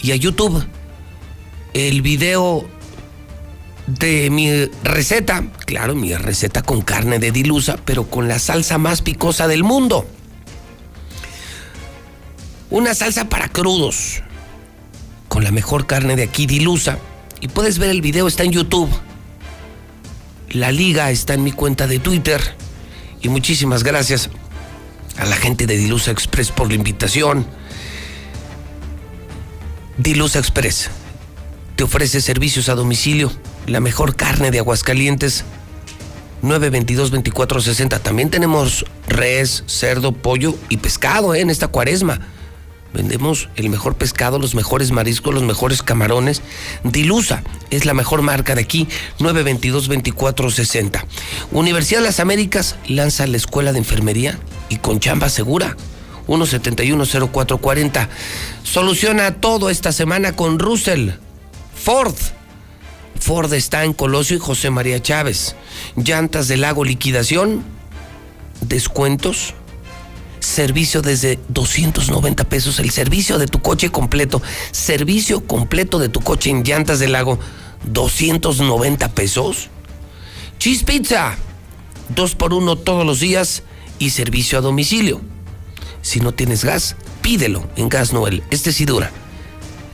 y 0.01 0.11
a 0.11 0.15
YouTube 0.15 0.65
el 1.73 2.01
video 2.01 2.67
de 3.87 4.29
mi 4.29 4.65
receta, 4.83 5.43
claro, 5.65 5.95
mi 5.95 6.13
receta 6.15 6.61
con 6.61 6.81
carne 6.81 7.19
de 7.19 7.31
dilusa, 7.31 7.77
pero 7.83 8.09
con 8.09 8.27
la 8.27 8.39
salsa 8.39 8.77
más 8.77 9.01
picosa 9.01 9.47
del 9.47 9.63
mundo. 9.63 10.07
Una 12.69 12.95
salsa 12.95 13.29
para 13.29 13.49
crudos, 13.49 14.23
con 15.27 15.43
la 15.43 15.51
mejor 15.51 15.85
carne 15.85 16.15
de 16.15 16.23
aquí, 16.23 16.45
dilusa. 16.45 16.97
Y 17.41 17.49
puedes 17.49 17.77
ver 17.77 17.89
el 17.89 18.01
video, 18.01 18.27
está 18.27 18.43
en 18.43 18.51
YouTube. 18.51 18.89
la 20.49 20.71
liga 20.71 21.09
está 21.09 21.33
en 21.33 21.43
mi 21.43 21.51
cuenta 21.51 21.87
de 21.87 21.99
Twitter. 21.99 22.41
Y 23.21 23.29
muchísimas 23.29 23.83
gracias 23.83 24.29
a 25.17 25.25
la 25.25 25.35
gente 25.35 25.65
de 25.65 25.77
Dilusa 25.77 26.11
Express 26.11 26.51
por 26.51 26.67
la 26.67 26.75
invitación. 26.75 27.47
Dilusa 29.97 30.39
Express 30.39 30.89
te 31.75 31.83
ofrece 31.83 32.21
servicios 32.21 32.69
a 32.69 32.75
domicilio, 32.75 33.31
la 33.67 33.79
mejor 33.79 34.15
carne 34.15 34.51
de 34.51 34.59
Aguascalientes. 34.59 35.43
922-2460. 36.43 38.01
También 38.01 38.29
tenemos 38.29 38.85
res, 39.07 39.63
cerdo, 39.65 40.11
pollo 40.11 40.55
y 40.69 40.77
pescado 40.77 41.33
¿eh? 41.33 41.39
en 41.41 41.49
esta 41.49 41.67
cuaresma. 41.69 42.19
Vendemos 42.93 43.49
el 43.55 43.69
mejor 43.69 43.95
pescado, 43.95 44.37
los 44.37 44.53
mejores 44.53 44.91
mariscos, 44.91 45.33
los 45.33 45.43
mejores 45.43 45.81
camarones. 45.81 46.41
Dilusa 46.83 47.41
es 47.71 47.85
la 47.85 47.95
mejor 47.95 48.21
marca 48.21 48.53
de 48.53 48.61
aquí, 48.61 48.87
922-2460. 49.19 51.03
Universidad 51.51 52.01
de 52.01 52.05
las 52.05 52.19
Américas 52.19 52.75
lanza 52.87 53.25
la 53.25 53.37
escuela 53.37 53.71
de 53.71 53.79
enfermería 53.79 54.37
y 54.69 54.77
con 54.77 54.99
chamba 54.99 55.29
segura. 55.29 55.75
1710440. 56.27 58.07
Soluciona 58.63 59.35
todo 59.35 59.69
esta 59.69 59.91
semana 59.91 60.35
con 60.35 60.59
Russell. 60.59 61.11
Ford. 61.75 62.15
Ford 63.19 63.53
está 63.53 63.83
en 63.83 63.93
Colosio 63.93 64.37
y 64.37 64.39
José 64.39 64.69
María 64.69 65.01
Chávez. 65.01 65.55
Llantas 65.95 66.47
del 66.47 66.61
lago 66.61 66.83
liquidación. 66.83 67.63
Descuentos 68.61 69.55
servicio 70.43 71.01
desde 71.01 71.39
290 71.47 72.43
pesos, 72.43 72.79
el 72.79 72.91
servicio 72.91 73.37
de 73.37 73.47
tu 73.47 73.61
coche 73.61 73.89
completo, 73.89 74.41
servicio 74.71 75.47
completo 75.47 75.99
de 75.99 76.09
tu 76.09 76.19
coche 76.19 76.49
en 76.49 76.63
llantas 76.63 76.99
del 76.99 77.13
lago, 77.13 77.39
290 77.85 79.09
pesos. 79.09 79.69
Cheese 80.59 80.83
Pizza, 80.83 81.37
dos 82.09 82.35
por 82.35 82.53
uno 82.53 82.75
todos 82.75 83.05
los 83.05 83.19
días 83.19 83.63
y 83.99 84.11
servicio 84.11 84.57
a 84.57 84.61
domicilio. 84.61 85.21
Si 86.01 86.19
no 86.19 86.33
tienes 86.33 86.65
gas, 86.65 86.97
pídelo 87.21 87.67
en 87.75 87.89
Gas 87.89 88.13
Noel. 88.13 88.43
Este 88.51 88.73
sí 88.73 88.85
dura. 88.85 89.11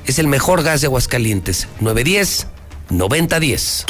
Es 0.05 0.17
el 0.17 0.27
mejor 0.27 0.63
gas 0.63 0.81
de 0.81 0.87
Aguascalientes. 0.87 1.67
910 1.79 2.47
9010. 2.89 3.85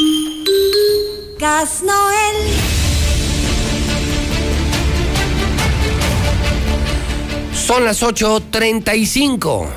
Gas 1.40 1.84
Noel. 1.84 2.36
Son 7.54 7.86
las 7.86 8.04
8.35. 8.04 9.68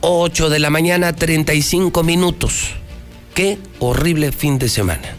8 0.00 0.48
de 0.50 0.58
la 0.58 0.70
mañana, 0.70 1.14
35 1.14 2.02
minutos. 2.02 2.70
Qué 3.34 3.58
horrible 3.78 4.32
fin 4.32 4.58
de 4.58 4.68
semana. 4.68 5.14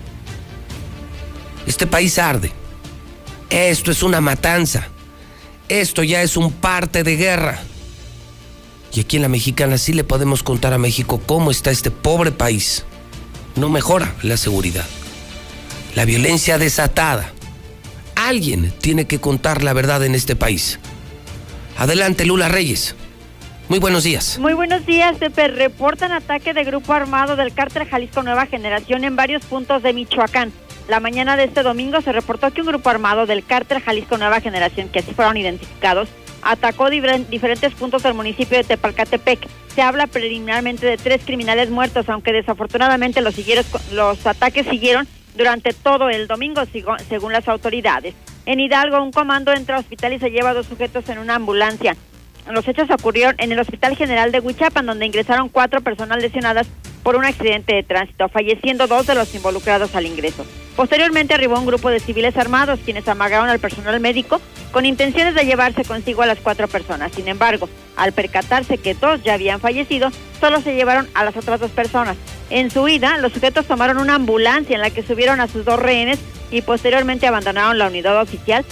Este 1.66 1.88
país 1.88 2.20
arde. 2.20 2.52
Esto 3.50 3.92
es 3.92 4.04
una 4.04 4.20
matanza. 4.20 4.88
Esto 5.70 6.04
ya 6.04 6.24
es 6.24 6.36
un 6.36 6.52
parte 6.52 7.04
de 7.04 7.16
guerra. 7.16 7.60
Y 8.94 9.02
aquí 9.02 9.16
en 9.18 9.22
la 9.22 9.30
mexicana 9.30 9.78
sí 9.78 9.94
le 9.94 10.04
podemos 10.04 10.44
contar 10.44 10.74
a 10.74 10.78
México 10.78 11.22
cómo 11.26 11.52
está 11.52 11.72
este 11.72 11.92
pobre 11.92 12.32
país. 12.32 12.84
No 13.60 13.68
mejora 13.68 14.16
la 14.22 14.38
seguridad. 14.38 14.86
La 15.94 16.06
violencia 16.06 16.58
desatada. 16.58 17.34
Alguien 18.16 18.72
tiene 18.80 19.04
que 19.04 19.20
contar 19.20 19.64
la 19.64 19.74
verdad 19.74 20.06
en 20.06 20.16
este 20.16 20.38
país. 20.38 20.80
Adelante, 21.78 22.26
Lula 22.26 22.48
Reyes. 22.48 22.96
Muy 23.68 23.80
buenos 23.80 24.06
días. 24.06 24.40
Muy 24.40 24.54
buenos 24.54 24.86
días, 24.86 25.18
Pepe. 25.18 25.50
Reportan 25.50 26.14
ataque 26.14 26.54
de 26.54 26.64
grupo 26.64 26.94
armado 26.94 27.36
del 27.36 27.54
cártel 27.54 27.86
Jalisco 27.86 28.24
Nueva 28.24 28.46
Generación 28.46 29.04
en 29.04 29.18
varios 29.18 29.44
puntos 29.44 29.84
de 29.84 29.92
Michoacán. 29.92 30.54
La 30.88 31.02
mañana 31.02 31.36
de 31.36 31.44
este 31.44 31.62
domingo 31.62 32.00
se 32.00 32.14
reportó 32.14 32.54
que 32.54 32.62
un 32.62 32.68
grupo 32.68 32.90
armado 32.90 33.26
del 33.26 33.44
cártel 33.44 33.82
Jalisco 33.82 34.18
Nueva 34.18 34.40
Generación, 34.40 34.88
que 34.88 35.00
así 35.00 35.14
fueron 35.14 35.36
identificados, 35.36 36.08
atacó 36.42 36.90
diferentes 36.90 37.74
puntos 37.74 38.04
del 38.04 38.14
municipio 38.14 38.58
de 38.58 38.64
Tepalcatepec. 38.64 39.48
Se 39.74 39.82
habla 39.82 40.08
preliminarmente 40.08 40.86
de 40.86 40.98
tres 40.98 41.22
criminales 41.26 41.70
muertos, 41.70 42.10
aunque 42.10 42.34
desafortunadamente 42.34 43.22
los, 43.22 43.36
los 43.92 44.26
ataques 44.26 44.68
siguieron 44.68 45.08
durante 45.36 45.74
todo 45.74 46.10
el 46.10 46.28
domingo, 46.28 46.64
según 47.08 47.34
las 47.34 47.48
autoridades. 47.48 48.14
En 48.46 48.60
Hidalgo, 48.60 49.02
un 49.02 49.12
comando 49.12 49.54
entra 49.54 49.76
al 49.76 49.82
hospital 49.82 50.14
y 50.14 50.20
se 50.20 50.32
lleva 50.32 50.50
a 50.50 50.54
dos 50.54 50.66
sujetos 50.66 51.08
en 51.10 51.20
una 51.20 51.36
ambulancia. 51.36 51.96
Los 52.50 52.68
hechos 52.68 52.90
ocurrieron 52.90 53.36
en 53.38 53.52
el 53.52 53.60
Hospital 53.60 53.96
General 53.96 54.32
de 54.32 54.40
Huichapan, 54.40 54.84
donde 54.84 55.06
ingresaron 55.06 55.50
cuatro 55.50 55.82
personas 55.82 56.20
lesionadas 56.20 56.68
por 57.04 57.16
un 57.16 57.24
accidente 57.24 57.76
de 57.76 57.84
tránsito, 57.84 58.28
falleciendo 58.28 58.88
dos 58.88 59.06
de 59.06 59.14
los 59.14 59.34
involucrados 59.36 59.96
al 59.96 60.08
ingreso. 60.08 60.44
Posteriormente 60.76 61.36
arribó 61.36 61.60
un 61.60 61.68
grupo 61.68 61.92
de 61.92 62.00
civiles 62.00 62.38
armados, 62.38 62.80
quienes 62.84 63.08
amagaron 63.08 63.50
al 63.50 63.60
personal 63.60 64.00
médico 64.00 64.42
con 64.72 64.86
intenciones 64.86 65.36
de 65.36 65.46
llevarse 65.46 65.84
consigo 65.84 66.24
a 66.24 66.26
las 66.26 66.40
cuatro 66.40 66.68
personas. 66.68 67.12
Sin 67.12 67.28
embargo, 67.28 67.70
al 67.96 68.14
percatarse 68.14 68.80
que 68.80 68.96
dos 68.96 69.22
ya 69.24 69.36
habían 69.36 69.60
fallecido, 69.60 70.10
solo 70.40 70.60
se 70.62 70.74
llevaron 70.74 71.08
a 71.14 71.24
las 71.24 71.38
otras 71.38 71.60
dos 71.60 71.72
personas. 71.72 72.18
En 72.50 72.72
su 72.72 72.82
huida, 72.82 73.20
los 73.20 73.32
sujetos 73.32 73.68
tomaron 73.68 74.00
una 74.00 74.16
ambulancia 74.16 74.76
en 74.76 74.82
la 74.82 74.90
que 74.90 75.04
subieron 75.04 75.40
a 75.40 75.48
sus 75.48 75.66
dos 75.66 75.80
rehenes 75.80 76.18
y 76.50 76.64
posteriormente 76.64 77.28
abandonaron 77.28 77.78
la 77.78 77.88
unidad 77.88 78.20
oficial 78.20 78.66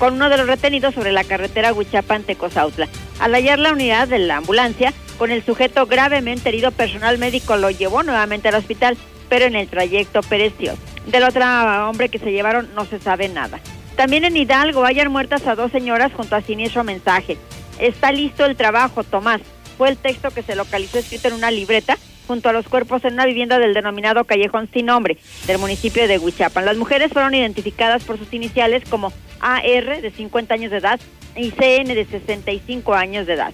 con 0.00 0.14
uno 0.14 0.30
de 0.30 0.38
los 0.38 0.46
retenidos 0.46 0.94
sobre 0.94 1.12
la 1.12 1.24
carretera 1.24 1.74
Huichapan-Tecozautla. 1.74 2.88
Al 3.20 3.34
hallar 3.34 3.58
la 3.58 3.72
unidad 3.72 4.08
de 4.08 4.18
la 4.18 4.38
ambulancia, 4.38 4.94
con 5.18 5.30
el 5.30 5.44
sujeto 5.44 5.84
gravemente 5.84 6.48
herido, 6.48 6.70
personal 6.70 7.18
médico 7.18 7.56
lo 7.56 7.70
llevó 7.70 8.02
nuevamente 8.02 8.48
al 8.48 8.54
hospital, 8.54 8.96
pero 9.28 9.44
en 9.44 9.54
el 9.54 9.68
trayecto 9.68 10.22
pereció. 10.22 10.72
Del 11.06 11.24
otro 11.24 11.44
hombre 11.86 12.08
que 12.08 12.18
se 12.18 12.32
llevaron 12.32 12.70
no 12.74 12.86
se 12.86 12.98
sabe 12.98 13.28
nada. 13.28 13.60
También 13.94 14.24
en 14.24 14.38
Hidalgo 14.38 14.86
hayan 14.86 15.12
muertas 15.12 15.46
a 15.46 15.54
dos 15.54 15.70
señoras 15.70 16.12
junto 16.14 16.34
a 16.34 16.40
siniestro 16.40 16.82
mensaje. 16.82 17.36
Está 17.78 18.10
listo 18.10 18.46
el 18.46 18.56
trabajo, 18.56 19.04
Tomás. 19.04 19.42
Fue 19.76 19.90
el 19.90 19.98
texto 19.98 20.30
que 20.30 20.42
se 20.42 20.56
localizó 20.56 20.98
escrito 20.98 21.28
en 21.28 21.34
una 21.34 21.50
libreta 21.50 21.98
junto 22.30 22.48
a 22.48 22.52
los 22.52 22.68
cuerpos 22.68 23.04
en 23.04 23.14
una 23.14 23.26
vivienda 23.26 23.58
del 23.58 23.74
denominado 23.74 24.22
Callejón 24.22 24.68
Sin 24.72 24.86
Nombre 24.86 25.18
del 25.48 25.58
municipio 25.58 26.06
de 26.06 26.16
Huichapan. 26.16 26.64
Las 26.64 26.76
mujeres 26.76 27.12
fueron 27.12 27.34
identificadas 27.34 28.04
por 28.04 28.18
sus 28.18 28.32
iniciales 28.32 28.84
como 28.88 29.12
AR 29.40 30.00
de 30.00 30.12
50 30.12 30.54
años 30.54 30.70
de 30.70 30.76
edad 30.76 31.00
y 31.34 31.50
CN 31.50 31.92
de 31.92 32.04
65 32.04 32.94
años 32.94 33.26
de 33.26 33.32
edad. 33.32 33.52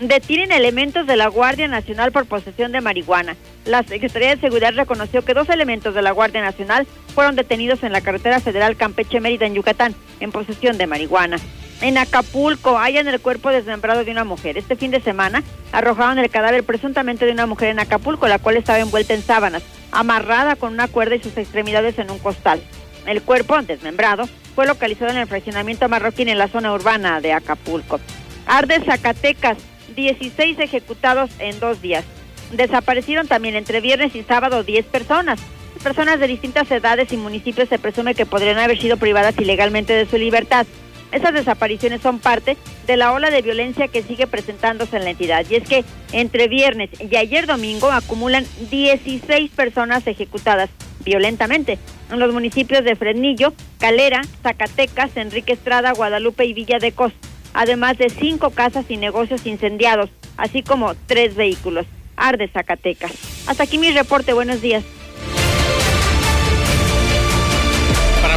Detienen 0.00 0.50
elementos 0.50 1.06
de 1.06 1.14
la 1.14 1.28
Guardia 1.28 1.68
Nacional 1.68 2.10
por 2.10 2.26
posesión 2.26 2.72
de 2.72 2.80
marihuana. 2.80 3.36
La 3.64 3.84
Secretaría 3.84 4.34
de 4.34 4.40
Seguridad 4.40 4.74
reconoció 4.74 5.24
que 5.24 5.32
dos 5.32 5.48
elementos 5.48 5.94
de 5.94 6.02
la 6.02 6.10
Guardia 6.10 6.40
Nacional 6.40 6.88
fueron 7.14 7.36
detenidos 7.36 7.84
en 7.84 7.92
la 7.92 8.00
carretera 8.00 8.40
federal 8.40 8.76
Campeche-Mérida 8.76 9.46
en 9.46 9.54
Yucatán 9.54 9.94
en 10.18 10.32
posesión 10.32 10.78
de 10.78 10.88
marihuana. 10.88 11.36
En 11.80 11.96
Acapulco 11.96 12.76
hallan 12.78 13.08
el 13.08 13.20
cuerpo 13.20 13.48
desmembrado 13.48 14.04
de 14.04 14.10
una 14.10 14.24
mujer. 14.24 14.58
Este 14.58 14.76
fin 14.76 14.90
de 14.90 15.00
semana 15.00 15.42
arrojaron 15.72 16.18
el 16.18 16.28
cadáver 16.28 16.62
presuntamente 16.62 17.24
de 17.24 17.32
una 17.32 17.46
mujer 17.46 17.70
en 17.70 17.80
Acapulco, 17.80 18.28
la 18.28 18.38
cual 18.38 18.58
estaba 18.58 18.80
envuelta 18.80 19.14
en 19.14 19.22
sábanas, 19.22 19.62
amarrada 19.90 20.56
con 20.56 20.74
una 20.74 20.88
cuerda 20.88 21.14
y 21.14 21.22
sus 21.22 21.38
extremidades 21.38 21.98
en 21.98 22.10
un 22.10 22.18
costal. 22.18 22.60
El 23.06 23.22
cuerpo, 23.22 23.60
desmembrado, 23.62 24.28
fue 24.54 24.66
localizado 24.66 25.10
en 25.10 25.16
el 25.16 25.26
fraccionamiento 25.26 25.88
marroquín 25.88 26.28
en 26.28 26.36
la 26.36 26.48
zona 26.48 26.74
urbana 26.74 27.22
de 27.22 27.32
Acapulco. 27.32 27.98
Arde 28.46 28.84
Zacatecas, 28.84 29.56
16 29.96 30.58
ejecutados 30.58 31.30
en 31.38 31.58
dos 31.60 31.80
días. 31.80 32.04
Desaparecieron 32.52 33.26
también 33.26 33.54
entre 33.54 33.80
viernes 33.80 34.14
y 34.14 34.22
sábado 34.22 34.64
10 34.64 34.84
personas. 34.86 35.40
Personas 35.82 36.20
de 36.20 36.26
distintas 36.26 36.70
edades 36.70 37.10
y 37.10 37.16
municipios 37.16 37.70
se 37.70 37.78
presume 37.78 38.14
que 38.14 38.26
podrían 38.26 38.58
haber 38.58 38.78
sido 38.78 38.98
privadas 38.98 39.34
ilegalmente 39.38 39.94
de 39.94 40.04
su 40.04 40.18
libertad. 40.18 40.66
Esas 41.12 41.34
desapariciones 41.34 42.00
son 42.02 42.18
parte 42.18 42.56
de 42.86 42.96
la 42.96 43.12
ola 43.12 43.30
de 43.30 43.42
violencia 43.42 43.88
que 43.88 44.02
sigue 44.02 44.26
presentándose 44.26 44.96
en 44.96 45.04
la 45.04 45.10
entidad. 45.10 45.44
Y 45.48 45.56
es 45.56 45.68
que 45.68 45.84
entre 46.12 46.48
viernes 46.48 46.90
y 47.00 47.16
ayer 47.16 47.46
domingo 47.46 47.90
acumulan 47.90 48.46
16 48.70 49.50
personas 49.50 50.06
ejecutadas 50.06 50.70
violentamente 51.04 51.78
en 52.10 52.18
los 52.18 52.32
municipios 52.32 52.84
de 52.84 52.96
Fresnillo, 52.96 53.52
Calera, 53.78 54.22
Zacatecas, 54.42 55.16
Enrique 55.16 55.52
Estrada, 55.52 55.92
Guadalupe 55.92 56.44
y 56.44 56.52
Villa 56.52 56.78
de 56.78 56.92
Cos, 56.92 57.12
además 57.54 57.98
de 57.98 58.10
cinco 58.10 58.50
casas 58.50 58.84
y 58.88 58.96
negocios 58.96 59.46
incendiados, 59.46 60.10
así 60.36 60.62
como 60.62 60.94
tres 61.06 61.34
vehículos. 61.34 61.86
Arde 62.16 62.48
Zacatecas. 62.48 63.12
Hasta 63.46 63.62
aquí 63.62 63.78
mi 63.78 63.90
reporte. 63.92 64.34
Buenos 64.34 64.60
días. 64.60 64.84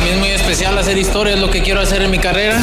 Mí 0.04 0.10
es 0.10 0.18
muy 0.18 0.30
especial 0.30 0.76
hacer 0.78 0.98
historia, 0.98 1.36
es 1.36 1.40
lo 1.40 1.50
que 1.50 1.62
quiero 1.62 1.80
hacer 1.80 2.02
en 2.02 2.12
mi 2.12 2.20
carrera. 2.20 2.62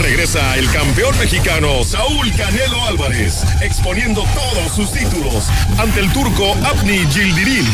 Regresa 0.00 0.56
el 0.56 0.70
campeón 0.70 1.14
mexicano 1.18 1.84
Saúl 1.84 2.32
Canelo 2.34 2.82
Álvarez, 2.86 3.44
exponiendo 3.60 4.24
todos 4.34 4.74
sus 4.74 4.90
títulos 4.90 5.48
ante 5.76 6.00
el 6.00 6.10
turco 6.12 6.56
Abni 6.64 7.00
Gildirim. 7.12 7.66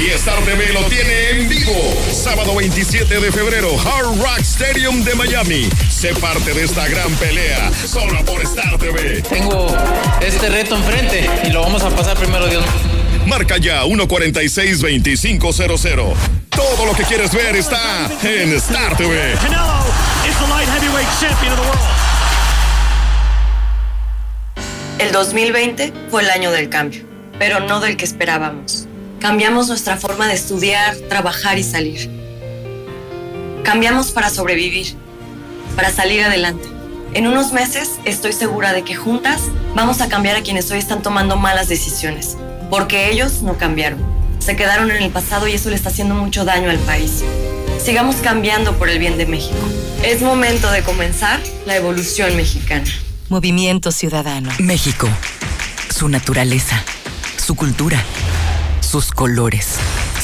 Y 0.00 0.06
Star 0.12 0.42
TV 0.44 0.72
lo 0.72 0.82
tiene 0.84 1.30
en 1.30 1.46
vivo. 1.48 1.74
Sábado 2.10 2.56
27 2.56 3.20
de 3.20 3.30
febrero, 3.30 3.78
Hard 3.78 4.18
Rock 4.18 4.40
Stadium 4.40 5.04
de 5.04 5.14
Miami. 5.14 5.68
Sé 5.90 6.14
parte 6.14 6.54
de 6.54 6.64
esta 6.64 6.88
gran 6.88 7.14
pelea, 7.16 7.70
solo 7.86 8.24
por 8.24 8.40
Star 8.42 8.78
TV. 8.78 9.20
Tengo 9.22 9.66
este 10.20 10.48
reto 10.48 10.76
enfrente 10.76 11.28
y 11.44 11.50
lo 11.50 11.60
vamos 11.60 11.82
a 11.82 11.90
pasar 11.90 12.16
primero, 12.16 12.46
Dios. 12.46 12.64
Marca 13.26 13.58
ya 13.58 13.84
146-2500. 13.84 16.41
Todo 16.54 16.84
lo 16.84 16.94
que 16.94 17.04
quieres 17.04 17.34
ver 17.34 17.56
está 17.56 18.10
en 18.22 18.52
Star 18.54 18.96
TV. 18.96 19.34
Canelo 19.40 19.80
is 20.28 20.36
the 20.38 20.46
light 20.48 20.68
heavyweight 20.68 21.08
champion 21.18 21.52
of 21.52 21.60
the 21.60 21.66
world. 21.66 21.82
El 24.98 25.12
2020 25.12 25.92
fue 26.10 26.22
el 26.22 26.30
año 26.30 26.50
del 26.50 26.68
cambio, 26.68 27.04
pero 27.38 27.60
no 27.60 27.80
del 27.80 27.96
que 27.96 28.04
esperábamos. 28.04 28.86
Cambiamos 29.18 29.68
nuestra 29.68 29.96
forma 29.96 30.28
de 30.28 30.34
estudiar, 30.34 30.94
trabajar 31.08 31.58
y 31.58 31.62
salir. 31.62 32.10
Cambiamos 33.64 34.10
para 34.10 34.28
sobrevivir, 34.28 34.94
para 35.74 35.90
salir 35.90 36.22
adelante. 36.22 36.68
En 37.14 37.26
unos 37.26 37.52
meses 37.52 37.92
estoy 38.04 38.32
segura 38.32 38.72
de 38.72 38.84
que 38.84 38.94
juntas 38.94 39.42
vamos 39.74 40.00
a 40.00 40.08
cambiar 40.08 40.36
a 40.36 40.42
quienes 40.42 40.70
hoy 40.70 40.78
están 40.78 41.02
tomando 41.02 41.36
malas 41.36 41.68
decisiones, 41.68 42.36
porque 42.68 43.10
ellos 43.10 43.42
no 43.42 43.56
cambiaron. 43.56 44.11
Se 44.44 44.56
quedaron 44.56 44.90
en 44.90 45.00
el 45.00 45.10
pasado 45.10 45.46
y 45.46 45.52
eso 45.52 45.70
le 45.70 45.76
está 45.76 45.90
haciendo 45.90 46.16
mucho 46.16 46.44
daño 46.44 46.68
al 46.68 46.78
país. 46.80 47.22
Sigamos 47.80 48.16
cambiando 48.16 48.76
por 48.76 48.88
el 48.88 48.98
bien 48.98 49.16
de 49.16 49.24
México. 49.24 49.56
Es 50.02 50.20
momento 50.20 50.68
de 50.72 50.82
comenzar 50.82 51.40
la 51.64 51.76
evolución 51.76 52.34
mexicana. 52.34 52.90
Movimiento 53.28 53.92
Ciudadano. 53.92 54.50
México. 54.58 55.08
Su 55.94 56.08
naturaleza. 56.08 56.82
Su 57.36 57.54
cultura. 57.54 58.02
Sus 58.80 59.12
colores. 59.12 59.76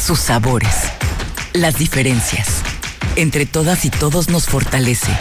Sus 0.04 0.18
sabores. 0.18 0.74
Las 1.52 1.78
diferencias. 1.78 2.48
Entre 3.14 3.46
todas 3.46 3.84
y 3.84 3.90
todos 3.90 4.30
nos 4.30 4.46
fortalece. 4.46 5.12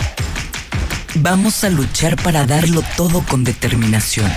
Vamos 1.13 1.63
a 1.63 1.69
luchar 1.69 2.15
para 2.15 2.47
darlo 2.47 2.83
todo 2.95 3.21
con 3.21 3.43
determinación. 3.43 4.33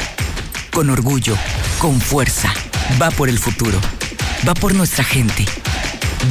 Con 0.70 0.90
orgullo. 0.90 1.34
Con 1.78 1.98
fuerza. 1.98 2.52
Va 3.00 3.10
por 3.10 3.30
el 3.30 3.38
futuro. 3.38 3.80
Va 4.46 4.54
por 4.54 4.74
nuestra 4.74 5.04
gente. 5.04 5.44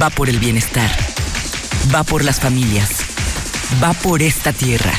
Va 0.01 0.09
por 0.09 0.29
el 0.29 0.39
bienestar. 0.39 0.89
Va 1.93 2.03
por 2.03 2.23
las 2.23 2.39
familias. 2.39 2.89
Va 3.83 3.93
por 3.93 4.23
esta 4.23 4.51
tierra. 4.51 4.93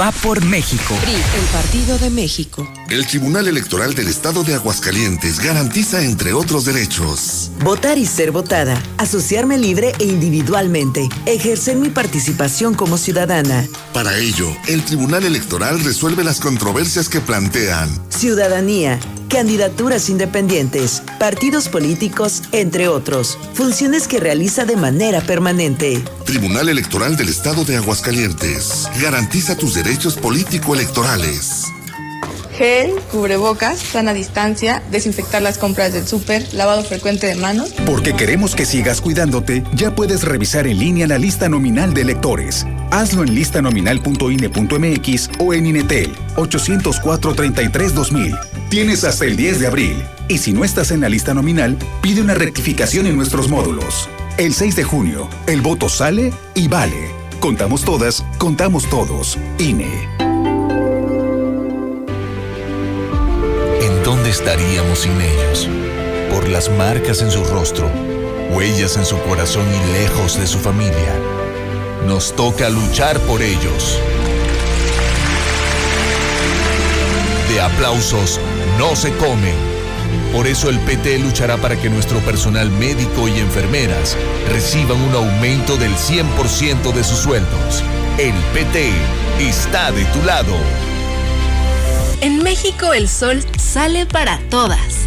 Va 0.00 0.10
por 0.10 0.44
México. 0.44 0.96
PRI, 1.02 1.12
el 1.12 1.46
Partido 1.52 1.98
de 1.98 2.10
México. 2.10 2.68
El 2.88 3.06
Tribunal 3.06 3.46
Electoral 3.46 3.94
del 3.94 4.08
Estado 4.08 4.42
de 4.42 4.54
Aguascalientes 4.54 5.38
garantiza, 5.38 6.02
entre 6.02 6.32
otros 6.32 6.64
derechos, 6.64 7.50
Votar 7.62 7.98
y 7.98 8.06
ser 8.06 8.32
votada, 8.32 8.82
asociarme 8.98 9.58
libre 9.58 9.92
e 9.98 10.04
individualmente, 10.04 11.08
ejercer 11.26 11.76
mi 11.76 11.90
participación 11.90 12.74
como 12.74 12.96
ciudadana. 12.96 13.66
Para 13.92 14.16
ello, 14.18 14.48
el 14.66 14.82
Tribunal 14.84 15.24
Electoral 15.24 15.82
resuelve 15.84 16.24
las 16.24 16.40
controversias 16.40 17.08
que 17.08 17.20
plantean. 17.20 17.88
Ciudadanía, 18.08 18.98
candidaturas 19.32 20.08
independientes, 20.10 21.02
partidos 21.18 21.70
políticos, 21.70 22.42
entre 22.52 22.88
otros. 22.88 23.38
Funciones 23.54 24.06
que 24.06 24.20
realiza 24.20 24.66
de 24.66 24.76
manera 24.76 25.22
permanente. 25.22 26.04
Tribunal 26.26 26.68
Electoral 26.68 27.16
del 27.16 27.30
Estado 27.30 27.64
de 27.64 27.76
Aguascalientes. 27.76 28.90
Garantiza 29.00 29.56
tus 29.56 29.72
derechos 29.74 30.16
político-electorales. 30.16 31.64
Gel, 32.58 32.92
cubrebocas, 33.10 33.78
sana 33.78 34.12
distancia, 34.12 34.82
desinfectar 34.90 35.40
las 35.40 35.56
compras 35.56 35.94
del 35.94 36.06
súper, 36.06 36.46
lavado 36.52 36.84
frecuente 36.84 37.26
de 37.26 37.36
manos. 37.36 37.70
Porque 37.86 38.14
queremos 38.14 38.54
que 38.54 38.66
sigas 38.66 39.00
cuidándote, 39.00 39.64
ya 39.74 39.94
puedes 39.94 40.24
revisar 40.24 40.66
en 40.66 40.78
línea 40.78 41.06
la 41.06 41.16
lista 41.16 41.48
nominal 41.48 41.94
de 41.94 42.02
electores. 42.02 42.66
Hazlo 42.90 43.22
en 43.22 43.34
listanominal.ine.mx 43.34 45.30
o 45.38 45.54
en 45.54 45.64
Inetel 45.64 46.14
804-33-2000. 46.36 48.51
Tienes 48.72 49.04
hasta 49.04 49.26
el 49.26 49.36
10 49.36 49.60
de 49.60 49.66
abril. 49.66 50.02
Y 50.28 50.38
si 50.38 50.54
no 50.54 50.64
estás 50.64 50.92
en 50.92 51.02
la 51.02 51.10
lista 51.10 51.34
nominal, 51.34 51.76
pide 52.00 52.22
una 52.22 52.32
rectificación 52.32 53.06
en 53.06 53.16
nuestros 53.16 53.50
módulos. 53.50 54.08
El 54.38 54.54
6 54.54 54.76
de 54.76 54.82
junio, 54.82 55.28
el 55.46 55.60
voto 55.60 55.90
sale 55.90 56.32
y 56.54 56.68
vale. 56.68 57.10
Contamos 57.38 57.84
todas, 57.84 58.24
contamos 58.38 58.88
todos. 58.88 59.36
INE. 59.58 60.08
¿En 63.82 64.02
dónde 64.04 64.30
estaríamos 64.30 65.00
sin 65.00 65.20
ellos? 65.20 65.68
Por 66.30 66.48
las 66.48 66.70
marcas 66.70 67.20
en 67.20 67.30
su 67.30 67.44
rostro, 67.44 67.90
huellas 68.52 68.96
en 68.96 69.04
su 69.04 69.18
corazón 69.24 69.66
y 69.68 69.92
lejos 69.92 70.40
de 70.40 70.46
su 70.46 70.58
familia. 70.58 71.14
Nos 72.06 72.34
toca 72.34 72.70
luchar 72.70 73.20
por 73.20 73.42
ellos. 73.42 74.00
De 77.50 77.60
aplausos 77.60 78.40
no 78.82 78.96
se 78.96 79.12
comen. 79.12 79.54
Por 80.32 80.48
eso 80.48 80.68
el 80.68 80.80
PT 80.80 81.20
luchará 81.20 81.56
para 81.56 81.80
que 81.80 81.88
nuestro 81.88 82.18
personal 82.18 82.68
médico 82.68 83.28
y 83.28 83.38
enfermeras 83.38 84.16
reciban 84.48 85.00
un 85.00 85.14
aumento 85.14 85.76
del 85.76 85.92
100% 85.94 86.92
de 86.92 87.04
sus 87.04 87.18
sueldos. 87.18 87.84
El 88.18 88.34
PT 88.52 88.90
está 89.38 89.92
de 89.92 90.04
tu 90.06 90.20
lado. 90.24 90.56
En 92.22 92.42
México 92.42 92.92
el 92.92 93.08
sol 93.08 93.44
sale 93.56 94.04
para 94.04 94.40
todas. 94.50 95.06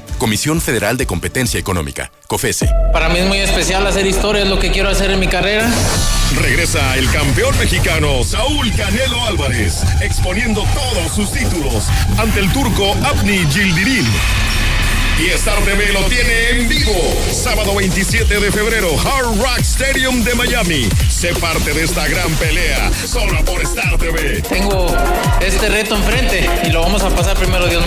Comisión 0.21 0.61
Federal 0.61 0.97
de 0.97 1.07
Competencia 1.07 1.59
Económica, 1.59 2.11
COFESE. 2.27 2.69
Para 2.93 3.09
mí 3.09 3.17
es 3.17 3.25
muy 3.25 3.39
especial 3.39 3.87
hacer 3.87 4.05
historia, 4.05 4.43
es 4.43 4.49
lo 4.49 4.59
que 4.59 4.69
quiero 4.69 4.87
hacer 4.87 5.09
en 5.09 5.19
mi 5.19 5.25
carrera. 5.25 5.67
Regresa 6.39 6.95
el 6.95 7.09
campeón 7.09 7.57
mexicano 7.57 8.23
Saúl 8.23 8.71
Canelo 8.75 9.25
Álvarez, 9.25 9.81
exponiendo 9.99 10.63
todos 10.75 11.11
sus 11.15 11.31
títulos 11.31 11.85
ante 12.19 12.39
el 12.39 12.53
turco 12.53 12.93
Abni 13.03 13.39
Gildirim. 13.51 14.05
Y 15.19 15.29
Star 15.31 15.57
TV 15.63 15.91
lo 15.91 16.03
tiene 16.03 16.49
en 16.51 16.69
vivo. 16.69 16.93
Sábado 17.31 17.73
27 17.73 18.39
de 18.39 18.51
febrero, 18.51 18.89
Hard 18.99 19.39
Rock 19.39 19.61
Stadium 19.61 20.23
de 20.23 20.35
Miami. 20.35 20.87
Sé 21.09 21.33
parte 21.33 21.73
de 21.73 21.83
esta 21.83 22.07
gran 22.07 22.31
pelea, 22.35 22.91
solo 23.07 23.43
por 23.43 23.59
Star 23.63 23.97
TV. 23.97 24.43
Tengo 24.43 24.85
este 25.41 25.67
reto 25.67 25.95
enfrente 25.95 26.47
y 26.63 26.69
lo 26.69 26.81
vamos 26.81 27.01
a 27.01 27.09
pasar 27.09 27.35
primero, 27.37 27.65
Dios. 27.65 27.83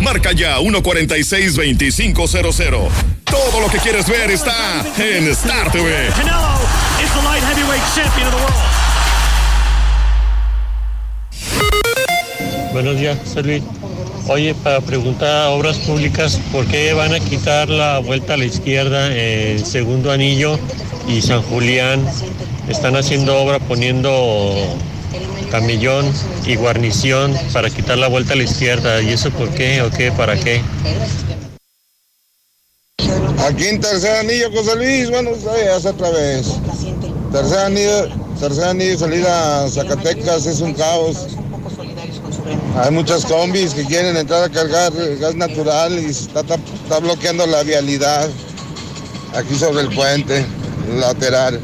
Marca 0.00 0.32
ya 0.32 0.58
146-2500. 0.58 2.88
Todo 3.24 3.60
lo 3.60 3.68
que 3.68 3.78
quieres 3.78 4.08
ver 4.08 4.30
está 4.30 4.82
en 4.98 5.28
Star 5.28 5.70
TV. 5.70 6.08
Canelo 6.16 6.58
is 7.02 7.10
the 7.12 7.22
light 7.22 7.42
heavyweight 7.42 7.82
champion 7.94 8.28
of 8.28 8.34
the 8.34 8.40
world. 8.40 8.56
Buenos 12.72 12.96
días, 12.98 13.18
José 13.24 13.42
Luis. 13.42 13.62
Oye, 14.28 14.54
para 14.54 14.80
preguntar 14.80 15.46
a 15.46 15.50
Obras 15.50 15.78
Públicas, 15.78 16.40
¿por 16.52 16.66
qué 16.66 16.92
van 16.92 17.14
a 17.14 17.20
quitar 17.20 17.70
la 17.70 17.98
vuelta 18.00 18.34
a 18.34 18.36
la 18.36 18.44
izquierda 18.44 19.16
en 19.16 19.64
Segundo 19.64 20.12
Anillo 20.12 20.58
y 21.08 21.22
San 21.22 21.40
Julián? 21.42 22.04
Están 22.68 22.96
haciendo 22.96 23.38
obra 23.38 23.60
poniendo 23.60 24.76
camillón 25.50 26.10
y 26.44 26.56
guarnición 26.56 27.34
para 27.52 27.70
quitar 27.70 27.98
la 27.98 28.08
vuelta 28.08 28.32
a 28.32 28.36
la 28.36 28.42
izquierda. 28.44 29.00
¿Y 29.02 29.10
eso 29.10 29.30
por 29.30 29.48
qué 29.50 29.82
o 29.82 29.90
qué? 29.90 30.12
¿Para 30.12 30.36
qué? 30.38 30.62
Aquí 33.46 33.66
en 33.66 33.80
Tercer 33.80 34.16
Anillo, 34.16 34.50
José 34.52 34.76
Luis, 34.76 35.10
buenos 35.10 35.42
días 35.42 35.84
otra 35.84 36.10
vez. 36.10 36.46
Tercer 37.32 37.58
Anillo, 37.58 38.08
Tercer 38.40 38.64
Anillo, 38.64 38.98
salida 38.98 39.64
a 39.64 39.68
Zacatecas 39.70 40.46
es 40.46 40.60
un 40.60 40.74
caos. 40.74 41.26
Hay 42.82 42.90
muchas 42.90 43.24
combis 43.24 43.72
que 43.74 43.84
quieren 43.84 44.16
entrar 44.16 44.44
a 44.44 44.48
cargar 44.50 44.92
gas 45.18 45.34
natural 45.34 45.98
y 45.98 46.06
está, 46.06 46.40
está- 46.40 46.54
está 46.56 46.98
bloqueando 47.00 47.46
la 47.46 47.62
vialidad 47.62 48.28
aquí 49.34 49.54
sobre 49.54 49.82
el 49.82 49.94
puente 49.94 50.44
lateral. 50.98 51.60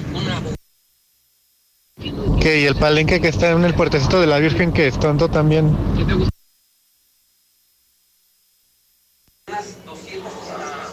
Que 2.42 2.58
y 2.58 2.64
el 2.66 2.74
palenque 2.74 3.20
que 3.20 3.28
está 3.28 3.50
en 3.50 3.64
el 3.64 3.72
puertecito 3.72 4.20
de 4.20 4.26
la 4.26 4.40
Virgen 4.40 4.72
que 4.72 4.88
es 4.88 4.98
tonto 4.98 5.28
también. 5.28 5.76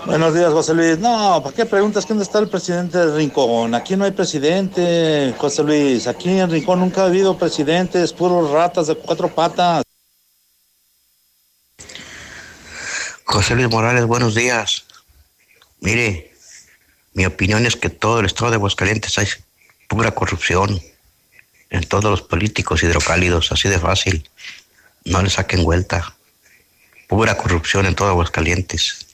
Buenos 0.06 0.36
días, 0.36 0.54
José 0.54 0.76
Luis. 0.76 1.00
No, 1.00 1.42
¿para 1.42 1.56
qué 1.56 1.66
preguntas 1.66 2.06
que 2.06 2.10
dónde 2.10 2.24
está 2.24 2.38
el 2.38 2.50
presidente 2.50 3.00
del 3.00 3.16
Rincón? 3.16 3.74
Aquí 3.74 3.98
no 3.98 4.06
hay 4.06 4.12
presidente, 4.12 5.34
José 5.40 5.64
Luis. 5.64 6.06
Aquí 6.06 6.30
en 6.30 6.52
Rincón 6.52 6.82
nunca 6.82 7.02
ha 7.02 7.06
habido 7.06 7.36
presidentes, 7.36 8.14
puros 8.14 8.52
ratas 8.52 8.86
de 8.86 8.94
cuatro 8.94 9.28
patas. 9.28 9.84
José 13.24 13.56
Luis 13.56 13.72
Morales, 13.72 14.06
buenos 14.06 14.36
días. 14.36 14.86
Mire, 15.80 16.32
mi 17.14 17.26
opinión 17.26 17.66
es 17.66 17.76
que 17.76 17.90
todo 17.90 18.20
el 18.20 18.28
estado 18.28 18.52
de 18.52 18.58
Aguascalientes 18.58 19.18
hay 19.18 19.26
pura 19.88 20.12
corrupción 20.12 20.80
en 21.70 21.84
todos 21.84 22.06
los 22.06 22.22
políticos 22.22 22.84
hidrocálidos, 22.84 23.52
así 23.52 23.70
de 23.70 23.80
fácil. 23.80 24.30
No 25.06 25.22
le 25.22 25.30
saquen 25.30 25.64
vuelta. 25.64 26.16
Pura 27.08 27.38
corrupción 27.38 27.86
en 27.86 27.96
todo 27.96 28.10
Aguascalientes, 28.10 29.08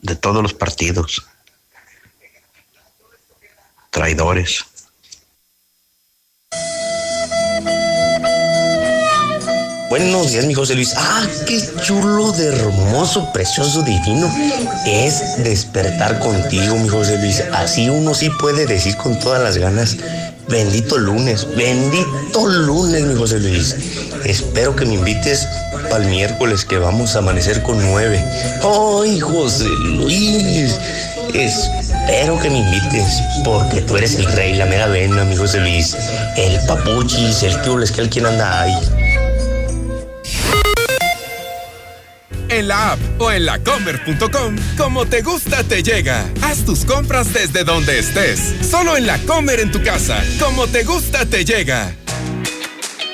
de 0.00 0.16
todos 0.16 0.42
los 0.42 0.54
partidos. 0.54 1.26
Traidores. 3.90 4.64
Buenos 9.92 10.32
días, 10.32 10.46
mi 10.46 10.54
José 10.54 10.74
Luis. 10.74 10.94
Ah, 10.96 11.26
qué 11.46 11.60
chulo, 11.82 12.32
de 12.32 12.46
hermoso, 12.46 13.30
precioso, 13.30 13.82
divino. 13.82 14.26
Es 14.86 15.44
despertar 15.44 16.18
contigo, 16.18 16.76
mi 16.78 16.88
José 16.88 17.18
Luis. 17.18 17.42
Así 17.52 17.90
uno 17.90 18.14
sí 18.14 18.30
puede 18.40 18.64
decir 18.64 18.96
con 18.96 19.18
todas 19.18 19.42
las 19.42 19.58
ganas. 19.58 19.98
Bendito 20.48 20.96
lunes, 20.96 21.46
bendito 21.54 22.46
lunes, 22.46 23.02
mi 23.02 23.14
José 23.14 23.38
Luis. 23.40 23.76
Espero 24.24 24.74
que 24.74 24.86
me 24.86 24.94
invites 24.94 25.46
para 25.90 26.02
el 26.02 26.08
miércoles 26.08 26.64
que 26.64 26.78
vamos 26.78 27.14
a 27.14 27.18
amanecer 27.18 27.62
con 27.62 27.78
nueve. 27.82 28.24
Ay, 28.62 29.20
José 29.20 29.68
Luis. 29.68 30.74
Espero 31.34 32.40
que 32.40 32.48
me 32.48 32.60
invites, 32.60 33.22
porque 33.44 33.82
tú 33.82 33.98
eres 33.98 34.14
el 34.14 34.24
rey, 34.24 34.54
la 34.54 34.64
mera 34.64 34.86
vena, 34.86 35.24
mi 35.24 35.36
José 35.36 35.60
Luis. 35.60 35.94
El 36.38 36.58
papuchis, 36.66 37.42
el 37.42 37.60
que 37.60 37.92
que 37.92 38.00
el 38.00 38.08
quien 38.08 38.24
anda 38.24 38.62
ahí. 38.62 39.01
En 42.52 42.68
la 42.68 42.92
app 42.92 43.00
o 43.18 43.32
en 43.32 43.46
lacomer.com, 43.46 44.56
como 44.76 45.06
te 45.06 45.22
gusta 45.22 45.64
te 45.64 45.82
llega. 45.82 46.30
Haz 46.42 46.66
tus 46.66 46.84
compras 46.84 47.32
desde 47.32 47.64
donde 47.64 47.98
estés. 47.98 48.54
Solo 48.70 48.98
en 48.98 49.06
la 49.06 49.16
Comer 49.20 49.58
en 49.60 49.72
tu 49.72 49.82
casa, 49.82 50.22
como 50.38 50.66
te 50.66 50.84
gusta 50.84 51.24
te 51.24 51.46
llega. 51.46 51.96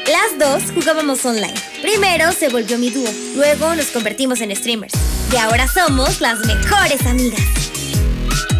Las 0.08 0.38
dos 0.40 0.72
jugábamos 0.74 1.24
online. 1.24 1.54
Primero 1.82 2.32
se 2.32 2.48
volvió 2.48 2.78
mi 2.78 2.90
dúo, 2.90 3.08
luego 3.36 3.76
nos 3.76 3.86
convertimos 3.86 4.40
en 4.40 4.56
streamers. 4.56 4.94
Y 5.32 5.36
ahora 5.36 5.68
somos 5.68 6.20
las 6.20 6.40
mejores 6.40 7.06
amigas. 7.06 7.40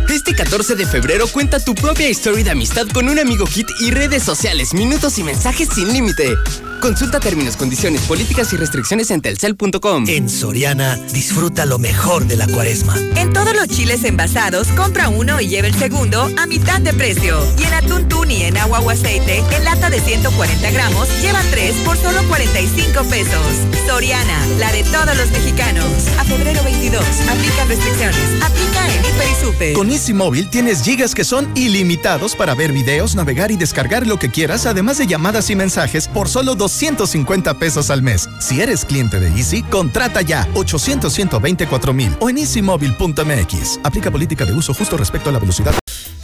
Este 0.09 0.33
14 0.33 0.77
de 0.77 0.87
febrero 0.87 1.27
cuenta 1.27 1.59
tu 1.59 1.75
propia 1.75 2.09
historia 2.09 2.45
de 2.45 2.51
amistad 2.51 2.87
con 2.95 3.09
un 3.09 3.19
amigo 3.19 3.47
kit 3.47 3.67
y 3.81 3.91
redes 3.91 4.23
sociales, 4.23 4.75
minutos 4.75 5.19
y 5.19 5.25
mensajes 5.25 5.71
sin 5.75 5.93
límite. 5.93 6.37
Consulta 6.81 7.19
términos, 7.19 7.57
condiciones, 7.57 8.03
políticas 8.03 8.53
y 8.53 8.57
restricciones 8.57 9.11
en 9.11 9.21
telcel.com. 9.21 10.05
En 10.09 10.29
Soriana, 10.29 10.97
disfruta 11.13 11.67
lo 11.67 11.79
mejor 11.79 12.27
de 12.27 12.37
la 12.37 12.47
cuaresma. 12.47 12.95
En 13.17 13.33
todos 13.33 13.55
los 13.55 13.69
chiles 13.69 14.05
envasados, 14.05 14.69
compra 14.69 15.09
uno 15.09 15.41
y 15.41 15.49
lleva 15.49 15.67
el 15.67 15.75
segundo 15.75 16.31
a 16.37 16.47
mitad 16.47 16.81
de 16.81 16.93
precio. 16.93 17.39
Y 17.59 17.65
en 17.65 17.75
atún 17.75 18.09
tuni 18.09 18.45
en 18.45 18.57
agua 18.57 18.81
o 18.81 18.91
aceite, 18.91 19.43
en 19.57 19.65
lata 19.65 19.91
de 19.91 20.01
140 20.01 20.71
gramos, 20.71 21.09
lleva 21.21 21.41
tres 21.51 21.75
por 21.85 21.97
solo 21.97 22.23
45 22.29 23.05
pesos. 23.05 23.43
Soriana, 23.87 24.47
la 24.59 24.71
de 24.73 24.85
todos 24.85 25.17
los 25.17 25.31
mexicanos. 25.31 25.87
A 26.19 26.25
febrero 26.25 26.63
22, 26.63 27.03
aplica 27.29 27.65
restricciones. 27.67 28.43
Aplica 28.43 28.87
en 28.95 29.01
Hiper 29.01 29.29
y 29.31 29.45
Super. 29.45 29.73
Con 29.75 29.91
Easy 29.91 30.13
Móvil 30.15 30.49
tienes 30.49 30.83
gigas 30.83 31.15
que 31.15 31.25
son 31.25 31.51
ilimitados 31.57 32.37
para 32.37 32.55
ver 32.55 32.73
videos, 32.73 33.17
navegar 33.17 33.51
y 33.51 33.57
descargar 33.57 34.07
lo 34.07 34.19
que 34.19 34.31
quieras, 34.31 34.67
además 34.67 34.99
de 34.99 35.07
llamadas 35.07 35.51
y 35.51 35.57
mensajes 35.57 36.07
por 36.07 36.29
solo 36.29 36.55
250 36.69 37.59
pesos 37.59 37.89
al 37.89 38.03
mes. 38.03 38.29
Si 38.41 38.61
eres 38.61 38.85
cliente 38.85 39.19
de 39.19 39.29
Easy, 39.29 39.63
contrata 39.63 40.21
ya 40.21 40.47
800 40.55 41.11
124 41.11 41.95
mil 41.95 42.15
o 42.21 42.29
en 42.29 42.37
easymóvil.mx. 42.39 43.81
Aplica 43.83 44.11
política 44.11 44.45
de 44.45 44.53
uso 44.53 44.75
justo 44.75 44.99
respecto 44.99 45.31
a 45.31 45.33
la 45.33 45.39
velocidad. 45.39 45.75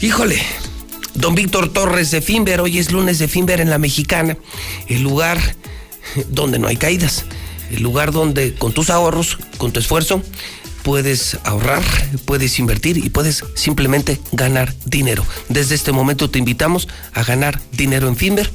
Híjole, 0.00 0.38
don 1.14 1.34
Víctor 1.34 1.72
Torres 1.72 2.10
de 2.10 2.20
Finver, 2.20 2.60
hoy 2.60 2.78
es 2.78 2.92
lunes 2.92 3.18
de 3.18 3.26
Finver 3.26 3.62
en 3.62 3.70
la 3.70 3.78
Mexicana, 3.78 4.36
el 4.86 5.02
lugar 5.02 5.38
donde 6.28 6.58
no 6.58 6.68
hay 6.68 6.76
caídas, 6.76 7.24
el 7.70 7.82
lugar 7.82 8.12
donde 8.12 8.54
con 8.54 8.72
tus 8.72 8.90
ahorros, 8.90 9.38
con 9.56 9.72
tu 9.72 9.80
esfuerzo, 9.80 10.22
puedes 10.82 11.38
ahorrar, 11.44 11.82
puedes 12.26 12.58
invertir 12.58 12.98
y 12.98 13.08
puedes 13.08 13.44
simplemente 13.54 14.20
ganar 14.32 14.74
dinero. 14.84 15.24
Desde 15.48 15.74
este 15.74 15.92
momento 15.92 16.28
te 16.28 16.38
invitamos 16.38 16.86
a 17.14 17.24
ganar 17.24 17.58
dinero 17.72 18.08
en 18.08 18.16
Finver 18.16 18.50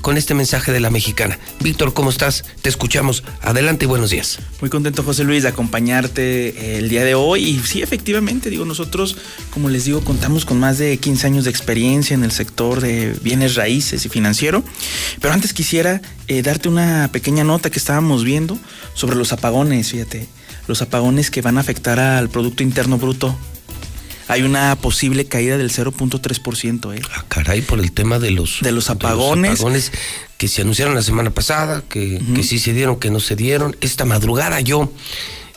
con 0.00 0.16
este 0.16 0.34
mensaje 0.34 0.72
de 0.72 0.80
la 0.80 0.90
mexicana. 0.90 1.38
Víctor, 1.60 1.92
¿cómo 1.92 2.10
estás? 2.10 2.44
Te 2.62 2.68
escuchamos. 2.68 3.22
Adelante 3.42 3.84
y 3.84 3.88
buenos 3.88 4.10
días. 4.10 4.38
Muy 4.60 4.70
contento, 4.70 5.02
José 5.02 5.24
Luis, 5.24 5.42
de 5.42 5.48
acompañarte 5.50 6.48
eh, 6.48 6.78
el 6.78 6.88
día 6.88 7.04
de 7.04 7.14
hoy. 7.14 7.44
Y 7.44 7.58
sí, 7.60 7.82
efectivamente, 7.82 8.50
digo, 8.50 8.64
nosotros, 8.64 9.16
como 9.50 9.68
les 9.68 9.84
digo, 9.84 10.00
contamos 10.02 10.44
con 10.44 10.58
más 10.58 10.78
de 10.78 10.96
15 10.96 11.26
años 11.26 11.44
de 11.44 11.50
experiencia 11.50 12.14
en 12.14 12.24
el 12.24 12.32
sector 12.32 12.80
de 12.80 13.14
bienes 13.22 13.54
raíces 13.54 14.04
y 14.06 14.08
financiero. 14.08 14.64
Pero 15.20 15.34
antes 15.34 15.52
quisiera 15.52 16.00
eh, 16.28 16.42
darte 16.42 16.68
una 16.68 17.10
pequeña 17.12 17.44
nota 17.44 17.70
que 17.70 17.78
estábamos 17.78 18.24
viendo 18.24 18.58
sobre 18.94 19.16
los 19.16 19.32
apagones, 19.32 19.90
fíjate. 19.90 20.26
Los 20.66 20.82
apagones 20.82 21.30
que 21.30 21.42
van 21.42 21.58
a 21.58 21.60
afectar 21.60 21.98
al 21.98 22.28
Producto 22.28 22.62
Interno 22.62 22.98
Bruto 22.98 23.36
hay 24.30 24.42
una 24.42 24.76
posible 24.76 25.26
caída 25.26 25.58
del 25.58 25.72
0.3%. 25.72 26.96
¿eh? 26.96 27.02
Ah, 27.12 27.24
caray, 27.26 27.62
por 27.62 27.80
el 27.80 27.90
tema 27.90 28.20
de 28.20 28.30
los, 28.30 28.60
de 28.62 28.70
los 28.70 28.88
apagones. 28.88 29.42
De 29.42 29.48
los 29.50 29.60
apagones 29.60 29.92
que 30.38 30.46
se 30.46 30.62
anunciaron 30.62 30.94
la 30.94 31.02
semana 31.02 31.30
pasada, 31.30 31.82
que, 31.88 31.98
uh 31.98 32.18
-huh. 32.20 32.34
que 32.36 32.42
sí 32.44 32.60
se 32.60 32.72
dieron, 32.72 33.00
que 33.00 33.10
no 33.10 33.18
se 33.18 33.34
dieron. 33.34 33.76
Esta 33.80 34.04
madrugada 34.04 34.60
yo 34.60 34.92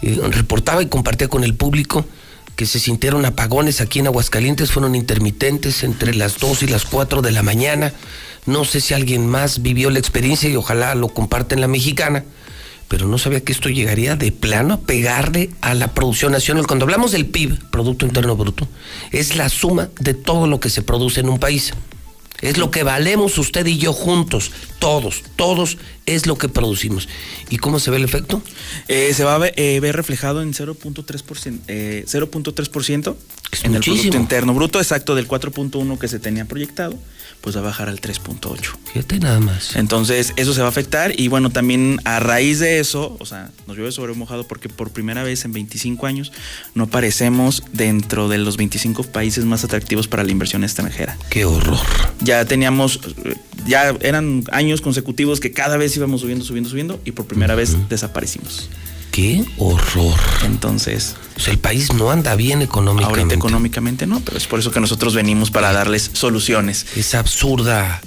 eh, 0.01 0.19
reportaba 0.31 0.81
y 0.81 0.87
compartía 0.87 1.27
con 1.27 1.43
el 1.43 1.53
público 1.53 2.05
que 2.55 2.65
se 2.65 2.79
sintieron 2.79 3.25
apagones 3.25 3.79
aquí 3.79 3.99
en 3.99 4.07
Aguascalientes, 4.07 4.71
fueron 4.71 4.95
intermitentes 4.95 5.83
entre 5.83 6.13
las 6.15 6.39
2 6.39 6.63
y 6.63 6.67
las 6.67 6.85
4 6.85 7.21
de 7.21 7.31
la 7.31 7.43
mañana. 7.43 7.93
No 8.45 8.65
sé 8.65 8.81
si 8.81 8.93
alguien 8.93 9.27
más 9.27 9.61
vivió 9.61 9.89
la 9.91 9.99
experiencia 9.99 10.49
y 10.49 10.55
ojalá 10.55 10.95
lo 10.95 11.09
comparte 11.09 11.55
en 11.55 11.61
la 11.61 11.67
mexicana 11.67 12.23
pero 12.93 13.07
no 13.07 13.17
sabía 13.17 13.43
que 13.43 13.51
esto 13.51 13.69
llegaría 13.69 14.15
de 14.15 14.31
plano 14.31 14.75
a 14.75 14.81
pegarle 14.81 15.49
a 15.61 15.73
la 15.73 15.95
producción 15.95 16.31
nacional. 16.31 16.67
Cuando 16.67 16.85
hablamos 16.85 17.11
del 17.11 17.25
PIB, 17.25 17.57
Producto 17.71 18.05
Interno 18.05 18.35
Bruto, 18.35 18.67
es 19.11 19.35
la 19.35 19.49
suma 19.49 19.89
de 19.99 20.13
todo 20.13 20.45
lo 20.45 20.59
que 20.59 20.69
se 20.69 20.83
produce 20.83 21.21
en 21.21 21.29
un 21.29 21.39
país. 21.39 21.73
Es 22.41 22.59
lo 22.59 22.69
que 22.69 22.83
valemos 22.83 23.39
usted 23.39 23.65
y 23.65 23.79
yo 23.79 23.93
juntos, 23.93 24.51
todos, 24.77 25.23
todos 25.35 25.79
es 26.05 26.27
lo 26.27 26.37
que 26.37 26.49
producimos. 26.49 27.09
¿Y 27.49 27.57
cómo 27.57 27.79
se 27.79 27.89
ve 27.89 27.97
el 27.97 28.03
efecto? 28.03 28.43
Eh, 28.87 29.11
se 29.15 29.23
va 29.23 29.33
a 29.33 29.39
ver, 29.39 29.55
eh, 29.57 29.79
ver 29.79 29.95
reflejado 29.95 30.43
en 30.43 30.53
0.3%, 30.53 31.61
eh, 31.67 32.05
0.3% 32.05 33.15
en 33.63 33.71
muchísimo. 33.71 33.75
el 33.75 33.81
Producto 33.81 34.17
Interno 34.17 34.53
Bruto, 34.53 34.77
exacto, 34.77 35.15
del 35.15 35.27
4.1 35.27 35.97
que 35.97 36.07
se 36.07 36.19
tenía 36.19 36.45
proyectado 36.45 36.99
pues 37.43 37.57
va 37.57 37.59
a 37.59 37.63
bajar 37.63 37.89
al 37.89 37.99
3.8. 37.99 38.77
Fíjate 38.93 39.19
nada 39.19 39.41
más. 39.41 39.75
Entonces, 39.75 40.31
eso 40.37 40.53
se 40.53 40.61
va 40.61 40.67
a 40.67 40.69
afectar 40.69 41.19
y 41.19 41.27
bueno, 41.27 41.49
también 41.49 41.99
a 42.05 42.21
raíz 42.21 42.59
de 42.59 42.79
eso, 42.79 43.17
o 43.19 43.25
sea, 43.25 43.51
nos 43.67 43.75
llueve 43.75 43.91
sobre 43.91 44.13
mojado 44.13 44.47
porque 44.47 44.69
por 44.69 44.91
primera 44.91 45.23
vez 45.23 45.43
en 45.43 45.51
25 45.51 46.05
años 46.05 46.31
no 46.73 46.85
aparecemos 46.85 47.63
dentro 47.73 48.29
de 48.29 48.37
los 48.37 48.55
25 48.55 49.03
países 49.03 49.43
más 49.43 49.65
atractivos 49.65 50.07
para 50.07 50.23
la 50.23 50.31
inversión 50.31 50.63
extranjera. 50.63 51.17
Qué 51.29 51.43
horror. 51.43 51.79
Ya 52.21 52.45
teníamos, 52.45 53.01
ya 53.67 53.89
eran 53.99 54.45
años 54.53 54.79
consecutivos 54.79 55.41
que 55.41 55.51
cada 55.51 55.75
vez 55.75 55.97
íbamos 55.97 56.21
subiendo, 56.21 56.45
subiendo, 56.45 56.69
subiendo 56.69 57.01
y 57.03 57.11
por 57.11 57.25
primera 57.27 57.55
uh 57.55 57.57
-huh. 57.57 57.59
vez 57.59 57.89
desaparecimos. 57.89 58.69
Qué 59.13 59.45
horror. 59.57 60.19
Entonces. 60.43 61.15
Sea, 61.37 61.53
el 61.53 61.59
país 61.59 61.93
no 61.93 62.11
anda 62.11 62.35
bien 62.35 62.61
económicamente. 62.61 63.21
Ahorita 63.21 63.35
económicamente 63.35 64.05
no, 64.05 64.19
pero 64.19 64.37
es 64.37 64.45
por 64.45 64.59
eso 64.59 64.71
que 64.71 64.81
nosotros 64.81 65.15
venimos 65.15 65.49
para 65.51 65.71
darles 65.71 66.11
soluciones. 66.13 66.85
Esa 66.97 67.19
absurda 67.19 68.01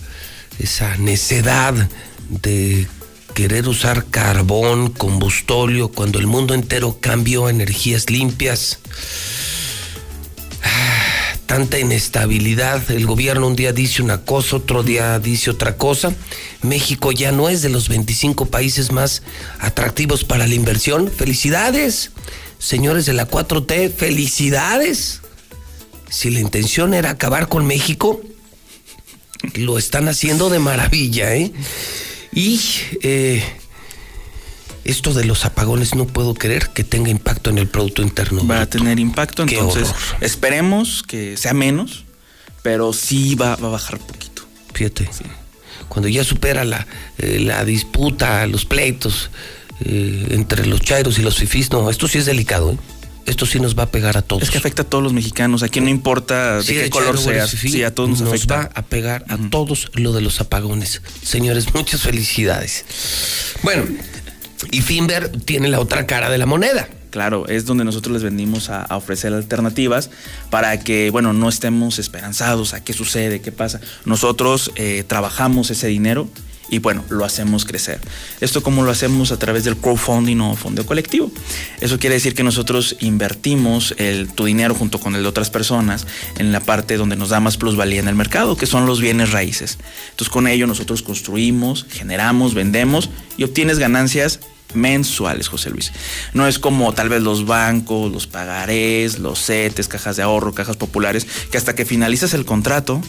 esa 0.59 0.97
necedad 0.97 1.75
de 2.29 2.87
querer 3.35 3.69
usar 3.69 4.07
carbón, 4.07 4.91
combustóleo, 4.91 5.89
cuando 5.89 6.19
el 6.19 6.27
mundo 6.27 6.55
entero 6.55 6.99
cambió 7.01 7.47
a 7.47 7.51
energías 7.51 8.09
limpias. 8.11 8.79
Tanta 11.47 11.79
inestabilidad, 11.79 12.91
el 12.91 13.07
gobierno 13.07 13.47
un 13.47 13.55
día 13.55 13.73
dice 13.73 14.03
una 14.03 14.23
cosa, 14.23 14.57
otro 14.57 14.83
día 14.83 15.19
dice 15.21 15.51
otra 15.51 15.77
cosa. 15.77 16.13
México 16.63 17.13
ya 17.13 17.31
no 17.31 17.49
es 17.49 17.63
de 17.63 17.69
los 17.69 17.89
25 17.89 18.47
países 18.47 18.91
más 18.91 19.23
atractivos 19.61 20.25
para 20.25 20.49
la 20.49 20.55
inversión. 20.55 21.09
Felicidades, 21.09 22.11
señores 22.59 23.07
de 23.07 23.13
la 23.13 23.29
4T, 23.29 23.93
felicidades. 23.93 25.21
Si 26.09 26.31
la 26.31 26.41
intención 26.41 26.95
era 26.95 27.11
acabar 27.11 27.49
con 27.49 27.65
México, 27.65 28.21
lo 29.55 29.79
están 29.79 30.09
haciendo 30.09 30.51
de 30.51 30.59
maravilla, 30.59 31.35
¿eh? 31.37 31.53
Y 32.33 32.61
eh, 33.03 33.43
esto 34.87 35.13
de 35.13 35.25
los 35.25 35.45
apagones 35.45 35.95
no 35.95 36.07
puedo 36.07 36.35
creer 36.35 36.71
que 36.71 36.85
tenga 36.85 37.11
impacto 37.11 37.51
en 37.51 37.59
el 37.59 37.67
Producto 37.67 38.03
Interno. 38.03 38.47
Va 38.47 38.63
a 38.63 38.67
tener 38.67 38.99
impacto, 38.99 39.43
entonces 39.43 39.93
esperemos 40.21 41.03
que 41.03 41.37
sea 41.37 41.55
menos, 41.55 42.05
pero 42.63 42.93
sí 42.93 43.35
va, 43.35 43.57
va 43.57 43.69
a 43.69 43.73
bajar 43.73 43.99
poquito. 43.99 44.43
Fíjate, 44.75 45.09
cuando 45.89 46.09
ya 46.09 46.25
supera 46.25 46.65
la, 46.65 46.87
eh, 47.19 47.41
la 47.41 47.65
disputa, 47.65 48.47
los 48.47 48.65
pleitos 48.65 49.31
eh, 49.85 50.29
entre 50.31 50.67
los 50.67 50.81
chairos 50.81 51.19
y 51.19 51.23
los 51.23 51.37
fifís, 51.37 51.71
no, 51.71 51.91
esto 51.91 52.07
sí 52.09 52.19
es 52.19 52.27
delicado, 52.27 52.73
¿eh? 52.73 52.79
Esto 53.27 53.45
sí 53.45 53.59
nos 53.59 53.77
va 53.77 53.85
a 53.85 53.91
pegar 53.91 54.17
a 54.17 54.23
todos. 54.23 54.45
Es 54.45 54.51
que 54.51 54.59
afecta 54.59 54.83
a 54.83 54.85
todos 54.85 55.03
los 55.03 55.13
mexicanos, 55.13 55.65
aquí 55.65 55.81
no 55.81 55.89
importa 55.89 56.59
de 56.59 56.63
Sí, 56.63 56.75
qué 56.75 56.83
de 56.85 56.91
color 56.91 57.19
seas, 57.19 57.51
fifí, 57.51 57.71
sí, 57.71 57.83
a 57.83 57.93
todos 57.93 58.09
nos, 58.09 58.23
afecta. 58.23 58.57
va 58.57 58.71
a 58.73 58.83
pegar 58.83 59.25
a 59.29 59.37
todos 59.37 59.91
lo 59.95 60.13
de 60.13 60.21
los 60.21 60.41
apagones. 60.41 61.03
Señores, 61.25 61.75
muchas 61.75 62.03
felicidades. 62.03 62.85
Bueno, 63.65 63.85
y 64.71 64.83
Finver 64.83 65.31
tiene 65.45 65.69
la 65.69 65.81
otra 65.81 66.07
cara 66.07 66.31
de 66.31 66.39
la 66.39 66.47
moneda. 66.47 66.89
Claro, 67.11 67.47
es 67.49 67.65
donde 67.65 67.85
nosotros 67.85 68.13
les 68.13 68.23
venimos 68.23 68.69
a, 68.69 68.95
ofrecer 68.95 69.33
alternativas 69.33 70.11
para 70.51 70.79
que, 70.81 71.11
bueno, 71.11 71.33
no 71.33 71.49
estemos 71.49 71.99
esperanzados 71.99 72.75
a 72.75 72.85
qué 72.85 72.93
sucede, 72.93 73.41
qué 73.41 73.53
pasa. 73.53 73.81
Nosotros 74.05 74.71
eh, 74.77 75.03
trabajamos 75.07 75.71
ese 75.71 75.87
dinero 75.87 76.29
y, 76.69 76.79
bueno, 76.79 77.05
lo 77.09 77.25
hacemos 77.25 77.65
crecer. 77.65 78.01
Esto 78.41 78.63
como 78.63 78.83
lo 78.83 78.91
hacemos 78.91 79.33
a 79.33 79.39
través 79.39 79.65
del 79.65 79.77
crowdfunding 79.77 80.41
o 80.41 80.57
fondo 80.57 80.85
colectivo. 80.85 81.31
Eso 81.81 81.99
quiere 81.99 82.15
decir 82.15 82.35
que 82.35 82.43
nosotros 82.43 82.97
invertimos 83.01 83.95
el, 83.99 84.29
tu 84.29 84.45
dinero 84.45 84.75
junto 84.75 84.99
con 84.99 85.15
el 85.15 85.23
de 85.23 85.29
otras 85.29 85.51
personas 85.51 86.07
en 86.39 86.53
la 86.53 86.61
parte 86.61 86.97
donde 86.97 87.17
nos 87.17 87.31
da 87.31 87.41
más 87.41 87.57
plusvalía 87.57 88.01
en 88.01 88.09
el 88.09 88.15
mercado, 88.15 88.57
que 88.57 88.67
son 88.67 88.87
los 88.87 89.01
bienes 89.01 89.33
raíces. 89.33 89.79
Entonces, 90.11 90.31
con 90.31 90.47
ello 90.47 90.67
nosotros 90.67 91.03
construimos, 91.03 91.87
generamos, 91.91 92.55
vendemos 92.55 93.11
y 93.37 93.45
obtienes 93.45 93.79
ganancias 93.79 94.41
mensuales, 94.75 95.49
José 95.49 95.71
Luis. 95.71 95.93
No 96.35 96.47
es 96.47 96.59
como 96.59 96.93
tal 96.93 97.09
vez 97.09 97.23
los 97.23 97.47
bancos, 97.47 98.13
los 98.13 98.27
pagarés, 98.27 99.19
los 99.19 99.45
CETES, 99.45 99.89
cajas 99.89 100.17
de 100.17 100.23
ahorro, 100.23 100.55
cajas 100.55 100.77
populares, 100.77 101.27
que 101.51 101.59
hasta 101.59 101.75
que 101.75 101.85
finalizas 101.85 102.35
el 102.35 102.45
contrato 102.45 103.01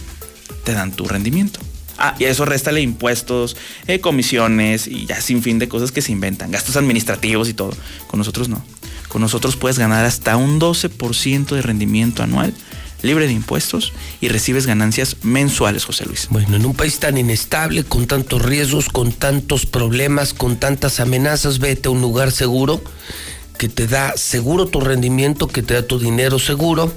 te 0.63 0.73
dan 0.73 0.91
tu 0.91 1.05
rendimiento. 1.05 1.59
Ah, 1.97 2.15
y 2.19 2.25
a 2.25 2.29
eso 2.29 2.45
réstale 2.45 2.81
impuestos, 2.81 3.57
eh, 3.87 3.99
comisiones 3.99 4.87
y 4.87 5.05
ya 5.05 5.19
sin 5.21 5.41
fin 5.41 5.59
de 5.59 5.67
cosas 5.67 5.91
que 5.91 6.01
se 6.01 6.11
inventan, 6.11 6.51
gastos 6.51 6.75
administrativos 6.75 7.49
y 7.49 7.53
todo. 7.53 7.71
Con 8.07 8.19
nosotros 8.19 8.49
no. 8.49 8.63
Con 9.07 9.21
nosotros 9.21 9.55
puedes 9.55 9.79
ganar 9.79 10.05
hasta 10.05 10.37
un 10.37 10.59
12% 10.59 11.55
de 11.55 11.61
rendimiento 11.61 12.23
anual, 12.23 12.53
libre 13.01 13.27
de 13.27 13.33
impuestos 13.33 13.93
y 14.21 14.27
recibes 14.27 14.65
ganancias 14.65 15.17
mensuales, 15.23 15.85
José 15.85 16.05
Luis. 16.05 16.27
Bueno, 16.29 16.55
en 16.55 16.65
un 16.65 16.73
país 16.73 16.99
tan 16.99 17.17
inestable, 17.17 17.83
con 17.83 18.05
tantos 18.05 18.41
riesgos, 18.41 18.89
con 18.89 19.11
tantos 19.13 19.65
problemas, 19.65 20.33
con 20.33 20.57
tantas 20.57 20.99
amenazas, 20.99 21.59
vete 21.59 21.87
a 21.87 21.91
un 21.91 22.01
lugar 22.01 22.31
seguro 22.31 22.81
que 23.57 23.69
te 23.69 23.87
da 23.87 24.15
seguro 24.15 24.67
tu 24.67 24.79
rendimiento, 24.79 25.47
que 25.47 25.61
te 25.63 25.73
da 25.73 25.81
tu 25.85 25.99
dinero 25.99 26.39
seguro 26.39 26.93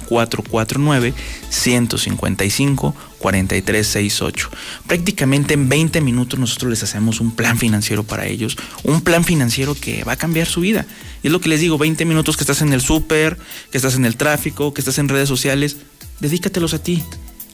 449-155-4368. 3.20 4.50
Prácticamente 4.88 5.54
en 5.54 5.70
20 5.70 6.02
minutos 6.02 6.40
nosotros 6.40 6.70
les 6.70 6.84
hacemos 6.84 7.20
un 7.20 7.36
plan 7.36 7.58
financiero 7.58 8.04
para 8.04 8.26
ellos, 8.26 8.58
un 8.84 9.02
plan 9.02 9.24
financiero 9.24 9.76
que 9.76 10.04
va 10.04 10.14
a 10.14 10.18
cambiar 10.18 10.48
su 10.48 10.62
vida. 10.62 10.86
Y 11.24 11.28
es 11.28 11.34
lo 11.34 11.40
que 11.40 11.50
les 11.50 11.60
digo, 11.60 11.78
20 11.78 12.06
minutos 12.06 12.38
que 12.38 12.44
estás 12.44 12.62
en 12.62 12.74
el 12.74 12.82
súper, 12.82 13.38
que 13.72 13.78
estás 13.78 13.96
en 13.96 14.06
el 14.06 14.16
tráfico, 14.18 14.74
que 14.74 14.82
estás 14.82 14.98
en 14.98 15.10
redes 15.10 15.30
sociales, 15.30 15.78
dedícatelos 16.20 16.74
a 16.74 16.82
ti, 16.82 17.04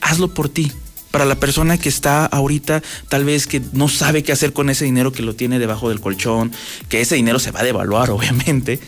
hazlo 0.01 0.33
por 0.33 0.49
ti. 0.49 0.71
Para 1.11 1.25
la 1.25 1.35
persona 1.35 1.77
que 1.77 1.89
está 1.89 2.25
ahorita, 2.25 2.81
tal 3.07 3.23
vez 3.23 3.45
que 3.45 3.61
no 3.71 3.87
sabe 3.87 4.23
qué 4.23 4.31
hacer 4.31 4.51
con 4.51 4.71
ese 4.71 4.85
dinero 4.85 5.11
que 5.11 5.21
lo 5.21 5.35
tiene 5.35 5.59
debajo 5.59 5.89
del 5.89 6.01
colchón, 6.01 6.51
que 6.89 7.01
ese 7.01 7.13
dinero 7.13 7.37
se 7.37 7.51
va 7.51 7.59
a 7.59 7.63
devaluar, 7.63 8.09
obviamente, 8.09 8.79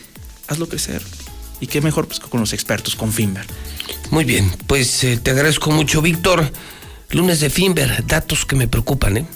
hazlo 0.48 0.68
crecer. 0.68 1.02
Y 1.60 1.68
qué 1.68 1.80
mejor 1.80 2.08
pues, 2.08 2.18
con 2.18 2.40
los 2.40 2.52
expertos, 2.52 2.96
con 2.96 3.12
Finver. 3.12 3.46
Muy 4.10 4.24
bien, 4.24 4.52
pues 4.66 5.04
eh, 5.04 5.16
te 5.16 5.32
agradezco 5.32 5.70
mucho, 5.70 6.02
Víctor. 6.02 6.50
Lunes 7.10 7.40
de 7.40 7.50
Finver, 7.50 8.04
datos 8.06 8.44
que 8.44 8.56
me 8.56 8.68
preocupan, 8.68 9.18
¿eh? 9.18 9.26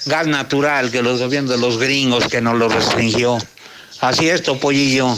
gas 0.05 0.27
natural 0.27 0.91
que 0.91 1.03
los 1.03 1.21
gobiernos 1.21 1.53
de 1.53 1.59
los 1.59 1.79
gringos 1.79 2.29
que 2.29 2.43
nos 2.43 2.57
lo 2.57 2.69
restringió. 2.69 3.39
Así 4.01 4.29
es, 4.29 4.43
Topollillo. 4.43 5.17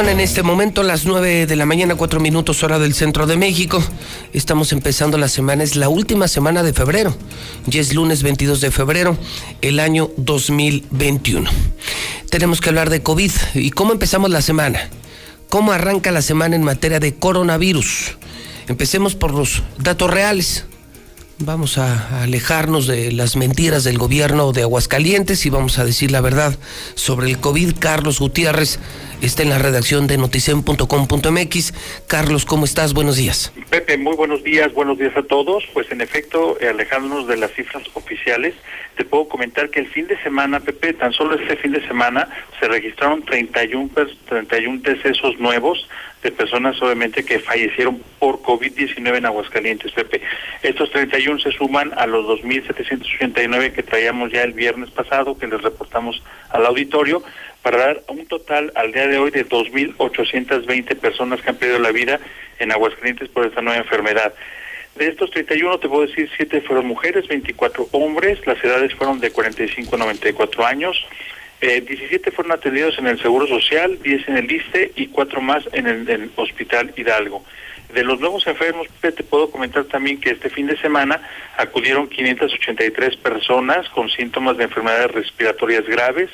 Son 0.00 0.08
en 0.08 0.20
este 0.20 0.42
momento 0.42 0.82
las 0.82 1.04
9 1.04 1.44
de 1.44 1.56
la 1.56 1.66
mañana, 1.66 1.94
4 1.94 2.20
minutos 2.20 2.62
hora 2.62 2.78
del 2.78 2.94
centro 2.94 3.26
de 3.26 3.36
México. 3.36 3.84
Estamos 4.32 4.72
empezando 4.72 5.18
la 5.18 5.28
semana, 5.28 5.62
es 5.62 5.76
la 5.76 5.90
última 5.90 6.26
semana 6.26 6.62
de 6.62 6.72
febrero. 6.72 7.14
Ya 7.66 7.82
es 7.82 7.92
lunes 7.92 8.22
22 8.22 8.62
de 8.62 8.70
febrero, 8.70 9.18
el 9.60 9.78
año 9.78 10.10
2021. 10.16 11.50
Tenemos 12.30 12.62
que 12.62 12.70
hablar 12.70 12.88
de 12.88 13.02
COVID 13.02 13.30
y 13.52 13.72
cómo 13.72 13.92
empezamos 13.92 14.30
la 14.30 14.40
semana. 14.40 14.88
¿Cómo 15.50 15.70
arranca 15.70 16.10
la 16.12 16.22
semana 16.22 16.56
en 16.56 16.62
materia 16.62 16.98
de 16.98 17.16
coronavirus? 17.16 18.16
Empecemos 18.68 19.14
por 19.14 19.34
los 19.34 19.62
datos 19.76 20.10
reales. 20.10 20.64
Vamos 21.42 21.78
a 21.78 22.22
alejarnos 22.22 22.86
de 22.86 23.12
las 23.12 23.34
mentiras 23.34 23.82
del 23.82 23.96
gobierno 23.96 24.52
de 24.52 24.60
Aguascalientes 24.60 25.46
y 25.46 25.50
vamos 25.50 25.78
a 25.78 25.86
decir 25.86 26.10
la 26.10 26.20
verdad 26.20 26.58
sobre 26.96 27.28
el 27.28 27.38
COVID. 27.40 27.78
Carlos 27.78 28.20
Gutiérrez 28.20 28.78
está 29.22 29.42
en 29.42 29.48
la 29.48 29.58
redacción 29.58 30.06
de 30.06 30.18
noticen.com.mx. 30.18 31.74
Carlos, 32.06 32.44
¿cómo 32.44 32.66
estás? 32.66 32.92
Buenos 32.92 33.16
días. 33.16 33.54
Pepe, 33.70 33.96
muy 33.96 34.16
buenos 34.16 34.44
días, 34.44 34.70
buenos 34.74 34.98
días 34.98 35.16
a 35.16 35.22
todos. 35.22 35.64
Pues 35.72 35.90
en 35.90 36.02
efecto, 36.02 36.60
eh, 36.60 36.68
alejándonos 36.68 37.26
de 37.26 37.38
las 37.38 37.50
cifras 37.52 37.84
oficiales, 37.94 38.54
te 38.98 39.06
puedo 39.06 39.26
comentar 39.26 39.70
que 39.70 39.80
el 39.80 39.88
fin 39.88 40.08
de 40.08 40.22
semana, 40.22 40.60
Pepe, 40.60 40.92
tan 40.92 41.14
solo 41.14 41.36
este 41.36 41.56
fin 41.56 41.72
de 41.72 41.80
semana 41.88 42.28
se 42.60 42.68
registraron 42.68 43.22
31, 43.22 43.88
31 44.28 44.82
decesos 44.82 45.40
nuevos 45.40 45.88
de 46.22 46.30
personas 46.32 46.80
obviamente 46.82 47.24
que 47.24 47.38
fallecieron 47.38 48.02
por 48.18 48.42
COVID-19 48.42 49.16
en 49.16 49.26
Aguascalientes, 49.26 49.92
Pepe. 49.92 50.20
Estos 50.62 50.90
31 50.90 51.38
se 51.40 51.52
suman 51.52 51.92
a 51.96 52.06
los 52.06 52.26
2.789 52.26 53.72
que 53.72 53.82
traíamos 53.82 54.30
ya 54.30 54.42
el 54.42 54.52
viernes 54.52 54.90
pasado, 54.90 55.38
que 55.38 55.46
les 55.46 55.62
reportamos 55.62 56.22
al 56.50 56.66
auditorio, 56.66 57.22
para 57.62 57.78
dar 57.78 58.02
un 58.08 58.26
total 58.26 58.72
al 58.74 58.92
día 58.92 59.06
de 59.06 59.18
hoy 59.18 59.30
de 59.30 59.46
2.820 59.46 60.96
personas 60.96 61.40
que 61.40 61.50
han 61.50 61.56
perdido 61.56 61.78
la 61.78 61.92
vida 61.92 62.20
en 62.58 62.72
Aguascalientes 62.72 63.28
por 63.30 63.46
esta 63.46 63.62
nueva 63.62 63.78
enfermedad. 63.78 64.34
De 64.96 65.08
estos 65.08 65.30
31, 65.30 65.78
te 65.78 65.88
puedo 65.88 66.06
decir, 66.06 66.28
7 66.36 66.62
fueron 66.62 66.86
mujeres, 66.86 67.28
24 67.28 67.88
hombres, 67.92 68.44
las 68.46 68.62
edades 68.62 68.94
fueron 68.94 69.20
de 69.20 69.30
45 69.30 69.94
a 69.94 69.98
94 69.98 70.66
años. 70.66 71.06
Eh, 71.60 71.82
17 71.82 72.30
fueron 72.30 72.52
atendidos 72.52 72.98
en 72.98 73.06
el 73.06 73.20
Seguro 73.20 73.46
Social, 73.46 73.98
10 74.02 74.28
en 74.28 74.36
el 74.38 74.50
ISTE 74.50 74.92
y 74.96 75.08
4 75.08 75.40
más 75.42 75.68
en 75.72 75.86
el, 75.86 76.30
Hospital 76.36 76.92
Hidalgo. 76.96 77.44
De 77.92 78.02
los 78.02 78.18
nuevos 78.20 78.46
enfermos, 78.46 78.86
te 79.00 79.12
puedo 79.12 79.50
comentar 79.50 79.84
también 79.84 80.20
que 80.20 80.30
este 80.30 80.48
fin 80.48 80.68
de 80.68 80.78
semana 80.78 81.20
acudieron 81.58 82.08
583 82.08 83.16
personas 83.16 83.88
con 83.90 84.08
síntomas 84.08 84.56
de 84.56 84.64
enfermedades 84.64 85.10
respiratorias 85.10 85.84
graves. 85.86 86.30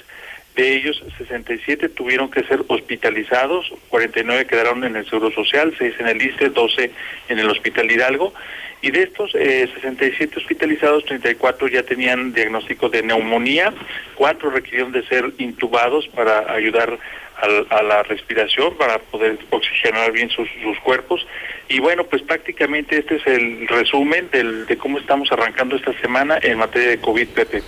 De 0.54 0.74
ellos, 0.74 1.02
67 1.18 1.88
tuvieron 1.88 2.30
que 2.30 2.44
ser 2.44 2.64
hospitalizados, 2.68 3.72
49 3.88 4.46
quedaron 4.46 4.84
en 4.84 4.96
el 4.96 5.08
Seguro 5.08 5.30
Social, 5.32 5.74
6 5.76 5.94
en 5.98 6.08
el 6.08 6.22
ISTE, 6.22 6.50
12 6.50 6.90
en 7.28 7.38
el 7.38 7.50
Hospital 7.50 7.90
Hidalgo. 7.90 8.32
Y 8.82 8.90
de 8.90 9.04
estos 9.04 9.34
eh, 9.34 9.68
67 9.74 10.38
hospitalizados, 10.38 11.04
34 11.06 11.68
ya 11.68 11.82
tenían 11.82 12.32
diagnóstico 12.32 12.88
de 12.88 13.02
neumonía, 13.02 13.72
4 14.16 14.50
requirieron 14.50 14.92
de 14.92 15.06
ser 15.06 15.32
intubados 15.38 16.06
para 16.08 16.52
ayudar 16.52 16.98
a, 17.70 17.82
la 17.82 18.02
respiración, 18.02 18.76
para 18.76 18.98
poder 18.98 19.38
oxigenar 19.50 20.12
bien 20.12 20.30
sus, 20.30 20.48
cuerpos. 20.82 21.26
Y 21.68 21.80
bueno, 21.80 22.04
pues 22.04 22.22
prácticamente 22.22 22.98
este 22.98 23.16
es 23.16 23.26
el 23.26 23.66
resumen 23.68 24.30
del, 24.30 24.66
de 24.66 24.78
cómo 24.78 24.98
estamos 24.98 25.30
arrancando 25.32 25.76
esta 25.76 25.92
semana 26.00 26.38
en 26.42 26.58
materia 26.58 26.90
de 26.90 26.98
COVID, 26.98 27.28
Pepe. 27.28 27.62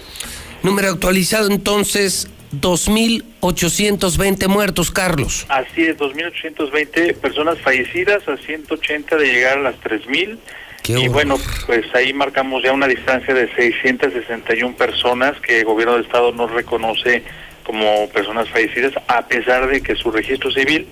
Número 0.63 0.89
actualizado 0.89 1.51
entonces, 1.51 2.31
2.820 2.53 4.49
muertos, 4.49 4.91
Carlos. 4.91 5.47
Así 5.49 5.83
es, 5.83 5.97
2.820 5.99 7.15
personas 7.17 7.59
fallecidas, 7.61 8.27
a 8.29 8.37
180 8.37 9.17
de 9.17 9.27
llegar 9.27 9.59
a 9.59 9.63
las 9.63 9.77
3.000 9.81 10.39
y 10.87 11.09
bueno, 11.09 11.37
pues 11.67 11.85
ahí 11.95 12.13
marcamos 12.13 12.63
ya 12.63 12.73
una 12.73 12.87
distancia 12.87 13.35
de 13.35 13.53
661 13.55 14.77
personas 14.77 15.39
que 15.41 15.61
el 15.61 15.65
gobierno 15.65 15.97
de 15.97 16.03
estado 16.03 16.33
no 16.33 16.47
reconoce 16.47 17.25
como 17.69 18.09
personas 18.09 18.49
fallecidas, 18.49 18.95
a 19.09 19.27
pesar 19.29 19.69
de 19.69 19.83
que 19.83 19.95
su 19.95 20.11
registro 20.11 20.51
civil 20.51 20.89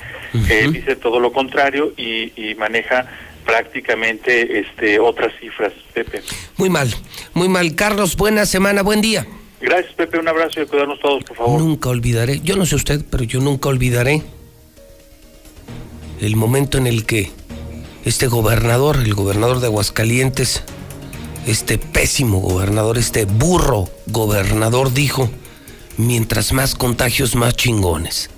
eh, 0.51 0.69
dice 0.71 0.95
todo 0.97 1.21
lo 1.21 1.33
contrario 1.33 1.95
y, 1.97 2.55
maneja 2.59 3.07
prácticamente 3.47 4.59
este 4.59 4.99
otras 4.99 5.33
cifras, 5.41 5.73
Pepe. 5.95 6.23
Muy 6.57 6.69
mal, 6.69 6.93
muy 7.33 7.49
mal. 7.49 7.75
Carlos, 7.75 8.17
buena 8.17 8.45
semana, 8.45 8.83
buen 8.83 9.01
día. 9.01 9.27
Gracias, 9.61 9.95
Pepe, 9.95 10.19
un 10.19 10.29
abrazo 10.29 10.61
y 10.61 10.67
cuidarnos 10.67 11.01
todos, 11.01 11.25
por 11.25 11.37
favor. 11.37 11.61
Nunca 11.61 11.89
olvidaré, 11.89 12.41
yo 12.41 12.57
no 12.57 12.67
sé 12.67 12.75
usted, 12.75 13.03
pero 13.11 13.25
yo 13.25 13.41
nunca 13.41 13.71
olvidaré 13.71 14.23
el 16.21 16.37
momento 16.37 16.77
en 16.77 16.87
el 16.87 17.07
que 17.07 17.31
este 18.07 18.29
gobernador, 18.29 18.99
el 18.99 19.15
gobernador 19.15 19.59
de 19.59 19.67
Aguascalientes, 19.67 20.63
este 21.45 21.77
pésimo 21.77 22.39
gobernador, 22.39 22.99
este 22.99 23.25
burro 23.25 23.91
gobernador 24.07 24.95
dijo, 24.95 25.29
mientras 25.97 26.53
más 26.53 26.77
contagios, 26.77 27.35
más 27.35 27.57
chingones. 27.57 28.31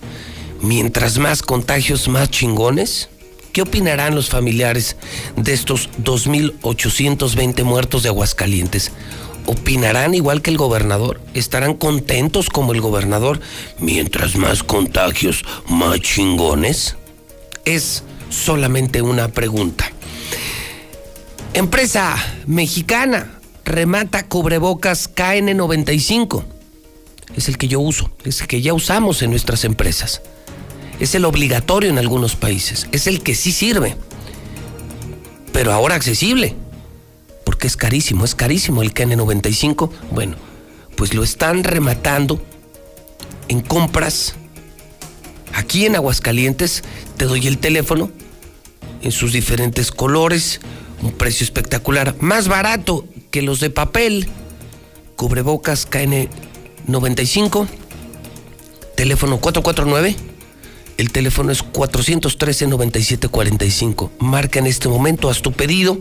Mientras 0.63 1.19
más 1.19 1.43
contagios, 1.43 2.09
más 2.09 2.31
chingones. 2.31 3.11
¿Qué 3.53 3.61
opinarán 3.61 4.15
los 4.15 4.31
familiares 4.31 4.97
de 5.37 5.53
estos 5.53 5.91
2.820 6.03 7.63
muertos 7.63 8.03
de 8.03 8.09
Aguascalientes? 8.09 8.91
¿Opinarán 9.45 10.15
igual 10.15 10.41
que 10.41 10.51
el 10.51 10.57
gobernador? 10.57 11.21
¿Estarán 11.35 11.75
contentos 11.75 12.49
como 12.49 12.73
el 12.73 12.81
gobernador? 12.81 13.41
Mientras 13.79 14.35
más 14.37 14.63
contagios, 14.63 15.45
más 15.69 16.01
chingones. 16.01 16.97
Es 17.67 18.03
solamente 18.31 19.03
una 19.03 19.29
pregunta. 19.29 19.91
Empresa 21.55 22.17
mexicana 22.47 23.39
remata 23.65 24.27
cubrebocas 24.27 25.15
KN95. 25.15 26.45
Es 27.37 27.49
el 27.49 27.59
que 27.59 27.69
yo 27.69 27.81
uso, 27.81 28.11
es 28.25 28.41
el 28.41 28.47
que 28.47 28.63
ya 28.63 28.75
usamos 28.75 29.23
en 29.23 29.31
nuestras 29.31 29.65
empresas. 29.65 30.23
Es 31.01 31.15
el 31.15 31.25
obligatorio 31.25 31.91
en 31.91 31.99
algunos 31.99 32.37
países, 32.37 32.89
es 32.93 33.07
el 33.07 33.23
que 33.23 33.35
sí 33.35 33.53
sirve. 33.53 33.97
Pero 35.53 35.73
ahora 35.73 35.95
accesible, 35.95 36.55
porque 37.45 37.67
es 37.67 37.77
carísimo, 37.77 38.25
es 38.25 38.35
carísimo 38.35 38.83
el 38.83 38.95
KN95. 38.95 39.91
Bueno, 40.11 40.37
pues 40.97 41.15
lo 41.15 41.23
están 41.23 41.65
rematando 41.65 42.43
en 43.49 43.61
compras 43.61 44.35
aquí 45.55 45.87
en 45.87 45.97
Aguascalientes 45.97 46.85
te 47.17 47.25
doy 47.25 47.47
el 47.47 47.57
teléfono 47.59 48.11
en 49.03 49.13
sus 49.13 49.33
diferentes 49.33 49.93
colores, 49.93 50.61
un 51.03 51.13
precio 51.13 51.45
espectacular, 51.45 52.17
más 52.21 52.49
barato 52.49 53.05
que 53.31 53.43
los 53.43 53.61
de 53.61 53.71
papel. 53.71 54.29
Cubrebocas 55.17 55.89
KN95, 55.91 57.67
teléfono 58.95 59.41
449. 59.41 60.17
El 60.97 61.13
teléfono 61.13 61.53
es 61.53 61.63
413-9745. 61.65 64.11
Marca 64.19 64.59
en 64.59 64.67
este 64.67 64.89
momento, 64.89 65.31
haz 65.31 65.43
tu 65.43 65.53
pedido. 65.53 66.01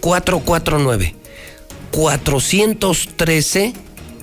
449 0.00 1.14
413 1.90 3.74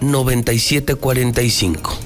9745. 0.01 1.99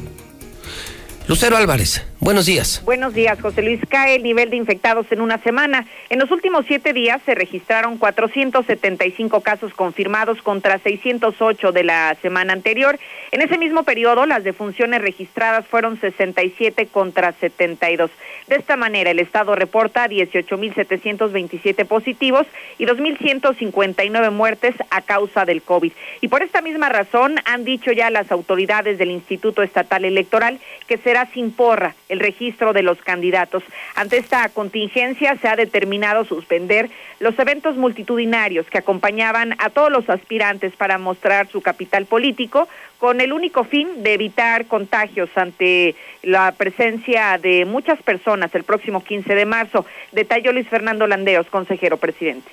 Lucero 1.27 1.57
Álvarez, 1.57 2.01
buenos 2.24 2.45
días. 2.45 2.82
Buenos 2.84 3.14
días, 3.14 3.40
José 3.40 3.62
Luis. 3.62 3.80
Cae 3.88 4.16
el 4.16 4.24
nivel 4.24 4.50
de 4.50 4.58
infectados 4.58 5.06
en 5.12 5.22
una 5.22 5.38
semana. 5.40 5.86
En 6.10 6.20
los 6.20 6.32
últimos 6.32 6.66
siete 6.68 6.91
días 6.91 7.22
se 7.26 7.36
registraron 7.36 7.98
475 7.98 9.41
casos 9.41 9.74
confirmados 9.74 10.41
contra 10.41 10.80
608 10.80 11.72
de 11.72 11.84
la 11.84 12.18
semana 12.22 12.52
anterior. 12.54 13.00
En 13.32 13.41
ese 13.41 13.58
mismo 13.58 13.84
periodo, 13.84 14.26
las 14.26 14.44
defunciones 14.44 15.02
registradas 15.02 15.66
fueron 15.66 16.00
67 16.00 16.88
contra 16.88 17.32
72. 17.34 18.12
De 18.48 18.56
esta 18.56 18.76
manera, 18.76 19.12
el 19.12 19.20
Estado 19.20 19.56
reporta 19.56 20.10
18.727 20.10 21.86
positivos 21.86 22.45
y 22.78 22.86
2.159 22.86 24.32
muertes 24.32 24.76
a 24.90 25.02
causa 25.02 25.45
del 25.45 25.62
COVID. 25.62 25.94
Y 26.22 26.28
por 26.28 26.41
esta 26.41 26.62
misma 26.62 26.90
razón, 26.90 27.36
han 27.45 27.64
dicho 27.64 27.91
ya 27.91 28.10
las 28.10 28.32
autoridades 28.32 28.98
del 28.98 29.12
Instituto 29.12 29.64
Estatal 29.64 30.04
Electoral 30.04 30.60
que 30.88 30.98
se 30.98 31.14
será 31.14 31.30
sin 31.32 31.52
porra 31.52 31.94
el 32.14 32.19
registro 32.19 32.72
de 32.72 32.84
los 32.84 33.02
candidatos. 33.02 33.64
Ante 33.95 34.18
esta 34.18 34.48
contingencia 34.49 35.35
se 35.41 35.48
ha 35.48 35.56
determinado 35.56 36.23
suspender 36.23 36.90
los 37.19 37.38
eventos 37.38 37.76
multitudinarios 37.76 38.65
que 38.68 38.77
acompañaban 38.77 39.56
a 39.57 39.69
todos 39.69 39.91
los 39.91 40.10
aspirantes 40.10 40.76
para 40.76 40.98
mostrar 40.98 41.48
su 41.48 41.61
capital 41.61 42.06
político 42.06 42.69
con 42.99 43.19
el 43.19 43.34
único 43.34 43.65
fin 43.65 44.03
de 44.03 44.14
evitar 44.14 44.68
contagios 44.68 45.30
ante 45.35 45.95
la 46.22 46.53
presencia 46.53 47.38
de 47.38 47.65
muchas 47.65 48.02
personas 48.02 48.56
el 48.56 48.64
próximo 48.64 49.03
15 49.03 49.35
de 49.35 49.45
marzo. 49.45 49.85
Detalló 50.14 50.53
Luis 50.53 50.69
Fernando 50.69 51.07
Landeos, 51.07 51.48
consejero 51.48 51.98
presidente 51.98 52.49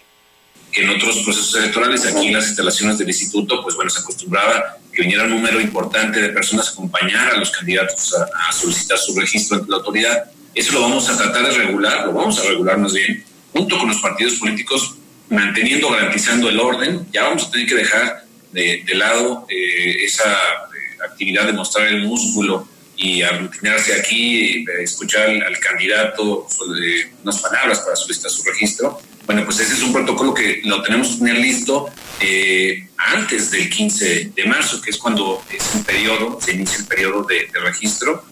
que 0.72 0.82
en 0.82 0.90
otros 0.90 1.18
procesos 1.24 1.54
electorales, 1.56 2.06
aquí 2.06 2.28
en 2.28 2.34
las 2.34 2.46
instalaciones 2.46 2.98
del 2.98 3.08
instituto, 3.08 3.62
pues 3.62 3.74
bueno, 3.74 3.90
se 3.90 4.00
acostumbraba 4.00 4.76
que 4.92 5.02
viniera 5.02 5.24
un 5.24 5.30
número 5.30 5.60
importante 5.60 6.20
de 6.20 6.28
personas 6.30 6.68
a 6.68 6.72
acompañar 6.72 7.34
a 7.34 7.36
los 7.36 7.50
candidatos 7.50 8.14
a, 8.14 8.52
solicitar 8.52 8.98
su 8.98 9.18
registro 9.18 9.56
ante 9.56 9.70
la 9.70 9.76
autoridad. 9.78 10.30
Eso 10.54 10.72
lo 10.72 10.82
vamos 10.82 11.08
a 11.08 11.16
tratar 11.16 11.46
de 11.46 11.58
regular, 11.58 12.06
lo 12.06 12.12
vamos 12.12 12.38
a 12.38 12.48
regular 12.48 12.78
más 12.78 12.92
bien, 12.92 13.24
junto 13.52 13.78
con 13.78 13.88
los 13.88 13.98
partidos 13.98 14.34
políticos, 14.34 14.96
manteniendo, 15.28 15.90
garantizando 15.90 16.48
el 16.48 16.58
orden. 16.58 17.06
Ya 17.12 17.24
vamos 17.24 17.46
a 17.46 17.50
tener 17.50 17.66
que 17.66 17.74
dejar 17.76 18.24
de, 18.52 18.84
lado 18.94 19.46
eh, 19.48 20.04
esa 20.04 20.30
eh, 20.30 21.08
actividad 21.08 21.46
de 21.46 21.52
mostrar 21.52 21.86
el 21.86 22.04
músculo 22.04 22.68
y 23.00 23.22
aglutinarse 23.22 23.94
aquí, 23.94 24.64
escuchar 24.80 25.30
al, 25.30 25.58
candidato 25.58 26.46
sobre 26.50 27.10
unas 27.22 27.38
palabras 27.38 27.80
para 27.80 27.96
solicitar 27.96 28.30
su 28.30 28.42
registro. 28.42 29.00
Bueno, 29.30 29.44
pues 29.44 29.60
ese 29.60 29.74
es 29.74 29.82
un 29.84 29.92
protocolo 29.92 30.34
que 30.34 30.60
lo 30.64 30.82
tenemos 30.82 31.10
que 31.10 31.18
tener 31.18 31.36
listo 31.36 31.88
eh, 32.20 32.88
antes 32.96 33.52
del 33.52 33.70
15 33.70 34.32
de 34.34 34.44
marzo, 34.44 34.82
que 34.82 34.90
es 34.90 34.98
cuando 34.98 35.40
es 35.48 35.72
un 35.72 35.84
periodo, 35.84 36.40
se 36.40 36.50
inicia 36.50 36.78
el 36.80 36.86
periodo 36.88 37.22
de, 37.22 37.46
de 37.46 37.60
registro. 37.60 38.24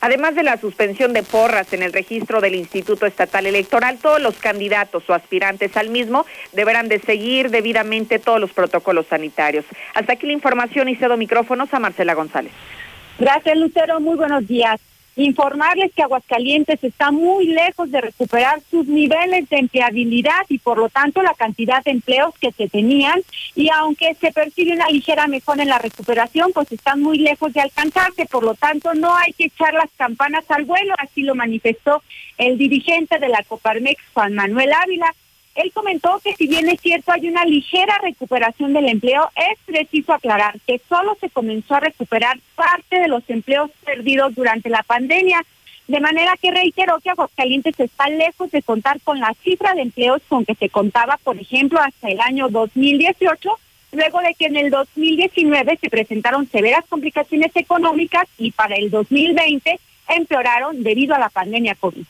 Además 0.00 0.34
de 0.34 0.42
la 0.42 0.56
suspensión 0.60 1.12
de 1.12 1.22
porras 1.22 1.72
en 1.72 1.84
el 1.84 1.92
registro 1.92 2.40
del 2.40 2.56
Instituto 2.56 3.06
Estatal 3.06 3.46
Electoral, 3.46 3.98
todos 4.02 4.20
los 4.20 4.34
candidatos 4.38 5.08
o 5.08 5.14
aspirantes 5.14 5.76
al 5.76 5.90
mismo 5.90 6.26
deberán 6.52 6.88
de 6.88 6.98
seguir 6.98 7.50
debidamente 7.50 8.18
todos 8.18 8.40
los 8.40 8.50
protocolos 8.50 9.06
sanitarios. 9.06 9.64
Hasta 9.94 10.14
aquí 10.14 10.26
la 10.26 10.32
información 10.32 10.88
y 10.88 10.96
cedo 10.96 11.16
micrófonos 11.16 11.72
a 11.72 11.78
Marcela 11.78 12.14
González. 12.14 12.50
Gracias, 13.20 13.56
Lucero. 13.56 14.00
Muy 14.00 14.16
buenos 14.16 14.44
días. 14.44 14.80
Informarles 15.18 15.92
que 15.94 16.02
Aguascalientes 16.02 16.84
está 16.84 17.10
muy 17.10 17.46
lejos 17.46 17.90
de 17.90 18.02
recuperar 18.02 18.60
sus 18.70 18.86
niveles 18.86 19.48
de 19.48 19.56
empleabilidad 19.56 20.44
y 20.50 20.58
por 20.58 20.76
lo 20.76 20.90
tanto 20.90 21.22
la 21.22 21.32
cantidad 21.32 21.82
de 21.82 21.92
empleos 21.92 22.34
que 22.38 22.52
se 22.52 22.68
tenían 22.68 23.22
y 23.54 23.70
aunque 23.70 24.14
se 24.20 24.30
percibe 24.30 24.74
una 24.74 24.90
ligera 24.90 25.26
mejora 25.26 25.62
en 25.62 25.70
la 25.70 25.78
recuperación, 25.78 26.52
pues 26.52 26.70
están 26.70 27.00
muy 27.00 27.18
lejos 27.18 27.52
de 27.54 27.62
alcanzarse, 27.62 28.26
por 28.26 28.44
lo 28.44 28.54
tanto 28.54 28.92
no 28.92 29.16
hay 29.16 29.32
que 29.32 29.46
echar 29.46 29.72
las 29.72 29.90
campanas 29.96 30.44
al 30.50 30.66
vuelo, 30.66 30.94
así 30.98 31.22
lo 31.22 31.34
manifestó 31.34 32.02
el 32.36 32.58
dirigente 32.58 33.18
de 33.18 33.28
la 33.28 33.42
Coparmex, 33.42 34.02
Juan 34.12 34.34
Manuel 34.34 34.72
Ávila. 34.72 35.14
Él 35.56 35.72
comentó 35.72 36.20
que 36.22 36.34
si 36.34 36.46
bien 36.46 36.68
es 36.68 36.80
cierto 36.82 37.12
hay 37.12 37.28
una 37.28 37.44
ligera 37.46 37.98
recuperación 38.02 38.74
del 38.74 38.90
empleo, 38.90 39.30
es 39.34 39.58
preciso 39.64 40.12
aclarar 40.12 40.54
que 40.66 40.80
solo 40.86 41.16
se 41.18 41.30
comenzó 41.30 41.74
a 41.74 41.80
recuperar 41.80 42.38
parte 42.54 43.00
de 43.00 43.08
los 43.08 43.28
empleos 43.28 43.70
perdidos 43.82 44.34
durante 44.34 44.68
la 44.68 44.82
pandemia, 44.82 45.42
de 45.88 46.00
manera 46.00 46.36
que 46.36 46.50
reiteró 46.50 47.00
que 47.00 47.08
Aguascalientes 47.08 47.80
está 47.80 48.08
lejos 48.10 48.50
de 48.50 48.62
contar 48.62 49.00
con 49.00 49.18
la 49.18 49.32
cifra 49.42 49.72
de 49.72 49.82
empleos 49.82 50.20
con 50.28 50.44
que 50.44 50.54
se 50.54 50.68
contaba, 50.68 51.16
por 51.24 51.38
ejemplo, 51.38 51.80
hasta 51.80 52.08
el 52.08 52.20
año 52.20 52.50
2018, 52.50 53.58
luego 53.92 54.20
de 54.20 54.34
que 54.34 54.46
en 54.46 54.56
el 54.56 54.70
2019 54.70 55.78
se 55.80 55.88
presentaron 55.88 56.46
severas 56.50 56.84
complicaciones 56.86 57.52
económicas 57.54 58.28
y 58.36 58.50
para 58.50 58.74
el 58.74 58.90
2020 58.90 59.80
empeoraron 60.08 60.82
debido 60.82 61.14
a 61.14 61.18
la 61.18 61.30
pandemia 61.30 61.76
COVID 61.76 62.04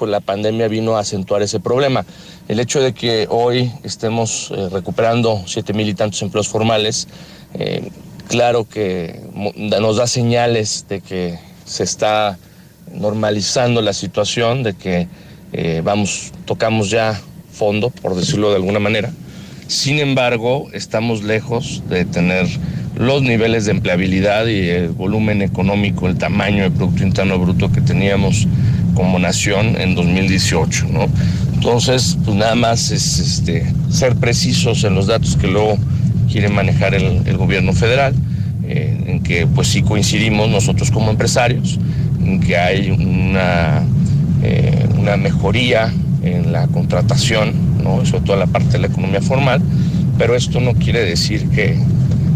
pues 0.00 0.10
la 0.10 0.20
pandemia 0.20 0.66
vino 0.66 0.96
a 0.96 1.00
acentuar 1.00 1.42
ese 1.42 1.60
problema. 1.60 2.06
El 2.48 2.58
hecho 2.58 2.80
de 2.80 2.94
que 2.94 3.26
hoy 3.28 3.70
estemos 3.84 4.50
eh, 4.50 4.70
recuperando 4.72 5.42
siete 5.46 5.74
mil 5.74 5.90
y 5.90 5.94
tantos 5.94 6.22
empleos 6.22 6.48
formales, 6.48 7.06
eh, 7.52 7.90
claro 8.26 8.66
que 8.66 9.20
nos 9.34 9.96
da 9.98 10.06
señales 10.06 10.86
de 10.88 11.02
que 11.02 11.38
se 11.66 11.84
está 11.84 12.38
normalizando 12.94 13.82
la 13.82 13.92
situación, 13.92 14.62
de 14.62 14.72
que 14.72 15.06
eh, 15.52 15.82
vamos, 15.84 16.32
tocamos 16.46 16.88
ya 16.88 17.20
fondo, 17.52 17.90
por 17.90 18.14
decirlo 18.16 18.48
de 18.48 18.56
alguna 18.56 18.78
manera. 18.78 19.12
Sin 19.66 19.98
embargo, 19.98 20.68
estamos 20.72 21.22
lejos 21.24 21.82
de 21.90 22.06
tener 22.06 22.46
los 22.96 23.22
niveles 23.22 23.66
de 23.66 23.72
empleabilidad 23.72 24.46
y 24.46 24.70
el 24.70 24.88
volumen 24.88 25.42
económico, 25.42 26.08
el 26.08 26.16
tamaño 26.16 26.62
del 26.62 26.72
Producto 26.72 27.02
Interno 27.02 27.38
Bruto 27.38 27.70
que 27.70 27.82
teníamos 27.82 28.46
como 28.94 29.18
nación 29.18 29.80
en 29.80 29.94
2018, 29.94 30.86
¿no? 30.92 31.06
Entonces, 31.54 32.16
pues 32.24 32.36
nada 32.36 32.54
más 32.54 32.90
es 32.90 33.18
este, 33.18 33.70
ser 33.90 34.16
precisos 34.16 34.84
en 34.84 34.94
los 34.94 35.06
datos 35.06 35.36
que 35.36 35.46
luego 35.46 35.76
quiere 36.30 36.48
manejar 36.48 36.94
el, 36.94 37.36
gobierno 37.36 37.72
federal, 37.72 38.14
eh, 38.64 39.04
en 39.06 39.22
que 39.22 39.46
pues 39.46 39.68
sí 39.68 39.82
coincidimos 39.82 40.48
nosotros 40.48 40.90
como 40.90 41.10
empresarios, 41.10 41.78
en 42.24 42.40
que 42.40 42.56
hay 42.56 42.90
una, 42.90 43.82
eh, 44.42 44.86
una 44.98 45.16
mejoría 45.16 45.92
en 46.22 46.52
la 46.52 46.66
contratación, 46.68 47.52
¿no? 47.82 48.04
sobre 48.06 48.22
todo 48.24 48.34
en 48.34 48.40
la 48.40 48.46
parte 48.46 48.72
de 48.72 48.78
la 48.78 48.86
economía 48.86 49.20
formal, 49.20 49.60
pero 50.18 50.36
esto 50.36 50.60
no 50.60 50.74
quiere 50.74 51.04
decir 51.04 51.48
que 51.50 51.78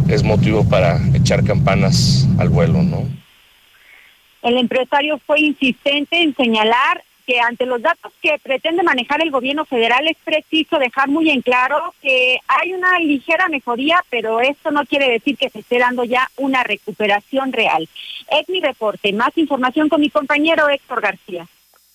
es 0.08 0.22
motivo 0.22 0.64
para 0.64 1.00
echar 1.14 1.44
campanas 1.44 2.26
al 2.38 2.48
vuelo, 2.48 2.82
¿no? 2.82 3.23
El 4.44 4.58
empresario 4.58 5.18
fue 5.26 5.40
insistente 5.40 6.20
en 6.20 6.36
señalar 6.36 7.02
que 7.26 7.40
ante 7.40 7.64
los 7.64 7.80
datos 7.80 8.12
que 8.20 8.38
pretende 8.42 8.82
manejar 8.82 9.22
el 9.22 9.30
gobierno 9.30 9.64
federal 9.64 10.06
es 10.06 10.18
preciso 10.22 10.78
dejar 10.78 11.08
muy 11.08 11.30
en 11.30 11.40
claro 11.40 11.94
que 12.02 12.38
hay 12.46 12.74
una 12.74 12.98
ligera 12.98 13.48
mejoría, 13.48 14.04
pero 14.10 14.42
esto 14.42 14.70
no 14.70 14.84
quiere 14.84 15.08
decir 15.08 15.38
que 15.38 15.48
se 15.48 15.60
esté 15.60 15.78
dando 15.78 16.04
ya 16.04 16.30
una 16.36 16.62
recuperación 16.62 17.54
real. 17.54 17.88
Es 18.30 18.46
mi 18.50 18.60
reporte. 18.60 19.14
Más 19.14 19.36
información 19.38 19.88
con 19.88 20.02
mi 20.02 20.10
compañero 20.10 20.68
Héctor 20.68 21.00
García. 21.00 21.46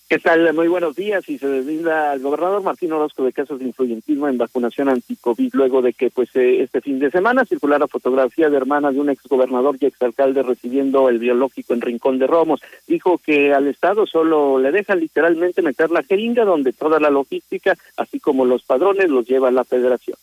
¿Qué 0.10 0.18
tal? 0.18 0.52
Muy 0.56 0.68
buenos 0.68 0.95
días. 0.95 1.30
Y 1.30 1.38
se 1.38 1.48
deslinda 1.48 2.10
al 2.11 2.19
gobernador 2.19 2.64
Martín 2.64 2.91
Orozco 2.91 3.23
de 3.23 3.31
casos 3.31 3.60
de 3.60 3.65
influyentismo 3.65 4.27
en 4.27 4.40
vacunación 4.40 4.90
anti-COVID 4.90 5.52
luego 5.53 5.84
de 5.84 5.94
que 5.94 6.10
pues 6.10 6.36
eh, 6.36 6.64
este 6.64 6.81
fin 6.81 6.98
de 6.98 7.11
semana 7.11 7.45
circulara 7.45 7.88
fotografía 7.88 8.49
de 8.49 8.57
hermana 8.57 8.91
de 8.91 8.99
un 8.99 9.11
exgobernador 9.11 9.77
y 9.80 9.86
exalcalde 9.86 10.41
recibiendo 10.41 11.10
el 11.10 11.19
biológico 11.19 11.76
en 11.76 11.81
Rincón 11.81 12.18
de 12.18 12.26
Romos. 12.26 12.60
Dijo 12.88 13.19
que 13.23 13.53
al 13.53 13.68
Estado 13.68 14.07
solo 14.07 14.57
le 14.57 14.72
deja 14.72 14.95
literalmente 14.95 15.61
meter 15.61 15.91
la 15.91 16.02
jeringa 16.02 16.44
donde 16.44 16.73
toda 16.73 16.99
la 16.99 17.11
logística, 17.11 17.76
así 17.95 18.19
como 18.19 18.45
los 18.45 18.64
padrones, 18.64 19.11
los 19.11 19.27
lleva 19.27 19.52
la 19.52 19.64
federación 19.64 20.18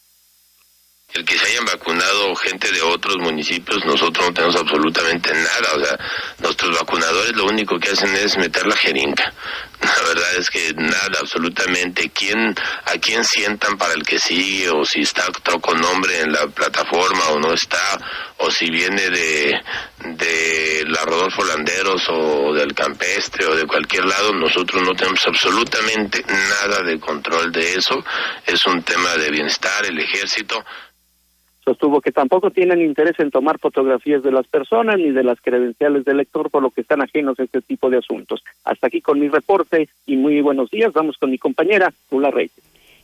el 1.16 1.24
que 1.24 1.38
se 1.38 1.46
hayan 1.46 1.64
vacunado 1.64 2.34
gente 2.36 2.70
de 2.70 2.82
otros 2.82 3.16
municipios, 3.18 3.84
nosotros 3.86 4.26
no 4.26 4.34
tenemos 4.34 4.56
absolutamente 4.56 5.32
nada. 5.32 5.68
O 5.74 5.84
sea, 5.84 5.98
nuestros 6.40 6.78
vacunadores 6.78 7.34
lo 7.34 7.46
único 7.46 7.78
que 7.78 7.90
hacen 7.90 8.14
es 8.16 8.36
meter 8.36 8.66
la 8.66 8.76
jeringa. 8.76 9.32
La 9.80 10.08
verdad 10.08 10.36
es 10.38 10.50
que 10.50 10.72
nada, 10.74 11.18
absolutamente. 11.20 12.10
¿Quién, 12.10 12.54
¿A 12.84 12.92
quién 12.98 13.24
sientan 13.24 13.76
para 13.76 13.92
el 13.94 14.02
que 14.02 14.18
sigue? 14.18 14.70
O 14.70 14.84
si 14.84 15.00
está 15.00 15.24
con 15.60 15.80
nombre 15.80 16.20
en 16.20 16.32
la 16.32 16.46
plataforma 16.46 17.28
o 17.28 17.38
no 17.38 17.52
está. 17.52 17.98
O 18.38 18.50
si 18.50 18.70
viene 18.70 19.10
de, 19.10 19.60
de 20.04 20.84
la 20.88 21.04
Rodolfo 21.04 21.44
Landeros 21.44 22.02
o 22.08 22.54
del 22.54 22.74
Campestre 22.74 23.46
o 23.46 23.54
de 23.54 23.66
cualquier 23.66 24.06
lado, 24.06 24.32
nosotros 24.32 24.82
no 24.82 24.94
tenemos 24.94 25.26
absolutamente 25.26 26.24
nada 26.26 26.82
de 26.82 26.98
control 26.98 27.52
de 27.52 27.74
eso. 27.74 28.02
Es 28.46 28.64
un 28.66 28.82
tema 28.82 29.14
de 29.16 29.30
bienestar, 29.30 29.84
el 29.84 29.98
ejército 29.98 30.64
Sostuvo 31.66 32.00
que 32.00 32.12
tampoco 32.12 32.52
tienen 32.52 32.80
interés 32.80 33.18
en 33.18 33.32
tomar 33.32 33.58
fotografías 33.58 34.22
de 34.22 34.30
las 34.30 34.46
personas 34.46 34.98
ni 34.98 35.10
de 35.10 35.24
las 35.24 35.40
credenciales 35.40 36.04
del 36.04 36.18
lector, 36.18 36.48
por 36.48 36.62
lo 36.62 36.70
que 36.70 36.82
están 36.82 37.02
ajenos 37.02 37.40
a 37.40 37.42
este 37.42 37.60
tipo 37.60 37.90
de 37.90 37.98
asuntos. 37.98 38.44
Hasta 38.64 38.86
aquí 38.86 39.00
con 39.00 39.18
mi 39.18 39.26
reporte 39.28 39.88
y 40.06 40.16
muy 40.16 40.40
buenos 40.42 40.70
días. 40.70 40.92
Vamos 40.92 41.16
con 41.18 41.28
mi 41.28 41.38
compañera, 41.38 41.92
Tula 42.08 42.30
Reyes. 42.30 42.52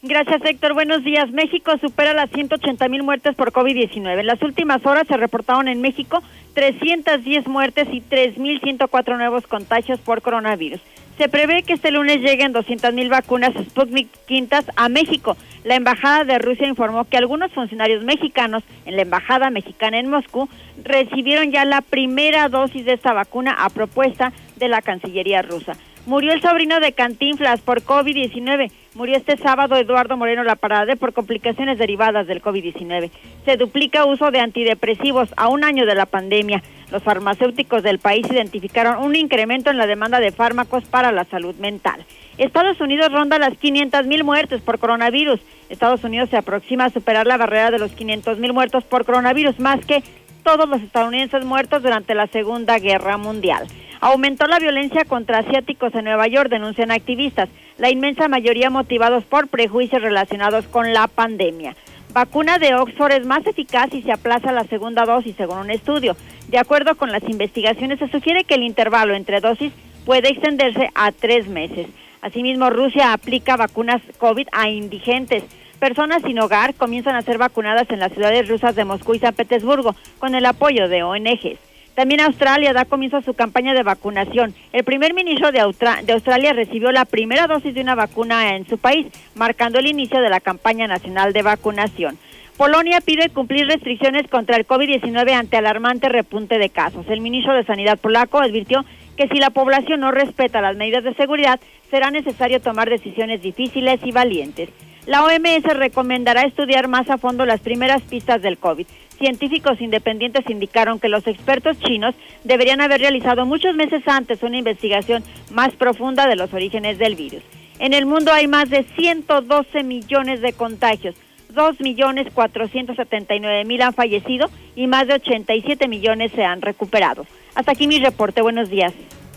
Gracias, 0.04 0.44
Héctor. 0.44 0.74
Buenos 0.74 1.02
días. 1.02 1.30
México 1.32 1.72
supera 1.78 2.14
las 2.14 2.30
180 2.30 2.88
mil 2.88 3.02
muertes 3.02 3.34
por 3.34 3.50
COVID-19. 3.50 4.20
En 4.20 4.26
las 4.26 4.40
últimas 4.42 4.86
horas 4.86 5.08
se 5.08 5.16
reportaron 5.16 5.66
en 5.66 5.80
México 5.80 6.22
310 6.54 7.48
muertes 7.48 7.88
y 7.90 8.00
3.104 8.00 9.16
nuevos 9.16 9.46
contagios 9.48 9.98
por 9.98 10.22
coronavirus. 10.22 10.80
Se 11.18 11.28
prevé 11.28 11.62
que 11.62 11.74
este 11.74 11.90
lunes 11.90 12.20
lleguen 12.20 12.54
200.000 12.54 13.08
vacunas 13.08 13.52
Sputnik 13.68 14.08
quintas 14.26 14.64
a 14.76 14.88
México. 14.88 15.36
La 15.62 15.76
Embajada 15.76 16.24
de 16.24 16.38
Rusia 16.38 16.66
informó 16.66 17.04
que 17.04 17.18
algunos 17.18 17.52
funcionarios 17.52 18.02
mexicanos 18.02 18.64
en 18.86 18.96
la 18.96 19.02
Embajada 19.02 19.50
Mexicana 19.50 19.98
en 19.98 20.08
Moscú 20.08 20.48
recibieron 20.82 21.52
ya 21.52 21.64
la 21.64 21.82
primera 21.82 22.48
dosis 22.48 22.84
de 22.84 22.94
esta 22.94 23.12
vacuna 23.12 23.52
a 23.52 23.68
propuesta 23.68 24.32
de 24.56 24.68
la 24.68 24.80
Cancillería 24.82 25.42
rusa. 25.42 25.76
Murió 26.04 26.32
el 26.32 26.42
sobrino 26.42 26.80
de 26.80 26.94
Cantinflas 26.94 27.60
por 27.60 27.82
COVID-19. 27.82 28.72
Murió 28.94 29.16
este 29.16 29.36
sábado 29.36 29.76
Eduardo 29.76 30.16
Moreno 30.16 30.42
La 30.42 30.56
Parade 30.56 30.96
por 30.96 31.12
complicaciones 31.12 31.78
derivadas 31.78 32.26
del 32.26 32.42
COVID-19. 32.42 33.10
Se 33.44 33.56
duplica 33.56 34.04
uso 34.04 34.32
de 34.32 34.40
antidepresivos 34.40 35.32
a 35.36 35.46
un 35.46 35.62
año 35.62 35.86
de 35.86 35.94
la 35.94 36.06
pandemia. 36.06 36.60
Los 36.90 37.04
farmacéuticos 37.04 37.84
del 37.84 38.00
país 38.00 38.26
identificaron 38.28 39.00
un 39.04 39.14
incremento 39.14 39.70
en 39.70 39.78
la 39.78 39.86
demanda 39.86 40.18
de 40.18 40.32
fármacos 40.32 40.84
para 40.86 41.12
la 41.12 41.24
salud 41.24 41.54
mental. 41.54 42.04
Estados 42.36 42.80
Unidos 42.80 43.12
ronda 43.12 43.38
las 43.38 43.56
500 43.56 44.04
mil 44.06 44.24
muertes 44.24 44.60
por 44.60 44.80
coronavirus. 44.80 45.38
Estados 45.68 46.02
Unidos 46.02 46.30
se 46.30 46.36
aproxima 46.36 46.86
a 46.86 46.90
superar 46.90 47.28
la 47.28 47.36
barrera 47.36 47.70
de 47.70 47.78
los 47.78 47.92
500 47.92 48.38
mil 48.40 48.52
muertos 48.52 48.82
por 48.82 49.04
coronavirus, 49.04 49.60
más 49.60 49.86
que 49.86 50.02
todos 50.42 50.68
los 50.68 50.82
estadounidenses 50.82 51.44
muertos 51.44 51.84
durante 51.84 52.16
la 52.16 52.26
Segunda 52.26 52.80
Guerra 52.80 53.16
Mundial. 53.18 53.68
Aumentó 54.02 54.48
la 54.48 54.58
violencia 54.58 55.04
contra 55.04 55.38
asiáticos 55.38 55.94
en 55.94 56.06
Nueva 56.06 56.26
York, 56.26 56.50
denuncian 56.50 56.90
activistas, 56.90 57.48
la 57.78 57.88
inmensa 57.88 58.26
mayoría 58.26 58.68
motivados 58.68 59.22
por 59.22 59.46
prejuicios 59.46 60.02
relacionados 60.02 60.66
con 60.66 60.92
la 60.92 61.06
pandemia. 61.06 61.76
Vacuna 62.12 62.58
de 62.58 62.74
Oxford 62.74 63.12
es 63.12 63.24
más 63.24 63.46
eficaz 63.46 63.94
y 63.94 64.02
se 64.02 64.10
aplaza 64.10 64.50
la 64.50 64.64
segunda 64.64 65.04
dosis, 65.04 65.36
según 65.36 65.58
un 65.58 65.70
estudio. 65.70 66.16
De 66.48 66.58
acuerdo 66.58 66.96
con 66.96 67.12
las 67.12 67.22
investigaciones, 67.28 68.00
se 68.00 68.08
sugiere 68.08 68.42
que 68.42 68.56
el 68.56 68.64
intervalo 68.64 69.14
entre 69.14 69.40
dosis 69.40 69.72
puede 70.04 70.30
extenderse 70.30 70.90
a 70.96 71.12
tres 71.12 71.46
meses. 71.46 71.86
Asimismo, 72.22 72.70
Rusia 72.70 73.12
aplica 73.12 73.56
vacunas 73.56 74.02
COVID 74.18 74.48
a 74.50 74.68
indigentes. 74.68 75.44
Personas 75.78 76.22
sin 76.22 76.40
hogar 76.40 76.74
comienzan 76.74 77.14
a 77.14 77.22
ser 77.22 77.38
vacunadas 77.38 77.88
en 77.90 78.00
las 78.00 78.10
ciudades 78.10 78.48
rusas 78.48 78.74
de 78.74 78.84
Moscú 78.84 79.14
y 79.14 79.20
San 79.20 79.36
Petersburgo 79.36 79.94
con 80.18 80.34
el 80.34 80.44
apoyo 80.46 80.88
de 80.88 81.04
ONGs. 81.04 81.71
También 81.94 82.20
Australia 82.20 82.72
da 82.72 82.86
comienzo 82.86 83.18
a 83.18 83.22
su 83.22 83.34
campaña 83.34 83.74
de 83.74 83.82
vacunación. 83.82 84.54
El 84.72 84.82
primer 84.82 85.12
ministro 85.12 85.52
de, 85.52 85.60
Australia 85.60 86.54
recibió 86.54 86.90
la 86.90 87.04
primera 87.04 87.46
dosis 87.46 87.74
de 87.74 87.82
una 87.82 87.94
vacuna 87.94 88.56
en 88.56 88.66
su 88.66 88.78
país, 88.78 89.06
marcando 89.34 89.78
el 89.78 89.86
inicio 89.86 90.20
de 90.22 90.30
la 90.30 90.40
campaña 90.40 90.86
nacional 90.86 91.34
de 91.34 91.42
vacunación. 91.42 92.18
Polonia 92.56 93.00
pide 93.00 93.28
cumplir 93.28 93.66
restricciones 93.66 94.28
contra 94.28 94.56
el 94.56 94.66
COVID-19 94.66 95.32
ante 95.32 95.56
alarmante 95.56 96.08
repunte 96.08 96.58
de 96.58 96.70
casos. 96.70 97.06
El 97.08 97.20
ministro 97.20 97.54
de 97.54 97.64
Sanidad 97.64 97.98
polaco 97.98 98.40
advirtió 98.40 98.84
que 99.16 99.28
si 99.28 99.38
la 99.38 99.50
población 99.50 100.00
no 100.00 100.10
respeta 100.10 100.62
las 100.62 100.76
medidas 100.76 101.04
de 101.04 101.14
seguridad, 101.14 101.60
será 101.90 102.10
necesario 102.10 102.60
tomar 102.60 102.88
decisiones 102.88 103.42
difíciles 103.42 104.00
y 104.02 104.12
valientes. 104.12 104.70
La 105.06 105.24
OMS 105.24 105.64
recomendará 105.64 106.42
estudiar 106.42 106.86
más 106.86 107.10
a 107.10 107.18
fondo 107.18 107.44
las 107.44 107.60
primeras 107.60 108.02
pistas 108.02 108.40
del 108.40 108.58
COVID. 108.58 108.86
Científicos 109.22 109.80
independientes 109.80 110.50
indicaron 110.50 110.98
que 110.98 111.08
los 111.08 111.24
expertos 111.28 111.78
chinos 111.78 112.12
deberían 112.42 112.80
haber 112.80 113.00
realizado 113.00 113.46
muchos 113.46 113.72
meses 113.76 114.02
antes 114.08 114.42
una 114.42 114.58
investigación 114.58 115.22
más 115.52 115.72
profunda 115.76 116.26
de 116.26 116.34
los 116.34 116.52
orígenes 116.52 116.98
del 116.98 117.14
virus. 117.14 117.40
En 117.78 117.94
el 117.94 118.04
mundo 118.04 118.32
hay 118.32 118.48
más 118.48 118.68
de 118.68 118.84
112 118.96 119.84
millones 119.84 120.40
de 120.40 120.52
contagios, 120.52 121.14
2 121.54 121.80
millones 121.82 122.32
479 122.34 123.64
mil 123.64 123.80
han 123.82 123.94
fallecido 123.94 124.50
y 124.74 124.88
más 124.88 125.06
de 125.06 125.14
87 125.14 125.86
millones 125.86 126.32
se 126.34 126.42
han 126.42 126.60
recuperado. 126.60 127.24
Hasta 127.54 127.70
aquí 127.70 127.86
mi 127.86 128.00
reporte. 128.00 128.42
Buenos 128.42 128.70
días. 128.70 128.92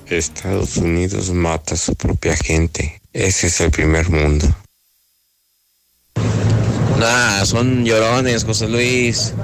Estados 0.08 0.78
Unidos 0.78 1.30
mata 1.30 1.76
a 1.76 1.78
su 1.78 1.94
propia 1.94 2.36
gente. 2.36 3.00
Ese 3.14 3.46
es 3.46 3.62
el 3.62 3.70
primer 3.70 4.10
mundo. 4.10 4.48
Nah, 7.00 7.46
son 7.46 7.86
llorones, 7.86 8.44
José 8.44 8.68
Luis. 8.68 9.36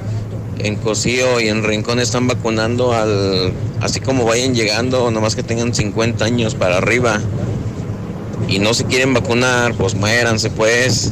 En 0.59 0.75
Cocío 0.75 1.39
y 1.39 1.49
en 1.49 1.63
Rincón 1.63 1.99
están 1.99 2.27
vacunando 2.27 2.93
al. 2.93 3.51
Así 3.81 3.99
como 3.99 4.25
vayan 4.25 4.53
llegando, 4.53 5.09
nomás 5.11 5.35
que 5.35 5.43
tengan 5.43 5.73
50 5.73 6.23
años 6.23 6.55
para 6.55 6.77
arriba. 6.77 7.19
Y 8.47 8.59
no 8.59 8.73
se 8.73 8.85
quieren 8.85 9.13
vacunar, 9.13 9.73
pues 9.75 9.95
muéranse, 9.95 10.49
pues. 10.49 11.11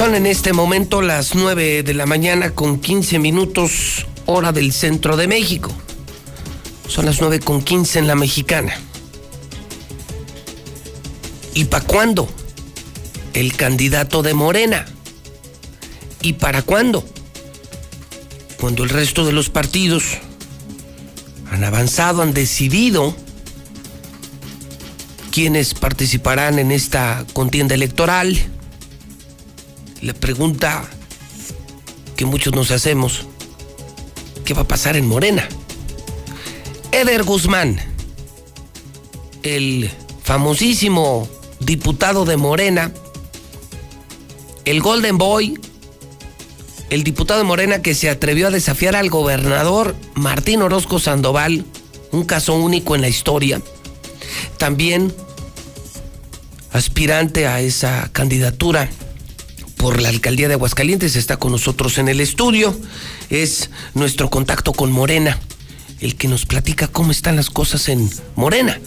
Son 0.00 0.14
en 0.14 0.24
este 0.24 0.54
momento 0.54 1.02
las 1.02 1.34
9 1.34 1.82
de 1.82 1.92
la 1.92 2.06
mañana 2.06 2.52
con 2.52 2.80
15 2.80 3.18
minutos 3.18 4.06
hora 4.24 4.50
del 4.50 4.72
centro 4.72 5.16
de 5.18 5.26
México. 5.26 5.70
Son 6.88 7.04
las 7.04 7.20
9 7.20 7.40
con 7.40 7.62
15 7.62 7.98
en 7.98 8.06
la 8.06 8.14
mexicana. 8.14 8.72
¿Y 11.52 11.64
para 11.66 11.84
cuándo? 11.84 12.28
El 13.34 13.56
candidato 13.56 14.22
de 14.22 14.34
Morena. 14.34 14.86
¿Y 16.22 16.34
para 16.34 16.62
cuándo? 16.62 17.04
Cuando 18.60 18.84
el 18.84 18.90
resto 18.90 19.24
de 19.24 19.32
los 19.32 19.48
partidos 19.48 20.18
han 21.50 21.64
avanzado, 21.64 22.22
han 22.22 22.34
decidido 22.34 23.14
quiénes 25.30 25.74
participarán 25.74 26.58
en 26.58 26.72
esta 26.72 27.24
contienda 27.32 27.74
electoral 27.74 28.36
la 30.02 30.14
pregunta 30.14 30.84
que 32.16 32.24
muchos 32.24 32.54
nos 32.54 32.70
hacemos, 32.70 33.26
¿qué 34.44 34.54
va 34.54 34.62
a 34.62 34.68
pasar 34.68 34.96
en 34.96 35.06
Morena? 35.06 35.46
Eder 36.92 37.22
Guzmán, 37.22 37.78
el 39.42 39.90
famosísimo 40.22 41.28
diputado 41.60 42.24
de 42.24 42.36
Morena, 42.36 42.92
el 44.64 44.80
Golden 44.80 45.18
Boy, 45.18 45.58
el 46.90 47.04
diputado 47.04 47.40
de 47.40 47.46
Morena 47.46 47.82
que 47.82 47.94
se 47.94 48.10
atrevió 48.10 48.48
a 48.48 48.50
desafiar 48.50 48.96
al 48.96 49.10
gobernador 49.10 49.94
Martín 50.14 50.62
Orozco 50.62 50.98
Sandoval, 50.98 51.64
un 52.12 52.24
caso 52.24 52.54
único 52.54 52.94
en 52.94 53.00
la 53.00 53.08
historia, 53.08 53.62
también 54.58 55.12
aspirante 56.72 57.46
a 57.46 57.60
esa 57.60 58.10
candidatura 58.12 58.88
por 59.76 60.00
la 60.00 60.10
alcaldía 60.10 60.48
de 60.48 60.54
Aguascalientes, 60.54 61.16
está 61.16 61.38
con 61.38 61.52
nosotros 61.52 61.96
en 61.98 62.08
el 62.08 62.20
estudio. 62.20 62.78
Es 63.30 63.70
nuestro 63.94 64.28
contacto 64.28 64.72
con 64.72 64.92
Morena, 64.92 65.38
el 66.00 66.16
que 66.16 66.28
nos 66.28 66.44
platica 66.44 66.86
cómo 66.86 67.12
están 67.12 67.36
las 67.36 67.48
cosas 67.48 67.88
en 67.88 68.10
Morena. 68.36 68.78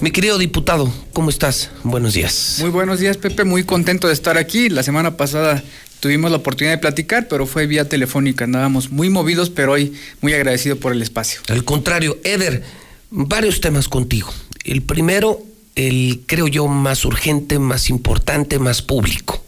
Mi 0.00 0.10
querido 0.10 0.38
diputado, 0.38 0.92
¿cómo 1.12 1.30
estás? 1.30 1.70
Buenos 1.82 2.14
días. 2.14 2.58
Muy 2.60 2.70
buenos 2.70 3.00
días, 3.00 3.16
Pepe. 3.16 3.44
Muy 3.44 3.64
contento 3.64 4.06
de 4.06 4.12
estar 4.12 4.38
aquí. 4.38 4.68
La 4.68 4.82
semana 4.82 5.16
pasada 5.16 5.62
tuvimos 6.00 6.30
la 6.30 6.36
oportunidad 6.36 6.74
de 6.74 6.78
platicar, 6.78 7.28
pero 7.28 7.46
fue 7.46 7.66
vía 7.66 7.88
telefónica. 7.88 8.44
Andábamos 8.44 8.90
muy 8.90 9.10
movidos, 9.10 9.50
pero 9.50 9.72
hoy 9.72 9.92
muy 10.20 10.34
agradecido 10.34 10.76
por 10.76 10.92
el 10.92 11.02
espacio. 11.02 11.40
Al 11.48 11.64
contrario, 11.64 12.18
Eder, 12.24 12.62
varios 13.10 13.60
temas 13.60 13.88
contigo. 13.88 14.32
El 14.64 14.82
primero, 14.82 15.42
el 15.74 16.22
creo 16.26 16.46
yo 16.46 16.68
más 16.68 17.04
urgente, 17.04 17.58
más 17.58 17.90
importante, 17.90 18.58
más 18.58 18.82
público 18.82 19.44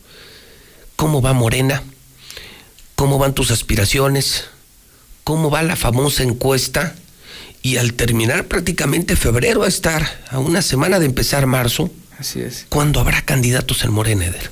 cómo 1.01 1.23
va 1.23 1.33
Morena, 1.33 1.83
cómo 2.95 3.17
van 3.17 3.33
tus 3.33 3.51
aspiraciones, 3.51 4.45
cómo 5.25 5.49
va 5.49 5.63
la 5.63 5.75
famosa 5.75 6.25
encuesta 6.25 6.95
y 7.63 7.77
al 7.77 7.95
terminar 7.95 8.47
prácticamente 8.47 9.17
febrero 9.17 9.63
a 9.63 9.69
estar 9.69 10.07
a 10.31 10.39
una 10.39 10.63
semana 10.63 10.99
de 10.99 11.07
empezar 11.07 11.47
marzo. 11.47 11.91
Así 12.19 12.41
es. 12.41 12.67
¿Cuándo 12.69 13.01
habrá 13.01 13.23
candidatos 13.23 13.85
en 13.85 13.93
Morena, 13.93 14.27
Eder? 14.27 14.51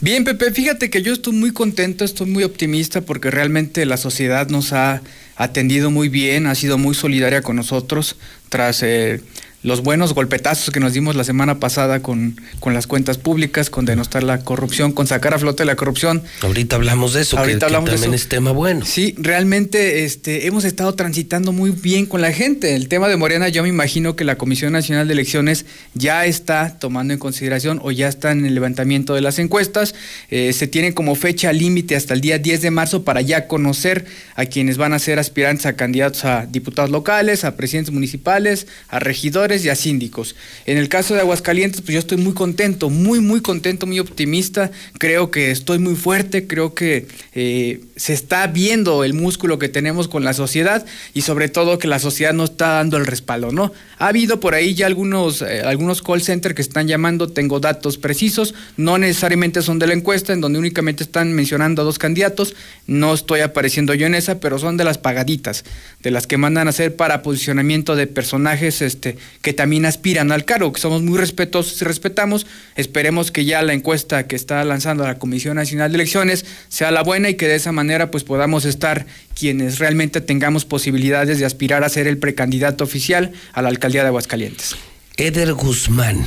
Bien, 0.00 0.24
Pepe, 0.24 0.52
fíjate 0.52 0.88
que 0.88 1.02
yo 1.02 1.12
estoy 1.12 1.32
muy 1.32 1.52
contento, 1.52 2.04
estoy 2.04 2.28
muy 2.28 2.44
optimista 2.44 3.00
porque 3.00 3.30
realmente 3.30 3.84
la 3.86 3.96
sociedad 3.96 4.48
nos 4.48 4.72
ha 4.72 5.02
atendido 5.36 5.90
muy 5.90 6.08
bien, 6.08 6.46
ha 6.46 6.54
sido 6.54 6.78
muy 6.78 6.94
solidaria 6.94 7.42
con 7.42 7.56
nosotros 7.56 8.16
tras 8.48 8.82
eh, 8.82 9.20
los 9.62 9.82
buenos 9.82 10.14
golpetazos 10.14 10.70
que 10.72 10.78
nos 10.78 10.92
dimos 10.92 11.16
la 11.16 11.24
semana 11.24 11.58
pasada 11.58 12.00
con, 12.00 12.40
con 12.60 12.74
las 12.74 12.86
cuentas 12.86 13.18
públicas, 13.18 13.70
con 13.70 13.84
denostar 13.84 14.22
la 14.22 14.38
corrupción, 14.38 14.92
con 14.92 15.08
sacar 15.08 15.34
a 15.34 15.38
flote 15.38 15.64
la 15.64 15.74
corrupción. 15.74 16.22
Ahorita 16.42 16.76
hablamos 16.76 17.12
de 17.14 17.22
eso, 17.22 17.36
Ahorita 17.38 17.66
hablamos 17.66 17.90
también 17.90 18.14
es 18.14 18.28
tema 18.28 18.52
bueno. 18.52 18.86
Sí, 18.86 19.14
realmente 19.18 20.04
este, 20.04 20.46
hemos 20.46 20.64
estado 20.64 20.94
transitando 20.94 21.50
muy 21.52 21.70
bien 21.70 22.06
con 22.06 22.20
la 22.20 22.32
gente. 22.32 22.76
El 22.76 22.86
tema 22.86 23.08
de 23.08 23.16
Morena, 23.16 23.48
yo 23.48 23.64
me 23.64 23.68
imagino 23.68 24.14
que 24.14 24.24
la 24.24 24.38
Comisión 24.38 24.72
Nacional 24.72 25.08
de 25.08 25.14
Elecciones 25.14 25.66
ya 25.94 26.24
está 26.24 26.78
tomando 26.78 27.12
en 27.12 27.18
consideración 27.18 27.80
o 27.82 27.90
ya 27.90 28.06
está 28.06 28.30
en 28.30 28.46
el 28.46 28.54
levantamiento 28.54 29.14
de 29.14 29.22
las 29.22 29.40
encuestas. 29.40 29.94
Eh, 30.30 30.52
se 30.52 30.68
tiene 30.68 30.94
como 30.94 31.16
fecha 31.16 31.52
límite 31.52 31.96
hasta 31.96 32.14
el 32.14 32.20
día 32.20 32.38
10 32.38 32.62
de 32.62 32.70
marzo 32.70 33.02
para 33.02 33.22
ya 33.22 33.48
conocer 33.48 34.06
a 34.36 34.46
quienes 34.46 34.76
van 34.76 34.92
a 34.92 35.00
ser 35.00 35.18
aspirantes 35.18 35.66
a 35.66 35.72
candidatos 35.74 36.24
a 36.24 36.46
diputados 36.46 36.90
locales, 36.90 37.44
a 37.44 37.56
presidentes 37.56 37.92
municipales, 37.92 38.68
a 38.88 39.00
regidores 39.00 39.47
y 39.56 39.68
a 39.68 39.74
síndicos. 39.74 40.36
En 40.66 40.78
el 40.78 40.88
caso 40.88 41.14
de 41.14 41.20
Aguascalientes, 41.20 41.80
pues 41.80 41.94
yo 41.94 41.98
estoy 41.98 42.18
muy 42.18 42.34
contento, 42.34 42.90
muy, 42.90 43.20
muy 43.20 43.40
contento, 43.40 43.86
muy 43.86 43.98
optimista. 43.98 44.70
Creo 44.98 45.30
que 45.30 45.50
estoy 45.50 45.78
muy 45.78 45.94
fuerte, 45.94 46.46
creo 46.46 46.74
que 46.74 47.06
eh, 47.34 47.80
se 47.96 48.12
está 48.12 48.46
viendo 48.46 49.04
el 49.04 49.14
músculo 49.14 49.58
que 49.58 49.68
tenemos 49.68 50.08
con 50.08 50.24
la 50.24 50.34
sociedad 50.34 50.84
y 51.14 51.22
sobre 51.22 51.48
todo 51.48 51.78
que 51.78 51.88
la 51.88 51.98
sociedad 51.98 52.32
no 52.32 52.44
está 52.44 52.74
dando 52.74 52.96
el 52.96 53.06
respaldo, 53.06 53.50
¿no? 53.50 53.72
Ha 53.98 54.08
habido 54.08 54.38
por 54.38 54.54
ahí 54.54 54.74
ya 54.74 54.86
algunos, 54.86 55.42
eh, 55.42 55.62
algunos 55.64 56.02
call 56.02 56.22
centers 56.22 56.54
que 56.54 56.62
están 56.62 56.86
llamando, 56.86 57.28
tengo 57.28 57.58
datos 57.60 57.98
precisos, 57.98 58.54
no 58.76 58.98
necesariamente 58.98 59.62
son 59.62 59.78
de 59.78 59.86
la 59.86 59.94
encuesta, 59.94 60.32
en 60.32 60.40
donde 60.40 60.58
únicamente 60.58 61.02
están 61.02 61.32
mencionando 61.32 61.82
a 61.82 61.84
dos 61.84 61.98
candidatos, 61.98 62.54
no 62.86 63.14
estoy 63.14 63.40
apareciendo 63.40 63.94
yo 63.94 64.06
en 64.06 64.14
esa, 64.14 64.40
pero 64.40 64.58
son 64.58 64.76
de 64.76 64.84
las 64.84 64.98
pagaditas, 64.98 65.64
de 66.02 66.10
las 66.10 66.26
que 66.26 66.36
mandan 66.36 66.66
a 66.66 66.70
hacer 66.70 66.94
para 66.94 67.22
posicionamiento 67.22 67.96
de 67.96 68.06
personajes 68.06 68.82
este, 68.82 69.16
que 69.42 69.52
también 69.52 69.86
aspiran 69.86 70.32
al 70.32 70.44
cargo, 70.44 70.72
que 70.72 70.80
somos 70.80 71.02
muy 71.02 71.18
respetuosos 71.18 71.80
y 71.80 71.84
respetamos. 71.84 72.46
Esperemos 72.76 73.30
que 73.30 73.44
ya 73.44 73.62
la 73.62 73.72
encuesta 73.72 74.26
que 74.26 74.36
está 74.36 74.64
lanzando 74.64 75.04
la 75.04 75.18
Comisión 75.18 75.56
Nacional 75.56 75.90
de 75.92 75.96
Elecciones 75.96 76.44
sea 76.68 76.90
la 76.90 77.02
buena 77.02 77.28
y 77.28 77.34
que 77.34 77.46
de 77.48 77.54
esa 77.54 77.72
manera 77.72 78.10
pues 78.10 78.24
podamos 78.24 78.64
estar 78.64 79.06
quienes 79.38 79.78
realmente 79.78 80.20
tengamos 80.20 80.64
posibilidades 80.64 81.38
de 81.38 81.44
aspirar 81.44 81.84
a 81.84 81.88
ser 81.88 82.06
el 82.06 82.18
precandidato 82.18 82.84
oficial 82.84 83.32
a 83.52 83.62
la 83.62 83.68
alcaldía 83.68 84.02
de 84.02 84.08
Aguascalientes. 84.08 84.76
Eder 85.16 85.52
Guzmán, 85.52 86.26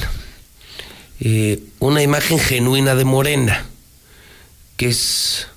eh, 1.19 1.59
una 1.79 2.01
imagen 2.01 2.39
genuina 2.39 2.95
de 2.95 3.05
Morena, 3.05 3.65
que 4.77 4.89
es 4.89 5.47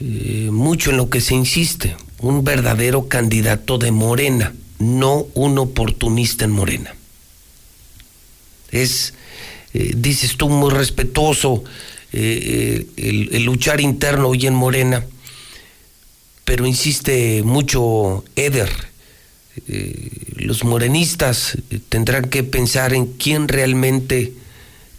eh, 0.00 0.48
mucho 0.50 0.90
en 0.90 0.96
lo 0.96 1.10
que 1.10 1.20
se 1.20 1.34
insiste, 1.34 1.96
un 2.18 2.44
verdadero 2.44 3.08
candidato 3.08 3.78
de 3.78 3.90
Morena 3.90 4.52
no 4.84 5.26
un 5.34 5.58
oportunista 5.58 6.44
en 6.44 6.50
Morena. 6.50 6.94
Es, 8.70 9.14
eh, 9.72 9.92
dices 9.96 10.36
tú, 10.36 10.48
muy 10.48 10.70
respetuoso 10.70 11.64
eh, 12.12 12.86
el, 12.96 13.44
luchar 13.44 13.80
interno 13.80 14.28
hoy 14.28 14.46
en 14.46 14.54
Morena. 14.54 15.04
pero 16.44 16.66
insiste 16.66 17.42
mucho 17.42 18.24
Eder. 18.36 18.70
Eh, 19.68 20.10
los 20.36 20.64
morenistas 20.64 21.56
eh, 21.70 21.80
tendrán 21.88 22.24
que 22.26 22.42
pensar 22.42 22.92
en 22.92 23.06
quién 23.06 23.48
realmente 23.48 24.32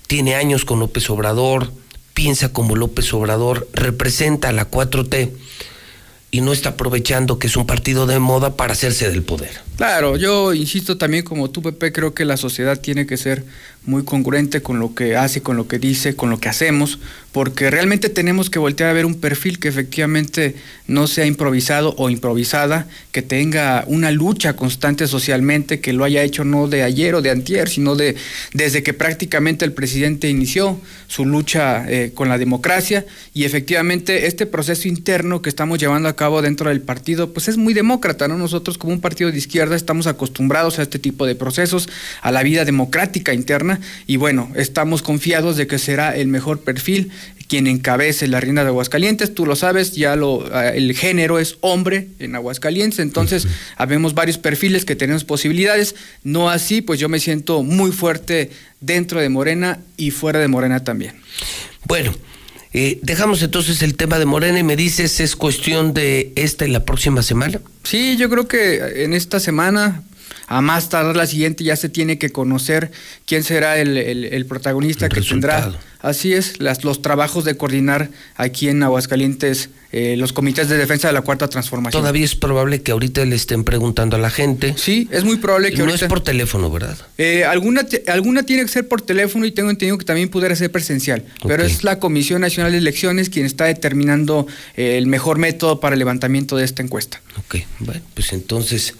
tiene 0.07 0.35
años 0.35 0.65
con 0.65 0.79
López 0.79 1.09
Obrador, 1.09 1.71
piensa 2.13 2.53
como 2.53 2.75
López 2.75 3.13
Obrador, 3.13 3.67
representa 3.73 4.49
a 4.49 4.53
la 4.53 4.69
4T 4.71 5.31
y 6.35 6.41
no 6.41 6.51
está 6.51 6.71
aprovechando 6.71 7.39
que 7.39 7.47
es 7.47 7.55
un 7.55 7.65
partido 7.65 8.05
de 8.07 8.19
moda 8.19 8.57
para 8.57 8.73
hacerse 8.73 9.09
del 9.09 9.23
poder. 9.23 9.51
Claro, 9.77 10.17
yo 10.17 10.53
insisto 10.53 10.97
también 10.97 11.23
como 11.23 11.49
tú, 11.49 11.61
Pepe, 11.61 11.93
creo 11.93 12.13
que 12.13 12.25
la 12.25 12.35
sociedad 12.35 12.77
tiene 12.77 13.07
que 13.07 13.15
ser 13.15 13.45
muy 13.85 14.03
congruente 14.03 14.61
con 14.61 14.79
lo 14.79 14.95
que 14.95 15.15
hace, 15.15 15.41
con 15.41 15.57
lo 15.57 15.67
que 15.67 15.79
dice, 15.79 16.15
con 16.15 16.29
lo 16.29 16.39
que 16.39 16.49
hacemos, 16.49 16.99
porque 17.31 17.69
realmente 17.69 18.09
tenemos 18.09 18.49
que 18.49 18.59
voltear 18.59 18.89
a 18.89 18.93
ver 18.93 19.05
un 19.05 19.15
perfil 19.15 19.59
que 19.59 19.67
efectivamente 19.67 20.55
no 20.87 21.05
sea 21.07 21.25
improvisado 21.25 21.93
o 21.97 22.09
improvisada, 22.09 22.87
que 23.11 23.21
tenga 23.21 23.83
una 23.87 24.11
lucha 24.11 24.55
constante 24.55 25.07
socialmente, 25.07 25.81
que 25.81 25.93
lo 25.93 26.03
haya 26.03 26.23
hecho 26.23 26.45
no 26.45 26.67
de 26.67 26.83
ayer 26.83 27.13
o 27.13 27.21
de 27.21 27.31
antier, 27.31 27.69
sino 27.69 27.95
de 27.95 28.15
desde 28.53 28.83
que 28.83 28.93
prácticamente 28.93 29.65
el 29.65 29.73
presidente 29.73 30.29
inició 30.29 30.79
su 31.07 31.25
lucha 31.25 31.85
eh, 31.89 32.11
con 32.13 32.29
la 32.29 32.37
democracia 32.37 33.05
y 33.33 33.43
efectivamente 33.43 34.27
este 34.27 34.45
proceso 34.45 34.87
interno 34.87 35.41
que 35.41 35.49
estamos 35.49 35.77
llevando 35.77 36.09
a 36.09 36.15
cabo 36.15 36.41
dentro 36.41 36.69
del 36.69 36.81
partido, 36.81 37.33
pues 37.33 37.47
es 37.47 37.57
muy 37.57 37.73
demócrata, 37.73 38.27
¿no? 38.27 38.37
Nosotros 38.37 38.77
como 38.77 38.93
un 38.93 39.01
partido 39.01 39.31
de 39.31 39.37
izquierda 39.37 39.75
estamos 39.75 40.07
acostumbrados 40.07 40.79
a 40.79 40.83
este 40.83 40.99
tipo 40.99 41.25
de 41.25 41.35
procesos, 41.35 41.89
a 42.21 42.31
la 42.31 42.43
vida 42.43 42.65
democrática 42.65 43.33
interna 43.33 43.74
y 44.07 44.17
bueno, 44.17 44.51
estamos 44.55 45.01
confiados 45.01 45.57
de 45.57 45.67
que 45.67 45.79
será 45.79 46.15
el 46.15 46.27
mejor 46.27 46.61
perfil 46.61 47.11
quien 47.47 47.67
encabece 47.67 48.27
la 48.27 48.39
rienda 48.39 48.63
de 48.63 48.69
Aguascalientes, 48.69 49.33
tú 49.33 49.45
lo 49.45 49.55
sabes, 49.55 49.93
ya 49.93 50.15
lo, 50.15 50.47
ah, 50.51 50.69
el 50.69 50.95
género 50.95 51.39
es 51.39 51.57
hombre 51.61 52.07
en 52.19 52.35
Aguascalientes, 52.35 52.99
entonces 52.99 53.47
habemos 53.77 54.13
varios 54.13 54.37
perfiles 54.37 54.85
que 54.85 54.95
tenemos 54.95 55.23
posibilidades, 55.23 55.95
no 56.23 56.49
así, 56.49 56.81
pues 56.81 56.99
yo 56.99 57.07
me 57.07 57.19
siento 57.19 57.61
muy 57.61 57.91
fuerte 57.91 58.49
dentro 58.81 59.19
de 59.19 59.29
Morena 59.29 59.79
y 59.97 60.11
fuera 60.11 60.39
de 60.39 60.47
Morena 60.47 60.83
también. 60.83 61.15
Bueno, 61.85 62.13
eh, 62.73 62.99
dejamos 63.03 63.41
entonces 63.43 63.81
el 63.83 63.95
tema 63.95 64.19
de 64.19 64.25
Morena 64.25 64.59
y 64.59 64.63
me 64.63 64.75
dices, 64.75 65.19
¿es 65.19 65.35
cuestión 65.35 65.93
de 65.93 66.33
esta 66.35 66.65
y 66.65 66.71
la 66.71 66.83
próxima 66.83 67.21
semana? 67.21 67.61
Sí, 67.83 68.17
yo 68.17 68.29
creo 68.29 68.47
que 68.47 69.03
en 69.03 69.13
esta 69.13 69.39
semana, 69.39 70.03
a 70.47 70.61
más 70.61 70.89
tardar 70.89 71.15
la 71.15 71.27
siguiente, 71.27 71.63
ya 71.63 71.75
se 71.75 71.89
tiene 71.89 72.17
que 72.17 72.31
conocer 72.31 72.91
quién 73.25 73.43
será 73.43 73.77
el, 73.79 73.97
el- 73.97 74.25
el 74.25 74.45
protagonista 74.45 75.05
El 75.07 75.11
que 75.13 75.21
tendrá. 75.21 75.71
Así 76.01 76.33
es, 76.33 76.59
las, 76.59 76.83
los 76.83 77.01
trabajos 77.01 77.45
de 77.45 77.57
coordinar 77.57 78.09
aquí 78.35 78.69
en 78.69 78.83
Aguascalientes 78.83 79.69
eh, 79.91 80.15
los 80.17 80.33
comités 80.33 80.67
de 80.69 80.77
defensa 80.77 81.07
de 81.07 81.13
la 81.13 81.21
Cuarta 81.21 81.47
Transformación. 81.47 81.99
Todavía 82.03 82.25
es 82.25 82.35
probable 82.35 82.81
que 82.81 82.91
ahorita 82.91 83.23
le 83.25 83.35
estén 83.35 83.63
preguntando 83.63 84.17
a 84.17 84.19
la 84.19 84.29
gente. 84.29 84.75
Sí, 84.77 85.07
es 85.09 85.23
muy 85.23 85.37
probable 85.37 85.71
que 85.71 85.77
No 85.77 85.85
ahorita- 85.85 86.05
es 86.05 86.09
por 86.09 86.21
teléfono, 86.21 86.69
¿verdad? 86.69 86.97
Eh, 87.17 87.45
alguna, 87.45 87.87
alguna 88.07 88.43
tiene 88.43 88.63
que 88.63 88.67
ser 88.67 88.87
por 88.87 89.01
teléfono 89.01 89.45
y 89.45 89.51
tengo 89.51 89.69
entendido 89.71 89.97
que 89.97 90.05
también 90.05 90.29
pudiera 90.29 90.55
ser 90.55 90.69
presencial, 90.71 91.23
pero 91.47 91.63
es 91.63 91.83
la 91.83 91.97
Comisión 91.97 92.41
Nacional 92.41 92.73
de 92.73 92.77
Elecciones 92.79 93.29
quien 93.29 93.45
está 93.45 93.65
determinando 93.65 94.45
eh, 94.75 94.97
el 94.97 95.07
mejor 95.07 95.39
método 95.39 95.79
para 95.79 95.93
el 95.93 95.99
levantamiento 95.99 96.57
de 96.57 96.65
esta 96.65 96.83
encuesta. 96.83 97.21
Ok, 97.39 97.55
bueno, 97.79 98.01
pues 98.13 98.33
entonces, 98.33 98.95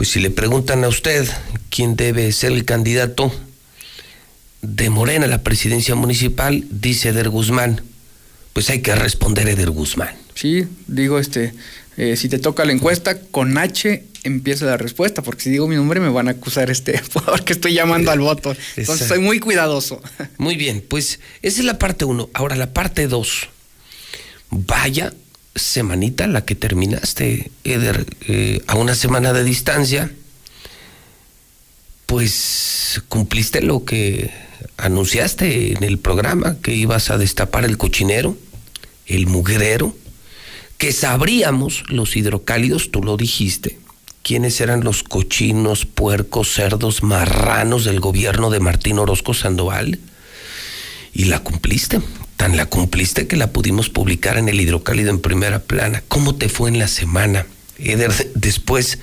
pues 0.00 0.12
si 0.12 0.20
le 0.20 0.30
preguntan 0.30 0.82
a 0.82 0.88
usted 0.88 1.28
quién 1.68 1.94
debe 1.94 2.32
ser 2.32 2.52
el 2.52 2.64
candidato 2.64 3.30
de 4.62 4.88
Morena 4.88 5.26
a 5.26 5.28
la 5.28 5.42
presidencia 5.42 5.94
municipal, 5.94 6.64
dice 6.70 7.10
Eder 7.10 7.28
Guzmán, 7.28 7.82
pues 8.54 8.70
hay 8.70 8.80
que 8.80 8.94
responder 8.94 9.46
Eder 9.46 9.68
Guzmán. 9.68 10.16
Sí, 10.34 10.66
digo, 10.86 11.18
este, 11.18 11.52
eh, 11.98 12.16
si 12.16 12.30
te 12.30 12.38
toca 12.38 12.64
la 12.64 12.72
encuesta, 12.72 13.20
con 13.20 13.58
H 13.58 14.06
empieza 14.24 14.64
la 14.64 14.78
respuesta, 14.78 15.20
porque 15.20 15.42
si 15.42 15.50
digo 15.50 15.68
mi 15.68 15.76
nombre 15.76 16.00
me 16.00 16.08
van 16.08 16.28
a 16.28 16.30
acusar 16.30 16.70
este, 16.70 16.98
porque 17.26 17.52
estoy 17.52 17.74
llamando 17.74 18.10
al 18.10 18.20
voto. 18.20 18.52
Entonces 18.76 18.78
Exacto. 18.78 19.06
soy 19.06 19.18
muy 19.18 19.38
cuidadoso. 19.38 20.00
Muy 20.38 20.56
bien, 20.56 20.82
pues 20.88 21.20
esa 21.42 21.60
es 21.60 21.66
la 21.66 21.78
parte 21.78 22.06
uno. 22.06 22.30
Ahora 22.32 22.56
la 22.56 22.72
parte 22.72 23.06
dos. 23.06 23.50
Vaya 24.48 25.12
semanita 25.60 26.26
la 26.26 26.44
que 26.44 26.54
terminaste, 26.54 27.50
Eder, 27.64 28.06
eh, 28.26 28.62
a 28.66 28.76
una 28.76 28.94
semana 28.94 29.32
de 29.32 29.44
distancia. 29.44 30.10
Pues 32.06 33.02
cumpliste 33.08 33.62
lo 33.62 33.84
que 33.84 34.30
anunciaste 34.76 35.72
en 35.72 35.84
el 35.84 35.98
programa, 35.98 36.56
que 36.62 36.74
ibas 36.74 37.10
a 37.10 37.18
destapar 37.18 37.64
el 37.64 37.78
cochinero, 37.78 38.36
el 39.06 39.26
mugrero, 39.26 39.94
que 40.78 40.92
sabríamos 40.92 41.84
los 41.88 42.16
hidrocálidos, 42.16 42.90
tú 42.90 43.02
lo 43.02 43.16
dijiste, 43.16 43.78
quiénes 44.22 44.60
eran 44.60 44.82
los 44.82 45.02
cochinos, 45.02 45.86
puercos, 45.86 46.52
cerdos, 46.52 47.02
marranos 47.02 47.84
del 47.84 48.00
gobierno 48.00 48.50
de 48.50 48.60
Martín 48.60 48.98
Orozco 48.98 49.34
Sandoval. 49.34 49.98
Y 51.12 51.24
la 51.24 51.40
cumpliste. 51.40 52.00
Tan 52.40 52.56
la 52.56 52.64
cumpliste 52.64 53.26
que 53.26 53.36
la 53.36 53.52
pudimos 53.52 53.90
publicar 53.90 54.38
en 54.38 54.48
el 54.48 54.58
hidrocálido 54.58 55.10
en 55.10 55.20
primera 55.20 55.58
plana. 55.58 56.02
¿Cómo 56.08 56.36
te 56.36 56.48
fue 56.48 56.70
en 56.70 56.78
la 56.78 56.88
semana, 56.88 57.44
Eder, 57.76 58.14
después 58.34 58.98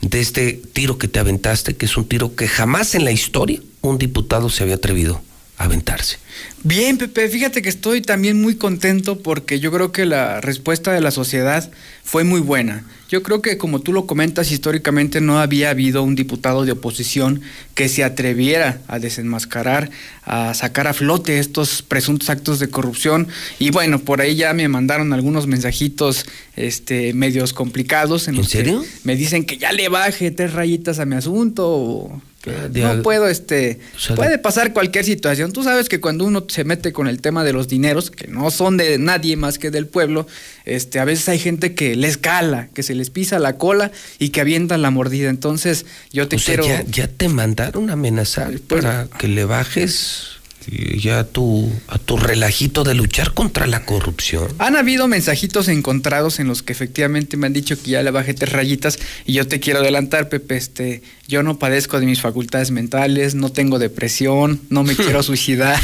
de 0.00 0.18
este 0.18 0.54
tiro 0.72 0.96
que 0.96 1.06
te 1.06 1.18
aventaste, 1.18 1.76
que 1.76 1.84
es 1.84 1.98
un 1.98 2.08
tiro 2.08 2.34
que 2.34 2.48
jamás 2.48 2.94
en 2.94 3.04
la 3.04 3.10
historia 3.10 3.60
un 3.82 3.98
diputado 3.98 4.48
se 4.48 4.62
había 4.62 4.76
atrevido 4.76 5.20
aventarse? 5.60 6.18
Bien, 6.62 6.98
Pepe, 6.98 7.28
fíjate 7.28 7.62
que 7.62 7.68
estoy 7.68 8.02
también 8.02 8.40
muy 8.40 8.56
contento 8.56 9.20
porque 9.20 9.60
yo 9.60 9.70
creo 9.70 9.92
que 9.92 10.06
la 10.06 10.40
respuesta 10.40 10.92
de 10.92 11.00
la 11.00 11.10
sociedad 11.10 11.70
fue 12.02 12.24
muy 12.24 12.40
buena. 12.40 12.84
Yo 13.08 13.22
creo 13.22 13.42
que 13.42 13.58
como 13.58 13.80
tú 13.80 13.92
lo 13.92 14.06
comentas, 14.06 14.52
históricamente 14.52 15.20
no 15.20 15.40
había 15.40 15.70
habido 15.70 16.02
un 16.02 16.14
diputado 16.14 16.64
de 16.64 16.72
oposición 16.72 17.40
que 17.74 17.88
se 17.88 18.04
atreviera 18.04 18.80
a 18.88 18.98
desenmascarar, 18.98 19.90
a 20.24 20.54
sacar 20.54 20.86
a 20.86 20.92
flote 20.94 21.38
estos 21.38 21.82
presuntos 21.82 22.30
actos 22.30 22.58
de 22.58 22.68
corrupción. 22.68 23.28
Y 23.58 23.70
bueno, 23.70 23.98
por 23.98 24.20
ahí 24.20 24.36
ya 24.36 24.52
me 24.52 24.68
mandaron 24.68 25.12
algunos 25.12 25.46
mensajitos 25.46 26.24
este, 26.56 27.12
medios 27.12 27.52
complicados. 27.52 28.28
En, 28.28 28.36
los 28.36 28.46
que 28.48 28.58
serio? 28.58 28.84
me 29.04 29.16
dicen 29.16 29.44
que 29.44 29.58
ya 29.58 29.72
le 29.72 29.88
baje 29.88 30.30
tres 30.30 30.52
rayitas 30.52 31.00
a 31.00 31.04
mi 31.04 31.16
asunto. 31.16 31.66
o 31.68 32.22
no 32.46 32.88
al- 32.88 33.02
puedo, 33.02 33.28
este, 33.28 33.80
sea, 33.98 34.16
puede 34.16 34.38
pasar 34.38 34.72
cualquier 34.72 35.04
situación. 35.04 35.52
Tú 35.52 35.62
sabes 35.62 35.88
que 35.88 36.00
cuando 36.00 36.24
uno 36.24 36.44
se 36.48 36.64
mete 36.64 36.92
con 36.92 37.06
el 37.06 37.20
tema 37.20 37.44
de 37.44 37.52
los 37.52 37.68
dineros, 37.68 38.10
que 38.10 38.28
no 38.28 38.50
son 38.50 38.76
de 38.76 38.98
nadie 38.98 39.36
más 39.36 39.58
que 39.58 39.70
del 39.70 39.86
pueblo, 39.86 40.26
este, 40.64 40.98
a 41.00 41.04
veces 41.04 41.28
hay 41.28 41.38
gente 41.38 41.74
que 41.74 41.96
les 41.96 42.16
cala, 42.16 42.68
que 42.74 42.82
se 42.82 42.94
les 42.94 43.10
pisa 43.10 43.38
la 43.38 43.58
cola 43.58 43.92
y 44.18 44.30
que 44.30 44.40
avientan 44.40 44.80
la 44.82 44.90
mordida. 44.90 45.28
Entonces, 45.28 45.84
yo 46.12 46.28
te 46.28 46.36
O 46.36 46.38
sea, 46.38 46.54
quiero. 46.56 46.64
ya, 46.66 46.84
ya 46.90 47.08
te 47.08 47.28
mandaron 47.28 47.90
amenazar 47.90 48.58
para 48.60 49.06
que 49.18 49.28
le 49.28 49.44
bajes 49.44 50.39
eh, 50.70 50.98
ya 50.98 51.20
a 51.20 51.24
tu, 51.24 51.72
a 51.88 51.98
tu 51.98 52.16
relajito 52.16 52.84
de 52.84 52.94
luchar 52.94 53.32
contra 53.34 53.66
la 53.66 53.84
corrupción. 53.84 54.48
Han 54.58 54.76
habido 54.76 55.08
mensajitos 55.08 55.68
encontrados 55.68 56.38
en 56.40 56.46
los 56.48 56.62
que 56.62 56.72
efectivamente 56.72 57.36
me 57.36 57.46
han 57.46 57.52
dicho 57.52 57.80
que 57.82 57.92
ya 57.92 58.02
le 58.02 58.10
bajé 58.10 58.34
tres 58.34 58.52
rayitas 58.52 58.98
y 59.26 59.32
yo 59.34 59.46
te 59.48 59.58
quiero 59.60 59.80
adelantar, 59.80 60.28
Pepe, 60.28 60.56
este, 60.56 61.02
yo 61.28 61.42
no 61.42 61.58
padezco 61.58 61.98
de 62.00 62.06
mis 62.06 62.20
facultades 62.20 62.70
mentales, 62.70 63.34
no 63.34 63.50
tengo 63.50 63.78
depresión, 63.78 64.60
no 64.68 64.82
me 64.82 64.94
quiero 64.96 65.22
suicidar. 65.22 65.80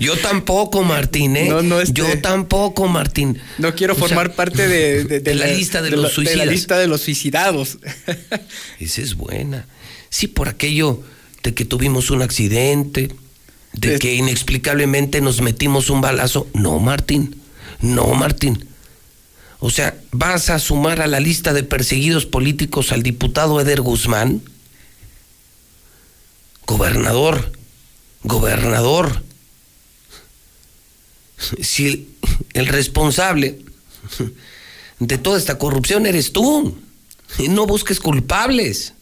Yo 0.00 0.16
tampoco, 0.16 0.82
Martín, 0.82 1.36
¿eh? 1.36 1.48
No, 1.48 1.62
no, 1.62 1.80
este- 1.80 1.92
Yo 1.94 2.20
tampoco, 2.20 2.88
Martín. 2.88 3.38
No 3.58 3.74
quiero 3.74 3.92
O 3.94 3.96
sea, 3.96 4.08
formar 4.08 4.34
parte 4.34 4.66
de, 4.68 5.04
de- 5.04 5.20
de 5.20 5.34
la 5.34 5.46
lista 5.46 5.82
de 5.82 5.90
los 5.90 6.02
la- 6.02 6.10
suicidas. 6.10 6.38
la 6.38 6.46
lista 6.46 6.78
de 6.78 6.86
los 6.88 7.00
suicidados. 7.02 7.78
Esa 8.80 9.02
es 9.02 9.14
buena. 9.14 9.66
Sí, 10.10 10.26
por 10.26 10.48
aquello 10.48 11.02
de 11.42 11.54
que 11.54 11.64
tuvimos 11.64 12.10
un 12.10 12.22
accidente, 12.22 13.10
de 13.76 13.98
que 13.98 14.14
inexplicablemente 14.14 15.20
nos 15.20 15.40
metimos 15.40 15.90
un 15.90 16.00
balazo. 16.00 16.48
No, 16.54 16.78
Martín. 16.78 17.40
No, 17.80 18.08
Martín. 18.14 18.68
O 19.58 19.70
sea, 19.70 19.98
¿vas 20.12 20.50
a 20.50 20.58
sumar 20.58 21.00
a 21.00 21.06
la 21.06 21.20
lista 21.20 21.52
de 21.52 21.62
perseguidos 21.62 22.26
políticos 22.26 22.92
al 22.92 23.02
diputado 23.02 23.60
Eder 23.60 23.80
Guzmán? 23.80 24.42
Gobernador, 26.66 27.52
gobernador. 28.22 29.22
Si 31.60 31.86
el, 31.86 32.08
el 32.54 32.66
responsable 32.66 33.60
de 34.98 35.18
toda 35.18 35.38
esta 35.38 35.58
corrupción 35.58 36.06
eres 36.06 36.32
tú, 36.32 36.76
y 37.38 37.48
no 37.48 37.66
busques 37.66 38.00
culpables. 38.00 38.94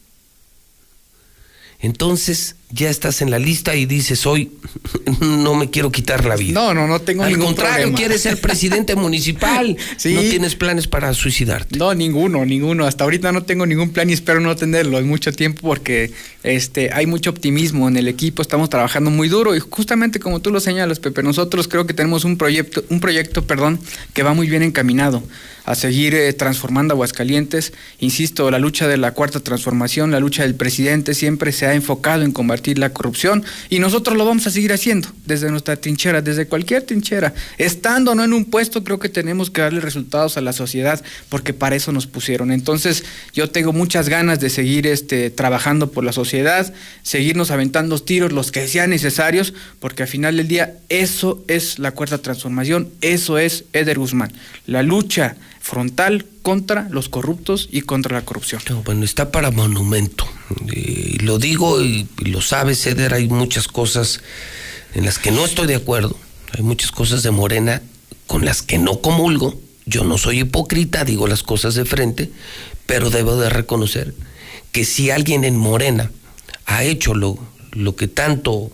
Entonces, 1.79 2.55
ya 2.71 2.89
estás 2.89 3.21
en 3.21 3.29
la 3.29 3.39
lista 3.39 3.75
y 3.75 3.85
dices 3.85 4.25
hoy 4.25 4.51
no 5.21 5.53
me 5.53 5.69
quiero 5.69 5.91
quitar 5.91 6.25
la 6.25 6.35
vida. 6.35 6.53
No, 6.53 6.73
no, 6.73 6.87
no 6.87 6.99
tengo 6.99 7.23
Al 7.23 7.29
ningún 7.29 7.47
contrario, 7.47 7.75
problema. 7.83 7.97
quieres 7.97 8.21
ser 8.21 8.41
presidente 8.41 8.95
municipal. 8.95 9.77
Sí. 9.97 10.13
No 10.13 10.21
tienes 10.21 10.55
planes 10.55 10.87
para 10.87 11.13
suicidarte. 11.13 11.77
No, 11.77 11.93
ninguno, 11.93 12.45
ninguno. 12.45 12.85
Hasta 12.85 13.03
ahorita 13.03 13.31
no 13.31 13.43
tengo 13.43 13.65
ningún 13.65 13.91
plan 13.91 14.09
y 14.09 14.13
espero 14.13 14.39
no 14.39 14.55
tenerlo 14.55 14.97
en 14.97 15.07
mucho 15.07 15.31
tiempo 15.31 15.61
porque 15.61 16.11
este, 16.43 16.91
hay 16.91 17.05
mucho 17.05 17.29
optimismo 17.29 17.87
en 17.87 17.97
el 17.97 18.07
equipo, 18.07 18.41
estamos 18.41 18.69
trabajando 18.69 19.11
muy 19.11 19.29
duro 19.29 19.55
y 19.55 19.59
justamente 19.59 20.19
como 20.19 20.39
tú 20.41 20.51
lo 20.51 20.59
señalas, 20.59 20.99
Pepe, 20.99 21.23
nosotros 21.23 21.67
creo 21.67 21.85
que 21.85 21.93
tenemos 21.93 22.25
un 22.25 22.37
proyecto, 22.37 22.83
un 22.89 22.99
proyecto, 22.99 23.45
perdón, 23.45 23.79
que 24.13 24.23
va 24.23 24.33
muy 24.33 24.49
bien 24.49 24.63
encaminado 24.63 25.23
a 25.65 25.73
seguir 25.73 26.13
eh, 26.13 26.31
transformando 26.33 26.93
Aguascalientes. 26.93 27.73
Insisto, 27.99 28.51
la 28.51 28.59
lucha 28.59 28.87
de 28.87 28.97
la 28.97 29.11
cuarta 29.13 29.39
transformación, 29.39 30.11
la 30.11 30.19
lucha 30.19 30.43
del 30.43 30.53
presidente 30.55 31.15
siempre 31.15 31.51
se 31.51 31.65
ha 31.65 31.73
enfocado 31.73 32.21
en 32.21 32.31
combatir 32.31 32.54
la 32.77 32.91
corrupción 32.91 33.43
y 33.69 33.79
nosotros 33.79 34.17
lo 34.17 34.25
vamos 34.25 34.47
a 34.47 34.51
seguir 34.51 34.73
haciendo 34.73 35.09
desde 35.25 35.49
nuestra 35.51 35.75
trinchera, 35.75 36.21
desde 36.21 36.47
cualquier 36.47 36.83
trinchera. 36.83 37.33
Estando 37.57 38.15
no 38.15 38.23
en 38.23 38.33
un 38.33 38.45
puesto, 38.45 38.83
creo 38.83 38.99
que 38.99 39.09
tenemos 39.09 39.49
que 39.49 39.61
darle 39.61 39.81
resultados 39.81 40.37
a 40.37 40.41
la 40.41 40.53
sociedad 40.53 41.03
porque 41.29 41.53
para 41.53 41.75
eso 41.75 41.91
nos 41.91 42.07
pusieron. 42.07 42.51
Entonces, 42.51 43.03
yo 43.33 43.49
tengo 43.49 43.73
muchas 43.73 44.09
ganas 44.09 44.39
de 44.39 44.49
seguir 44.49 44.87
este, 44.87 45.29
trabajando 45.29 45.91
por 45.91 46.03
la 46.03 46.11
sociedad, 46.11 46.73
seguirnos 47.03 47.51
aventando 47.51 47.99
tiros 47.99 48.31
los 48.31 48.51
que 48.51 48.67
sean 48.67 48.89
necesarios, 48.89 49.53
porque 49.79 50.03
al 50.03 50.09
final 50.09 50.37
del 50.37 50.47
día 50.47 50.77
eso 50.89 51.43
es 51.47 51.79
la 51.79 51.91
cuarta 51.91 52.17
transformación, 52.17 52.89
eso 53.01 53.37
es 53.37 53.65
Eder 53.73 53.99
Guzmán. 53.99 54.31
La 54.65 54.83
lucha 54.83 55.35
frontal 55.65 56.27
contra 56.43 56.87
los 56.91 57.09
corruptos 57.09 57.69
y 57.71 57.81
contra 57.81 58.15
la 58.15 58.23
corrupción. 58.23 58.61
No, 58.69 58.83
bueno, 58.83 59.03
está 59.03 59.31
para 59.31 59.49
monumento. 59.49 60.27
Y 60.71 61.17
lo 61.23 61.39
digo 61.39 61.81
y, 61.81 62.07
y 62.19 62.25
lo 62.25 62.41
sabes, 62.41 62.85
Eder, 62.85 63.15
hay 63.15 63.27
muchas 63.27 63.67
cosas 63.67 64.21
en 64.93 65.05
las 65.05 65.17
que 65.17 65.31
no 65.31 65.43
estoy 65.43 65.65
de 65.65 65.73
acuerdo. 65.73 66.15
Hay 66.55 66.61
muchas 66.61 66.91
cosas 66.91 67.23
de 67.23 67.31
Morena 67.31 67.81
con 68.27 68.45
las 68.45 68.61
que 68.61 68.77
no 68.77 69.01
comulgo. 69.01 69.59
Yo 69.87 70.03
no 70.03 70.19
soy 70.19 70.41
hipócrita, 70.41 71.03
digo 71.03 71.25
las 71.25 71.41
cosas 71.41 71.73
de 71.73 71.85
frente, 71.85 72.29
pero 72.85 73.09
debo 73.09 73.35
de 73.35 73.49
reconocer 73.49 74.13
que 74.71 74.85
si 74.85 75.09
alguien 75.09 75.43
en 75.43 75.57
Morena 75.57 76.11
ha 76.67 76.83
hecho 76.83 77.15
lo, 77.15 77.39
lo 77.71 77.95
que 77.95 78.07
tanto 78.07 78.71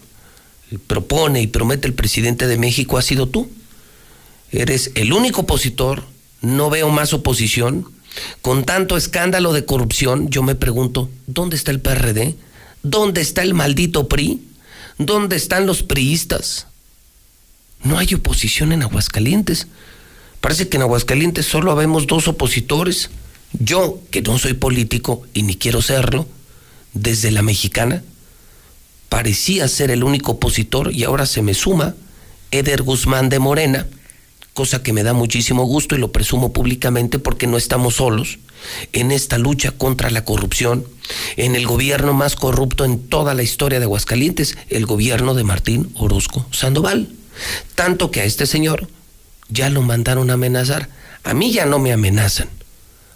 propone 0.87 1.41
y 1.41 1.47
promete 1.47 1.87
el 1.87 1.93
presidente 1.93 2.47
de 2.47 2.57
México, 2.57 2.97
ha 2.97 3.01
sido 3.01 3.27
tú. 3.27 3.49
Eres 4.51 4.91
el 4.95 5.13
único 5.13 5.41
opositor, 5.41 6.03
no 6.41 6.69
veo 6.69 6.89
más 6.89 7.13
oposición. 7.13 7.85
Con 8.41 8.65
tanto 8.65 8.97
escándalo 8.97 9.53
de 9.53 9.65
corrupción, 9.65 10.29
yo 10.29 10.43
me 10.43 10.55
pregunto, 10.55 11.09
¿dónde 11.27 11.55
está 11.55 11.71
el 11.71 11.79
PRD? 11.79 12.35
¿Dónde 12.83 13.21
está 13.21 13.41
el 13.43 13.53
maldito 13.53 14.07
PRI? 14.07 14.41
¿Dónde 14.97 15.35
están 15.35 15.65
los 15.65 15.83
priistas? 15.83 16.67
No 17.83 17.97
hay 17.97 18.13
oposición 18.13 18.71
en 18.71 18.83
Aguascalientes. 18.83 19.67
Parece 20.41 20.67
que 20.67 20.77
en 20.77 20.83
Aguascalientes 20.83 21.45
solo 21.45 21.71
habemos 21.71 22.07
dos 22.07 22.27
opositores. 22.27 23.09
Yo, 23.53 23.99
que 24.11 24.21
no 24.21 24.37
soy 24.37 24.53
político 24.53 25.23
y 25.33 25.43
ni 25.43 25.55
quiero 25.55 25.81
serlo, 25.81 26.27
desde 26.93 27.31
la 27.31 27.41
mexicana, 27.41 28.03
parecía 29.09 29.67
ser 29.67 29.91
el 29.91 30.03
único 30.03 30.33
opositor 30.33 30.93
y 30.93 31.03
ahora 31.03 31.25
se 31.25 31.41
me 31.41 31.53
suma 31.53 31.95
Eder 32.51 32.81
Guzmán 32.81 33.29
de 33.29 33.39
Morena, 33.39 33.87
cosa 34.53 34.83
que 34.83 34.93
me 34.93 35.03
da 35.03 35.13
muchísimo 35.13 35.65
gusto 35.65 35.95
y 35.95 35.99
lo 35.99 36.11
presumo 36.11 36.53
públicamente 36.53 37.19
porque 37.19 37.47
no 37.47 37.57
estamos 37.57 37.95
solos 37.95 38.39
en 38.93 39.11
esta 39.11 39.37
lucha 39.37 39.71
contra 39.71 40.09
la 40.09 40.25
corrupción, 40.25 40.85
en 41.35 41.55
el 41.55 41.65
gobierno 41.65 42.13
más 42.13 42.35
corrupto 42.35 42.85
en 42.85 42.99
toda 43.07 43.33
la 43.33 43.43
historia 43.43 43.79
de 43.79 43.85
Aguascalientes, 43.85 44.57
el 44.69 44.85
gobierno 44.85 45.33
de 45.33 45.43
Martín 45.43 45.91
Orozco 45.95 46.45
Sandoval. 46.51 47.09
Tanto 47.75 48.11
que 48.11 48.21
a 48.21 48.25
este 48.25 48.45
señor 48.45 48.87
ya 49.49 49.69
lo 49.69 49.81
mandaron 49.81 50.29
a 50.29 50.33
amenazar. 50.33 50.89
A 51.23 51.33
mí 51.33 51.51
ya 51.51 51.65
no 51.65 51.79
me 51.79 51.93
amenazan, 51.93 52.49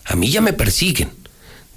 a 0.03 0.16
mí 0.16 0.30
ya 0.30 0.41
me 0.41 0.53
persiguen. 0.53 1.12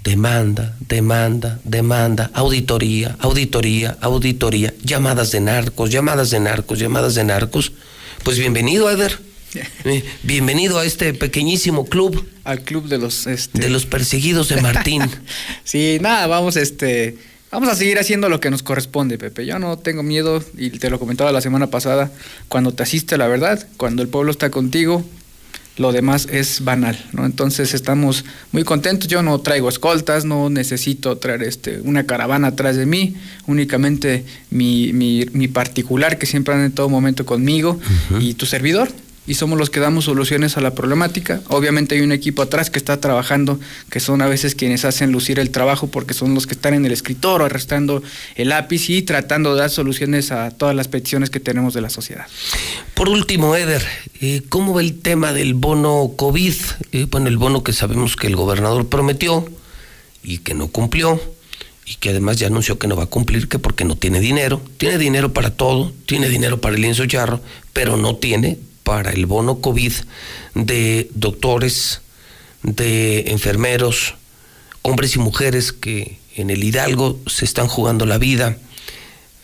Demanda, 0.03 0.77
demanda, 0.79 1.59
demanda, 1.65 2.31
auditoría, 2.33 3.17
auditoría, 3.19 3.97
auditoría, 3.99 4.73
llamadas 4.81 5.31
de 5.31 5.41
narcos, 5.41 5.89
llamadas 5.89 6.29
de 6.29 6.39
narcos, 6.39 6.79
llamadas 6.79 7.15
de 7.15 7.25
narcos. 7.25 7.73
Pues 8.23 8.39
bienvenido, 8.39 8.89
Eder. 8.89 9.28
Eh, 9.55 10.03
Bienvenido 10.23 10.77
a 10.77 10.85
este 10.85 11.13
pequeñísimo 11.13 11.85
club. 11.85 12.27
Al 12.43 12.61
club 12.61 12.87
de 12.87 12.97
los 12.97 13.25
este... 13.27 13.59
De 13.59 13.69
los 13.69 13.85
perseguidos 13.85 14.49
de 14.49 14.61
Martín. 14.61 15.01
sí, 15.63 15.97
nada, 16.01 16.27
vamos 16.27 16.55
este 16.55 17.17
vamos 17.51 17.69
a 17.69 17.75
seguir 17.75 17.97
haciendo 17.97 18.29
lo 18.29 18.39
que 18.39 18.51
nos 18.51 18.61
corresponde, 18.61 19.17
Pepe. 19.17 19.45
Yo 19.45 19.57
no 19.57 19.79
tengo 19.79 20.03
miedo 20.03 20.43
y 20.55 20.69
te 20.69 20.89
lo 20.91 20.99
comentaba 20.99 21.31
la 21.31 21.41
semana 21.41 21.67
pasada, 21.67 22.11
cuando 22.47 22.73
te 22.73 22.83
asiste 22.83 23.17
la 23.17 23.27
verdad, 23.27 23.67
cuando 23.77 24.03
el 24.03 24.07
pueblo 24.07 24.31
está 24.31 24.51
contigo, 24.51 25.03
lo 25.77 25.91
demás 25.91 26.27
es 26.29 26.63
banal, 26.63 27.03
¿no? 27.13 27.25
Entonces 27.25 27.73
estamos 27.73 28.25
muy 28.51 28.63
contentos. 28.63 29.07
Yo 29.07 29.23
no 29.23 29.39
traigo 29.39 29.69
escoltas, 29.69 30.25
no 30.25 30.49
necesito 30.51 31.17
traer 31.17 31.41
este, 31.41 31.79
una 31.81 32.05
caravana 32.05 32.49
atrás 32.49 32.75
de 32.75 32.85
mí, 32.85 33.15
únicamente 33.47 34.25
mi, 34.51 34.93
mi, 34.93 35.25
mi 35.31 35.47
particular 35.47 36.19
que 36.19 36.27
siempre 36.27 36.53
anda 36.53 36.67
en 36.67 36.73
todo 36.73 36.89
momento 36.89 37.25
conmigo 37.25 37.79
uh 38.11 38.13
-huh. 38.13 38.21
y 38.21 38.35
tu 38.35 38.45
servidor. 38.45 38.91
Y 39.27 39.35
somos 39.35 39.59
los 39.59 39.69
que 39.69 39.79
damos 39.79 40.05
soluciones 40.05 40.57
a 40.57 40.61
la 40.61 40.73
problemática. 40.73 41.41
Obviamente 41.49 41.95
hay 41.95 42.01
un 42.01 42.11
equipo 42.11 42.41
atrás 42.41 42.69
que 42.69 42.79
está 42.79 42.99
trabajando, 42.99 43.59
que 43.89 43.99
son 43.99 44.21
a 44.21 44.27
veces 44.27 44.55
quienes 44.55 44.85
hacen 44.85 45.11
lucir 45.11 45.39
el 45.39 45.51
trabajo 45.51 45.87
porque 45.87 46.13
son 46.13 46.33
los 46.33 46.47
que 46.47 46.55
están 46.55 46.73
en 46.73 46.85
el 46.85 46.91
escritorio 46.91 47.45
arrastrando 47.45 48.01
el 48.35 48.49
lápiz 48.49 48.89
y 48.89 49.03
tratando 49.03 49.53
de 49.53 49.61
dar 49.61 49.69
soluciones 49.69 50.31
a 50.31 50.51
todas 50.51 50.75
las 50.75 50.87
peticiones 50.87 51.29
que 51.29 51.39
tenemos 51.39 51.73
de 51.73 51.81
la 51.81 51.89
sociedad. 51.89 52.25
Por 52.95 53.09
último, 53.09 53.55
Eder, 53.55 53.85
eh, 54.21 54.41
¿cómo 54.49 54.73
va 54.73 54.81
el 54.81 54.99
tema 54.99 55.33
del 55.33 55.53
bono 55.53 56.13
COVID? 56.15 56.55
Eh, 56.91 57.05
bueno, 57.09 57.27
el 57.27 57.37
bono 57.37 57.63
que 57.63 57.73
sabemos 57.73 58.15
que 58.15 58.27
el 58.27 58.35
gobernador 58.35 58.87
prometió 58.87 59.47
y 60.23 60.39
que 60.39 60.53
no 60.53 60.67
cumplió 60.67 61.21
y 61.89 61.95
que 61.95 62.09
además 62.11 62.37
ya 62.37 62.47
anunció 62.47 62.77
que 62.77 62.87
no 62.87 62.95
va 62.95 63.03
a 63.03 63.07
cumplir, 63.07 63.47
que 63.47 63.57
porque 63.57 63.83
no 63.83 63.95
tiene 63.95 64.19
dinero. 64.19 64.61
Tiene 64.77 64.99
dinero 64.99 65.33
para 65.33 65.49
todo, 65.49 65.91
tiene 66.05 66.29
dinero 66.29 66.61
para 66.61 66.75
el 66.75 66.81
lienzo 66.81 67.05
charro, 67.07 67.41
pero 67.73 67.97
no 67.97 68.15
tiene 68.17 68.59
para 68.83 69.11
el 69.11 69.25
bono 69.25 69.59
COVID 69.59 69.93
de 70.55 71.09
doctores, 71.13 72.01
de 72.63 73.31
enfermeros, 73.31 74.15
hombres 74.81 75.15
y 75.15 75.19
mujeres 75.19 75.71
que 75.71 76.19
en 76.35 76.49
el 76.49 76.63
Hidalgo 76.63 77.19
se 77.27 77.45
están 77.45 77.67
jugando 77.67 78.05
la 78.05 78.17
vida, 78.17 78.57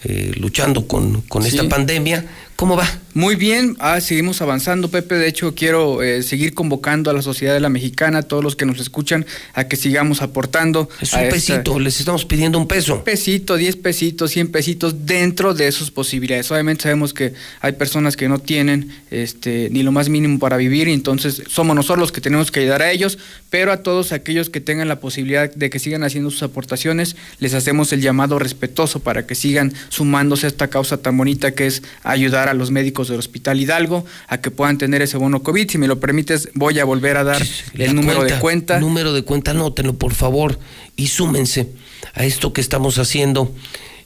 eh, 0.03 0.33
luchando 0.37 0.87
con, 0.87 1.21
con 1.21 1.43
sí. 1.43 1.49
esta 1.49 1.67
pandemia. 1.67 2.25
¿Cómo 2.55 2.77
va? 2.77 2.87
Muy 3.13 3.35
bien, 3.35 3.75
ah, 3.79 3.99
seguimos 4.01 4.41
avanzando, 4.41 4.89
Pepe. 4.89 5.15
De 5.15 5.27
hecho, 5.27 5.55
quiero 5.55 6.01
eh, 6.01 6.21
seguir 6.23 6.53
convocando 6.53 7.09
a 7.09 7.13
la 7.13 7.21
sociedad 7.21 7.53
de 7.53 7.59
la 7.59 7.69
mexicana, 7.69 8.19
a 8.19 8.23
todos 8.23 8.43
los 8.43 8.55
que 8.55 8.65
nos 8.65 8.79
escuchan, 8.79 9.25
a 9.53 9.65
que 9.69 9.75
sigamos 9.75 10.21
aportando. 10.21 10.89
Es 11.01 11.13
un 11.13 11.29
pesito, 11.29 11.71
esta... 11.71 11.79
les 11.79 11.99
estamos 11.99 12.25
pidiendo 12.25 12.57
un 12.57 12.67
peso. 12.67 12.95
Un 12.95 13.03
pesito, 13.03 13.55
diez 13.55 13.75
pesitos, 13.75 14.31
cien 14.31 14.49
pesitos 14.49 15.05
dentro 15.05 15.53
de 15.53 15.71
sus 15.71 15.91
posibilidades. 15.91 16.49
Obviamente 16.51 16.83
sabemos 16.83 17.13
que 17.13 17.33
hay 17.61 17.73
personas 17.73 18.17
que 18.17 18.27
no 18.27 18.39
tienen 18.39 18.91
este, 19.11 19.69
ni 19.71 19.83
lo 19.83 19.91
más 19.93 20.09
mínimo 20.09 20.39
para 20.39 20.57
vivir, 20.57 20.87
y 20.87 20.93
entonces 20.93 21.41
somos 21.47 21.75
nosotros 21.75 21.99
los 21.99 22.11
que 22.11 22.21
tenemos 22.21 22.51
que 22.51 22.61
ayudar 22.61 22.81
a 22.81 22.91
ellos, 22.91 23.17
pero 23.49 23.71
a 23.71 23.77
todos 23.77 24.11
aquellos 24.11 24.49
que 24.49 24.59
tengan 24.59 24.89
la 24.89 24.99
posibilidad 24.99 25.53
de 25.53 25.69
que 25.69 25.79
sigan 25.79 26.03
haciendo 26.03 26.31
sus 26.31 26.43
aportaciones, 26.43 27.15
les 27.39 27.53
hacemos 27.53 27.93
el 27.93 28.01
llamado 28.01 28.39
respetuoso 28.39 28.99
para 28.99 29.25
que 29.25 29.35
sigan 29.35 29.73
sumándose 29.89 30.47
a 30.47 30.49
esta 30.49 30.69
causa 30.69 30.97
tan 30.97 31.17
bonita 31.17 31.51
que 31.51 31.67
es 31.67 31.81
ayudar 32.03 32.44
a 32.49 32.53
los 32.53 32.71
médicos 32.71 33.07
del 33.07 33.19
Hospital 33.19 33.59
Hidalgo 33.59 34.05
a 34.27 34.39
que 34.39 34.51
puedan 34.51 34.77
tener 34.77 35.01
ese 35.01 35.17
bono 35.17 35.43
COVID. 35.43 35.69
Si 35.69 35.77
me 35.77 35.87
lo 35.87 35.99
permites, 35.99 36.49
voy 36.53 36.79
a 36.79 36.85
volver 36.85 37.17
a 37.17 37.23
dar 37.23 37.41
La 37.73 37.85
el 37.85 37.95
número 37.95 38.19
cuenta, 38.19 38.35
de 38.35 38.41
cuenta. 38.41 38.79
Número 38.79 39.13
de 39.13 39.23
cuenta, 39.23 39.51
anótenlo 39.51 39.95
por 39.95 40.13
favor 40.13 40.59
y 40.95 41.07
súmense 41.07 41.67
a 42.13 42.25
esto 42.25 42.53
que 42.53 42.61
estamos 42.61 42.97
haciendo 42.97 43.53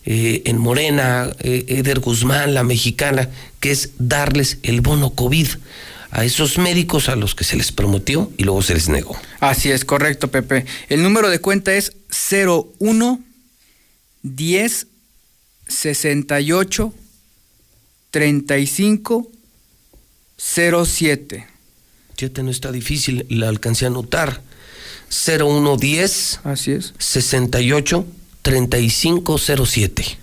eh, 0.05 0.43
en 0.45 0.57
Morena, 0.57 1.29
eh, 1.39 1.65
Eder 1.67 1.99
Guzmán, 1.99 2.53
la 2.53 2.63
mexicana, 2.63 3.29
que 3.59 3.71
es 3.71 3.91
darles 3.99 4.57
el 4.63 4.81
bono 4.81 5.11
COVID 5.11 5.47
a 6.11 6.25
esos 6.25 6.57
médicos 6.57 7.09
a 7.09 7.15
los 7.15 7.35
que 7.35 7.43
se 7.43 7.55
les 7.55 7.71
prometió 7.71 8.31
y 8.37 8.43
luego 8.43 8.61
se 8.61 8.73
les 8.73 8.89
negó. 8.89 9.19
Así 9.39 9.69
es, 9.71 9.85
correcto, 9.85 10.29
Pepe. 10.29 10.65
El 10.89 11.03
número 11.03 11.29
de 11.29 11.39
cuenta 11.39 11.73
es 11.73 11.93
01 12.31 13.19
10 14.23 14.87
68 15.67 16.93
35 18.11 19.27
07. 20.37 21.47
Fíjate, 22.17 22.43
no 22.43 22.51
está 22.51 22.71
difícil, 22.71 23.25
la 23.29 23.49
alcancé 23.49 23.85
a 23.85 23.89
anotar. 23.89 24.41
0110 25.09 26.41
Así 26.43 26.71
es. 26.71 26.93
68 26.97 28.05
3507. 28.41 30.17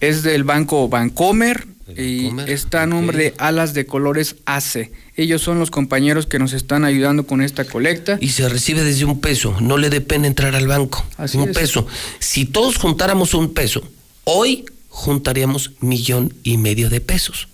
Es 0.00 0.22
del 0.22 0.44
banco 0.44 0.88
Bancomer 0.88 1.66
y 1.96 2.30
está 2.46 2.82
a 2.82 2.86
nombre 2.86 3.16
okay. 3.16 3.30
de 3.30 3.34
Alas 3.38 3.74
de 3.74 3.86
Colores 3.86 4.36
AC. 4.46 4.90
Ellos 5.16 5.42
son 5.42 5.58
los 5.58 5.70
compañeros 5.70 6.26
que 6.26 6.38
nos 6.38 6.52
están 6.52 6.84
ayudando 6.84 7.26
con 7.26 7.42
esta 7.42 7.64
colecta. 7.64 8.18
Y 8.20 8.30
se 8.30 8.48
recibe 8.48 8.82
desde 8.82 9.04
un 9.04 9.20
peso, 9.20 9.56
no 9.60 9.76
le 9.76 9.90
dé 9.90 10.00
pena 10.00 10.26
entrar 10.26 10.54
al 10.54 10.66
banco. 10.66 11.04
Así 11.16 11.38
un 11.38 11.50
es. 11.50 11.56
peso. 11.56 11.86
Si 12.18 12.46
todos 12.46 12.78
juntáramos 12.78 13.34
un 13.34 13.52
peso, 13.52 13.86
hoy 14.24 14.64
juntaríamos 14.92 15.72
millón 15.80 16.34
y 16.44 16.58
medio 16.58 16.90
de 16.90 17.00
pesos. 17.00 17.48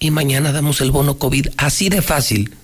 Y 0.00 0.10
mañana 0.10 0.52
damos 0.52 0.80
el 0.80 0.90
bono 0.90 1.18
COVID. 1.18 1.48
Así 1.58 1.90
de 1.90 2.00
fácil. 2.00 2.56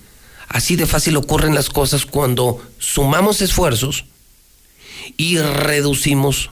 Así 0.47 0.75
de 0.75 0.87
fácil 0.87 1.15
ocurren 1.15 1.53
las 1.53 1.69
cosas 1.69 2.07
cuando 2.07 2.59
sumamos 2.79 3.39
esfuerzos 3.41 4.05
y 5.15 5.37
reducimos 5.37 6.49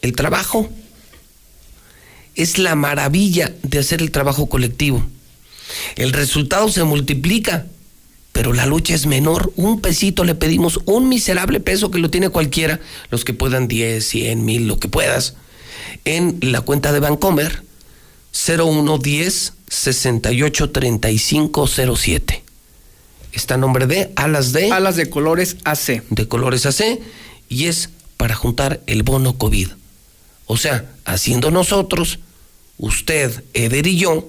el 0.00 0.16
trabajo. 0.16 0.70
Es 2.34 2.56
la 2.56 2.74
maravilla 2.74 3.54
de 3.62 3.78
hacer 3.78 4.00
el 4.00 4.10
trabajo 4.10 4.48
colectivo. 4.48 5.04
El 5.96 6.14
resultado 6.14 6.70
se 6.70 6.82
multiplica, 6.82 7.66
pero 8.32 8.54
la 8.54 8.64
lucha 8.64 8.94
es 8.94 9.04
menor. 9.04 9.52
Un 9.56 9.82
pesito 9.82 10.24
le 10.24 10.34
pedimos, 10.34 10.80
un 10.86 11.10
miserable 11.10 11.60
peso 11.60 11.90
que 11.90 11.98
lo 11.98 12.10
tiene 12.10 12.30
cualquiera, 12.30 12.80
los 13.10 13.24
que 13.24 13.34
puedan 13.34 13.68
10, 13.68 14.02
100, 14.04 14.44
mil, 14.44 14.66
lo 14.66 14.80
que 14.80 14.88
puedas, 14.88 15.36
en 16.04 16.38
la 16.40 16.60
cuenta 16.60 16.92
de 16.92 17.00
Bancomer 17.00 17.62
0110 18.32 19.54
683507. 19.68 22.44
Está 23.32 23.54
a 23.54 23.58
nombre 23.58 23.86
de 23.86 24.12
Alas 24.16 24.52
de. 24.52 24.70
Alas 24.70 24.96
de 24.96 25.08
colores 25.10 25.56
AC. 25.64 26.02
De 26.10 26.28
colores 26.28 26.66
AC. 26.66 27.00
Y 27.48 27.66
es 27.66 27.90
para 28.16 28.34
juntar 28.34 28.80
el 28.86 29.02
bono 29.02 29.38
COVID. 29.38 29.68
O 30.46 30.56
sea, 30.56 30.90
haciendo 31.04 31.50
nosotros, 31.50 32.20
usted, 32.78 33.44
Eder 33.54 33.86
y 33.86 33.98
yo, 33.98 34.28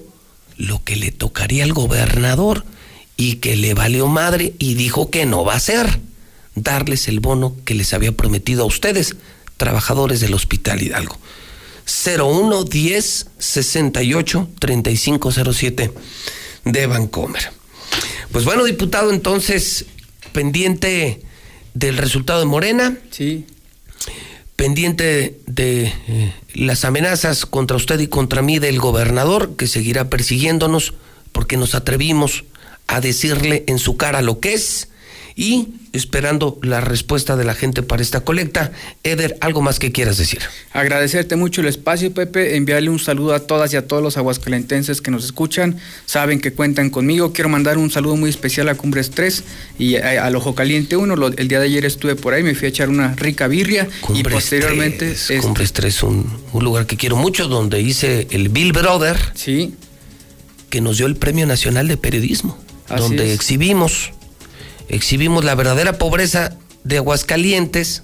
lo 0.56 0.82
que 0.82 0.96
le 0.96 1.12
tocaría 1.12 1.64
al 1.64 1.72
gobernador 1.72 2.64
y 3.16 3.36
que 3.36 3.56
le 3.56 3.74
valió 3.74 4.08
madre 4.08 4.54
y 4.58 4.74
dijo 4.74 5.10
que 5.10 5.26
no 5.26 5.44
va 5.44 5.54
a 5.54 5.56
hacer. 5.56 6.00
Darles 6.54 7.08
el 7.08 7.20
bono 7.20 7.54
que 7.64 7.74
les 7.74 7.92
había 7.92 8.12
prometido 8.12 8.62
a 8.62 8.66
ustedes, 8.66 9.16
trabajadores 9.56 10.20
del 10.20 10.34
Hospital 10.34 10.82
Hidalgo. 10.82 11.18
0110 11.86 13.26
68 13.38 14.48
3507 14.58 15.92
de 16.64 16.86
Vancomer. 16.86 17.50
Pues 18.32 18.44
bueno, 18.44 18.64
diputado, 18.64 19.12
entonces, 19.12 19.86
pendiente 20.32 21.22
del 21.74 21.96
resultado 21.96 22.40
de 22.40 22.46
Morena. 22.46 22.98
Sí. 23.10 23.46
Pendiente 24.56 25.38
de 25.46 25.92
eh, 26.08 26.34
las 26.54 26.84
amenazas 26.84 27.46
contra 27.46 27.76
usted 27.76 28.00
y 28.00 28.08
contra 28.08 28.42
mí 28.42 28.58
del 28.58 28.78
gobernador, 28.78 29.56
que 29.56 29.66
seguirá 29.66 30.10
persiguiéndonos 30.10 30.94
porque 31.32 31.56
nos 31.56 31.74
atrevimos 31.74 32.44
a 32.86 33.00
decirle 33.00 33.64
en 33.66 33.78
su 33.78 33.96
cara 33.96 34.22
lo 34.22 34.40
que 34.40 34.54
es 34.54 34.88
y 35.36 35.68
esperando 35.92 36.58
la 36.62 36.80
respuesta 36.80 37.36
de 37.36 37.44
la 37.44 37.54
gente 37.54 37.82
para 37.82 38.02
esta 38.02 38.20
colecta. 38.20 38.72
Eder, 39.02 39.36
¿algo 39.42 39.60
más 39.60 39.78
que 39.78 39.92
quieras 39.92 40.16
decir? 40.16 40.40
Agradecerte 40.72 41.36
mucho 41.36 41.60
el 41.60 41.68
espacio, 41.68 42.12
Pepe, 42.12 42.56
enviarle 42.56 42.88
un 42.88 42.98
saludo 42.98 43.34
a 43.34 43.40
todas 43.40 43.72
y 43.74 43.76
a 43.76 43.86
todos 43.86 44.02
los 44.02 44.16
aguascalentenses 44.16 45.02
que 45.02 45.10
nos 45.10 45.24
escuchan, 45.24 45.78
saben 46.06 46.40
que 46.40 46.54
cuentan 46.54 46.88
conmigo. 46.88 47.34
Quiero 47.34 47.50
mandar 47.50 47.76
un 47.76 47.90
saludo 47.90 48.16
muy 48.16 48.30
especial 48.30 48.68
a 48.70 48.76
Cumbres 48.76 49.10
3 49.10 49.44
y 49.78 49.96
al 49.96 50.34
Ojo 50.36 50.54
Caliente 50.54 50.96
1. 50.96 51.14
el 51.36 51.48
día 51.48 51.60
de 51.60 51.66
ayer 51.66 51.84
estuve 51.84 52.16
por 52.16 52.32
ahí, 52.32 52.42
me 52.42 52.54
fui 52.54 52.66
a 52.66 52.68
echar 52.70 52.88
una 52.88 53.14
rica 53.14 53.46
birria 53.46 53.86
y 54.14 54.22
posteriormente... 54.22 55.06
3, 55.08 55.10
este, 55.12 55.38
Cumbres 55.38 55.74
3, 55.74 56.02
un, 56.04 56.32
un 56.52 56.64
lugar 56.64 56.86
que 56.86 56.96
quiero 56.96 57.16
mucho, 57.16 57.46
donde 57.46 57.82
hice 57.82 58.26
el 58.30 58.48
Bill 58.48 58.72
Brother. 58.72 59.18
Sí. 59.34 59.74
Que 60.70 60.80
nos 60.80 60.96
dio 60.96 61.06
el 61.06 61.16
Premio 61.16 61.46
Nacional 61.46 61.88
de 61.88 61.98
Periodismo, 61.98 62.58
donde 62.88 63.34
exhibimos 63.34 64.12
exhibimos 64.88 65.44
la 65.44 65.54
verdadera 65.54 65.98
pobreza 65.98 66.56
de 66.84 66.98
Aguascalientes, 66.98 68.02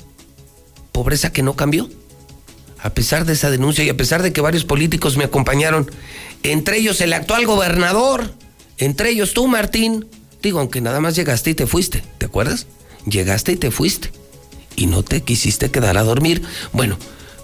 pobreza 0.92 1.32
que 1.32 1.42
no 1.42 1.54
cambió. 1.54 1.88
A 2.78 2.90
pesar 2.90 3.24
de 3.24 3.34
esa 3.34 3.50
denuncia 3.50 3.84
y 3.84 3.88
a 3.88 3.96
pesar 3.96 4.22
de 4.22 4.32
que 4.32 4.40
varios 4.40 4.64
políticos 4.64 5.16
me 5.16 5.24
acompañaron, 5.24 5.90
entre 6.42 6.78
ellos 6.78 7.00
el 7.00 7.12
actual 7.12 7.46
gobernador, 7.46 8.34
entre 8.78 9.10
ellos 9.10 9.34
tú, 9.34 9.46
Martín, 9.46 10.06
digo, 10.42 10.58
aunque 10.58 10.80
nada 10.80 10.98
más 11.00 11.14
llegaste 11.14 11.50
y 11.50 11.54
te 11.54 11.68
fuiste, 11.68 12.02
¿te 12.18 12.26
acuerdas? 12.26 12.66
Llegaste 13.06 13.52
y 13.52 13.56
te 13.56 13.70
fuiste 13.70 14.10
y 14.74 14.86
no 14.86 15.02
te 15.02 15.22
quisiste 15.22 15.70
quedar 15.70 15.96
a 15.96 16.02
dormir. 16.02 16.42
Bueno, 16.72 16.98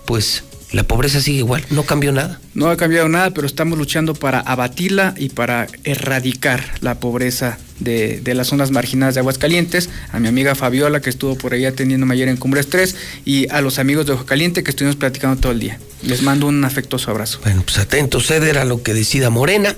pues 0.06 0.42
la 0.72 0.82
pobreza 0.82 1.20
sigue 1.20 1.38
igual, 1.38 1.64
no 1.70 1.84
cambió 1.84 2.12
nada. 2.12 2.40
No 2.54 2.68
ha 2.68 2.76
cambiado 2.76 3.08
nada, 3.08 3.30
pero 3.30 3.46
estamos 3.46 3.78
luchando 3.78 4.14
para 4.14 4.40
abatirla 4.40 5.14
y 5.16 5.28
para 5.28 5.68
erradicar 5.84 6.64
la 6.80 6.98
pobreza 6.98 7.58
de, 7.80 8.22
las 8.34 8.48
zonas 8.48 8.70
marginadas 8.70 9.14
de 9.14 9.20
Aguascalientes. 9.20 9.88
A 10.12 10.20
mi 10.20 10.28
amiga 10.28 10.54
Fabiola, 10.54 11.00
que 11.00 11.10
estuvo 11.10 11.36
por 11.36 11.52
ahí 11.52 11.64
atendiendo 11.64 12.10
ayer 12.12 12.28
en 12.28 12.36
Cumbres 12.36 12.68
3, 12.68 12.94
y 13.24 13.48
a 13.50 13.60
los 13.60 13.78
amigos 13.78 14.06
de 14.06 14.12
Ojo 14.12 14.26
Caliente 14.26 14.62
que 14.62 14.70
estuvimos 14.70 14.96
platicando 14.96 15.40
todo 15.40 15.52
el 15.52 15.60
día. 15.60 15.78
Les 16.02 16.22
mando 16.22 16.46
un 16.46 16.64
afectuoso 16.64 17.10
abrazo. 17.10 17.40
Bueno, 17.42 17.62
pues 17.62 17.78
atento, 17.78 18.20
ceder 18.20 18.58
a 18.58 18.64
lo 18.64 18.82
que 18.82 18.94
decida 18.94 19.30
Morena 19.30 19.76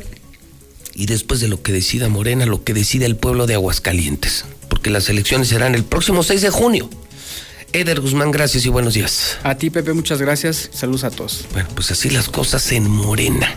y 0.95 1.07
después 1.07 1.41
de 1.41 1.49
lo 1.49 1.63
que 1.63 1.73
decida 1.73 2.09
Morena, 2.09 2.47
lo 2.47 2.65
que 2.65 2.75
decida 2.75 3.07
el 3.07 3.17
pueblo 3.17 3.47
de 3.47 3.55
Aguascalientes, 3.55 4.45
porque 4.69 4.91
las 4.91 5.09
elecciones 5.09 5.49
serán 5.49 5.75
el 5.75 5.85
próximo 5.85 6.23
6 6.23 6.43
de 6.43 6.51
junio. 6.51 6.91
Eder 7.73 8.01
Guzmán, 8.01 8.33
gracias 8.33 8.67
y 8.67 8.69
buenos 8.69 8.95
días. 8.95 9.39
A 9.45 9.55
ti, 9.55 9.71
Pepe, 9.71 9.93
muchas 9.93 10.21
gracias. 10.21 10.71
Saludos 10.73 11.05
a 11.05 11.11
todos. 11.11 11.47
Bueno, 11.53 11.69
pues 11.75 11.91
así 11.93 12.11
las 12.11 12.29
cosas 12.29 12.73
en 12.73 12.91
Morena. 12.91 13.57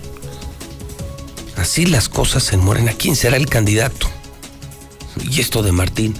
Así 1.55 1.85
las 1.87 2.09
cosas 2.09 2.53
en 2.53 2.59
Morena. 2.59 2.93
¿Quién 2.93 3.15
será 3.15 3.37
el 3.37 3.47
candidato? 3.47 4.09
Y 5.21 5.41
esto 5.41 5.63
de 5.63 5.71
Martín. 5.71 6.15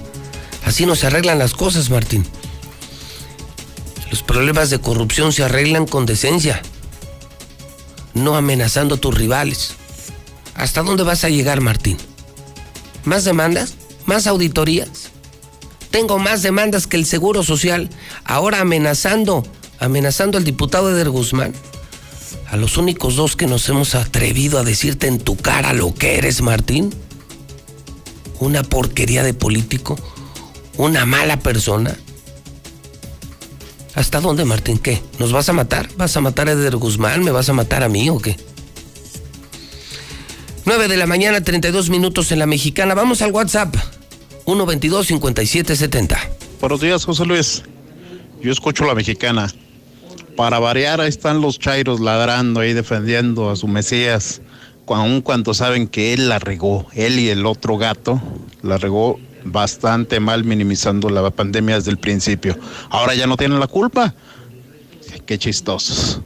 Así 0.66 0.86
no 0.86 0.96
se 0.96 1.08
arreglan 1.08 1.40
las 1.40 1.54
cosas, 1.54 1.90
Martín. 1.90 2.26
Los 4.10 4.24
problemas 4.24 4.70
de 4.70 4.80
corrupción 4.80 5.34
se 5.34 5.44
arreglan 5.44 5.88
con 5.88 6.06
decencia, 6.06 6.62
no 8.14 8.36
amenazando 8.36 8.96
a 8.96 8.98
tus 9.00 9.16
rivales. 9.16 9.74
¿Hasta 10.56 10.84
dónde 10.84 11.04
vas 11.04 11.24
a 11.24 11.30
llegar, 11.30 11.62
Martín? 11.62 11.98
¿Más 13.06 13.24
demandas? 13.24 13.74
¿Más 14.06 14.28
auditorías? 14.28 15.14
tengo 15.94 16.18
más 16.18 16.42
demandas 16.42 16.88
que 16.88 16.98
el 16.98 17.06
Seguro 17.06 17.44
Social, 17.44 17.88
ahora 18.26 18.62
amenazando, 18.62 19.44
amenazando 19.78 20.40
al 20.40 20.44
diputado 20.44 20.90
Eder 20.90 21.12
Guzmán. 21.12 21.54
A 22.50 22.58
los 22.58 22.78
únicos 22.78 23.16
dos 23.16 23.36
que 23.36 23.46
nos 23.46 23.70
hemos 23.70 23.94
atrevido 23.94 24.58
a 24.58 24.64
decirte 24.64 25.06
en 25.06 25.20
tu 25.20 25.38
cara 25.38 25.72
lo 25.72 25.94
que 25.94 26.18
eres, 26.18 26.42
Martín. 26.42 26.92
Una 28.44 28.62
porquería 28.62 29.24
de 29.24 29.34
político, 29.34 29.98
una 30.76 31.06
mala 31.06 31.40
persona. 31.40 31.96
¿Hasta 33.96 34.20
dónde, 34.20 34.44
Martín? 34.44 34.80
¿Qué? 34.80 35.02
¿Nos 35.18 35.32
vas 35.32 35.48
a 35.48 35.54
matar? 35.54 35.88
¿Vas 35.96 36.18
a 36.18 36.20
matar 36.20 36.50
a 36.50 36.52
Eder 36.52 36.76
Guzmán? 36.76 37.24
¿Me 37.24 37.32
vas 37.32 37.48
a 37.48 37.54
matar 37.54 37.84
a 37.84 37.88
mí 37.88 38.10
o 38.10 38.18
qué? 38.18 38.36
9 40.66 40.90
de 40.90 40.98
la 40.98 41.06
mañana, 41.06 41.40
32 41.40 41.90
minutos 41.90 42.34
en 42.34 42.40
la 42.40 42.46
mexicana. 42.46 42.94
Vamos 42.96 43.22
al 43.22 43.32
WhatsApp. 43.32 43.74
122-5770. 44.46 46.18
Buenos 46.60 46.82
días, 46.82 47.06
José 47.06 47.24
Luis. 47.26 47.64
Yo 48.42 48.52
escucho 48.52 48.84
la 48.84 48.94
mexicana. 48.94 49.54
Para 50.36 50.60
variar, 50.60 51.00
ahí 51.00 51.08
están 51.08 51.40
los 51.40 51.60
chairos 51.60 52.02
ladrando 52.02 52.60
ahí 52.60 52.74
defendiendo 52.74 53.50
a 53.50 53.56
su 53.56 53.70
Mesías, 53.70 54.42
aun 54.88 55.22
cuando 55.22 55.54
saben 55.54 55.88
que 55.88 56.14
él 56.14 56.30
la 56.30 56.40
regó, 56.40 56.86
él 56.94 57.20
y 57.20 57.30
el 57.30 57.46
otro 57.46 57.78
gato 57.78 58.22
la 58.62 58.78
regó 58.78 59.20
bastante 59.46 60.20
mal 60.20 60.44
minimizando 60.44 61.10
la 61.10 61.30
pandemia 61.30 61.76
desde 61.76 61.92
el 61.92 61.98
principio. 61.98 62.58
Ahora 62.90 63.16
ya 63.16 63.28
no 63.28 63.38
tienen 63.38 63.60
la 63.60 63.68
culpa. 63.68 64.14
Qué 65.26 65.38
chistosos. 65.38 66.22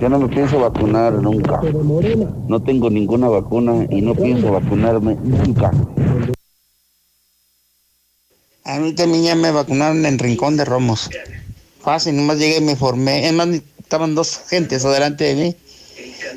Yo 0.00 0.08
no 0.08 0.18
me 0.18 0.28
pienso 0.28 0.58
vacunar 0.58 1.12
nunca. 1.12 1.60
No 2.48 2.60
tengo 2.60 2.90
ninguna 2.90 3.28
vacuna 3.28 3.86
y 3.90 4.00
no 4.00 4.14
pienso 4.14 4.50
vacunarme 4.52 5.16
nunca. 5.22 5.70
A 8.64 8.78
mí 8.78 8.92
también 8.94 9.24
ya 9.24 9.34
me 9.34 9.50
vacunaron 9.50 10.04
en 10.06 10.18
Rincón 10.18 10.56
de 10.56 10.64
Romos. 10.64 11.10
Fácil, 11.80 12.16
nomás 12.16 12.38
llegué 12.38 12.58
y 12.58 12.60
me 12.60 12.76
formé. 12.76 13.26
Es 13.26 13.32
más, 13.32 13.48
estaban 13.78 14.14
dos 14.14 14.42
gentes 14.48 14.84
adelante 14.84 15.24
de 15.24 15.34
mí. 15.34 15.56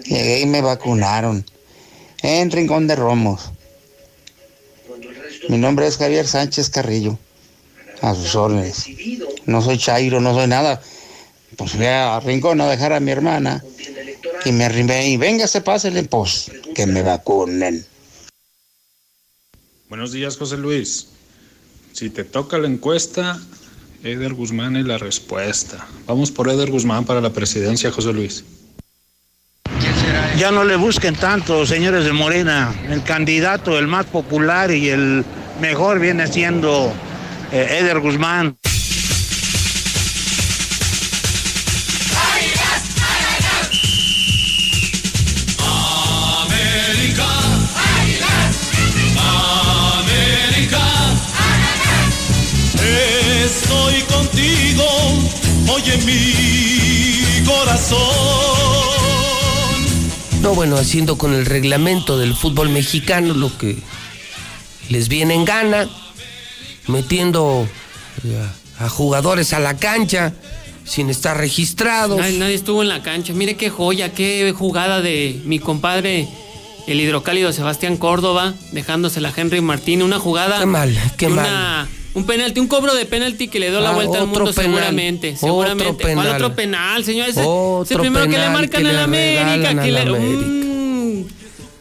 Llegué 0.05 0.41
y 0.41 0.45
me 0.45 0.61
vacunaron. 0.61 1.45
En 2.21 2.51
Rincón 2.51 2.87
de 2.87 2.95
Romos. 2.95 3.51
Mi 5.49 5.57
nombre 5.57 5.87
es 5.87 5.97
Javier 5.97 6.27
Sánchez 6.27 6.69
Carrillo. 6.69 7.17
A 8.01 8.15
sus 8.15 8.35
órdenes. 8.35 8.85
No 9.45 9.61
soy 9.61 9.77
Chairo, 9.77 10.19
no 10.19 10.33
soy 10.33 10.47
nada 10.47 10.81
pues 11.55 11.71
fui 11.71 11.85
a 11.85 12.19
Rincón 12.19 12.61
a 12.61 12.67
dejar 12.67 12.93
a 12.93 12.99
mi 12.99 13.11
hermana 13.11 13.63
y 14.45 14.51
me 14.51 14.65
arrimé 14.65 15.09
y 15.09 15.17
venga, 15.17 15.47
se 15.47 15.61
pásele, 15.61 16.03
pues 16.03 16.51
que 16.75 16.85
me 16.85 17.01
vacunen. 17.01 17.85
Buenos 19.89 20.11
días, 20.11 20.37
José 20.37 20.57
Luis. 20.57 21.09
Si 21.93 22.09
te 22.09 22.23
toca 22.23 22.57
la 22.57 22.67
encuesta, 22.67 23.39
Eder 24.03 24.33
Guzmán 24.33 24.75
es 24.75 24.85
la 24.85 24.97
respuesta. 24.97 25.87
Vamos 26.07 26.31
por 26.31 26.49
Eder 26.49 26.71
Guzmán 26.71 27.05
para 27.05 27.21
la 27.21 27.31
presidencia, 27.31 27.91
José 27.91 28.11
Luis. 28.11 28.43
Ya 30.37 30.49
no 30.49 30.63
le 30.63 30.75
busquen 30.77 31.15
tanto, 31.15 31.63
señores 31.65 32.05
de 32.05 32.11
Morena. 32.11 32.73
El 32.89 33.03
candidato, 33.03 33.77
el 33.77 33.87
más 33.87 34.05
popular 34.05 34.71
y 34.71 34.89
el 34.89 35.23
mejor 35.61 35.99
viene 35.99 36.25
siendo 36.27 36.91
eh, 37.51 37.77
Eder 37.79 37.99
Guzmán. 37.99 38.57
Estoy 53.45 54.01
contigo, 54.03 54.83
oye 55.69 55.97
mi 56.05 57.45
corazón. 57.45 58.52
No, 60.43 60.53
bueno, 60.55 60.75
haciendo 60.75 61.17
con 61.17 61.33
el 61.33 61.45
reglamento 61.45 62.17
del 62.17 62.35
fútbol 62.35 62.67
mexicano 62.67 63.33
lo 63.33 63.57
que 63.57 63.77
les 64.89 65.07
viene 65.07 65.35
en 65.35 65.45
gana, 65.45 65.87
metiendo 66.87 67.65
eh, 68.25 68.45
a 68.77 68.89
jugadores 68.89 69.53
a 69.53 69.59
la 69.59 69.77
cancha 69.77 70.33
sin 70.83 71.09
estar 71.09 71.37
registrados. 71.37 72.19
Nadie, 72.19 72.39
nadie 72.39 72.55
estuvo 72.55 72.81
en 72.81 72.89
la 72.89 73.01
cancha. 73.01 73.31
Mire 73.31 73.55
qué 73.55 73.69
joya, 73.69 74.13
qué 74.13 74.53
jugada 74.55 75.01
de 75.01 75.41
mi 75.45 75.59
compadre, 75.59 76.27
el 76.87 76.99
hidrocálido 76.99 77.53
Sebastián 77.53 77.95
Córdoba, 77.95 78.53
dejándosela 78.73 79.29
a 79.29 79.33
Henry 79.33 79.61
Martín. 79.61 80.03
Una 80.03 80.19
jugada. 80.19 80.59
Qué 80.59 80.65
mal, 80.65 80.99
qué 81.17 81.27
una- 81.27 81.41
mal. 81.41 81.87
Un 82.15 82.25
penalti, 82.25 82.59
un 82.59 82.67
cobro 82.67 82.93
de 82.93 83.05
penalti 83.05 83.47
que 83.47 83.59
le 83.59 83.69
dio 83.71 83.79
la 83.81 83.89
Ah, 83.89 83.93
vuelta 83.93 84.19
al 84.19 84.27
mundo 84.27 84.45
penal, 84.53 84.53
seguramente. 84.65 85.29
otro 85.29 85.47
Seguramente. 85.47 86.13
¿Cuál 86.13 86.27
otro 86.27 86.55
penal, 86.55 87.03
señor? 87.03 87.29
Ese, 87.29 87.41
Otro 87.43 87.83
ese 87.83 87.97
primero 87.99 88.25
que 88.29 88.37
le 88.37 88.49
marcan 88.49 88.81
que 88.81 88.87
le 88.87 88.93
la 88.93 89.03
América. 89.03 89.81
Que 89.81 89.91
le. 89.91 91.25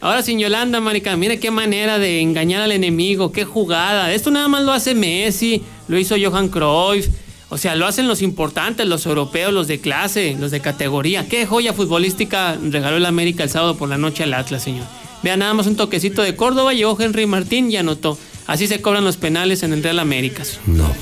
Ahora 0.01 0.21
sin 0.21 0.37
Yolanda, 0.39 0.81
marica, 0.81 1.15
mire 1.15 1.39
qué 1.39 1.49
manera 1.49 1.97
de 1.97 2.19
engañar 2.19 2.61
al 2.61 2.71
enemigo, 2.73 3.31
qué 3.31 3.45
jugada. 3.45 4.11
Esto 4.13 4.31
nada 4.31 4.49
más 4.49 4.63
lo 4.63 4.73
hace 4.73 4.95
Messi, 4.95 5.61
lo 5.87 5.97
hizo 5.97 6.15
Johan 6.21 6.49
Cruyff. 6.49 7.07
O 7.49 7.57
sea, 7.57 7.75
lo 7.75 7.85
hacen 7.85 8.07
los 8.07 8.21
importantes, 8.21 8.85
los 8.87 9.05
europeos, 9.05 9.53
los 9.53 9.67
de 9.67 9.79
clase, 9.79 10.35
los 10.39 10.49
de 10.51 10.59
categoría. 10.59 11.27
Qué 11.29 11.45
joya 11.45 11.71
futbolística 11.71 12.57
regaló 12.69 12.97
el 12.97 13.05
América 13.05 13.43
el 13.43 13.49
sábado 13.49 13.77
por 13.77 13.87
la 13.87 13.97
noche 13.97 14.23
al 14.23 14.33
Atlas, 14.33 14.63
señor. 14.63 14.85
Vean 15.21 15.39
nada 15.39 15.53
más 15.53 15.67
un 15.67 15.75
toquecito 15.77 16.21
de 16.23 16.35
Córdoba, 16.35 16.73
llegó 16.73 16.97
Henry 16.99 17.25
Martín 17.27 17.71
y 17.71 17.77
anotó. 17.77 18.17
Así 18.47 18.67
se 18.67 18.81
cobran 18.81 19.03
los 19.03 19.17
penales 19.17 19.63
en 19.63 19.73
el 19.73 19.81
Real 19.83 19.99
América. 19.99 20.43
No, 20.65 20.93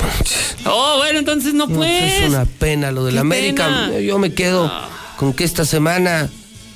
Oh, 0.66 0.98
bueno, 0.98 1.20
entonces 1.20 1.54
no 1.54 1.68
No, 1.68 1.76
pues. 1.76 2.14
Es 2.22 2.30
una 2.30 2.46
pena 2.46 2.92
lo 2.92 3.04
del 3.06 3.18
América. 3.18 3.66
pena. 3.88 4.00
Yo 4.00 4.20
me 4.20 4.34
quedo 4.34 4.72
con 5.18 5.34
que 5.34 5.44
esta 5.44 5.66
semana, 5.66 6.30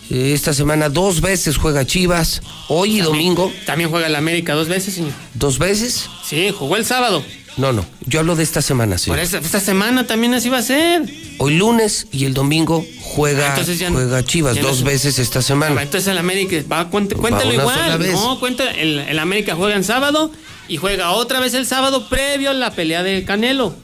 eh, 0.09 0.31
esta 0.33 0.53
semana 0.53 0.89
dos 0.89 1.21
veces 1.21 1.57
juega 1.57 1.85
Chivas, 1.85 2.41
hoy 2.67 2.97
y 2.97 3.01
domingo. 3.01 3.51
También 3.65 3.89
juega 3.91 4.07
el 4.07 4.15
América 4.15 4.53
dos 4.53 4.67
veces, 4.67 4.95
señor. 4.95 5.11
¿Dos 5.35 5.59
veces? 5.59 6.09
Sí, 6.27 6.49
jugó 6.57 6.77
el 6.77 6.85
sábado. 6.85 7.23
No, 7.57 7.71
no. 7.71 7.85
Yo 8.05 8.19
hablo 8.19 8.35
de 8.35 8.43
esta 8.43 8.61
semana, 8.61 8.97
sí. 8.97 9.09
Por 9.09 9.17
esta, 9.17 9.37
esta 9.37 9.61
semana 9.61 10.05
también 10.05 10.33
así 10.33 10.49
va 10.49 10.57
a 10.57 10.61
ser. 10.61 11.03
Hoy 11.37 11.55
lunes 11.55 12.05
y 12.11 12.25
el 12.25 12.33
domingo 12.33 12.85
juega, 13.01 13.55
Ah, 13.55 13.61
ya 13.63 13.89
juega 13.91 14.25
Chivas 14.25 14.57
no 14.57 14.61
dos 14.63 14.79
es- 14.79 14.83
veces 14.83 15.19
esta 15.19 15.39
Ah, 15.39 15.41
semana. 15.41 15.81
Entonces 15.81 16.07
el 16.11 16.17
América, 16.17 16.57
va, 16.69 16.89
cuéntalo 16.89 17.53
igual. 17.53 18.11
No, 18.11 18.39
cuenta, 18.41 18.69
el, 18.71 18.99
el 18.99 19.19
América 19.19 19.55
juega 19.55 19.75
en 19.77 19.85
sábado 19.85 20.31
y 20.67 20.77
juega 20.77 21.11
otra 21.11 21.39
vez 21.39 21.53
el 21.53 21.65
sábado 21.65 22.07
previo 22.07 22.51
a 22.51 22.53
la 22.53 22.71
pelea 22.71 23.03
de 23.03 23.23
Canelo. 23.23 23.75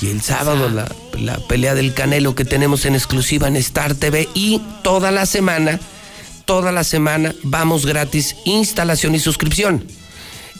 Y 0.00 0.08
el 0.08 0.20
sábado 0.22 0.68
la, 0.68 0.90
la 1.18 1.38
pelea 1.46 1.74
del 1.74 1.94
Canelo 1.94 2.34
que 2.34 2.44
tenemos 2.44 2.84
en 2.84 2.94
exclusiva 2.94 3.48
en 3.48 3.56
Star 3.56 3.94
TV 3.94 4.28
y 4.34 4.60
toda 4.82 5.10
la 5.10 5.26
semana, 5.26 5.78
toda 6.44 6.72
la 6.72 6.84
semana 6.84 7.34
vamos 7.42 7.86
gratis 7.86 8.36
instalación 8.44 9.14
y 9.14 9.20
suscripción. 9.20 9.86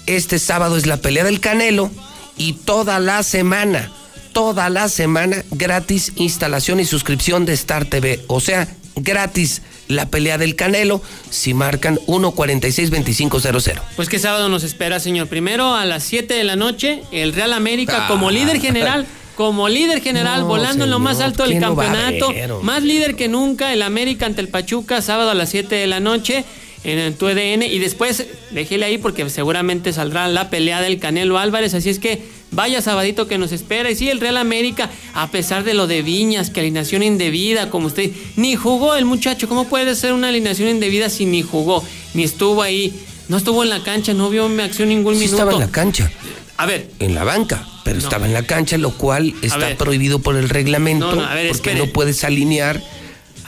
Este 0.06 0.38
sábado 0.38 0.76
es 0.76 0.86
la 0.86 0.98
pelea 0.98 1.24
del 1.24 1.40
Canelo 1.40 1.90
y 2.36 2.52
toda 2.52 3.00
la 3.00 3.22
semana, 3.22 3.90
toda 4.32 4.68
la 4.70 4.88
semana 4.88 5.44
gratis 5.50 6.12
instalación 6.16 6.80
y 6.80 6.84
suscripción 6.84 7.44
de 7.44 7.54
Star 7.54 7.86
TV. 7.86 8.24
O 8.28 8.40
sea, 8.40 8.68
gratis 8.96 9.62
la 9.88 10.06
pelea 10.06 10.38
del 10.38 10.56
Canelo 10.56 11.02
si 11.30 11.54
marcan 11.54 11.98
1462500. 12.06 13.80
Pues 13.96 14.08
qué 14.08 14.18
sábado 14.18 14.48
nos 14.48 14.62
espera, 14.64 15.00
señor. 15.00 15.28
Primero 15.28 15.74
a 15.74 15.84
las 15.84 16.04
7 16.04 16.34
de 16.34 16.44
la 16.44 16.56
noche, 16.56 17.02
el 17.12 17.32
Real 17.32 17.52
América 17.52 18.06
como 18.08 18.30
líder 18.30 18.60
general. 18.60 19.06
Como 19.36 19.68
líder 19.68 20.00
general, 20.00 20.34
Ah. 20.36 20.42
No, 20.42 20.46
volando 20.46 20.84
en 20.84 20.90
lo 20.90 21.00
más 21.00 21.20
alto 21.20 21.42
del 21.42 21.54
¿qué 21.54 21.60
no 21.60 21.74
va 21.74 21.90
a 21.90 21.92
campeonato, 21.92 22.62
más 22.62 22.84
líder 22.84 23.16
que 23.16 23.26
nunca, 23.26 23.72
el 23.72 23.82
América 23.82 24.26
ante 24.26 24.40
el 24.40 24.48
Pachuca, 24.48 25.02
sábado 25.02 25.30
a 25.30 25.34
las 25.34 25.48
7 25.50 25.74
de 25.74 25.86
la 25.88 25.98
noche 25.98 26.44
en 26.84 26.98
el 26.98 27.14
tu 27.14 27.26
EDN. 27.26 27.62
Y 27.62 27.78
después, 27.80 28.26
déjele 28.52 28.86
ahí 28.86 28.98
porque 28.98 29.28
seguramente 29.30 29.92
saldrá 29.92 30.28
la 30.28 30.50
pelea 30.50 30.80
del 30.80 31.00
Canelo 31.00 31.38
Álvarez. 31.38 31.74
Así 31.74 31.90
es 31.90 31.98
que 31.98 32.22
vaya 32.54 32.80
sabadito 32.82 33.26
que 33.26 33.38
nos 33.38 33.52
espera. 33.52 33.90
Y 33.90 33.96
sí, 33.96 34.08
el 34.08 34.20
Real 34.20 34.36
América, 34.36 34.90
a 35.14 35.30
pesar 35.30 35.64
de 35.64 35.74
lo 35.74 35.86
de 35.86 36.02
Viñas, 36.02 36.50
que 36.50 36.60
alineación 36.60 37.02
indebida, 37.02 37.70
como 37.70 37.86
usted, 37.88 38.10
ni 38.36 38.56
jugó 38.56 38.94
el 38.94 39.04
muchacho. 39.04 39.48
¿Cómo 39.48 39.66
puede 39.68 39.94
ser 39.94 40.12
una 40.12 40.28
alineación 40.28 40.68
indebida 40.68 41.10
si 41.10 41.26
ni 41.26 41.42
jugó, 41.42 41.84
ni 42.14 42.24
estuvo 42.24 42.62
ahí? 42.62 42.92
No 43.28 43.36
estuvo 43.36 43.62
en 43.62 43.70
la 43.70 43.82
cancha, 43.82 44.12
no 44.14 44.28
vio 44.30 44.48
mi 44.48 44.62
acción 44.62 44.88
ningún 44.90 45.14
Sí 45.14 45.20
minuto. 45.20 45.36
estaba 45.36 45.52
en 45.54 45.60
la 45.60 45.70
cancha, 45.70 46.10
A 46.56 46.66
ver, 46.66 46.90
en 47.00 47.14
la 47.14 47.24
banca, 47.24 47.66
pero 47.84 47.96
No. 47.96 48.02
estaba 48.04 48.26
en 48.26 48.32
la 48.34 48.42
cancha, 48.44 48.78
lo 48.78 48.90
cual 48.96 49.34
está 49.42 49.56
ver. 49.58 49.76
prohibido 49.76 50.18
por 50.20 50.36
el 50.36 50.48
reglamento, 50.48 51.06
No, 51.14 51.22
no, 51.22 51.24
a 51.26 51.34
ver, 51.34 51.48
porque 51.48 51.70
espere. 51.70 51.86
no 51.86 51.92
puedes 51.92 52.22
alinear, 52.22 52.80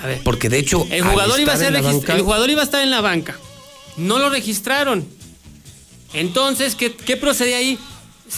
a 0.03 0.07
ver. 0.07 0.21
porque 0.25 0.49
de 0.49 0.59
hecho 0.59 0.87
El 0.91 1.03
jugador, 1.05 1.39
iba 1.39 1.53
a 1.53 1.55
estar 1.55 1.59
ser 1.59 1.77
en 1.77 1.83
la 1.85 1.89
regist- 1.89 2.01
banca- 2.01 2.15
el 2.15 2.23
jugador 2.23 2.51
iba 2.51 2.63
a 2.63 2.65
estar 2.65 2.83
en 2.83 2.91
la 2.91 3.01
banca. 3.03 3.37
No 3.97 4.19
lo 4.19 4.29
registraron. 4.31 5.07
Entonces, 6.15 6.75
¿qué, 6.75 6.93
qué 6.95 7.17
procede 7.17 7.55
ahí? 7.55 7.79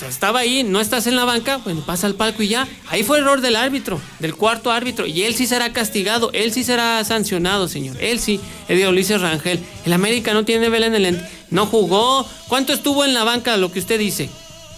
Estaba 0.09 0.40
ahí, 0.40 0.65
no 0.65 0.81
estás 0.81 1.06
en 1.06 1.16
la 1.16 1.24
banca, 1.24 1.59
bueno, 1.59 1.82
pasa 1.85 2.06
al 2.06 2.15
palco 2.15 2.43
y 2.43 2.48
ya. 2.48 2.69
Ahí 2.89 3.02
fue 3.02 3.19
error 3.19 3.40
del 3.40 3.56
árbitro, 3.56 4.01
del 4.19 4.35
cuarto 4.35 4.70
árbitro. 4.70 5.06
Y 5.06 5.23
él 5.23 5.35
sí 5.35 5.47
será 5.47 5.73
castigado, 5.73 6.31
él 6.32 6.52
sí 6.52 6.62
será 6.62 7.02
sancionado, 7.05 7.69
señor. 7.69 7.97
Él 8.01 8.20
sí, 8.20 8.40
Edio 8.69 8.90
Ulises 8.90 9.20
Rangel. 9.20 9.60
El 9.85 9.93
América 9.93 10.35
no 10.35 10.44
tiene 10.44 10.68
vela 10.68 10.86
en 10.86 10.94
el... 10.94 11.26
No 11.50 11.67
jugó. 11.67 12.28
¿Cuánto 12.49 12.73
estuvo 12.73 13.05
en 13.05 13.15
la 13.15 13.25
banca, 13.25 13.57
lo 13.57 13.73
que 13.73 13.78
usted 13.78 13.99
dice? 13.99 14.28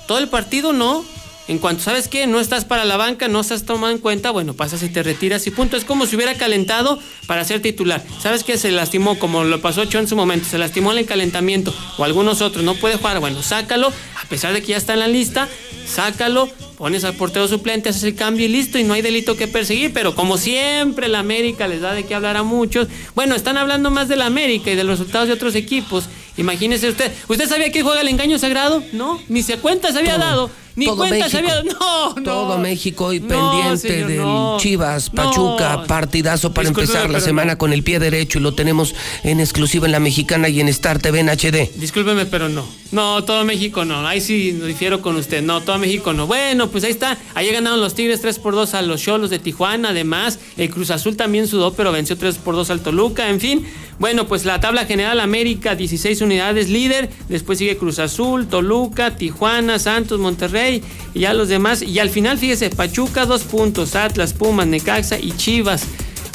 ¿Todo 0.07 0.19
el 0.19 0.29
partido? 0.29 0.73
No. 0.73 1.05
En 1.51 1.59
cuanto, 1.59 1.83
¿sabes 1.83 2.07
qué? 2.07 2.29
No 2.29 2.39
estás 2.39 2.65
para 2.65 2.85
la 2.85 2.97
banca, 2.97 3.27
no 3.27 3.41
estás 3.41 3.65
tomado 3.65 3.93
en 3.93 3.99
cuenta, 3.99 4.31
bueno, 4.31 4.55
pasas 4.55 4.85
y 4.85 4.89
te 4.89 5.03
retiras 5.03 5.49
y 5.49 5.51
punto. 5.51 5.77
Es 5.77 5.85
como 5.85 6.07
si 6.07 6.15
hubiera 6.15 6.37
calentado 6.37 7.01
para 7.27 7.45
ser 7.45 7.61
titular. 7.61 8.05
¿Sabes 8.23 8.45
qué? 8.45 8.57
Se 8.57 8.71
lastimó, 8.71 9.19
como 9.19 9.43
lo 9.43 9.61
pasó 9.61 9.81
Ochoa 9.81 10.01
en 10.01 10.07
su 10.07 10.15
momento, 10.15 10.47
se 10.49 10.59
lastimó 10.59 10.93
en 10.93 10.99
el 10.99 11.07
calentamiento 11.07 11.75
o 11.99 12.05
algunos 12.05 12.41
otros, 12.41 12.65
no 12.65 12.77
puede 12.77 12.99
jugar. 12.99 13.19
Bueno, 13.19 13.43
sácalo, 13.43 13.89
a 13.89 14.29
pesar 14.29 14.53
de 14.53 14.63
que 14.63 14.69
ya 14.69 14.77
está 14.77 14.93
en 14.93 15.01
la 15.01 15.09
lista, 15.09 15.49
sácalo, 15.89 16.49
pones 16.79 17.03
al 17.03 17.15
portero 17.15 17.49
suplente, 17.49 17.89
haces 17.89 18.05
el 18.05 18.15
cambio 18.15 18.47
y 18.47 18.49
listo, 18.49 18.79
y 18.79 18.85
no 18.85 18.95
hay 18.95 19.03
delito 19.03 19.37
que 19.37 19.49
perseguir. 19.49 19.93
Pero 19.93 20.15
como 20.15 20.39
siempre, 20.39 21.09
la 21.09 21.19
América 21.19 21.67
les 21.67 21.81
da 21.81 21.95
de 21.95 22.05
qué 22.05 22.15
hablar 22.15 22.37
a 22.37 22.45
muchos. 22.45 22.87
Bueno, 23.17 23.35
están 23.35 23.57
hablando 23.57 23.91
más 23.91 24.07
de 24.07 24.15
la 24.15 24.27
América 24.27 24.71
y 24.71 24.77
de 24.77 24.85
los 24.85 25.01
resultados 25.01 25.27
de 25.27 25.35
otros 25.35 25.57
equipos. 25.57 26.05
Imagínese 26.37 26.89
usted, 26.89 27.13
¿usted 27.27 27.49
sabía 27.49 27.73
que 27.73 27.83
juega 27.83 28.03
el 28.03 28.09
engaño 28.09 28.39
sagrado? 28.39 28.85
No, 28.93 29.21
ni 29.29 29.43
se 29.43 29.59
cuenta 29.59 29.91
se 29.91 29.99
había 29.99 30.17
dado. 30.17 30.49
Ni 30.77 30.87
todo 30.87 30.97
cuenta 30.97 31.27
México. 31.27 31.49
dado. 31.49 31.63
No, 31.65 32.15
no. 32.15 32.23
Todo 32.23 32.59
México 32.59 33.13
y 33.13 33.21
No, 33.21 33.29
pendiente 33.29 33.89
señor, 33.89 34.09
del 34.09 34.19
no. 34.19 34.57
Chivas. 34.59 35.11
Pachuca, 35.11 35.85
partidazo 35.85 36.53
para 36.53 36.69
Discúlpeme, 36.69 36.93
empezar 36.93 37.11
la 37.11 37.21
semana 37.21 37.57
con 37.57 37.73
el 37.73 37.83
pie 37.83 37.99
derecho 37.99 38.39
y 38.39 38.43
lo 38.43 38.55
tenemos 38.55 38.95
en 39.25 39.41
exclusiva 39.41 39.87
en 39.87 39.93
la 39.93 40.01
mexicana 40.01 40.49
y 40.49 40.61
en 40.61 40.69
Star 40.69 40.99
TV 40.99 41.21
en 41.21 41.29
HD. 41.29 41.71
Discúlpeme, 41.77 42.27
pero 42.27 42.49
no. 42.49 42.65
No, 42.93 43.23
todo 43.25 43.45
México 43.45 43.85
no. 43.85 44.07
Ahí 44.07 44.21
sí 44.21 44.53
difiero 44.53 45.01
con 45.01 45.17
usted. 45.17 45.43
No, 45.43 45.61
todo 45.61 45.79
México 45.79 46.13
no. 46.13 46.27
Bueno, 46.27 46.69
pues 46.69 46.85
ahí 46.85 46.91
está. 46.91 47.17
Ahí 47.35 47.51
ganaron 47.53 47.81
los 47.81 47.95
Tigres 47.95 48.21
3 48.21 48.39
por 48.39 48.55
2 48.55 48.75
a 48.75 48.83
los 48.83 49.01
Cholos 49.03 49.31
de 49.31 49.39
Tijuana. 49.39 49.91
Además, 49.91 50.39
el 50.57 50.71
Cruz 50.71 50.91
Azul 50.91 51.17
también 51.17 51.47
sudó, 51.47 51.73
pero 51.73 51.93
venció 51.93 52.17
3 52.17 52.37
por 52.39 52.55
2 52.55 52.71
al 52.71 52.81
Toluca. 52.81 53.29
En 53.29 53.41
fin, 53.41 53.65
bueno, 53.99 54.27
pues 54.27 54.45
la 54.45 54.61
tabla 54.61 54.87
general 54.87 55.21
América, 55.21 55.75
16 55.75 56.21
unidades 56.21 56.69
líder. 56.69 57.11
Después 57.29 57.59
sigue 57.59 57.77
Cruz 57.77 57.99
Azul, 57.99 58.49
Toluca, 58.49 59.17
Tijuana, 59.17 59.79
Santos, 59.79 60.19
Monterrey 60.19 60.60
y 60.69 61.21
ya 61.21 61.33
los 61.33 61.49
demás. 61.49 61.83
Y 61.83 61.99
al 61.99 62.11
final, 62.11 62.39
fíjese, 62.39 62.71
Pachuca, 62.71 63.27
dos 63.27 63.43
puntos. 63.43 63.95
Atlas, 63.97 64.35
Pumas, 64.35 64.67
Necaxa 64.67 65.19
y 65.19 65.33
Chivas. 65.33 65.85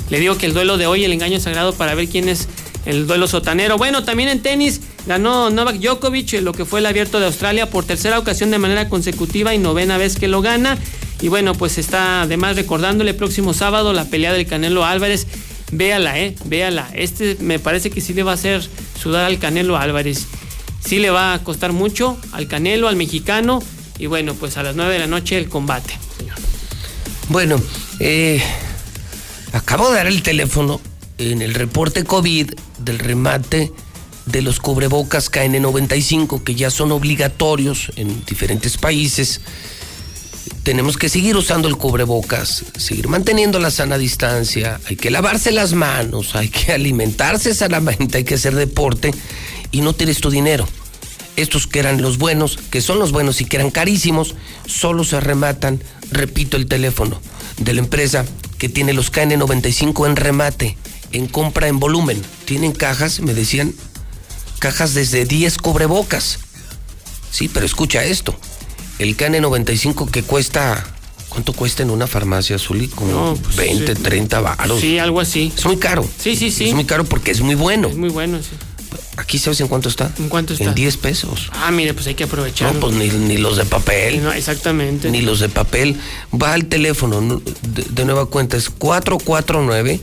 Le 0.10 0.20
digo 0.20 0.38
que 0.38 0.45
el 0.45 0.54
duelo 0.54 0.78
de 0.78 0.88
hoy, 0.88 1.04
el 1.04 1.14
engaño 1.14 1.40
sagrado 1.40 1.74
para 1.74 1.95
ver 1.95 2.08
quién 2.08 2.30
es 2.30 2.48
el 2.86 3.08
duelo 3.08 3.28
sotanero. 3.28 3.78
Bueno, 3.78 4.04
también 4.04 4.30
en 4.30 4.42
tenis 4.42 4.82
ganó 5.08 5.50
Novak 5.50 5.78
Djokovic 5.78 6.34
lo 6.42 6.54
que 6.54 6.66
fue 6.66 6.80
el 6.80 6.86
abierto 6.86 7.20
de 7.20 7.26
Australia 7.26 7.70
por 7.70 7.86
tercera 7.86 8.20
ocasión 8.20 8.52
de 8.52 8.60
manera 8.60 8.90
consecutiva 8.90 9.54
y 9.54 9.58
novena 9.58 9.98
vez 9.98 10.18
que 10.18 10.28
lo 10.28 10.42
gana. 10.42 10.78
Y 11.22 11.28
bueno, 11.28 11.54
pues 11.56 11.78
está 11.78 12.24
además 12.24 12.56
recordándole 12.56 13.14
próximo 13.14 13.54
sábado 13.54 13.94
la 13.94 14.06
pelea 14.06 14.34
del 14.34 14.45
Canelo 14.45 14.86
Álvarez. 14.86 15.28
Véala, 15.72 16.20
eh, 16.20 16.36
véala. 16.45 16.90
Este 16.94 17.38
me 17.40 17.58
parece 17.58 17.90
que 17.90 18.02
sí 18.02 18.14
le 18.14 18.24
va 18.24 18.32
a 18.32 18.36
hacer 18.36 18.64
sudar 19.02 19.26
al 19.26 19.40
Canelo 19.40 19.78
Álvarez. 19.78 20.28
Sí 20.80 21.00
le 21.00 21.10
va 21.10 21.34
a 21.34 21.44
costar 21.44 21.74
mucho 21.74 22.18
al 22.32 22.48
Canelo, 22.48 22.88
al 22.88 22.95
mexicano. 22.95 23.64
Y 23.98 24.08
bueno, 24.08 24.34
pues 24.34 24.58
a 24.58 24.64
las 24.64 24.76
9 24.76 24.94
de 24.94 25.00
la 25.00 25.08
noche 25.08 25.38
el 25.38 25.50
combate. 25.50 25.98
Bueno, 27.30 27.62
eh, 28.00 28.42
acabo 29.54 29.90
de 29.90 29.96
dar 29.96 30.08
el 30.08 30.22
teléfono 30.22 30.80
en 31.18 31.42
el 31.42 31.54
reporte 31.54 32.04
COVID 32.04 32.52
del 32.80 33.00
remate 33.00 33.72
de 34.26 34.42
los 34.42 34.60
cubrebocas 34.60 35.32
KN95 35.32 36.44
que 36.44 36.56
ya 36.56 36.70
son 36.70 36.92
obligatorios 36.92 37.92
en 37.96 38.26
diferentes 38.26 38.78
países. 38.78 39.42
Tenemos 40.64 40.98
que 40.98 41.10
seguir 41.10 41.38
usando 41.38 41.68
el 41.68 41.78
cubrebocas, 41.78 42.66
seguir 42.78 43.08
manteniendo 43.08 43.60
la 43.60 43.72
sana 43.72 43.98
distancia, 43.98 44.80
hay 44.88 44.96
que 44.96 45.12
lavarse 45.12 45.52
las 45.52 45.74
manos, 45.74 46.36
hay 46.36 46.50
que 46.50 46.72
alimentarse 46.74 47.54
sanamente, 47.54 48.20
hay 48.20 48.24
que 48.24 48.36
hacer 48.36 48.56
deporte 48.56 49.12
y 49.72 49.82
no 49.82 49.94
tires 49.94 50.20
tu 50.20 50.30
dinero. 50.30 50.68
Estos 51.36 51.68
que 51.68 51.80
eran 51.80 52.02
los 52.02 52.18
buenos, 52.18 52.58
que 52.72 52.82
son 52.82 53.00
los 53.00 53.12
buenos 53.12 53.42
y 53.42 53.46
que 53.46 53.58
eran 53.58 53.72
carísimos, 53.72 54.36
solo 54.66 55.04
se 55.04 55.20
rematan, 55.20 55.84
repito 56.12 56.56
el 56.58 56.68
teléfono, 56.68 57.20
de 57.58 57.74
la 57.74 57.82
empresa 57.82 58.26
que 58.58 58.70
tiene 58.70 58.94
los 58.94 59.12
KN95 59.12 60.06
en 60.08 60.16
remate. 60.16 60.78
en 61.12 61.28
compra 61.28 61.68
en 61.68 61.80
volumen. 61.80 62.22
Tienen 62.46 62.74
cajas, 62.74 63.22
me 63.22 63.34
decían, 63.34 63.74
cajas 64.60 64.94
desde 64.94 65.26
10 65.26 65.58
cubrebocas. 65.60 66.40
Sí, 67.32 67.48
pero 67.48 67.66
escucha 67.66 68.04
esto. 68.04 68.36
El 69.00 69.16
KN95 69.16 70.10
que 70.10 70.24
cuesta 70.24 70.86
¿Cuánto 71.30 71.52
cuesta 71.52 71.84
en 71.84 71.90
una 71.90 72.08
farmacia, 72.08 72.58
Zuli? 72.58 72.88
Como 72.88 73.12
No, 73.12 73.36
pues, 73.36 73.58
20, 73.58 73.96
sí. 73.96 74.02
30 74.02 74.40
baros. 74.40 74.80
Sí, 74.80 75.00
algo 75.00 75.20
así. 75.20 75.52
Es 75.58 75.66
muy 75.66 75.76
caro. 75.76 76.08
Sí, 76.18 76.38
sí, 76.38 76.50
sí. 76.50 76.70
Es 76.70 76.74
muy 76.74 76.86
caro 76.86 77.04
porque 77.04 77.32
es 77.32 77.42
muy 77.42 77.56
bueno. 77.56 77.90
Es 77.90 77.98
muy 77.98 78.08
bueno, 78.08 78.38
sí. 78.40 78.56
Aquí 79.18 79.40
sabes 79.40 79.61
en 79.61 79.68
cuánto 79.68 79.90
está. 79.90 80.11
¿En 80.19 80.30
cuánto 80.30 80.53
está? 80.53 80.66
En 80.66 80.76
10 80.76 80.98
pesos. 80.98 81.50
Ah, 81.53 81.72
mire, 81.72 81.94
pues 81.94 82.08
hay 82.08 82.16
que 82.16 82.26
aprovechar. 82.26 82.74
No, 82.74 82.80
pues 82.80 82.94
ni, 82.95 83.08
ni 83.08 83.38
los 83.38 83.58
de 83.58 83.66
papel. 83.66 84.24
No, 84.24 84.32
exactamente. 84.34 85.10
Ni 85.10 85.22
los 85.22 85.40
de 85.40 85.50
papel. 85.50 85.98
Va 86.34 86.53
al 86.53 86.66
teléfono, 86.66 87.22
¿no? 87.22 87.42
de, 87.61 87.84
de 87.84 88.06
nueva 88.06 88.26
cuenta, 88.27 88.58
es 88.58 88.69
449 88.69 90.02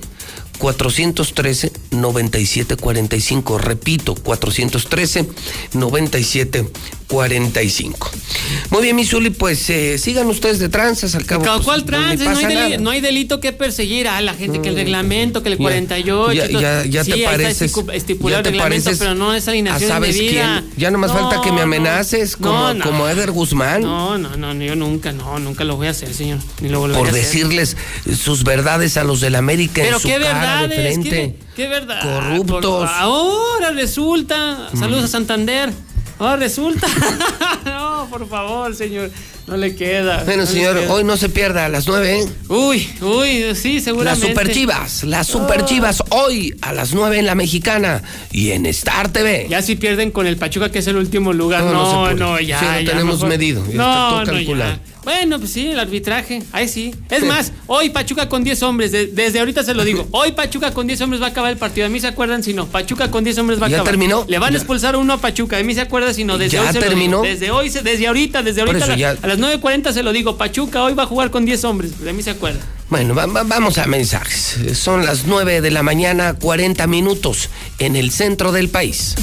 413 0.58 1.72
9745. 1.90 3.58
Repito, 3.58 4.14
413 4.14 5.28
9745. 7.12 8.10
Muy 8.70 8.82
bien, 8.82 8.96
mi 8.96 9.04
Zuli, 9.04 9.30
pues 9.30 9.68
eh, 9.70 9.98
sigan 9.98 10.26
ustedes 10.28 10.58
de 10.58 10.68
tranzas 10.68 11.14
al 11.14 11.26
cabo. 11.26 11.44
pues, 11.44 11.60
¿Cuál 11.62 11.84
no 11.88 11.98
No, 12.00 12.06
hay 12.08 12.16
deli- 12.16 12.54
nada. 12.54 12.78
no 12.78 12.90
hay 12.90 13.00
delito 13.00 13.40
que 13.40 13.52
perseguir 13.52 14.08
a 14.08 14.20
la 14.22 14.34
gente, 14.34 14.60
que 14.62 14.70
el 14.70 14.74
reglamento, 14.76 15.42
que 15.42 15.50
el 15.50 15.56
Ya, 15.58 15.62
48. 15.62 16.32
ya- 16.32 16.60
ya- 16.60 16.84
ya 16.86 17.04
Sí, 17.04 17.12
te 17.12 17.24
pareces- 17.24 17.72
estipu- 17.74 17.92
estipulado 17.92 18.42
ya 18.42 18.50
te 18.50 18.58
pareces 18.58 18.98
pero 18.98 19.14
no 19.14 19.34
es 19.34 19.46
a 19.46 19.50
alineación 19.50 19.88
sabes 19.90 20.16
indebida. 20.16 20.60
quién. 20.62 20.78
Ya 20.78 20.90
nomás 20.90 21.12
falta 21.12 21.40
que 21.42 21.52
me 21.52 21.60
amenaces 21.62 22.36
como, 22.36 22.72
como 22.82 23.08
Eder 23.08 23.30
Guzmán. 23.30 23.82
No, 23.82 24.16
no, 24.18 24.36
no, 24.36 24.54
yo 24.64 24.74
nunca, 24.76 25.12
no, 25.12 25.38
nunca 25.38 25.64
lo 25.64 25.76
voy 25.76 25.88
a 25.88 25.90
hacer, 25.90 26.12
señor. 26.14 26.38
Ni 26.60 26.68
lo 26.68 26.80
volveré 26.80 26.98
por 26.98 27.08
a 27.08 27.10
hacer. 27.10 27.22
decirles 27.24 27.76
sus 28.18 28.44
verdades 28.44 28.96
a 28.96 29.04
los 29.04 29.20
del 29.20 29.34
América 29.34 29.82
Pero 29.82 29.96
en 29.96 30.02
su 30.02 30.08
qué 30.08 30.14
cara 30.14 30.26
de 30.62 30.68
verdades, 30.68 30.94
frente. 30.94 31.10
qué, 31.10 31.36
qué 31.56 31.68
verdad. 31.68 32.00
Corruptos. 32.02 32.60
Por- 32.88 32.88
ahora 32.88 33.70
resulta. 33.72 34.70
Saludos 34.78 35.04
a 35.04 35.08
Santander. 35.08 35.70
Ahora 36.22 36.36
resulta. 36.36 36.86
no, 37.64 38.06
por 38.10 38.28
favor, 38.28 38.74
señor. 38.74 39.10
No 39.46 39.56
le 39.56 39.74
queda. 39.74 40.22
Bueno, 40.24 40.42
no 40.44 40.46
señor, 40.48 40.78
queda. 40.78 40.92
hoy 40.92 41.02
no 41.04 41.16
se 41.16 41.28
pierda 41.28 41.64
a 41.66 41.68
las 41.68 41.88
nueve. 41.88 42.20
¿eh? 42.20 42.28
Uy, 42.48 42.88
uy, 43.00 43.54
sí, 43.56 43.74
Las 43.74 43.84
seguramente. 43.84 44.28
Super 44.28 44.52
Chivas, 44.52 45.02
las 45.04 45.26
Super 45.26 45.62
Oh. 45.62 45.66
Chivas, 45.66 46.02
hoy 46.10 46.54
a 46.62 46.72
las 46.72 46.94
9 46.94 47.18
en 47.18 47.26
la 47.26 47.34
Mexicana 47.34 48.02
y 48.30 48.52
en 48.52 48.66
Star 48.66 49.08
TV. 49.12 49.46
Ya 49.50 49.60
si 49.62 49.74
pierden 49.74 50.10
con 50.12 50.26
el 50.28 50.36
Pachuca, 50.36 50.70
que 50.70 50.78
es 50.78 50.86
el 50.86 50.96
último 50.96 51.32
lugar. 51.32 51.64
No, 51.64 51.72
no 51.72 52.06
No, 52.10 52.14
no, 52.14 52.40
ya. 52.40 52.58
Sí, 52.60 52.64
lo 52.66 52.80
ya, 52.82 52.90
tenemos 52.92 53.14
mejor. 53.16 53.28
medido, 53.28 53.66
ya 53.66 53.74
no, 53.76 53.92
está 53.92 54.08
todo 54.10 54.20
no, 54.24 54.32
calculado. 54.32 54.72
ya. 54.72 54.91
Bueno, 55.04 55.38
pues 55.40 55.52
sí, 55.52 55.66
el 55.68 55.80
arbitraje. 55.80 56.42
Ahí 56.52 56.68
sí. 56.68 56.94
Es 57.10 57.24
más, 57.24 57.52
hoy 57.66 57.90
Pachuca 57.90 58.28
con 58.28 58.44
10 58.44 58.62
hombres. 58.62 58.92
de- 58.92 59.06
desde 59.08 59.40
ahorita 59.40 59.64
se 59.64 59.74
lo 59.74 59.84
digo. 59.84 60.06
Hoy 60.12 60.32
Pachuca 60.32 60.72
con 60.72 60.86
10 60.86 61.00
hombres 61.00 61.20
va 61.20 61.26
a 61.26 61.30
acabar 61.30 61.50
el 61.50 61.58
partido. 61.58 61.86
A 61.86 61.90
mí 61.90 61.98
se 61.98 62.06
acuerdan 62.06 62.42
si 62.44 62.54
no. 62.54 62.66
Pachuca 62.66 63.10
con 63.10 63.24
10 63.24 63.38
hombres 63.38 63.60
va 63.60 63.66
a 63.66 63.68
¿Ya 63.68 63.76
acabar. 63.78 63.90
terminó? 63.90 64.24
Le 64.28 64.38
van 64.38 64.50
a 64.50 64.52
Ya. 64.52 64.58
expulsar 64.58 64.94
uno 64.96 65.14
a 65.14 65.18
Pachuca. 65.18 65.58
A 65.58 65.62
mí 65.64 65.74
se 65.74 65.80
acuerda 65.80 66.14
si 66.14 66.22
no. 66.24 66.38
Desde 66.38 66.56
¿Ya 66.58 66.62
hoy 66.62 66.68
se 66.68 66.74
lo 66.80 66.86
terminó? 66.86 67.22
digo. 67.22 67.34
Desde 67.34 67.50
hoy, 67.50 67.68
se- 67.70 67.82
desde 67.82 68.06
ahorita, 68.06 68.42
desde 68.42 68.60
ahorita. 68.60 68.84
eso 68.84 68.92
a, 68.92 68.96
ya- 68.96 69.16
a 69.20 69.26
las 69.26 69.38
9.40 69.38 69.92
se 69.92 70.02
lo 70.04 70.12
digo. 70.12 70.36
Pachuca 70.36 70.82
hoy 70.84 70.94
va 70.94 71.02
a 71.02 71.06
jugar 71.06 71.30
con 71.30 71.44
10 71.44 71.64
hombres. 71.64 71.98
De 72.00 72.12
mí 72.12 72.22
se 72.22 72.30
acuerda. 72.30 72.60
Bueno, 72.88 73.14
va- 73.14 73.26
va- 73.26 73.42
vamos 73.42 73.78
a 73.78 73.86
mensajes. 73.86 74.56
Son 74.78 75.04
las 75.04 75.24
9 75.26 75.60
de 75.60 75.70
la 75.72 75.82
mañana, 75.82 76.34
40 76.34 76.86
minutos 76.86 77.48
en 77.80 77.96
el 77.96 78.10
centro 78.12 78.52
del 78.52 78.68
país. 78.68 79.14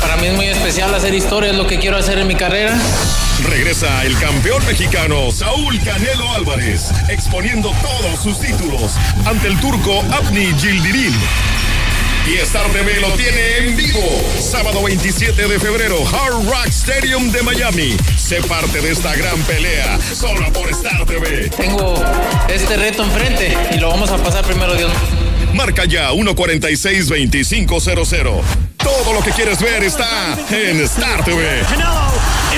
Para 0.00 0.16
mí 0.16 0.26
es 0.28 0.34
muy 0.36 0.46
especial 0.46 0.94
hacer 0.94 1.12
historia, 1.14 1.50
es 1.50 1.56
lo 1.56 1.66
que 1.66 1.78
quiero 1.78 1.96
hacer 1.96 2.18
en 2.18 2.26
mi 2.28 2.34
carrera. 2.34 2.78
Regresa 3.48 4.04
el 4.04 4.18
campeón 4.18 4.64
mexicano 4.66 5.30
Saúl 5.30 5.78
Canelo 5.80 6.30
Álvarez, 6.32 6.90
exponiendo 7.08 7.72
todos 7.82 8.22
sus 8.22 8.38
títulos 8.38 8.92
ante 9.24 9.48
el 9.48 9.58
turco 9.60 10.02
Abni 10.12 10.52
Gildirim. 10.58 11.14
Y 12.26 12.34
Star 12.36 12.66
TV 12.70 13.00
lo 13.00 13.10
tiene 13.12 13.58
en 13.58 13.76
vivo. 13.76 14.00
Sábado 14.38 14.82
27 14.84 15.48
de 15.48 15.58
febrero, 15.58 15.96
Hard 16.06 16.46
Rock 16.46 16.68
Stadium 16.68 17.32
de 17.32 17.42
Miami. 17.42 17.96
Sé 18.16 18.40
parte 18.42 18.80
de 18.80 18.92
esta 18.92 19.16
gran 19.16 19.42
pelea, 19.42 19.98
solo 20.14 20.52
por 20.52 20.70
Star 20.70 21.04
TV. 21.04 21.50
Tengo 21.50 21.94
este 22.48 22.76
reto 22.76 23.02
enfrente 23.02 23.52
y 23.72 23.78
lo 23.78 23.90
vamos 23.90 24.10
a 24.10 24.18
pasar 24.18 24.44
primero 24.44 24.74
Dios. 24.74 24.92
Marca 25.52 25.84
ya 25.84 26.12
146-2500. 26.12 28.40
Todo 28.76 29.12
lo 29.12 29.20
que 29.22 29.32
quieres 29.32 29.60
ver 29.60 29.82
está 29.82 30.38
en 30.50 30.80
Star 30.82 31.24
TV. 31.24 31.64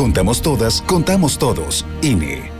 Contamos 0.00 0.40
todas, 0.40 0.80
contamos 0.86 1.36
todos. 1.36 1.84
INE. 2.00 2.59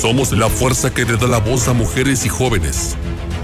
Somos 0.00 0.30
la 0.32 0.50
fuerza 0.50 0.92
que 0.92 1.06
le 1.06 1.16
da 1.16 1.26
la 1.26 1.38
voz 1.38 1.68
a 1.68 1.72
mujeres 1.72 2.26
y 2.26 2.28
jóvenes. 2.28 2.96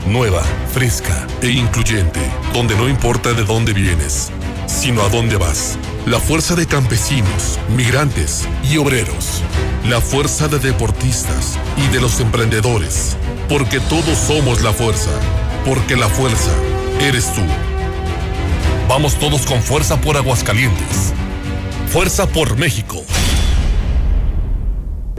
Nueva, 0.07 0.43
fresca 0.75 1.27
e 1.41 1.49
incluyente, 1.49 2.21
donde 2.53 2.77
no 2.77 2.91
importa 2.91 3.33
de 3.33 3.43
dónde 3.43 3.73
vienes, 3.73 4.31
sino 4.67 5.01
a 5.03 5.09
dónde 5.09 5.37
vas. 5.37 5.79
La 6.05 6.21
fuerza 6.21 6.55
de 6.55 6.67
campesinos, 6.67 7.59
migrantes 7.75 8.47
y 8.71 8.77
obreros. 8.77 9.43
La 9.89 10.03
fuerza 10.03 10.47
de 10.47 10.59
deportistas 10.59 11.59
y 11.79 11.91
de 11.91 12.03
los 12.03 12.21
emprendedores. 12.21 13.17
Porque 13.49 13.81
todos 13.81 14.19
somos 14.19 14.61
la 14.61 14.75
fuerza. 14.75 15.11
Porque 15.65 15.97
la 15.97 16.09
fuerza 16.09 16.51
eres 17.01 17.33
tú. 17.33 17.43
Vamos 18.89 19.15
todos 19.19 19.47
con 19.47 19.63
fuerza 19.63 20.03
por 20.03 20.19
Aguascalientes. 20.19 21.15
Fuerza 21.89 22.27
por 22.27 22.59
México. 22.59 23.03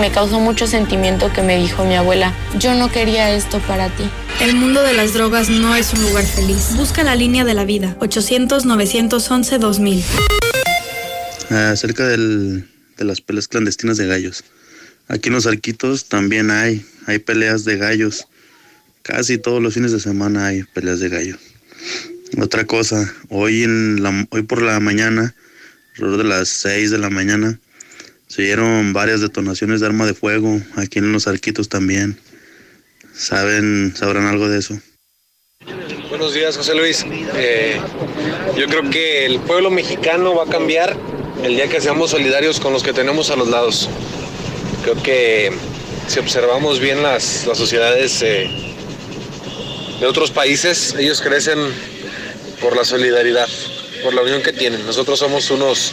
Me 0.00 0.12
causó 0.12 0.40
mucho 0.40 0.66
sentimiento 0.66 1.32
que 1.32 1.42
me 1.42 1.56
dijo 1.56 1.84
mi 1.84 1.94
abuela, 1.94 2.34
yo 2.58 2.74
no 2.74 2.92
quería 2.92 3.34
esto 3.34 3.60
para 3.60 3.88
ti. 3.88 4.04
El 4.40 4.54
mundo 4.54 4.82
de 4.82 4.92
las 4.92 5.14
drogas 5.14 5.48
no 5.48 5.74
es 5.74 5.94
un 5.94 6.02
lugar 6.02 6.26
feliz. 6.26 6.76
Busca 6.76 7.02
la 7.02 7.16
línea 7.16 7.44
de 7.44 7.54
la 7.54 7.64
vida. 7.64 7.96
800-911-2000. 8.00 10.02
Acerca 11.50 12.06
del, 12.06 12.68
de 12.98 13.04
las 13.04 13.20
peleas 13.20 13.48
clandestinas 13.48 13.96
de 13.96 14.06
gallos. 14.06 14.44
Aquí 15.08 15.28
en 15.28 15.34
los 15.34 15.46
arquitos 15.46 16.06
también 16.06 16.50
hay, 16.50 16.84
hay 17.06 17.18
peleas 17.18 17.64
de 17.64 17.76
gallos. 17.76 18.26
Casi 19.02 19.38
todos 19.38 19.62
los 19.62 19.74
fines 19.74 19.92
de 19.92 20.00
semana 20.00 20.46
hay 20.46 20.64
peleas 20.64 21.00
de 21.00 21.08
gallos. 21.08 21.38
Otra 22.38 22.66
cosa, 22.66 23.14
hoy, 23.28 23.62
en 23.62 24.02
la, 24.02 24.26
hoy 24.30 24.42
por 24.42 24.60
la 24.60 24.80
mañana, 24.80 25.34
alrededor 25.94 26.18
de 26.18 26.28
las 26.28 26.48
6 26.48 26.90
de 26.90 26.98
la 26.98 27.08
mañana, 27.08 27.58
se 28.28 28.42
dieron 28.42 28.92
varias 28.92 29.20
detonaciones 29.20 29.80
de 29.80 29.86
arma 29.86 30.06
de 30.06 30.14
fuego 30.14 30.60
aquí 30.76 30.98
en 30.98 31.12
los 31.12 31.26
arquitos 31.26 31.68
también. 31.68 32.18
¿Saben, 33.14 33.94
sabrán 33.96 34.26
algo 34.26 34.48
de 34.48 34.58
eso? 34.58 34.78
Buenos 36.08 36.34
días, 36.34 36.56
José 36.56 36.74
Luis. 36.74 37.04
Eh, 37.34 37.80
yo 38.56 38.66
creo 38.66 38.90
que 38.90 39.26
el 39.26 39.40
pueblo 39.40 39.70
mexicano 39.70 40.34
va 40.34 40.44
a 40.44 40.46
cambiar 40.48 40.96
el 41.42 41.54
día 41.54 41.68
que 41.68 41.80
seamos 41.80 42.10
solidarios 42.10 42.60
con 42.60 42.72
los 42.72 42.82
que 42.82 42.92
tenemos 42.92 43.30
a 43.30 43.36
los 43.36 43.48
lados. 43.48 43.88
Creo 44.82 45.02
que 45.02 45.52
si 46.08 46.18
observamos 46.18 46.80
bien 46.80 47.02
las, 47.02 47.46
las 47.46 47.58
sociedades 47.58 48.22
eh, 48.22 48.48
de 50.00 50.06
otros 50.06 50.30
países, 50.30 50.94
ellos 50.98 51.20
crecen 51.20 51.58
por 52.60 52.76
la 52.76 52.84
solidaridad, 52.84 53.48
por 54.02 54.14
la 54.14 54.22
unión 54.22 54.42
que 54.42 54.52
tienen. 54.52 54.84
Nosotros 54.84 55.18
somos 55.18 55.50
unos 55.50 55.92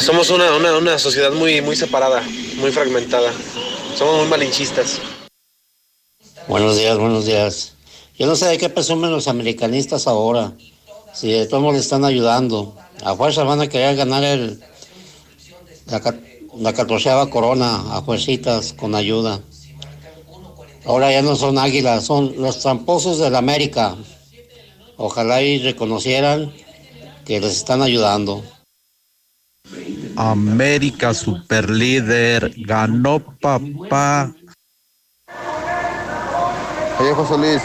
somos 0.00 0.30
una, 0.30 0.54
una, 0.54 0.76
una, 0.76 0.98
sociedad 0.98 1.32
muy, 1.32 1.60
muy 1.62 1.76
separada, 1.76 2.22
muy 2.56 2.72
fragmentada. 2.72 3.32
Somos 3.96 4.18
muy 4.18 4.28
malinchistas. 4.28 5.00
Buenos 6.48 6.76
días, 6.76 6.98
buenos 6.98 7.26
días. 7.26 7.72
Yo 8.18 8.26
no 8.26 8.36
sé 8.36 8.46
de 8.46 8.58
qué 8.58 8.68
presumen 8.68 9.10
los 9.10 9.28
americanistas 9.28 10.06
ahora. 10.06 10.52
Si 11.12 11.30
de 11.30 11.46
todos 11.46 11.72
le 11.72 11.80
están 11.80 12.04
ayudando. 12.04 12.76
A 13.04 13.14
fuerza 13.14 13.44
van 13.44 13.60
a 13.60 13.68
querer 13.68 13.96
ganar 13.96 14.24
el, 14.24 14.60
la, 15.86 16.00
la 16.58 16.72
catorceava 16.72 17.28
corona 17.30 17.96
a 17.96 18.02
fuercitas 18.02 18.72
con 18.72 18.94
ayuda. 18.94 19.40
Ahora 20.84 21.10
ya 21.10 21.20
no 21.20 21.36
son 21.36 21.58
águilas, 21.58 22.04
son 22.04 22.34
los 22.36 22.60
tramposos 22.60 23.18
de 23.18 23.30
la 23.30 23.38
América. 23.38 23.96
Ojalá 24.96 25.42
y 25.42 25.58
reconocieran 25.58 26.54
que 27.24 27.40
les 27.40 27.56
están 27.56 27.82
ayudando. 27.82 28.42
América 30.16 31.14
Superlíder, 31.14 32.52
ganó 32.56 33.20
papá. 33.40 34.30
Oye 36.98 37.12
José 37.12 37.38
Luis, 37.38 37.62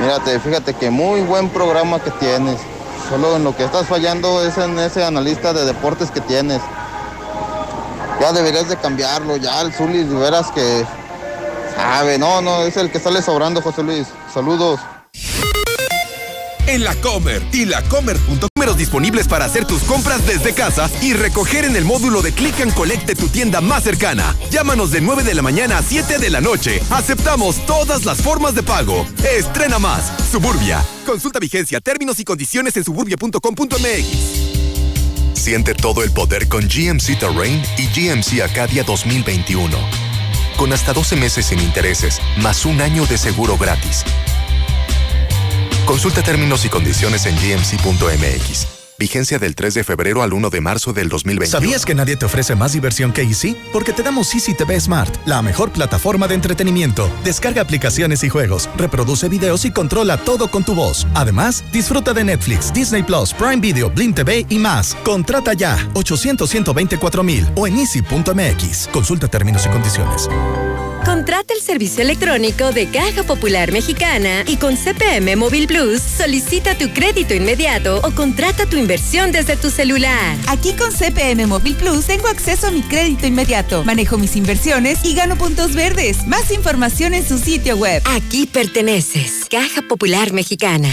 mírate, 0.00 0.38
fíjate 0.38 0.74
que 0.74 0.90
muy 0.90 1.20
buen 1.22 1.48
programa 1.48 1.98
que 2.00 2.10
tienes. 2.12 2.60
Solo 3.08 3.36
en 3.36 3.44
lo 3.44 3.54
que 3.56 3.64
estás 3.64 3.86
fallando 3.86 4.44
es 4.44 4.56
en 4.56 4.78
ese 4.78 5.04
analista 5.04 5.52
de 5.52 5.64
deportes 5.64 6.10
que 6.10 6.20
tienes. 6.20 6.62
Ya 8.20 8.32
deberías 8.32 8.68
de 8.68 8.76
cambiarlo, 8.76 9.36
ya 9.36 9.60
el 9.60 9.72
Zulis, 9.72 10.08
verás 10.08 10.50
que 10.52 10.86
sabe, 11.76 12.18
no, 12.18 12.40
no, 12.40 12.62
es 12.62 12.76
el 12.76 12.90
que 12.90 13.00
sale 13.00 13.20
sobrando 13.20 13.60
José 13.60 13.82
Luis. 13.82 14.06
Saludos. 14.32 14.80
En 16.66 16.82
la 16.82 16.94
Comer 16.96 17.42
y 17.52 17.66
lacomer.com 17.66 18.53
disponibles 18.76 19.28
para 19.28 19.44
hacer 19.44 19.64
tus 19.64 19.82
compras 19.82 20.26
desde 20.26 20.54
casa 20.54 20.90
y 21.02 21.12
recoger 21.12 21.64
en 21.64 21.76
el 21.76 21.84
módulo 21.84 22.22
de 22.22 22.32
Click 22.32 22.60
and 22.60 22.74
Collect 22.74 23.06
de 23.06 23.14
tu 23.14 23.28
tienda 23.28 23.60
más 23.60 23.84
cercana. 23.84 24.34
Llámanos 24.50 24.90
de 24.90 25.00
9 25.00 25.22
de 25.24 25.34
la 25.34 25.42
mañana 25.42 25.78
a 25.78 25.82
7 25.82 26.18
de 26.18 26.30
la 26.30 26.40
noche. 26.40 26.80
Aceptamos 26.90 27.64
todas 27.66 28.04
las 28.04 28.22
formas 28.22 28.54
de 28.54 28.62
pago. 28.62 29.06
Estrena 29.36 29.78
más. 29.78 30.12
Suburbia. 30.30 30.84
Consulta 31.06 31.38
vigencia, 31.38 31.80
términos 31.80 32.18
y 32.20 32.24
condiciones 32.24 32.76
en 32.76 32.84
suburbia.com.mx. 32.84 34.54
Siente 35.34 35.74
todo 35.74 36.02
el 36.02 36.10
poder 36.10 36.48
con 36.48 36.62
GMC 36.62 37.18
Terrain 37.18 37.62
y 37.76 37.86
GMC 37.88 38.40
Acadia 38.40 38.82
2021. 38.82 39.76
Con 40.56 40.72
hasta 40.72 40.92
12 40.92 41.16
meses 41.16 41.46
sin 41.46 41.60
intereses, 41.60 42.20
más 42.38 42.64
un 42.64 42.80
año 42.80 43.04
de 43.06 43.18
seguro 43.18 43.58
gratis. 43.58 44.04
Consulta 45.86 46.22
términos 46.22 46.64
y 46.64 46.70
condiciones 46.70 47.26
en 47.26 47.36
gmc.mx. 47.36 48.66
Vigencia 48.96 49.38
del 49.38 49.54
3 49.54 49.74
de 49.74 49.84
febrero 49.84 50.22
al 50.22 50.32
1 50.32 50.48
de 50.50 50.60
marzo 50.60 50.92
del 50.92 51.08
2021. 51.08 51.60
¿Sabías 51.60 51.84
que 51.84 51.94
nadie 51.94 52.16
te 52.16 52.24
ofrece 52.24 52.54
más 52.54 52.72
diversión 52.72 53.12
que 53.12 53.22
Easy? 53.22 53.56
Porque 53.72 53.92
te 53.92 54.02
damos 54.02 54.32
Easy 54.34 54.54
TV 54.54 54.80
Smart, 54.80 55.14
la 55.26 55.42
mejor 55.42 55.72
plataforma 55.72 56.26
de 56.26 56.36
entretenimiento. 56.36 57.10
Descarga 57.22 57.60
aplicaciones 57.60 58.22
y 58.24 58.28
juegos, 58.28 58.70
reproduce 58.76 59.28
videos 59.28 59.64
y 59.64 59.72
controla 59.72 60.16
todo 60.16 60.48
con 60.48 60.64
tu 60.64 60.74
voz. 60.74 61.06
Además, 61.14 61.64
disfruta 61.72 62.14
de 62.14 62.24
Netflix, 62.24 62.72
Disney 62.72 63.02
Plus, 63.02 63.34
Prime 63.34 63.58
Video, 63.58 63.90
Blim 63.90 64.14
TV 64.14 64.46
y 64.48 64.58
más. 64.58 64.96
Contrata 65.04 65.52
ya 65.52 65.76
800 65.94 66.48
124 66.48 67.22
mil 67.24 67.46
o 67.56 67.66
en 67.66 67.76
easy.mx. 67.78 68.88
Consulta 68.92 69.28
términos 69.28 69.66
y 69.66 69.68
condiciones. 69.68 70.30
Contrata 71.04 71.52
el 71.52 71.60
servicio 71.60 72.02
electrónico 72.02 72.72
de 72.72 72.88
Caja 72.88 73.22
Popular 73.24 73.72
Mexicana 73.72 74.42
y 74.46 74.56
con 74.56 74.76
CPM 74.76 75.36
Móvil 75.36 75.66
Plus 75.66 76.00
solicita 76.00 76.76
tu 76.76 76.88
crédito 76.92 77.34
inmediato 77.34 78.00
o 78.02 78.10
contrata 78.12 78.64
tu 78.66 78.76
inversión 78.76 79.30
desde 79.30 79.56
tu 79.56 79.70
celular. 79.70 80.36
Aquí 80.48 80.72
con 80.72 80.90
CPM 80.90 81.46
Móvil 81.46 81.76
Plus 81.76 82.06
tengo 82.06 82.26
acceso 82.28 82.68
a 82.68 82.70
mi 82.70 82.82
crédito 82.82 83.26
inmediato, 83.26 83.84
manejo 83.84 84.16
mis 84.16 84.34
inversiones 84.34 85.04
y 85.04 85.14
gano 85.14 85.36
puntos 85.36 85.74
verdes. 85.74 86.26
Más 86.26 86.50
información 86.50 87.12
en 87.12 87.26
su 87.26 87.38
sitio 87.38 87.76
web. 87.76 88.02
Aquí 88.06 88.46
perteneces. 88.46 89.46
Caja 89.50 89.82
Popular 89.86 90.32
Mexicana. 90.32 90.88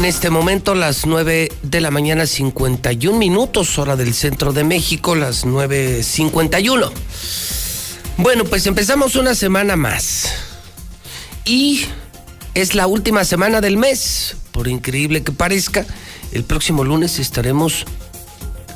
En 0.00 0.06
este 0.06 0.30
momento 0.30 0.74
las 0.74 1.04
9 1.04 1.52
de 1.60 1.80
la 1.82 1.90
mañana 1.90 2.24
51 2.24 3.18
minutos, 3.18 3.78
hora 3.78 3.96
del 3.96 4.14
centro 4.14 4.54
de 4.54 4.64
México, 4.64 5.14
las 5.14 5.44
9.51. 5.44 6.90
Bueno, 8.16 8.46
pues 8.46 8.66
empezamos 8.66 9.14
una 9.16 9.34
semana 9.34 9.76
más. 9.76 10.32
Y 11.44 11.84
es 12.54 12.74
la 12.74 12.86
última 12.86 13.24
semana 13.24 13.60
del 13.60 13.76
mes. 13.76 14.36
Por 14.52 14.68
increíble 14.68 15.22
que 15.22 15.32
parezca, 15.32 15.84
el 16.32 16.44
próximo 16.44 16.82
lunes 16.82 17.18
estaremos 17.18 17.84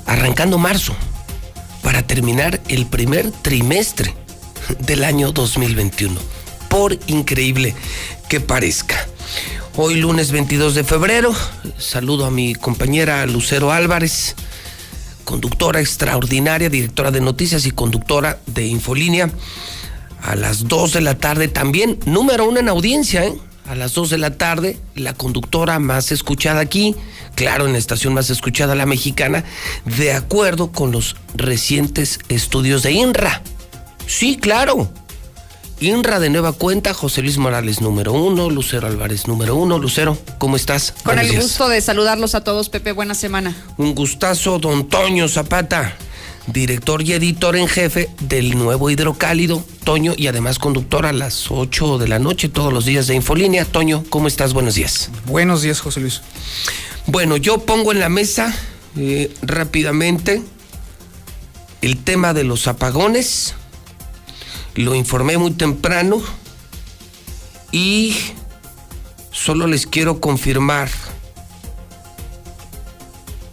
arrancando 0.05 0.59
marzo 0.59 0.95
para 1.83 2.03
terminar 2.03 2.61
el 2.69 2.85
primer 2.85 3.31
trimestre 3.31 4.15
del 4.81 5.03
año 5.05 5.33
2021. 5.33 6.21
Por 6.69 6.99
increíble 7.07 7.75
que 8.29 8.41
parezca. 8.41 9.07
Hoy 9.77 9.97
lunes 9.97 10.31
22 10.31 10.77
de 10.77 10.85
febrero, 10.85 11.35
saludo 11.79 12.27
a 12.27 12.31
mi 12.31 12.55
compañera 12.55 13.27
Lucero 13.27 13.73
Álvarez, 13.73 14.37
conductora 15.25 15.81
extraordinaria, 15.81 16.71
directora 16.71 17.11
de 17.11 17.21
noticias 17.21 17.67
y 17.67 17.73
conductora 17.73 18.39
de 18.47 18.67
Infolínea. 18.67 19.33
A 20.23 20.37
las 20.37 20.69
2 20.69 20.93
de 20.93 21.01
la 21.01 21.19
tarde 21.19 21.49
también, 21.49 21.99
número 22.07 22.49
uno 22.49 22.61
en 22.61 22.69
audiencia, 22.69 23.25
¿eh? 23.25 23.37
A 23.67 23.75
las 23.75 23.95
2 23.95 24.11
de 24.11 24.19
la 24.19 24.39
tarde, 24.39 24.79
la 24.95 25.13
conductora 25.13 25.81
más 25.81 26.13
escuchada 26.13 26.61
aquí, 26.61 26.95
claro, 27.35 27.67
en 27.67 27.73
la 27.73 27.79
estación 27.79 28.15
más 28.15 28.31
escuchada, 28.31 28.77
la 28.77 28.87
mexicana, 28.87 29.43
de 29.97 30.13
acuerdo 30.13 30.71
con 30.71 30.93
los 30.93 31.17
recientes 31.35 32.21
estudios 32.29 32.85
de 32.85 32.93
INRA. 32.93 33.43
Sí, 34.07 34.37
claro, 34.37 34.89
INRA 35.85 36.19
de 36.19 36.31
nueva 36.31 36.53
cuenta, 36.53 36.95
José 36.95 37.21
Luis 37.21 37.37
Morales 37.37 37.83
número 37.83 38.15
uno, 38.15 38.49
Lucero 38.49 38.87
Álvarez 38.87 39.27
número 39.27 39.55
uno. 39.55 39.79
Lucero, 39.79 40.17
¿cómo 40.39 40.57
estás? 40.57 40.93
Con 41.05 41.19
el 41.19 41.39
gusto 41.39 41.69
de 41.69 41.81
saludarlos 41.81 42.35
a 42.35 42.43
todos, 42.43 42.71
Pepe, 42.71 42.93
buena 42.93 43.15
semana. 43.15 43.55
Un 43.77 43.95
gustazo, 43.95 44.59
don 44.59 44.89
Toño 44.89 45.29
Zapata, 45.29 45.95
director 46.47 47.03
y 47.03 47.13
editor 47.13 47.57
en 47.57 47.69
jefe 47.69 48.09
del 48.21 48.57
nuevo 48.57 48.89
Hidrocálido, 48.89 49.63
Toño, 49.85 50.15
y 50.17 50.27
además 50.27 50.59
conductor 50.59 51.05
a 51.05 51.13
las 51.13 51.51
8 51.51 51.99
de 51.99 52.09
la 52.09 52.19
noche 52.19 52.49
todos 52.49 52.73
los 52.73 52.87
días 52.87 53.07
de 53.07 53.15
Infolínea. 53.15 53.67
Toño, 53.67 54.05
¿cómo 54.09 54.27
estás? 54.27 54.55
Buenos 54.55 54.77
días. 54.77 55.11
Buenos 55.27 55.61
días, 55.61 55.81
José 55.81 56.01
Luis. 56.01 56.23
Bueno, 57.07 57.37
yo 57.37 57.59
pongo 57.59 57.93
en 57.93 58.01
la 58.01 58.09
mesa 58.09 58.55
eh, 58.97 59.31
rápidamente 59.43 60.43
el 61.83 61.99
tema 62.03 62.33
de 62.33 62.45
los 62.45 62.67
apagones 62.67 63.55
lo 64.75 64.95
informé 64.95 65.39
muy 65.39 65.53
temprano 65.53 66.23
y 67.73 68.17
solo 69.31 69.67
les 69.67 69.87
quiero 69.87 70.21
confirmar 70.21 70.91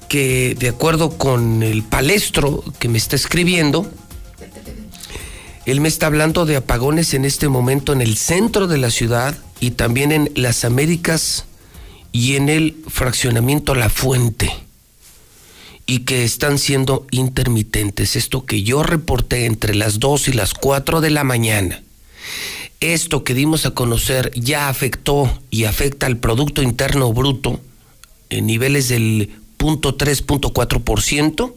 que 0.07 0.55
de 0.59 0.69
acuerdo 0.69 1.17
con 1.17 1.63
el 1.63 1.83
palestro 1.83 2.63
que 2.79 2.89
me 2.89 2.97
está 2.97 3.15
escribiendo, 3.15 3.89
él 5.65 5.79
me 5.79 5.87
está 5.87 6.07
hablando 6.07 6.45
de 6.45 6.57
apagones 6.57 7.13
en 7.13 7.23
este 7.23 7.47
momento 7.47 7.93
en 7.93 8.01
el 8.01 8.17
centro 8.17 8.67
de 8.67 8.77
la 8.77 8.89
ciudad 8.89 9.37
y 9.59 9.71
también 9.71 10.11
en 10.11 10.31
las 10.35 10.65
Américas 10.65 11.45
y 12.11 12.35
en 12.35 12.49
el 12.49 12.83
fraccionamiento 12.89 13.73
La 13.73 13.89
Fuente 13.89 14.51
y 15.91 16.05
que 16.05 16.23
están 16.23 16.57
siendo 16.57 17.05
intermitentes. 17.11 18.15
Esto 18.15 18.45
que 18.45 18.63
yo 18.63 18.81
reporté 18.81 19.45
entre 19.45 19.75
las 19.75 19.99
2 19.99 20.29
y 20.29 20.31
las 20.31 20.53
4 20.53 21.01
de 21.01 21.09
la 21.09 21.25
mañana. 21.25 21.83
Esto 22.79 23.25
que 23.25 23.33
dimos 23.33 23.65
a 23.65 23.71
conocer 23.71 24.31
ya 24.33 24.69
afectó 24.69 25.29
y 25.49 25.65
afecta 25.65 26.05
al 26.05 26.15
Producto 26.15 26.61
Interno 26.61 27.11
Bruto 27.11 27.59
en 28.29 28.45
niveles 28.45 28.87
del 28.87 29.31
0.3.4%. 29.57 31.53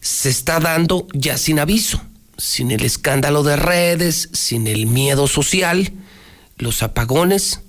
Se 0.00 0.30
está 0.30 0.58
dando 0.58 1.06
ya 1.12 1.36
sin 1.36 1.58
aviso, 1.58 2.00
sin 2.38 2.70
el 2.70 2.82
escándalo 2.82 3.42
de 3.42 3.56
redes, 3.56 4.30
sin 4.32 4.66
el 4.66 4.86
miedo 4.86 5.26
social, 5.26 5.92
los 6.56 6.82
apagones 6.82 7.60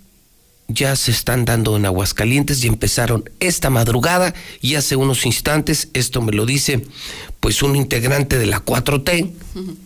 ya 0.69 0.95
se 0.95 1.11
están 1.11 1.45
dando 1.45 1.75
en 1.75 1.85
Aguascalientes 1.85 2.63
y 2.63 2.67
empezaron 2.67 3.29
esta 3.39 3.69
madrugada 3.69 4.33
y 4.61 4.75
hace 4.75 4.95
unos 4.95 5.25
instantes, 5.25 5.89
esto 5.93 6.21
me 6.21 6.31
lo 6.31 6.45
dice 6.45 6.85
pues 7.39 7.61
un 7.63 7.75
integrante 7.75 8.37
de 8.37 8.45
la 8.45 8.63
4T, 8.63 9.31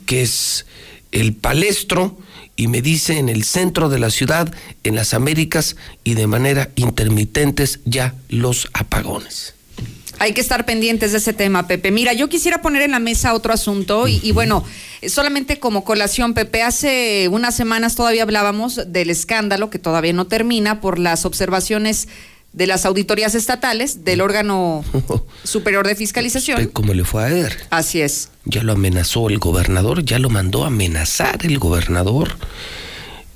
que 0.06 0.22
es 0.22 0.66
el 1.12 1.34
palestro, 1.34 2.18
y 2.56 2.68
me 2.68 2.82
dice 2.82 3.18
en 3.18 3.30
el 3.30 3.44
centro 3.44 3.90
de 3.90 4.00
la 4.00 4.10
ciudad, 4.10 4.54
en 4.84 4.96
las 4.96 5.14
Américas 5.14 5.76
y 6.04 6.14
de 6.14 6.28
manera 6.28 6.70
intermitentes 6.76 7.80
ya 7.86 8.14
los 8.30 8.70
apagones. 8.74 9.56
Hay 10.20 10.34
que 10.34 10.42
estar 10.42 10.66
pendientes 10.66 11.12
de 11.12 11.18
ese 11.18 11.34
tema, 11.34 11.68
Pepe. 11.68 11.92
Mira, 11.92 12.14
yo 12.14 12.30
quisiera 12.30 12.62
poner 12.62 12.82
en 12.84 12.92
la 12.92 13.00
mesa 13.00 13.34
otro 13.34 13.54
asunto 13.54 14.08
y, 14.08 14.32
bueno, 14.32 14.64
solamente 15.08 15.60
como 15.60 15.84
colación, 15.84 16.34
Pepe, 16.34 16.62
hace 16.62 17.28
unas 17.30 17.56
semanas 17.56 17.96
todavía 17.96 18.24
hablábamos 18.24 18.80
del 18.88 19.10
escándalo 19.10 19.70
que 19.70 19.80
todavía 19.80 20.14
no 20.14 20.26
termina 20.26 20.82
por 20.82 21.00
las 21.00 21.26
observaciones 21.26 22.08
de 22.54 22.68
las 22.68 22.86
auditorías 22.86 23.34
estatales 23.34 24.06
del 24.06 24.22
órgano 24.22 24.86
superior 25.44 25.88
de 25.88 25.96
fiscalización. 25.96 26.68
¿Cómo 26.68 26.94
le 26.94 27.04
fue 27.04 27.24
a 27.24 27.30
Eder? 27.30 27.58
Así 27.72 28.02
es. 28.02 28.30
Ya 28.46 28.62
lo 28.62 28.74
amenazó 28.74 29.30
el 29.30 29.40
gobernador, 29.40 30.06
ya 30.06 30.20
lo 30.20 30.30
mandó 30.30 30.64
a 30.64 30.68
amenazar 30.68 31.46
el 31.46 31.58
gobernador. 31.58 32.38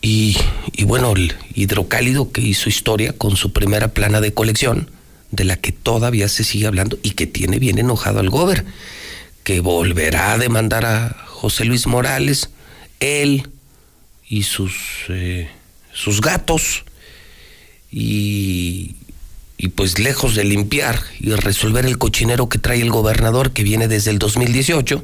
Y, 0.01 0.37
y 0.71 0.83
bueno, 0.83 1.13
el 1.13 1.33
hidrocálido 1.55 2.31
que 2.31 2.41
hizo 2.41 2.69
historia 2.69 3.13
con 3.13 3.35
su 3.35 3.51
primera 3.51 3.87
plana 3.89 4.21
de 4.21 4.31
colección 4.31 4.91
de 5.31 5.43
la 5.43 5.57
que 5.57 5.71
todavía 5.71 6.29
se 6.29 6.43
sigue 6.43 6.67
hablando 6.67 6.97
y 7.03 7.11
que 7.11 7.27
tiene 7.27 7.59
bien 7.59 7.77
enojado 7.77 8.19
al 8.19 8.29
gober, 8.29 8.65
que 9.43 9.59
volverá 9.59 10.33
a 10.33 10.37
demandar 10.37 10.85
a 10.85 11.25
José 11.27 11.65
Luis 11.65 11.87
Morales, 11.87 12.49
él 12.99 13.49
y 14.27 14.43
sus, 14.43 14.73
eh, 15.09 15.49
sus 15.93 16.21
gatos, 16.21 16.83
y, 17.91 18.95
y 19.57 19.69
pues 19.69 19.99
lejos 19.99 20.35
de 20.35 20.43
limpiar 20.43 21.01
y 21.19 21.31
resolver 21.31 21.85
el 21.85 21.97
cochinero 21.97 22.49
que 22.49 22.59
trae 22.59 22.81
el 22.81 22.91
gobernador 22.91 23.51
que 23.51 23.63
viene 23.63 23.87
desde 23.87 24.11
el 24.11 24.19
2018, 24.19 25.03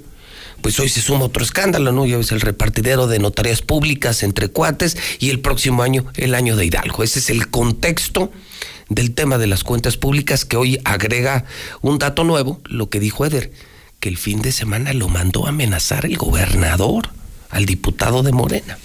pues 0.62 0.80
hoy 0.80 0.90
se 0.90 1.02
suma 1.02 1.26
otro 1.26 1.44
escándalo, 1.44 1.92
¿no? 1.92 2.06
Ya 2.06 2.18
ves 2.18 2.32
el 2.32 2.40
repartidero 2.40 3.08
de 3.08 3.20
notarias 3.20 3.62
públicas 3.62 4.24
entre 4.24 4.48
cuates 4.48 4.98
y 5.20 5.30
el 5.30 5.40
próximo 5.40 5.84
año 5.84 6.06
el 6.16 6.36
año 6.36 6.56
de 6.56 6.66
Hidalgo. 6.66 7.04
Ese 7.04 7.20
es 7.20 7.30
el 7.30 7.50
contexto 7.50 8.32
del 8.94 9.14
tema 9.14 9.38
de 9.38 9.48
las 9.48 9.64
cuentas 9.64 9.98
públicas 9.98 10.46
que 10.46 10.58
hoy 10.58 10.80
agrega 10.84 11.46
un 11.82 12.00
dato 12.00 12.24
nuevo, 12.24 12.62
lo 12.66 12.90
que 12.90 13.00
dijo 13.00 13.26
Eder, 13.26 13.52
que 14.00 14.10
el 14.10 14.18
fin 14.18 14.42
de 14.42 14.52
semana 14.52 14.94
lo 14.94 15.08
mandó 15.10 15.46
a 15.46 15.50
amenazar 15.50 16.06
el 16.06 16.18
gobernador 16.18 17.10
al 17.50 17.66
diputado 17.66 18.24
de 18.24 18.32
Morena. 18.32 18.78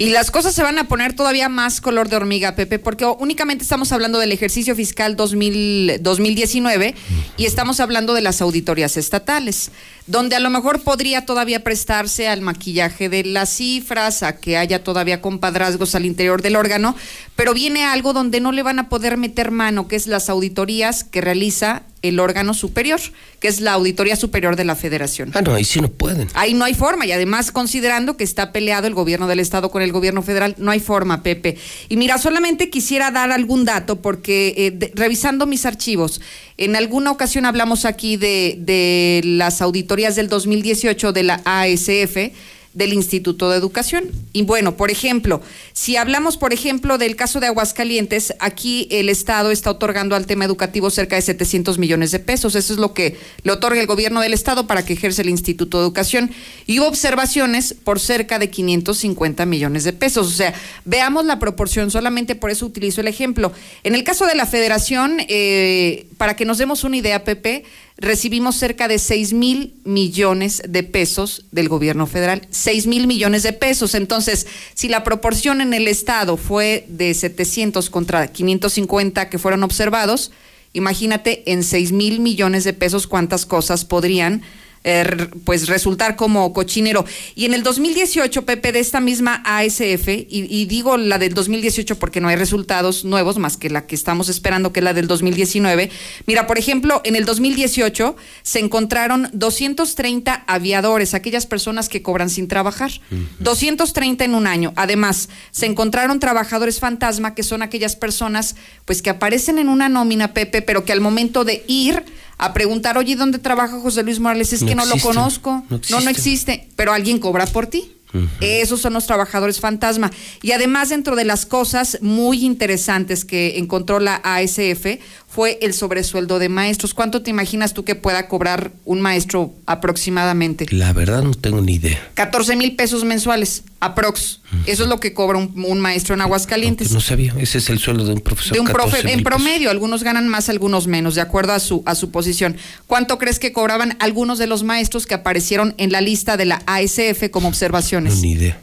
Y 0.00 0.08
las 0.08 0.30
cosas 0.30 0.54
se 0.54 0.62
van 0.62 0.78
a 0.78 0.88
poner 0.88 1.12
todavía 1.12 1.50
más 1.50 1.82
color 1.82 2.08
de 2.08 2.16
hormiga, 2.16 2.56
Pepe, 2.56 2.78
porque 2.78 3.04
únicamente 3.04 3.64
estamos 3.64 3.92
hablando 3.92 4.18
del 4.18 4.32
ejercicio 4.32 4.74
fiscal 4.74 5.14
2000, 5.14 5.98
2019 6.00 6.94
y 7.36 7.44
estamos 7.44 7.80
hablando 7.80 8.14
de 8.14 8.22
las 8.22 8.40
auditorías 8.40 8.96
estatales, 8.96 9.72
donde 10.06 10.36
a 10.36 10.40
lo 10.40 10.48
mejor 10.48 10.80
podría 10.80 11.26
todavía 11.26 11.62
prestarse 11.62 12.28
al 12.28 12.40
maquillaje 12.40 13.10
de 13.10 13.24
las 13.24 13.50
cifras, 13.50 14.22
a 14.22 14.38
que 14.38 14.56
haya 14.56 14.82
todavía 14.82 15.20
compadrazgos 15.20 15.94
al 15.94 16.06
interior 16.06 16.40
del 16.40 16.56
órgano, 16.56 16.96
pero 17.36 17.52
viene 17.52 17.84
algo 17.84 18.14
donde 18.14 18.40
no 18.40 18.52
le 18.52 18.62
van 18.62 18.78
a 18.78 18.88
poder 18.88 19.18
meter 19.18 19.50
mano, 19.50 19.86
que 19.86 19.96
es 19.96 20.06
las 20.06 20.30
auditorías 20.30 21.04
que 21.04 21.20
realiza 21.20 21.82
el 22.02 22.18
órgano 22.18 22.54
superior, 22.54 23.00
que 23.40 23.48
es 23.48 23.60
la 23.60 23.72
Auditoría 23.72 24.16
Superior 24.16 24.56
de 24.56 24.64
la 24.64 24.74
Federación. 24.74 25.32
Ah, 25.34 25.42
no, 25.42 25.54
ahí 25.54 25.64
sí 25.64 25.80
no 25.80 25.88
pueden. 25.88 26.28
Ahí 26.34 26.54
no 26.54 26.64
hay 26.64 26.74
forma, 26.74 27.06
y 27.06 27.12
además 27.12 27.52
considerando 27.52 28.16
que 28.16 28.24
está 28.24 28.52
peleado 28.52 28.86
el 28.86 28.94
gobierno 28.94 29.26
del 29.26 29.40
Estado 29.40 29.70
con 29.70 29.82
el 29.82 29.89
gobierno 29.92 30.22
federal, 30.22 30.54
no 30.58 30.70
hay 30.70 30.80
forma, 30.80 31.22
Pepe. 31.22 31.56
Y 31.88 31.96
mira, 31.96 32.18
solamente 32.18 32.70
quisiera 32.70 33.10
dar 33.10 33.30
algún 33.30 33.64
dato, 33.64 34.00
porque 34.00 34.54
eh, 34.56 34.92
revisando 34.94 35.46
mis 35.46 35.66
archivos, 35.66 36.20
en 36.56 36.76
alguna 36.76 37.10
ocasión 37.10 37.46
hablamos 37.46 37.84
aquí 37.84 38.16
de, 38.16 38.56
de 38.58 39.20
las 39.24 39.62
auditorías 39.62 40.16
del 40.16 40.28
2018 40.28 41.12
de 41.12 41.22
la 41.22 41.40
ASF, 41.44 42.32
del 42.72 42.92
Instituto 42.92 43.50
de 43.50 43.56
Educación. 43.56 44.04
Y 44.32 44.42
bueno, 44.42 44.76
por 44.76 44.90
ejemplo, 44.90 45.40
si 45.72 45.96
hablamos, 45.96 46.36
por 46.36 46.52
ejemplo, 46.52 46.98
del 46.98 47.16
caso 47.16 47.40
de 47.40 47.48
Aguascalientes, 47.48 48.34
aquí 48.38 48.86
el 48.90 49.08
Estado 49.08 49.50
está 49.50 49.70
otorgando 49.70 50.14
al 50.14 50.26
tema 50.26 50.44
educativo 50.44 50.90
cerca 50.90 51.16
de 51.16 51.22
700 51.22 51.78
millones 51.78 52.12
de 52.12 52.20
pesos. 52.20 52.54
Eso 52.54 52.72
es 52.72 52.78
lo 52.78 52.94
que 52.94 53.16
le 53.42 53.52
otorga 53.52 53.80
el 53.80 53.86
gobierno 53.86 54.20
del 54.20 54.32
Estado 54.32 54.66
para 54.66 54.84
que 54.84 54.92
ejerce 54.92 55.22
el 55.22 55.30
Instituto 55.30 55.78
de 55.78 55.84
Educación. 55.84 56.30
Y 56.66 56.78
hubo 56.78 56.86
observaciones 56.86 57.74
por 57.74 57.98
cerca 57.98 58.38
de 58.38 58.50
550 58.50 59.46
millones 59.46 59.84
de 59.84 59.92
pesos. 59.92 60.28
O 60.28 60.30
sea, 60.30 60.54
veamos 60.84 61.24
la 61.24 61.38
proporción, 61.38 61.90
solamente 61.90 62.36
por 62.36 62.50
eso 62.50 62.66
utilizo 62.66 63.00
el 63.00 63.08
ejemplo. 63.08 63.52
En 63.82 63.94
el 63.94 64.04
caso 64.04 64.26
de 64.26 64.34
la 64.36 64.46
Federación, 64.46 65.18
eh, 65.28 66.06
para 66.16 66.36
que 66.36 66.44
nos 66.44 66.58
demos 66.58 66.84
una 66.84 66.96
idea, 66.96 67.24
Pepe, 67.24 67.64
recibimos 68.00 68.56
cerca 68.56 68.88
de 68.88 68.98
6 68.98 69.34
mil 69.34 69.74
millones 69.84 70.62
de 70.66 70.82
pesos 70.82 71.44
del 71.52 71.68
gobierno 71.68 72.06
federal. 72.06 72.48
6 72.50 72.86
mil 72.86 73.06
millones 73.06 73.42
de 73.42 73.52
pesos. 73.52 73.94
Entonces, 73.94 74.46
si 74.74 74.88
la 74.88 75.04
proporción 75.04 75.60
en 75.60 75.74
el 75.74 75.86
Estado 75.86 76.36
fue 76.36 76.86
de 76.88 77.12
700 77.12 77.90
contra 77.90 78.26
550 78.28 79.28
que 79.28 79.38
fueron 79.38 79.62
observados, 79.62 80.32
imagínate 80.72 81.52
en 81.52 81.62
6 81.62 81.92
mil 81.92 82.20
millones 82.20 82.64
de 82.64 82.72
pesos 82.72 83.06
cuántas 83.06 83.44
cosas 83.44 83.84
podrían 83.84 84.42
eh, 84.82 85.28
pues 85.44 85.68
resultar 85.68 86.16
como 86.16 86.52
cochinero. 86.54 87.04
Y 87.34 87.44
en 87.44 87.52
el 87.52 87.62
2018, 87.62 88.46
Pepe, 88.46 88.72
de 88.72 88.80
esta 88.80 89.00
misma 89.00 89.42
ASF, 89.44 90.08
y, 90.08 90.26
y, 90.30 90.64
digo 90.64 90.96
la 90.96 91.18
del 91.18 91.34
2018 91.34 91.98
porque 91.98 92.20
no 92.20 92.28
hay 92.28 92.36
resultados 92.36 93.04
nuevos 93.04 93.36
más 93.36 93.56
que 93.58 93.68
la 93.68 93.86
que 93.86 93.94
estamos 93.94 94.30
esperando, 94.30 94.72
que 94.72 94.80
es 94.80 94.84
la 94.84 94.94
del 94.94 95.06
2019. 95.06 95.90
Mira, 96.26 96.46
por 96.46 96.58
ejemplo, 96.58 97.02
en 97.04 97.14
el 97.14 97.26
2018 97.26 98.16
se 98.42 98.58
encontraron 98.58 99.28
230 99.34 100.44
aviadores, 100.46 101.12
aquellas 101.12 101.44
personas 101.44 101.88
que 101.88 102.02
cobran 102.02 102.30
sin 102.30 102.48
trabajar. 102.48 102.90
230 103.38 104.24
en 104.24 104.34
un 104.34 104.46
año. 104.46 104.72
Además, 104.76 105.28
se 105.50 105.66
encontraron 105.66 106.20
trabajadores 106.20 106.80
fantasma, 106.80 107.34
que 107.34 107.42
son 107.42 107.62
aquellas 107.62 107.96
personas 107.96 108.56
pues 108.84 109.02
que 109.02 109.10
aparecen 109.10 109.58
en 109.58 109.68
una 109.68 109.88
nómina, 109.88 110.32
Pepe, 110.32 110.62
pero 110.62 110.84
que 110.84 110.92
al 110.92 111.00
momento 111.00 111.44
de 111.44 111.64
ir 111.66 112.04
a 112.44 112.52
preguntar, 112.52 112.96
oye, 112.98 113.16
¿dónde 113.16 113.38
trabaja 113.38 113.78
José 113.80 114.02
Luis 114.02 114.18
Morales? 114.20 114.52
Es 114.52 114.62
No 114.62 114.68
que 114.68 114.74
no 114.74 114.82
existe, 114.82 114.98
lo 115.08 115.14
conozco. 115.14 115.50
no 115.68 115.80
No, 115.90 116.00
no 116.00 116.10
existe. 116.10 116.10
existe, 116.10 116.68
pero 116.76 116.92
alguien 116.92 117.18
cobra 117.18 117.46
por 117.46 117.66
ti. 117.66 117.92
Esos 118.40 118.80
son 118.80 118.94
los 118.94 119.06
trabajadores 119.06 119.60
fantasma. 119.60 120.10
Y 120.42 120.50
además, 120.50 120.88
dentro 120.88 121.14
de 121.14 121.24
las 121.24 121.46
cosas 121.46 121.98
muy 122.00 122.44
interesantes 122.44 123.24
que 123.24 123.56
encontró 123.58 124.00
la 124.00 124.16
ASF 124.24 124.98
fue 125.30 125.60
el 125.62 125.74
sobresueldo 125.74 126.40
de 126.40 126.48
maestros. 126.48 126.92
¿Cuánto 126.92 127.22
te 127.22 127.30
imaginas 127.30 127.72
tú 127.72 127.84
que 127.84 127.94
pueda 127.94 128.26
cobrar 128.26 128.72
un 128.84 129.00
maestro 129.00 129.54
aproximadamente? 129.64 130.66
La 130.70 130.92
verdad 130.92 131.22
no 131.22 131.34
tengo 131.34 131.60
ni 131.60 131.74
idea. 131.74 132.10
14 132.14 132.56
mil 132.56 132.74
pesos 132.74 133.04
mensuales, 133.04 133.62
aprox. 133.78 134.40
Eso 134.66 134.82
es 134.82 134.88
lo 134.88 134.98
que 134.98 135.14
cobra 135.14 135.38
un, 135.38 135.64
un 135.64 135.78
maestro 135.78 136.16
en 136.16 136.20
Aguascalientes. 136.20 136.90
No 136.90 137.00
sabía, 137.00 137.32
ese 137.38 137.58
es 137.58 137.70
el 137.70 137.78
sueldo 137.78 138.04
de 138.04 138.14
un 138.14 138.20
profesor. 138.20 138.54
De 138.54 138.60
un 138.60 138.66
14 138.66 138.90
profe, 138.90 139.12
en 139.12 139.22
pesos. 139.22 139.22
promedio, 139.22 139.70
algunos 139.70 140.02
ganan 140.02 140.26
más, 140.26 140.48
algunos 140.48 140.88
menos, 140.88 141.14
de 141.14 141.20
acuerdo 141.20 141.52
a 141.52 141.60
su, 141.60 141.84
a 141.86 141.94
su 141.94 142.10
posición. 142.10 142.56
¿Cuánto 142.88 143.16
crees 143.18 143.38
que 143.38 143.52
cobraban 143.52 143.96
algunos 144.00 144.38
de 144.38 144.48
los 144.48 144.64
maestros 144.64 145.06
que 145.06 145.14
aparecieron 145.14 145.76
en 145.78 145.92
la 145.92 146.00
lista 146.00 146.36
de 146.36 146.46
la 146.46 146.60
ASF 146.66 147.30
como 147.30 147.46
observaciones? 147.46 148.16
No, 148.16 148.22
ni 148.22 148.32
idea. 148.32 148.60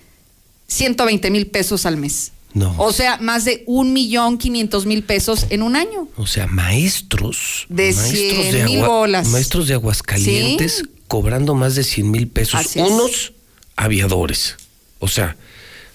120 0.68 1.32
mil 1.32 1.48
pesos 1.48 1.86
al 1.86 1.96
mes. 1.96 2.34
No. 2.58 2.76
O 2.78 2.92
sea, 2.92 3.18
más 3.18 3.46
de 3.46 3.64
un 3.68 3.94
millón 3.94 4.38
quinientos 4.38 4.86
mil 4.86 5.04
pesos 5.04 5.46
en 5.50 5.62
un 5.62 5.76
año. 5.76 6.08
O 6.18 6.26
sea, 6.26 6.48
maestros. 6.48 7.66
De 7.70 7.94
maestros 7.94 8.46
100 8.50 8.66
mil 8.66 8.78
Agua- 8.84 8.88
bolas. 8.90 9.28
Maestros 9.28 9.68
de 9.68 9.76
Aguascalientes 9.76 10.78
Sí. 10.78 10.90
cobrando 11.08 11.54
más 11.56 11.76
de 11.76 11.84
100 11.84 12.10
mil 12.10 12.28
pesos. 12.28 12.56
Así 12.56 12.80
es. 12.80 12.90
Unos 12.90 13.34
aviadores. 13.76 14.56
O 15.00 15.08
sea, 15.08 15.36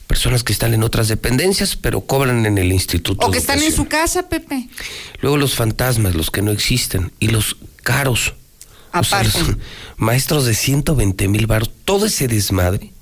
personas 0.06 0.44
que 0.44 0.52
están 0.52 0.74
en 0.74 0.82
otras 0.82 1.08
dependencias, 1.08 1.74
pero 1.76 2.02
cobran 2.02 2.46
en 2.46 2.58
el 2.58 2.70
instituto. 2.72 3.26
O 3.26 3.30
que 3.30 3.36
de 3.36 3.40
están 3.40 3.62
en 3.62 3.72
su 3.72 3.86
casa, 3.88 4.28
Pepe. 4.28 4.68
Luego 5.20 5.36
los 5.38 5.54
fantasmas, 5.54 6.14
los 6.14 6.30
que 6.30 6.42
no 6.42 6.50
existen. 6.52 7.10
Y 7.18 7.28
los 7.28 7.56
caros. 7.82 8.34
O 8.94 9.02
sea, 9.02 9.20
Aparte. 9.20 9.38
los 9.40 9.56
maestros 9.96 10.44
de 10.44 10.54
120 10.54 11.26
mil 11.28 11.46
baros. 11.46 11.70
Todo 11.84 12.06
ese 12.06 12.28
desmadre 12.28 12.92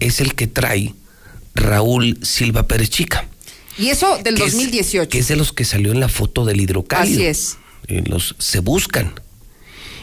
es 0.00 0.20
el 0.20 0.34
que 0.34 0.46
trae 0.48 0.92
Raúl 1.54 2.18
Silva 2.22 2.66
Pérez 2.66 2.90
Chica. 2.90 3.26
Y 3.78 3.88
eso 3.88 4.18
del 4.22 4.34
que 4.34 4.44
es- 4.44 4.52
2018. 4.52 5.08
que 5.08 5.18
es 5.18 5.28
de 5.28 5.36
los 5.36 5.52
que 5.52 5.64
salió 5.64 5.92
en 5.92 6.00
la 6.00 6.08
foto 6.08 6.44
del 6.44 6.60
hidrocálido. 6.60 7.18
Así 7.20 7.26
es. 7.26 7.56
Eh, 7.88 8.02
Los 8.06 8.34
se 8.38 8.60
buscan. 8.60 9.12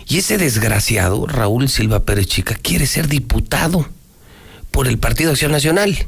Y 0.07 0.17
ese 0.19 0.37
desgraciado, 0.37 1.25
Raúl 1.27 1.69
Silva 1.69 2.03
Pérez 2.05 2.27
Chica, 2.27 2.55
quiere 2.55 2.87
ser 2.87 3.07
diputado 3.07 3.87
por 4.71 4.87
el 4.87 4.97
Partido 4.97 5.31
Acción 5.31 5.51
Nacional. 5.51 6.07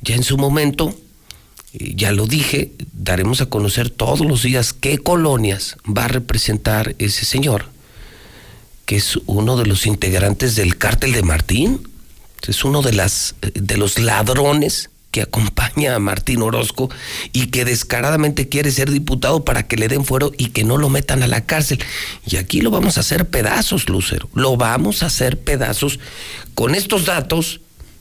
Ya 0.00 0.14
en 0.14 0.22
su 0.22 0.36
momento, 0.38 0.96
eh, 1.72 1.92
ya 1.96 2.12
lo 2.12 2.26
dije, 2.26 2.72
daremos 2.92 3.40
a 3.40 3.46
conocer 3.46 3.90
todos 3.90 4.20
los 4.20 4.42
días 4.42 4.72
qué 4.72 4.98
colonias 4.98 5.76
va 5.86 6.04
a 6.04 6.08
representar 6.08 6.94
ese 6.98 7.24
señor, 7.24 7.66
que 8.86 8.96
es 8.96 9.18
uno 9.26 9.56
de 9.56 9.66
los 9.66 9.86
integrantes 9.86 10.54
del 10.56 10.76
cártel 10.78 11.12
de 11.12 11.22
Martín, 11.22 11.80
es 12.48 12.64
uno 12.64 12.82
de, 12.82 12.92
las, 12.92 13.34
eh, 13.42 13.50
de 13.54 13.76
los 13.76 13.98
ladrones 13.98 14.90
que 15.10 15.22
acompaña 15.22 15.94
a 15.94 15.98
Martín 16.00 16.42
Orozco 16.42 16.90
y 17.32 17.46
que 17.46 17.64
descaradamente 17.64 18.48
quiere 18.48 18.72
ser 18.72 18.90
diputado 18.90 19.44
para 19.44 19.64
que 19.68 19.76
le 19.76 19.86
den 19.86 20.04
fuero 20.04 20.32
y 20.36 20.48
que 20.48 20.64
no 20.64 20.76
lo 20.76 20.88
metan 20.88 21.22
a 21.22 21.28
la 21.28 21.42
cárcel. 21.42 21.78
Y 22.26 22.36
aquí 22.36 22.60
lo 22.60 22.70
vamos 22.72 22.96
a 22.96 23.00
hacer 23.00 23.28
pedazos, 23.28 23.88
Lucero. 23.88 24.28
Lo 24.34 24.56
vamos 24.56 25.04
a 25.04 25.06
hacer 25.06 25.38
pedazos 25.38 26.00
con 26.54 26.74
estos 26.74 27.04
datos. 27.06 27.60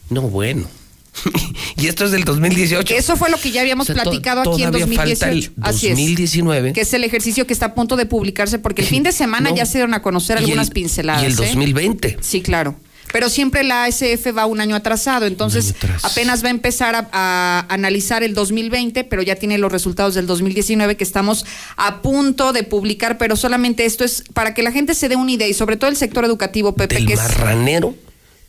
No, 0.10 0.24
bueno. 0.24 0.68
y 1.78 1.86
esto 1.86 2.06
es 2.06 2.12
del 2.12 2.24
2018. 2.24 2.96
Eso 2.96 3.16
fue 3.16 3.30
lo 3.30 3.38
que 3.38 3.52
ya 3.52 3.62
habíamos 3.62 3.88
O 3.88 3.94
sea, 3.94 4.04
to- 4.04 4.10
platicado 4.10 4.42
aquí 4.42 4.64
en 4.64 4.72
todavía 4.72 4.88
falta 4.98 5.30
el 5.30 5.42
2018. 5.42 5.52
Así 5.62 5.88
es. 5.90 5.94
2019. 5.94 6.74
Que 6.74 6.82
es 6.82 6.94
el 6.96 7.04
ejercicio 7.04 7.46
que 7.46 7.54
está 7.54 7.68
a 7.68 7.76
punto 7.76 7.96
de 7.96 8.08
publicarse, 8.08 8.58
porque 8.58 8.82
el 8.82 8.88
fin 8.96 9.04
de 9.04 9.12
semana 9.12 9.52
No. 9.52 9.56
ya 9.56 9.68
se 9.68 9.74
dieron 9.78 9.94
a 9.94 10.02
conocer 10.02 10.38
Y 10.38 10.40
el- 10.40 10.46
algunas 10.46 10.72
pinceladas. 10.72 11.22
Y 11.22 11.26
el 11.28 11.34
¿eh? 11.34 11.36
2020. 11.36 12.18
Sí, 12.22 12.42
claro. 12.42 12.76
Pero 13.14 13.30
siempre 13.30 13.64
la 13.64 13.86
ASF 13.86 14.36
va 14.38 14.46
un 14.46 14.60
año 14.60 14.76
atrasado, 14.76 15.26
entonces 15.28 15.74
apenas 16.02 16.44
va 16.44 16.48
a 16.48 16.52
empezar 16.52 16.96
a, 16.96 17.08
a 17.14 17.66
analizar 17.70 18.24
el 18.24 18.34
2020, 18.34 19.06
pero 19.06 19.22
ya 19.22 19.36
tiene 19.36 19.58
los 19.58 19.72
resultados 19.72 20.16
del 20.16 20.28
2019 20.28 20.98
que 20.98 21.04
estamos 21.06 21.46
a 21.78 22.02
punto 22.02 22.52
de 22.52 22.64
publicar, 22.64 23.18
pero 23.18 23.36
solamente 23.36 23.86
esto 23.86 24.04
es 24.04 24.24
para 24.34 24.54
que 24.54 24.64
la 24.64 24.72
gente 24.72 24.96
se 24.96 25.08
dé 25.08 25.16
una 25.16 25.32
idea 25.32 25.48
y 25.48 25.54
sobre 25.54 25.78
todo 25.78 25.90
el 25.90 25.96
sector 25.96 26.26
educativo, 26.26 26.74
Pepe, 26.76 26.96
del 26.96 27.06
que 27.08 27.14
es... 27.14 27.20
marranero 27.20 27.96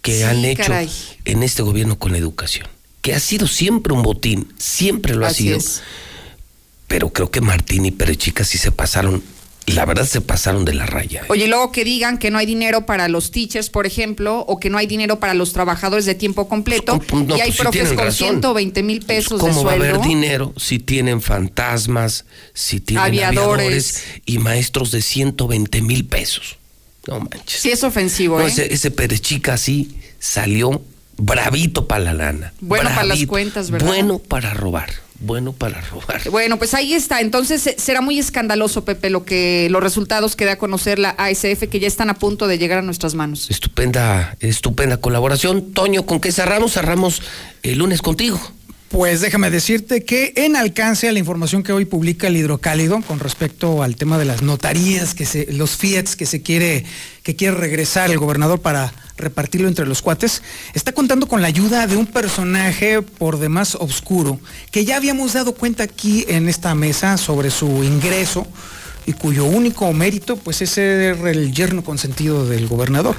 que 0.01 0.17
Sí, 0.17 0.23
han 0.23 0.45
hecho 0.45 0.63
caray. 0.65 0.91
en 1.27 1.43
este 1.43 1.63
gobierno 1.63 1.99
con 1.99 2.13
la 2.13 2.19
educación, 2.19 2.67
que 3.03 3.15
ha 3.15 3.21
sido 3.21 3.47
siempre 3.47 3.93
un 3.93 4.03
botín, 4.03 4.53
siempre 4.59 5.15
lo 5.15 5.27
ha 5.27 5.31
sido. 5.31 5.59
es. 5.59 5.83
Pero 6.89 7.11
creo 7.11 7.31
que 7.31 7.41
Martín 7.41 7.85
y 7.87 7.91
Perechica 7.91 8.45
sí 8.45 8.59
se 8.59 8.71
pasaron, 8.73 9.23
la 9.67 9.87
verdad 9.87 10.05
se 10.07 10.21
pasaron 10.21 10.65
de 10.65 10.75
la 10.75 10.85
raya. 10.87 11.21
¿eh? 11.23 11.27
Oye, 11.29 11.45
y 11.45 11.49
luego 11.49 11.73
que 11.73 11.85
digan 11.85 12.19
que 12.19 12.31
no 12.31 12.39
hay 12.39 12.45
dinero 12.47 12.85
para 12.85 13.09
los 13.09 13.31
teachers, 13.31 13.71
por 13.71 13.87
ejemplo, 13.87 14.41
o 14.41 14.61
que 14.61 14.69
no 14.71 14.77
hay 14.79 14.87
dinero 14.87 15.19
para 15.21 15.33
los 15.35 15.53
trabajadores 15.55 16.05
de 16.05 16.15
tiempo 16.15 16.49
completo, 16.49 16.99
Pues, 16.99 17.27
no, 17.27 17.37
y 17.37 17.41
hay 17.41 17.51
pues 17.51 17.57
sí 17.57 17.63
profes 17.63 17.89
con 17.89 17.99
razón. 18.05 18.29
120 18.29 18.83
mil 18.83 19.01
pesos 19.05 19.41
de 19.41 19.49
¿Cómo 19.49 19.65
va 19.65 19.73
a 19.73 19.77
sueldo. 19.77 19.95
haber 19.97 20.07
dinero 20.07 20.53
si 20.57 20.79
tienen 20.79 21.23
fantasmas, 21.23 22.25
si 22.53 22.81
tienen 22.81 23.05
Aviadores. 23.07 23.39
aviadores, 23.41 24.05
y 24.27 24.39
maestros 24.39 24.91
de 24.91 25.01
120 25.03 25.81
mil 25.83 26.05
pesos? 26.05 26.57
No 27.07 27.21
manches. 27.21 27.61
Sí 27.61 27.71
es 27.71 27.85
ofensivo, 27.85 28.39
No, 28.39 28.45
¿eh? 28.47 28.49
ese, 28.51 28.73
ese 28.73 28.91
Perechica 28.91 29.55
así 29.55 29.95
salió 30.19 30.83
bravito 31.17 31.87
para 31.87 32.05
la 32.05 32.15
lana. 32.15 32.53
Bueno 32.61 32.91
para 32.91 33.05
las 33.05 33.25
cuentas, 33.27 33.71
¿verdad? 33.71 33.87
Bueno 33.87 34.19
para 34.19 34.53
robar. 34.53 34.91
Bueno 35.25 35.53
para 35.53 35.81
robar. 35.81 36.23
Bueno, 36.31 36.59
pues 36.59 36.75
ahí 36.75 36.95
está. 36.95 37.21
Entonces 37.21 37.67
eh, 37.67 37.77
será 37.79 38.01
muy 38.01 38.19
escandaloso, 38.19 38.85
Pepe, 38.85 39.09
lo 39.11 39.25
que 39.25 39.69
los 39.71 39.83
resultados 39.83 40.37
que 40.37 40.45
da 40.45 40.53
a 40.53 40.59
conocer 40.59 40.99
la 40.99 41.11
ASF 41.11 41.69
que 41.71 41.81
ya 41.81 41.87
están 41.87 42.11
a 42.11 42.15
punto 42.15 42.47
de 42.47 42.59
llegar 42.59 42.79
a 42.79 42.83
nuestras 42.83 43.15
manos. 43.15 43.51
Estupenda, 43.51 44.37
estupenda 44.41 44.99
colaboración. 44.99 45.73
Toño, 45.73 46.05
¿con 46.07 46.21
qué 46.21 46.33
cerramos? 46.33 46.73
Cerramos 46.73 47.23
el 47.63 47.79
lunes 47.79 48.03
contigo. 48.03 48.41
Pues 48.89 49.21
déjame 49.21 49.51
decirte 49.51 50.05
que 50.05 50.33
en 50.37 50.55
alcance 50.55 51.09
a 51.09 51.13
la 51.13 51.19
información 51.19 51.63
que 51.63 51.73
hoy 51.73 51.85
publica 51.85 52.29
el 52.29 52.37
hidrocálido 52.37 53.01
con 53.01 53.19
respecto 53.19 53.83
al 53.83 53.97
tema 53.97 54.19
de 54.19 54.25
las 54.25 54.43
notarías, 54.43 55.15
que 55.15 55.27
se, 55.27 55.53
los 55.53 55.77
fiats 55.77 56.15
que 56.15 56.27
se 56.27 56.43
quiere, 56.43 56.85
que 57.25 57.35
quiere 57.35 57.57
regresar 57.57 58.11
el 58.11 58.19
gobernador 58.19 58.61
para 58.61 58.93
repartirlo 59.17 59.69
entre 59.69 59.87
los 59.87 60.03
cuates, 60.03 60.43
está 60.75 60.93
contando 60.93 61.27
con 61.27 61.43
la 61.43 61.49
ayuda 61.49 61.87
de 61.87 61.97
un 61.97 62.07
personaje 62.07 63.03
por 63.03 63.39
demás 63.39 63.77
oscuro, 63.77 64.41
que 64.71 64.85
ya 64.85 64.97
habíamos 64.97 65.33
dado 65.33 65.55
cuenta 65.55 65.85
aquí 65.85 66.25
en 66.29 66.49
esta 66.49 66.75
mesa 66.75 67.17
sobre 67.17 67.51
su 67.51 67.85
ingreso 67.85 68.47
y 69.07 69.13
cuyo 69.13 69.45
único 69.45 69.93
mérito 69.93 70.37
pues 70.37 70.63
es 70.63 70.71
ser 70.71 71.27
el 71.27 71.53
yerno 71.53 71.85
consentido 71.85 72.47
del 72.47 72.67
gobernador, 72.67 73.17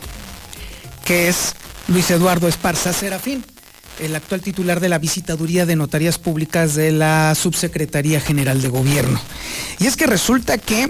que 1.06 1.28
es 1.30 1.56
Luis 1.88 2.10
Eduardo 2.12 2.48
Esparza 2.48 2.92
Serafín 2.94 3.44
el 4.00 4.16
actual 4.16 4.42
titular 4.42 4.80
de 4.80 4.90
la 4.90 5.00
visitaduría 5.00 5.66
de 5.66 5.76
notarías 5.76 6.18
públicas 6.18 6.76
de 6.76 6.92
la 6.92 7.34
Subsecretaría 7.36 8.20
General 8.20 8.62
de 8.62 8.68
Gobierno. 8.68 9.20
Y 9.80 9.88
es 9.88 9.96
que 9.96 10.08
resulta 10.08 10.58
que 10.58 10.90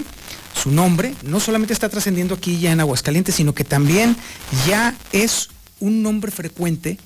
su 0.62 0.70
nombre 0.70 1.14
no 1.22 1.40
solamente 1.40 1.72
está 1.72 1.88
trascendiendo 1.88 2.34
aquí 2.34 2.58
ya 2.58 2.72
en 2.72 2.80
Aguascalientes, 2.80 3.34
sino 3.34 3.54
que 3.54 3.64
también 3.64 4.16
ya 4.66 4.94
es 5.12 5.48
un 5.80 6.02
nombre 6.02 6.30
frecuente 6.30 6.98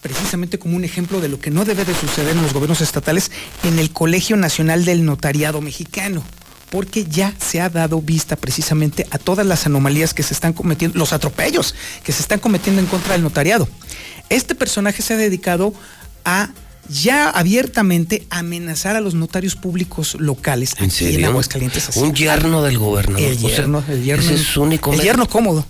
precisamente 0.00 0.58
como 0.58 0.76
un 0.76 0.84
ejemplo 0.84 1.20
de 1.20 1.28
lo 1.28 1.40
que 1.40 1.50
no 1.50 1.64
debe 1.64 1.84
de 1.84 1.94
suceder 1.94 2.36
en 2.36 2.42
los 2.42 2.52
gobiernos 2.52 2.80
estatales 2.80 3.30
en 3.64 3.78
el 3.78 3.90
Colegio 3.90 4.36
Nacional 4.36 4.84
del 4.84 5.04
Notariado 5.04 5.60
Mexicano 5.60 6.22
porque 6.70 7.04
ya 7.04 7.34
se 7.38 7.60
ha 7.60 7.70
dado 7.70 8.00
vista 8.00 8.36
precisamente 8.36 9.06
a 9.10 9.18
todas 9.18 9.46
las 9.46 9.66
anomalías 9.66 10.14
que 10.14 10.22
se 10.22 10.34
están 10.34 10.52
cometiendo, 10.52 10.98
los 10.98 11.12
atropellos 11.12 11.74
que 12.04 12.12
se 12.12 12.22
están 12.22 12.40
cometiendo 12.40 12.80
en 12.80 12.86
contra 12.86 13.14
del 13.14 13.22
notariado. 13.22 13.68
Este 14.28 14.54
personaje 14.54 15.02
se 15.02 15.14
ha 15.14 15.16
dedicado 15.16 15.72
a 16.24 16.50
ya 16.88 17.28
abiertamente 17.28 18.26
amenazar 18.30 18.96
a 18.96 19.00
los 19.00 19.14
notarios 19.14 19.56
públicos 19.56 20.16
locales 20.18 20.72
¿En 20.72 20.76
aquí 20.76 20.84
en 20.84 20.90
serio? 20.90 21.28
Aguascalientes. 21.28 21.88
así. 21.88 22.00
Un 22.00 22.14
yerno 22.14 22.62
del 22.62 22.78
gobernador. 22.78 23.22
El 23.22 23.36
O 23.36 23.40
sea, 23.40 23.48
yerno, 23.50 23.84
el 23.88 24.04
yerno, 24.04 24.24
ese 24.24 24.34
es 24.34 24.42
su 24.42 24.62
único 24.62 24.92
el 24.92 25.00
yerno 25.00 25.28
cómodo. 25.28 25.66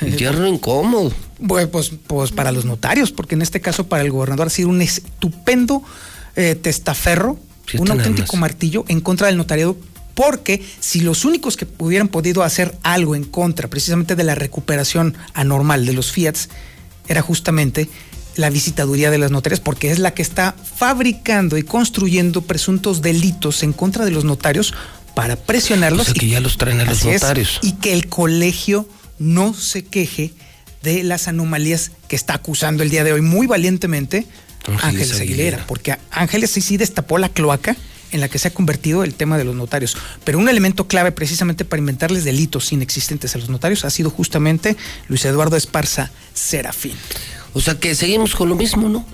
El 0.00 0.16
yerno 0.16 0.46
incómodo. 0.46 1.12
Bueno, 1.38 1.68
pues, 1.70 1.92
pues 2.06 2.32
para 2.32 2.52
los 2.52 2.64
notarios, 2.64 3.12
porque 3.12 3.34
en 3.34 3.42
este 3.42 3.60
caso 3.60 3.86
para 3.86 4.02
el 4.02 4.10
gobernador 4.10 4.48
ha 4.48 4.50
sido 4.50 4.68
un 4.68 4.82
estupendo 4.82 5.82
eh, 6.36 6.54
testaferro, 6.54 7.38
un 7.78 7.90
auténtico 7.90 8.36
martillo 8.36 8.84
en 8.88 9.00
contra 9.00 9.28
del 9.28 9.36
notariado, 9.36 9.76
porque 10.14 10.64
si 10.80 11.00
los 11.00 11.24
únicos 11.24 11.56
que 11.56 11.66
hubieran 11.78 12.08
podido 12.08 12.42
hacer 12.42 12.76
algo 12.82 13.14
en 13.14 13.24
contra 13.24 13.68
precisamente 13.68 14.16
de 14.16 14.24
la 14.24 14.34
recuperación 14.34 15.16
anormal 15.32 15.86
de 15.86 15.92
los 15.92 16.12
Fiats 16.12 16.48
era 17.08 17.20
justamente 17.20 17.88
la 18.36 18.50
visitaduría 18.50 19.10
de 19.10 19.18
las 19.18 19.30
notarias, 19.30 19.60
porque 19.60 19.90
es 19.90 19.98
la 19.98 20.12
que 20.14 20.22
está 20.22 20.54
fabricando 20.76 21.56
y 21.58 21.62
construyendo 21.62 22.42
presuntos 22.42 23.00
delitos 23.02 23.62
en 23.62 23.72
contra 23.72 24.04
de 24.04 24.10
los 24.10 24.24
notarios 24.24 24.74
para 25.14 25.36
presionarlos. 25.36 26.02
O 26.02 26.04
sea, 26.12 26.14
que 26.20 26.26
y- 26.26 26.30
ya 26.30 26.40
los 26.40 26.56
traen 26.58 26.80
a 26.80 26.84
los 26.84 26.98
es, 27.04 27.22
notarios. 27.22 27.58
y 27.62 27.72
que 27.72 27.92
el 27.92 28.08
colegio 28.08 28.88
no 29.18 29.54
se 29.54 29.84
queje 29.84 30.32
de 30.82 31.02
las 31.04 31.28
anomalías 31.28 31.92
que 32.08 32.16
está 32.16 32.34
acusando 32.34 32.82
el 32.82 32.90
día 32.90 33.04
de 33.04 33.12
hoy 33.12 33.20
muy 33.22 33.46
valientemente 33.46 34.26
Ángeles 34.66 34.82
Ángeles, 34.84 35.10
Aguilera. 35.12 35.22
Aguilera. 35.48 35.66
porque 35.66 35.96
Ángeles 36.10 36.50
sí, 36.50 36.60
sí 36.60 36.76
destapó 36.76 37.18
la 37.18 37.28
cloaca 37.28 37.76
en 38.12 38.20
la 38.20 38.28
que 38.28 38.38
se 38.38 38.48
ha 38.48 38.50
convertido 38.52 39.02
el 39.04 39.14
tema 39.14 39.38
de 39.38 39.44
los 39.44 39.54
notarios. 39.56 39.96
Pero 40.24 40.38
un 40.38 40.48
elemento 40.48 40.86
clave 40.86 41.10
precisamente 41.12 41.64
para 41.64 41.80
inventarles 41.80 42.24
delitos 42.24 42.72
inexistentes 42.72 43.34
a 43.34 43.38
los 43.38 43.48
notarios 43.48 43.84
ha 43.84 43.90
sido 43.90 44.08
justamente 44.10 44.76
Luis 45.08 45.24
Eduardo 45.24 45.56
Esparza 45.56 46.10
Serafín. 46.32 46.92
O 47.54 47.60
sea 47.60 47.78
que 47.78 47.94
seguimos 47.94 48.34
con 48.34 48.48
lo 48.48 48.54
mismo, 48.56 48.88
¿no? 48.88 49.04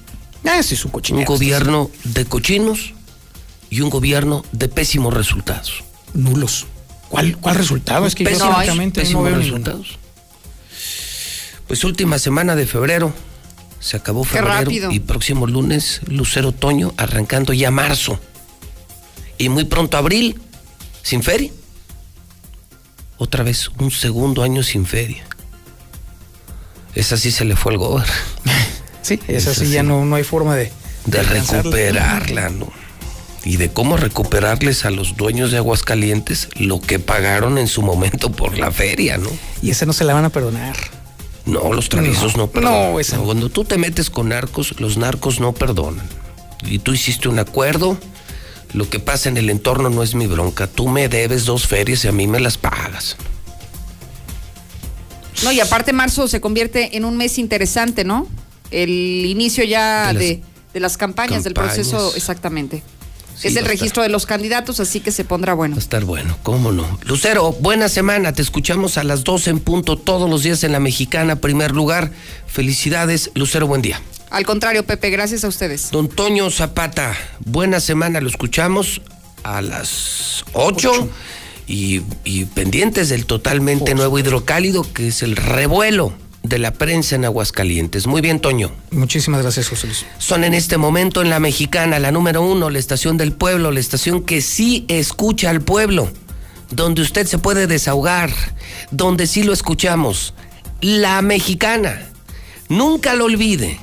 Ah, 0.44 0.62
sí, 0.62 0.74
es 0.74 0.84
un 0.84 0.90
cochinero. 0.90 1.20
Un 1.30 1.36
gobierno 1.36 1.90
de 2.04 2.24
cochinos 2.24 2.94
y 3.68 3.82
un 3.82 3.90
gobierno 3.90 4.44
de 4.52 4.68
pésimos 4.68 5.14
resultados. 5.14 5.84
Nulos. 6.14 6.66
¿Cuál, 7.08 7.36
cuál 7.36 7.56
resultado? 7.56 8.06
Es 8.06 8.14
que 8.14 8.24
yo 8.24 8.30
Pésimos- 8.30 8.54
francamente 8.54 9.00
no 9.00 9.04
pésimos 9.04 9.24
veo 9.24 9.36
ninguno. 9.36 9.56
resultados. 9.64 9.98
Pues 11.66 11.84
última 11.84 12.18
semana 12.18 12.56
de 12.56 12.66
febrero. 12.66 13.12
Se 13.78 13.96
acabó 13.96 14.24
febrero 14.24 14.90
y 14.92 15.00
próximo 15.00 15.46
lunes, 15.46 16.00
Lucero 16.06 16.48
Otoño, 16.48 16.92
arrancando 16.98 17.52
ya 17.54 17.70
marzo. 17.70 18.18
Y 19.38 19.48
muy 19.48 19.64
pronto 19.64 19.96
abril, 19.96 20.38
sin 21.02 21.22
feria. 21.22 21.50
Otra 23.16 23.42
vez, 23.42 23.68
un 23.78 23.90
segundo 23.90 24.42
año 24.42 24.62
sin 24.62 24.84
feria. 24.84 25.24
Esa 26.94 27.16
sí 27.16 27.30
se 27.30 27.44
le 27.44 27.56
fue 27.56 27.72
al 27.72 27.78
gobierno. 27.78 28.12
Sí, 29.02 29.18
es 29.28 29.46
Esa 29.46 29.54
sí. 29.64 29.70
ya 29.70 29.82
no, 29.82 30.04
no 30.04 30.16
hay 30.16 30.24
forma 30.24 30.54
de... 30.56 30.70
de 31.06 31.22
recuperarla, 31.22 32.50
¿no? 32.50 32.70
Y 33.44 33.56
de 33.56 33.72
cómo 33.72 33.96
recuperarles 33.96 34.84
a 34.84 34.90
los 34.90 35.16
dueños 35.16 35.50
de 35.50 35.56
Aguascalientes 35.56 36.48
lo 36.56 36.80
que 36.82 36.98
pagaron 36.98 37.56
en 37.56 37.66
su 37.66 37.80
momento 37.80 38.30
por 38.30 38.58
la 38.58 38.70
feria, 38.70 39.16
¿no? 39.16 39.30
Y 39.62 39.70
esa 39.70 39.86
no 39.86 39.94
se 39.94 40.04
la 40.04 40.12
van 40.12 40.26
a 40.26 40.28
perdonar. 40.28 40.76
No, 41.46 41.72
los 41.72 41.88
traviesos 41.88 42.36
no, 42.36 42.42
No, 42.44 42.50
perdonan. 42.50 42.92
no, 42.92 43.00
esa 43.00 43.16
no. 43.16 43.24
Cuando 43.24 43.48
tú 43.48 43.64
te 43.64 43.78
metes 43.78 44.10
con 44.10 44.28
narcos, 44.28 44.78
los 44.78 44.98
narcos 44.98 45.40
no 45.40 45.54
perdonan. 45.54 46.06
Y 46.66 46.78
tú 46.80 46.92
hiciste 46.92 47.30
un 47.30 47.38
acuerdo, 47.38 47.96
lo 48.74 48.90
que 48.90 49.00
pasa 49.00 49.30
en 49.30 49.38
el 49.38 49.48
entorno 49.48 49.88
no 49.88 50.02
es 50.02 50.14
mi 50.14 50.26
bronca. 50.26 50.66
Tú 50.66 50.88
me 50.88 51.08
debes 51.08 51.46
dos 51.46 51.66
ferias 51.66 52.04
y 52.04 52.08
a 52.08 52.12
mí 52.12 52.26
me 52.26 52.38
las 52.38 52.58
pagas. 52.58 53.16
No, 55.42 55.52
y 55.52 55.60
aparte 55.60 55.92
marzo 55.92 56.28
se 56.28 56.40
convierte 56.40 56.96
en 56.96 57.04
un 57.04 57.16
mes 57.16 57.38
interesante, 57.38 58.04
¿no? 58.04 58.26
El 58.70 58.90
inicio 59.26 59.64
ya 59.64 60.12
De 60.12 60.12
las 60.12 60.72
de, 60.72 60.80
las 60.80 60.96
campañas, 60.96 61.44
del 61.44 61.54
proceso, 61.54 62.14
exactamente. 62.14 62.82
Sí, 63.36 63.48
es 63.48 63.56
el 63.56 63.64
registro 63.64 64.02
de 64.02 64.10
los 64.10 64.26
candidatos, 64.26 64.80
así 64.80 65.00
que 65.00 65.10
se 65.10 65.24
pondrá 65.24 65.54
bueno. 65.54 65.74
Va 65.74 65.80
a 65.80 65.82
estar 65.82 66.04
bueno, 66.04 66.36
¿cómo 66.42 66.72
no? 66.72 66.98
Lucero, 67.04 67.52
buena 67.52 67.88
semana. 67.88 68.32
Te 68.32 68.42
escuchamos 68.42 68.98
a 68.98 69.04
las 69.04 69.24
12 69.24 69.50
en 69.50 69.60
punto 69.60 69.96
todos 69.96 70.28
los 70.28 70.42
días 70.42 70.62
en 70.62 70.72
la 70.72 70.80
Mexicana, 70.80 71.36
primer 71.36 71.72
lugar. 71.72 72.12
Felicidades, 72.46 73.30
Lucero, 73.34 73.66
buen 73.66 73.80
día. 73.80 74.00
Al 74.28 74.44
contrario, 74.44 74.84
Pepe, 74.84 75.08
gracias 75.08 75.42
a 75.44 75.48
ustedes. 75.48 75.90
Don 75.90 76.08
Toño 76.08 76.50
Zapata, 76.50 77.16
buena 77.40 77.80
semana, 77.80 78.20
lo 78.20 78.28
escuchamos 78.28 79.00
a 79.42 79.62
las 79.62 80.44
8 80.52 81.08
y, 81.70 82.02
y 82.24 82.46
pendientes 82.46 83.08
del 83.08 83.26
totalmente 83.26 83.94
nuevo 83.94 84.18
hidrocálido, 84.18 84.84
que 84.92 85.08
es 85.08 85.22
el 85.22 85.36
revuelo 85.36 86.12
de 86.42 86.58
la 86.58 86.72
prensa 86.72 87.14
en 87.14 87.24
Aguascalientes. 87.24 88.08
Muy 88.08 88.20
bien, 88.20 88.40
Toño. 88.40 88.72
Muchísimas 88.90 89.42
gracias, 89.42 89.68
José 89.68 89.86
Luis. 89.86 90.04
Son 90.18 90.42
en 90.42 90.54
este 90.54 90.78
momento 90.78 91.22
en 91.22 91.30
la 91.30 91.38
mexicana, 91.38 92.00
la 92.00 92.10
número 92.10 92.42
uno, 92.42 92.70
la 92.70 92.78
estación 92.78 93.16
del 93.16 93.32
pueblo, 93.32 93.70
la 93.70 93.78
estación 93.78 94.24
que 94.24 94.42
sí 94.42 94.84
escucha 94.88 95.48
al 95.50 95.60
pueblo, 95.60 96.10
donde 96.70 97.02
usted 97.02 97.26
se 97.26 97.38
puede 97.38 97.68
desahogar, 97.68 98.32
donde 98.90 99.28
sí 99.28 99.44
lo 99.44 99.52
escuchamos. 99.52 100.34
La 100.80 101.22
mexicana. 101.22 102.02
Nunca 102.68 103.14
lo 103.14 103.26
olvide. 103.26 103.78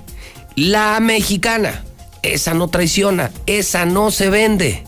La 0.56 0.99
mexicana. 0.99 1.85
Esa 2.22 2.53
no 2.53 2.67
traiciona, 2.67 3.32
esa 3.45 3.85
no 3.85 4.11
se 4.11 4.30
vende. 4.30 4.83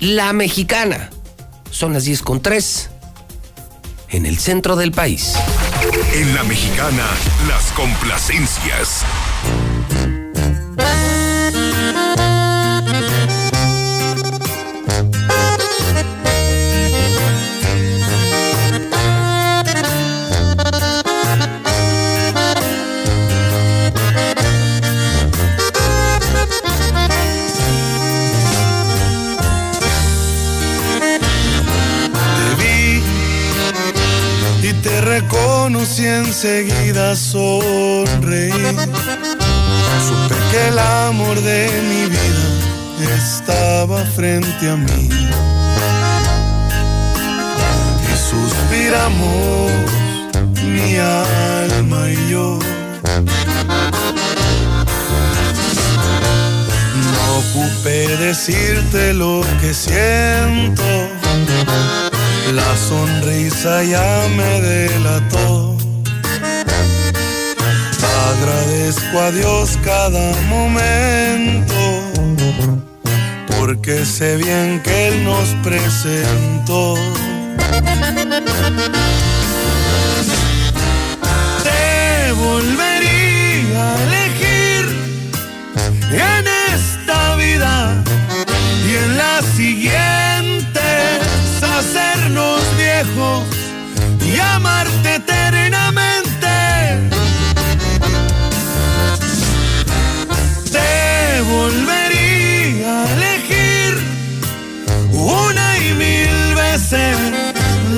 La 0.00 0.34
mexicana. 0.34 1.10
Son 1.70 1.92
las 1.92 2.04
10 2.04 2.22
con 2.22 2.40
3 2.40 2.90
en 4.10 4.26
el 4.26 4.38
centro 4.38 4.76
del 4.76 4.92
país. 4.92 5.34
En 6.14 6.34
la 6.34 6.42
mexicana, 6.44 7.06
las 7.48 7.72
complacencias. 7.72 9.04
Reconocí 35.96 36.06
enseguida 36.06 37.16
sonreí. 37.16 38.50
Supe 40.06 40.34
que 40.50 40.68
el 40.68 40.78
amor 40.78 41.40
de 41.40 41.68
mi 41.88 42.06
vida 42.06 43.14
estaba 43.16 44.04
frente 44.04 44.70
a 44.70 44.76
mí. 44.76 45.08
Y 48.02 48.16
suspiramos 48.30 49.72
mi 50.62 50.96
alma 50.96 52.10
y 52.10 52.30
yo. 52.30 52.58
No 57.12 57.38
ocupé 57.38 58.16
decirte 58.18 59.14
lo 59.14 59.42
que 59.60 59.72
siento. 59.72 60.82
La 62.54 62.76
sonrisa 62.76 63.82
ya 63.82 64.28
me 64.36 64.60
delató. 64.60 65.65
Agradezco 68.46 69.18
a 69.18 69.32
Dios 69.32 69.76
cada 69.82 70.32
momento, 70.42 71.74
porque 73.58 74.04
sé 74.04 74.36
bien 74.36 74.80
que 74.84 75.08
Él 75.08 75.24
nos 75.24 75.48
presentó. 75.64 76.94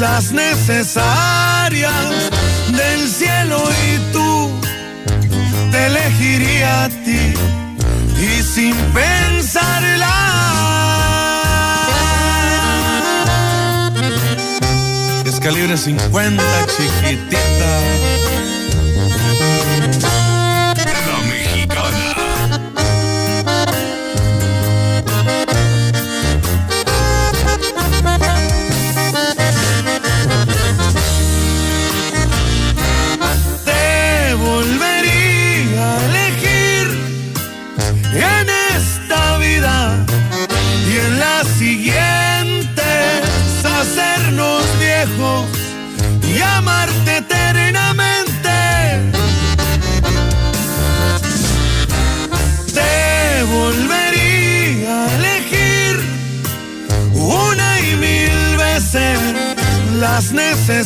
Las 0.00 0.32
necesarias 0.32 1.92
del 2.68 3.08
cielo 3.08 3.62
y 3.86 4.12
tú 4.12 4.50
te 5.72 5.86
elegiría 5.86 6.84
a 6.84 6.88
ti 6.88 7.34
y 8.20 8.42
sin 8.42 8.74
pensarla. 8.92 10.14
Es 15.24 15.40
calibre 15.40 15.76
50, 15.76 16.42
chiquitita. 16.76 18.07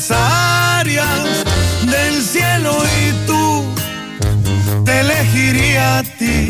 Necesarias 0.03 1.45
del 1.87 2.21
cielo 2.23 2.77
y 2.99 3.13
tú 3.25 3.65
te 4.85 4.99
elegiría 4.99 5.99
a 5.99 6.03
ti 6.03 6.49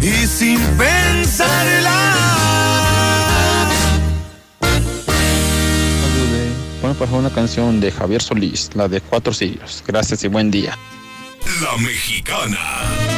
y 0.00 0.26
sin 0.26 0.58
pensarla. 0.78 2.14
Bueno, 6.80 6.96
por 6.96 7.08
favor, 7.08 7.20
una 7.20 7.30
canción 7.30 7.78
de 7.78 7.92
Javier 7.92 8.22
Solís, 8.22 8.70
la 8.74 8.88
de 8.88 9.02
Cuatro 9.02 9.34
Siglos. 9.34 9.84
Gracias 9.86 10.24
y 10.24 10.28
buen 10.28 10.50
día. 10.50 10.74
La 11.60 11.76
mexicana. 11.76 13.11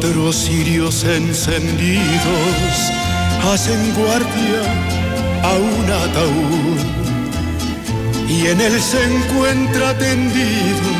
Cuatro 0.00 0.32
cirios 0.32 1.04
encendidos 1.04 2.74
hacen 3.52 3.92
guardia 3.94 4.62
a 5.42 5.52
un 5.52 5.84
ataúd 5.92 6.78
y 8.26 8.46
en 8.46 8.62
él 8.62 8.80
se 8.80 9.04
encuentra 9.04 9.98
tendido 9.98 10.90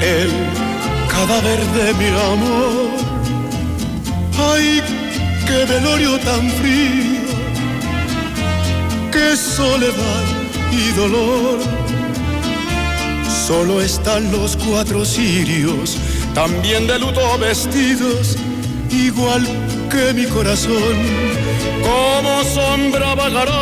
el 0.00 0.30
cadáver 1.08 1.58
de 1.78 1.94
mi 1.94 2.06
amor. 2.32 2.90
Ay, 4.54 4.80
qué 5.44 5.64
velorio 5.64 6.16
tan 6.20 6.48
frío, 6.60 7.22
qué 9.10 9.36
soledad 9.36 10.24
y 10.70 10.92
dolor. 10.96 11.58
Solo 13.48 13.80
están 13.80 14.30
los 14.30 14.56
cuatro 14.56 15.04
cirios, 15.04 15.96
también 16.42 16.86
de 16.86 16.96
luto 17.00 17.36
vestidos, 17.38 18.36
igual 18.90 19.42
que 19.90 20.14
mi 20.14 20.24
corazón. 20.26 20.96
Como 21.82 22.44
sombra 22.44 23.16
vagarás 23.16 23.58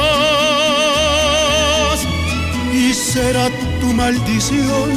y 2.74 2.92
será 2.92 3.48
tu 3.80 3.86
maldición 3.94 4.88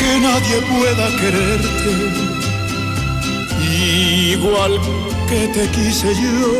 que 0.00 0.12
nadie 0.26 0.56
pueda 0.72 1.06
quererte, 1.20 1.92
igual 4.32 4.72
que 5.28 5.40
te 5.54 5.64
quise 5.76 6.08
yo. 6.24 6.50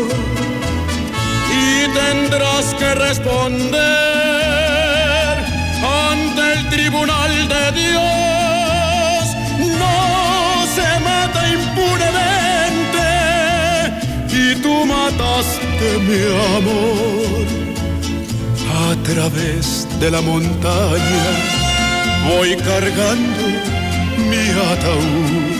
Y 1.62 1.64
tendrás 2.00 2.66
que 2.78 2.94
responder 2.94 3.74
ante 6.06 6.42
el 6.52 6.60
tribunal 6.70 7.32
de 7.48 7.72
Dios. 7.72 8.29
Mata 11.32 11.48
impunemente 11.48 13.08
y 14.32 14.54
tú 14.62 14.86
mataste 14.86 15.88
mi 16.08 16.22
amor 16.56 17.46
a 18.88 18.88
través 19.02 19.86
de 20.00 20.10
la 20.10 20.20
montaña 20.20 21.26
voy 22.28 22.56
cargando 22.56 23.44
mi 24.30 24.44
ataúd 24.72 25.50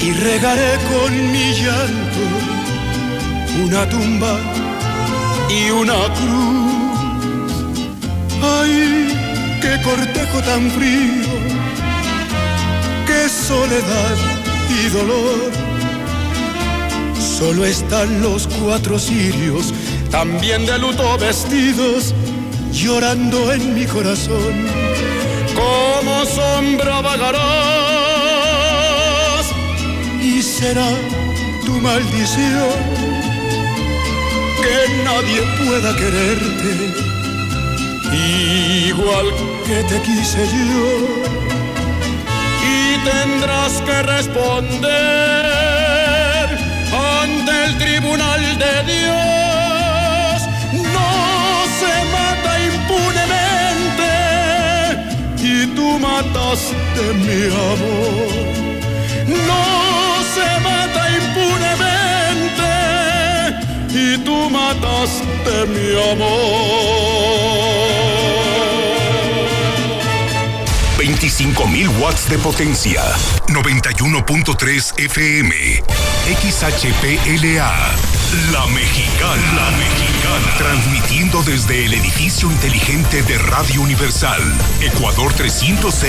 y 0.00 0.12
regaré 0.12 0.72
con 0.90 1.10
mi 1.32 1.46
llanto 1.60 2.24
una 3.64 3.88
tumba 3.88 4.34
y 5.50 5.70
una 5.70 5.98
cruz. 6.18 6.78
Ay, 8.42 9.08
qué 9.60 9.72
cortejo 9.82 10.38
tan 10.42 10.70
frío, 10.70 11.27
soledad 13.48 14.16
y 14.68 14.88
dolor. 14.90 15.50
Solo 17.38 17.64
están 17.64 18.20
los 18.20 18.46
cuatro 18.46 18.98
cirios, 18.98 19.72
también 20.10 20.66
de 20.66 20.78
luto 20.78 21.16
vestidos 21.16 22.14
llorando 22.72 23.50
en 23.54 23.74
mi 23.74 23.86
corazón. 23.86 24.54
Como 25.56 26.26
sombra 26.26 27.00
vagarás 27.00 27.38
y 30.20 30.42
será 30.42 30.90
tu 31.64 31.72
maldición 31.80 32.68
que 34.62 34.76
nadie 35.04 35.40
pueda 35.64 35.96
quererte 35.96 36.72
igual 38.90 39.26
que 39.66 39.78
te 39.84 40.02
quise 40.02 40.46
yo. 40.46 41.27
Tendrás 43.10 43.74
que 43.86 43.96
responder 44.02 45.44
ante 47.22 47.52
el 47.64 47.72
tribunal 47.78 48.42
de 48.64 48.74
Dios. 48.92 50.36
No 50.96 51.10
se 51.80 51.94
mata 52.16 52.52
impunemente 52.70 54.12
y 55.42 55.44
tú 55.74 55.86
mataste 55.98 57.02
mi 57.24 57.42
amor. 57.70 58.46
No 59.50 59.64
se 60.34 60.48
mata 60.68 61.02
impunemente 61.20 62.70
y 64.04 64.06
tú 64.18 64.36
mataste 64.50 65.54
mi 65.74 65.88
amor. 66.12 68.17
25.000 71.38 72.00
watts 72.00 72.28
de 72.28 72.36
potencia. 72.36 73.00
91.3 73.46 74.98
FM. 74.98 75.54
XHPLA. 76.26 77.94
La 78.50 78.66
Mexicana. 78.66 79.52
La 79.54 79.70
Mexicana. 79.70 80.54
Transmitiendo 80.58 81.40
desde 81.44 81.84
el 81.84 81.94
edificio 81.94 82.50
inteligente 82.50 83.22
de 83.22 83.38
Radio 83.38 83.82
Universal. 83.82 84.42
Ecuador 84.80 85.32
306. 85.32 86.04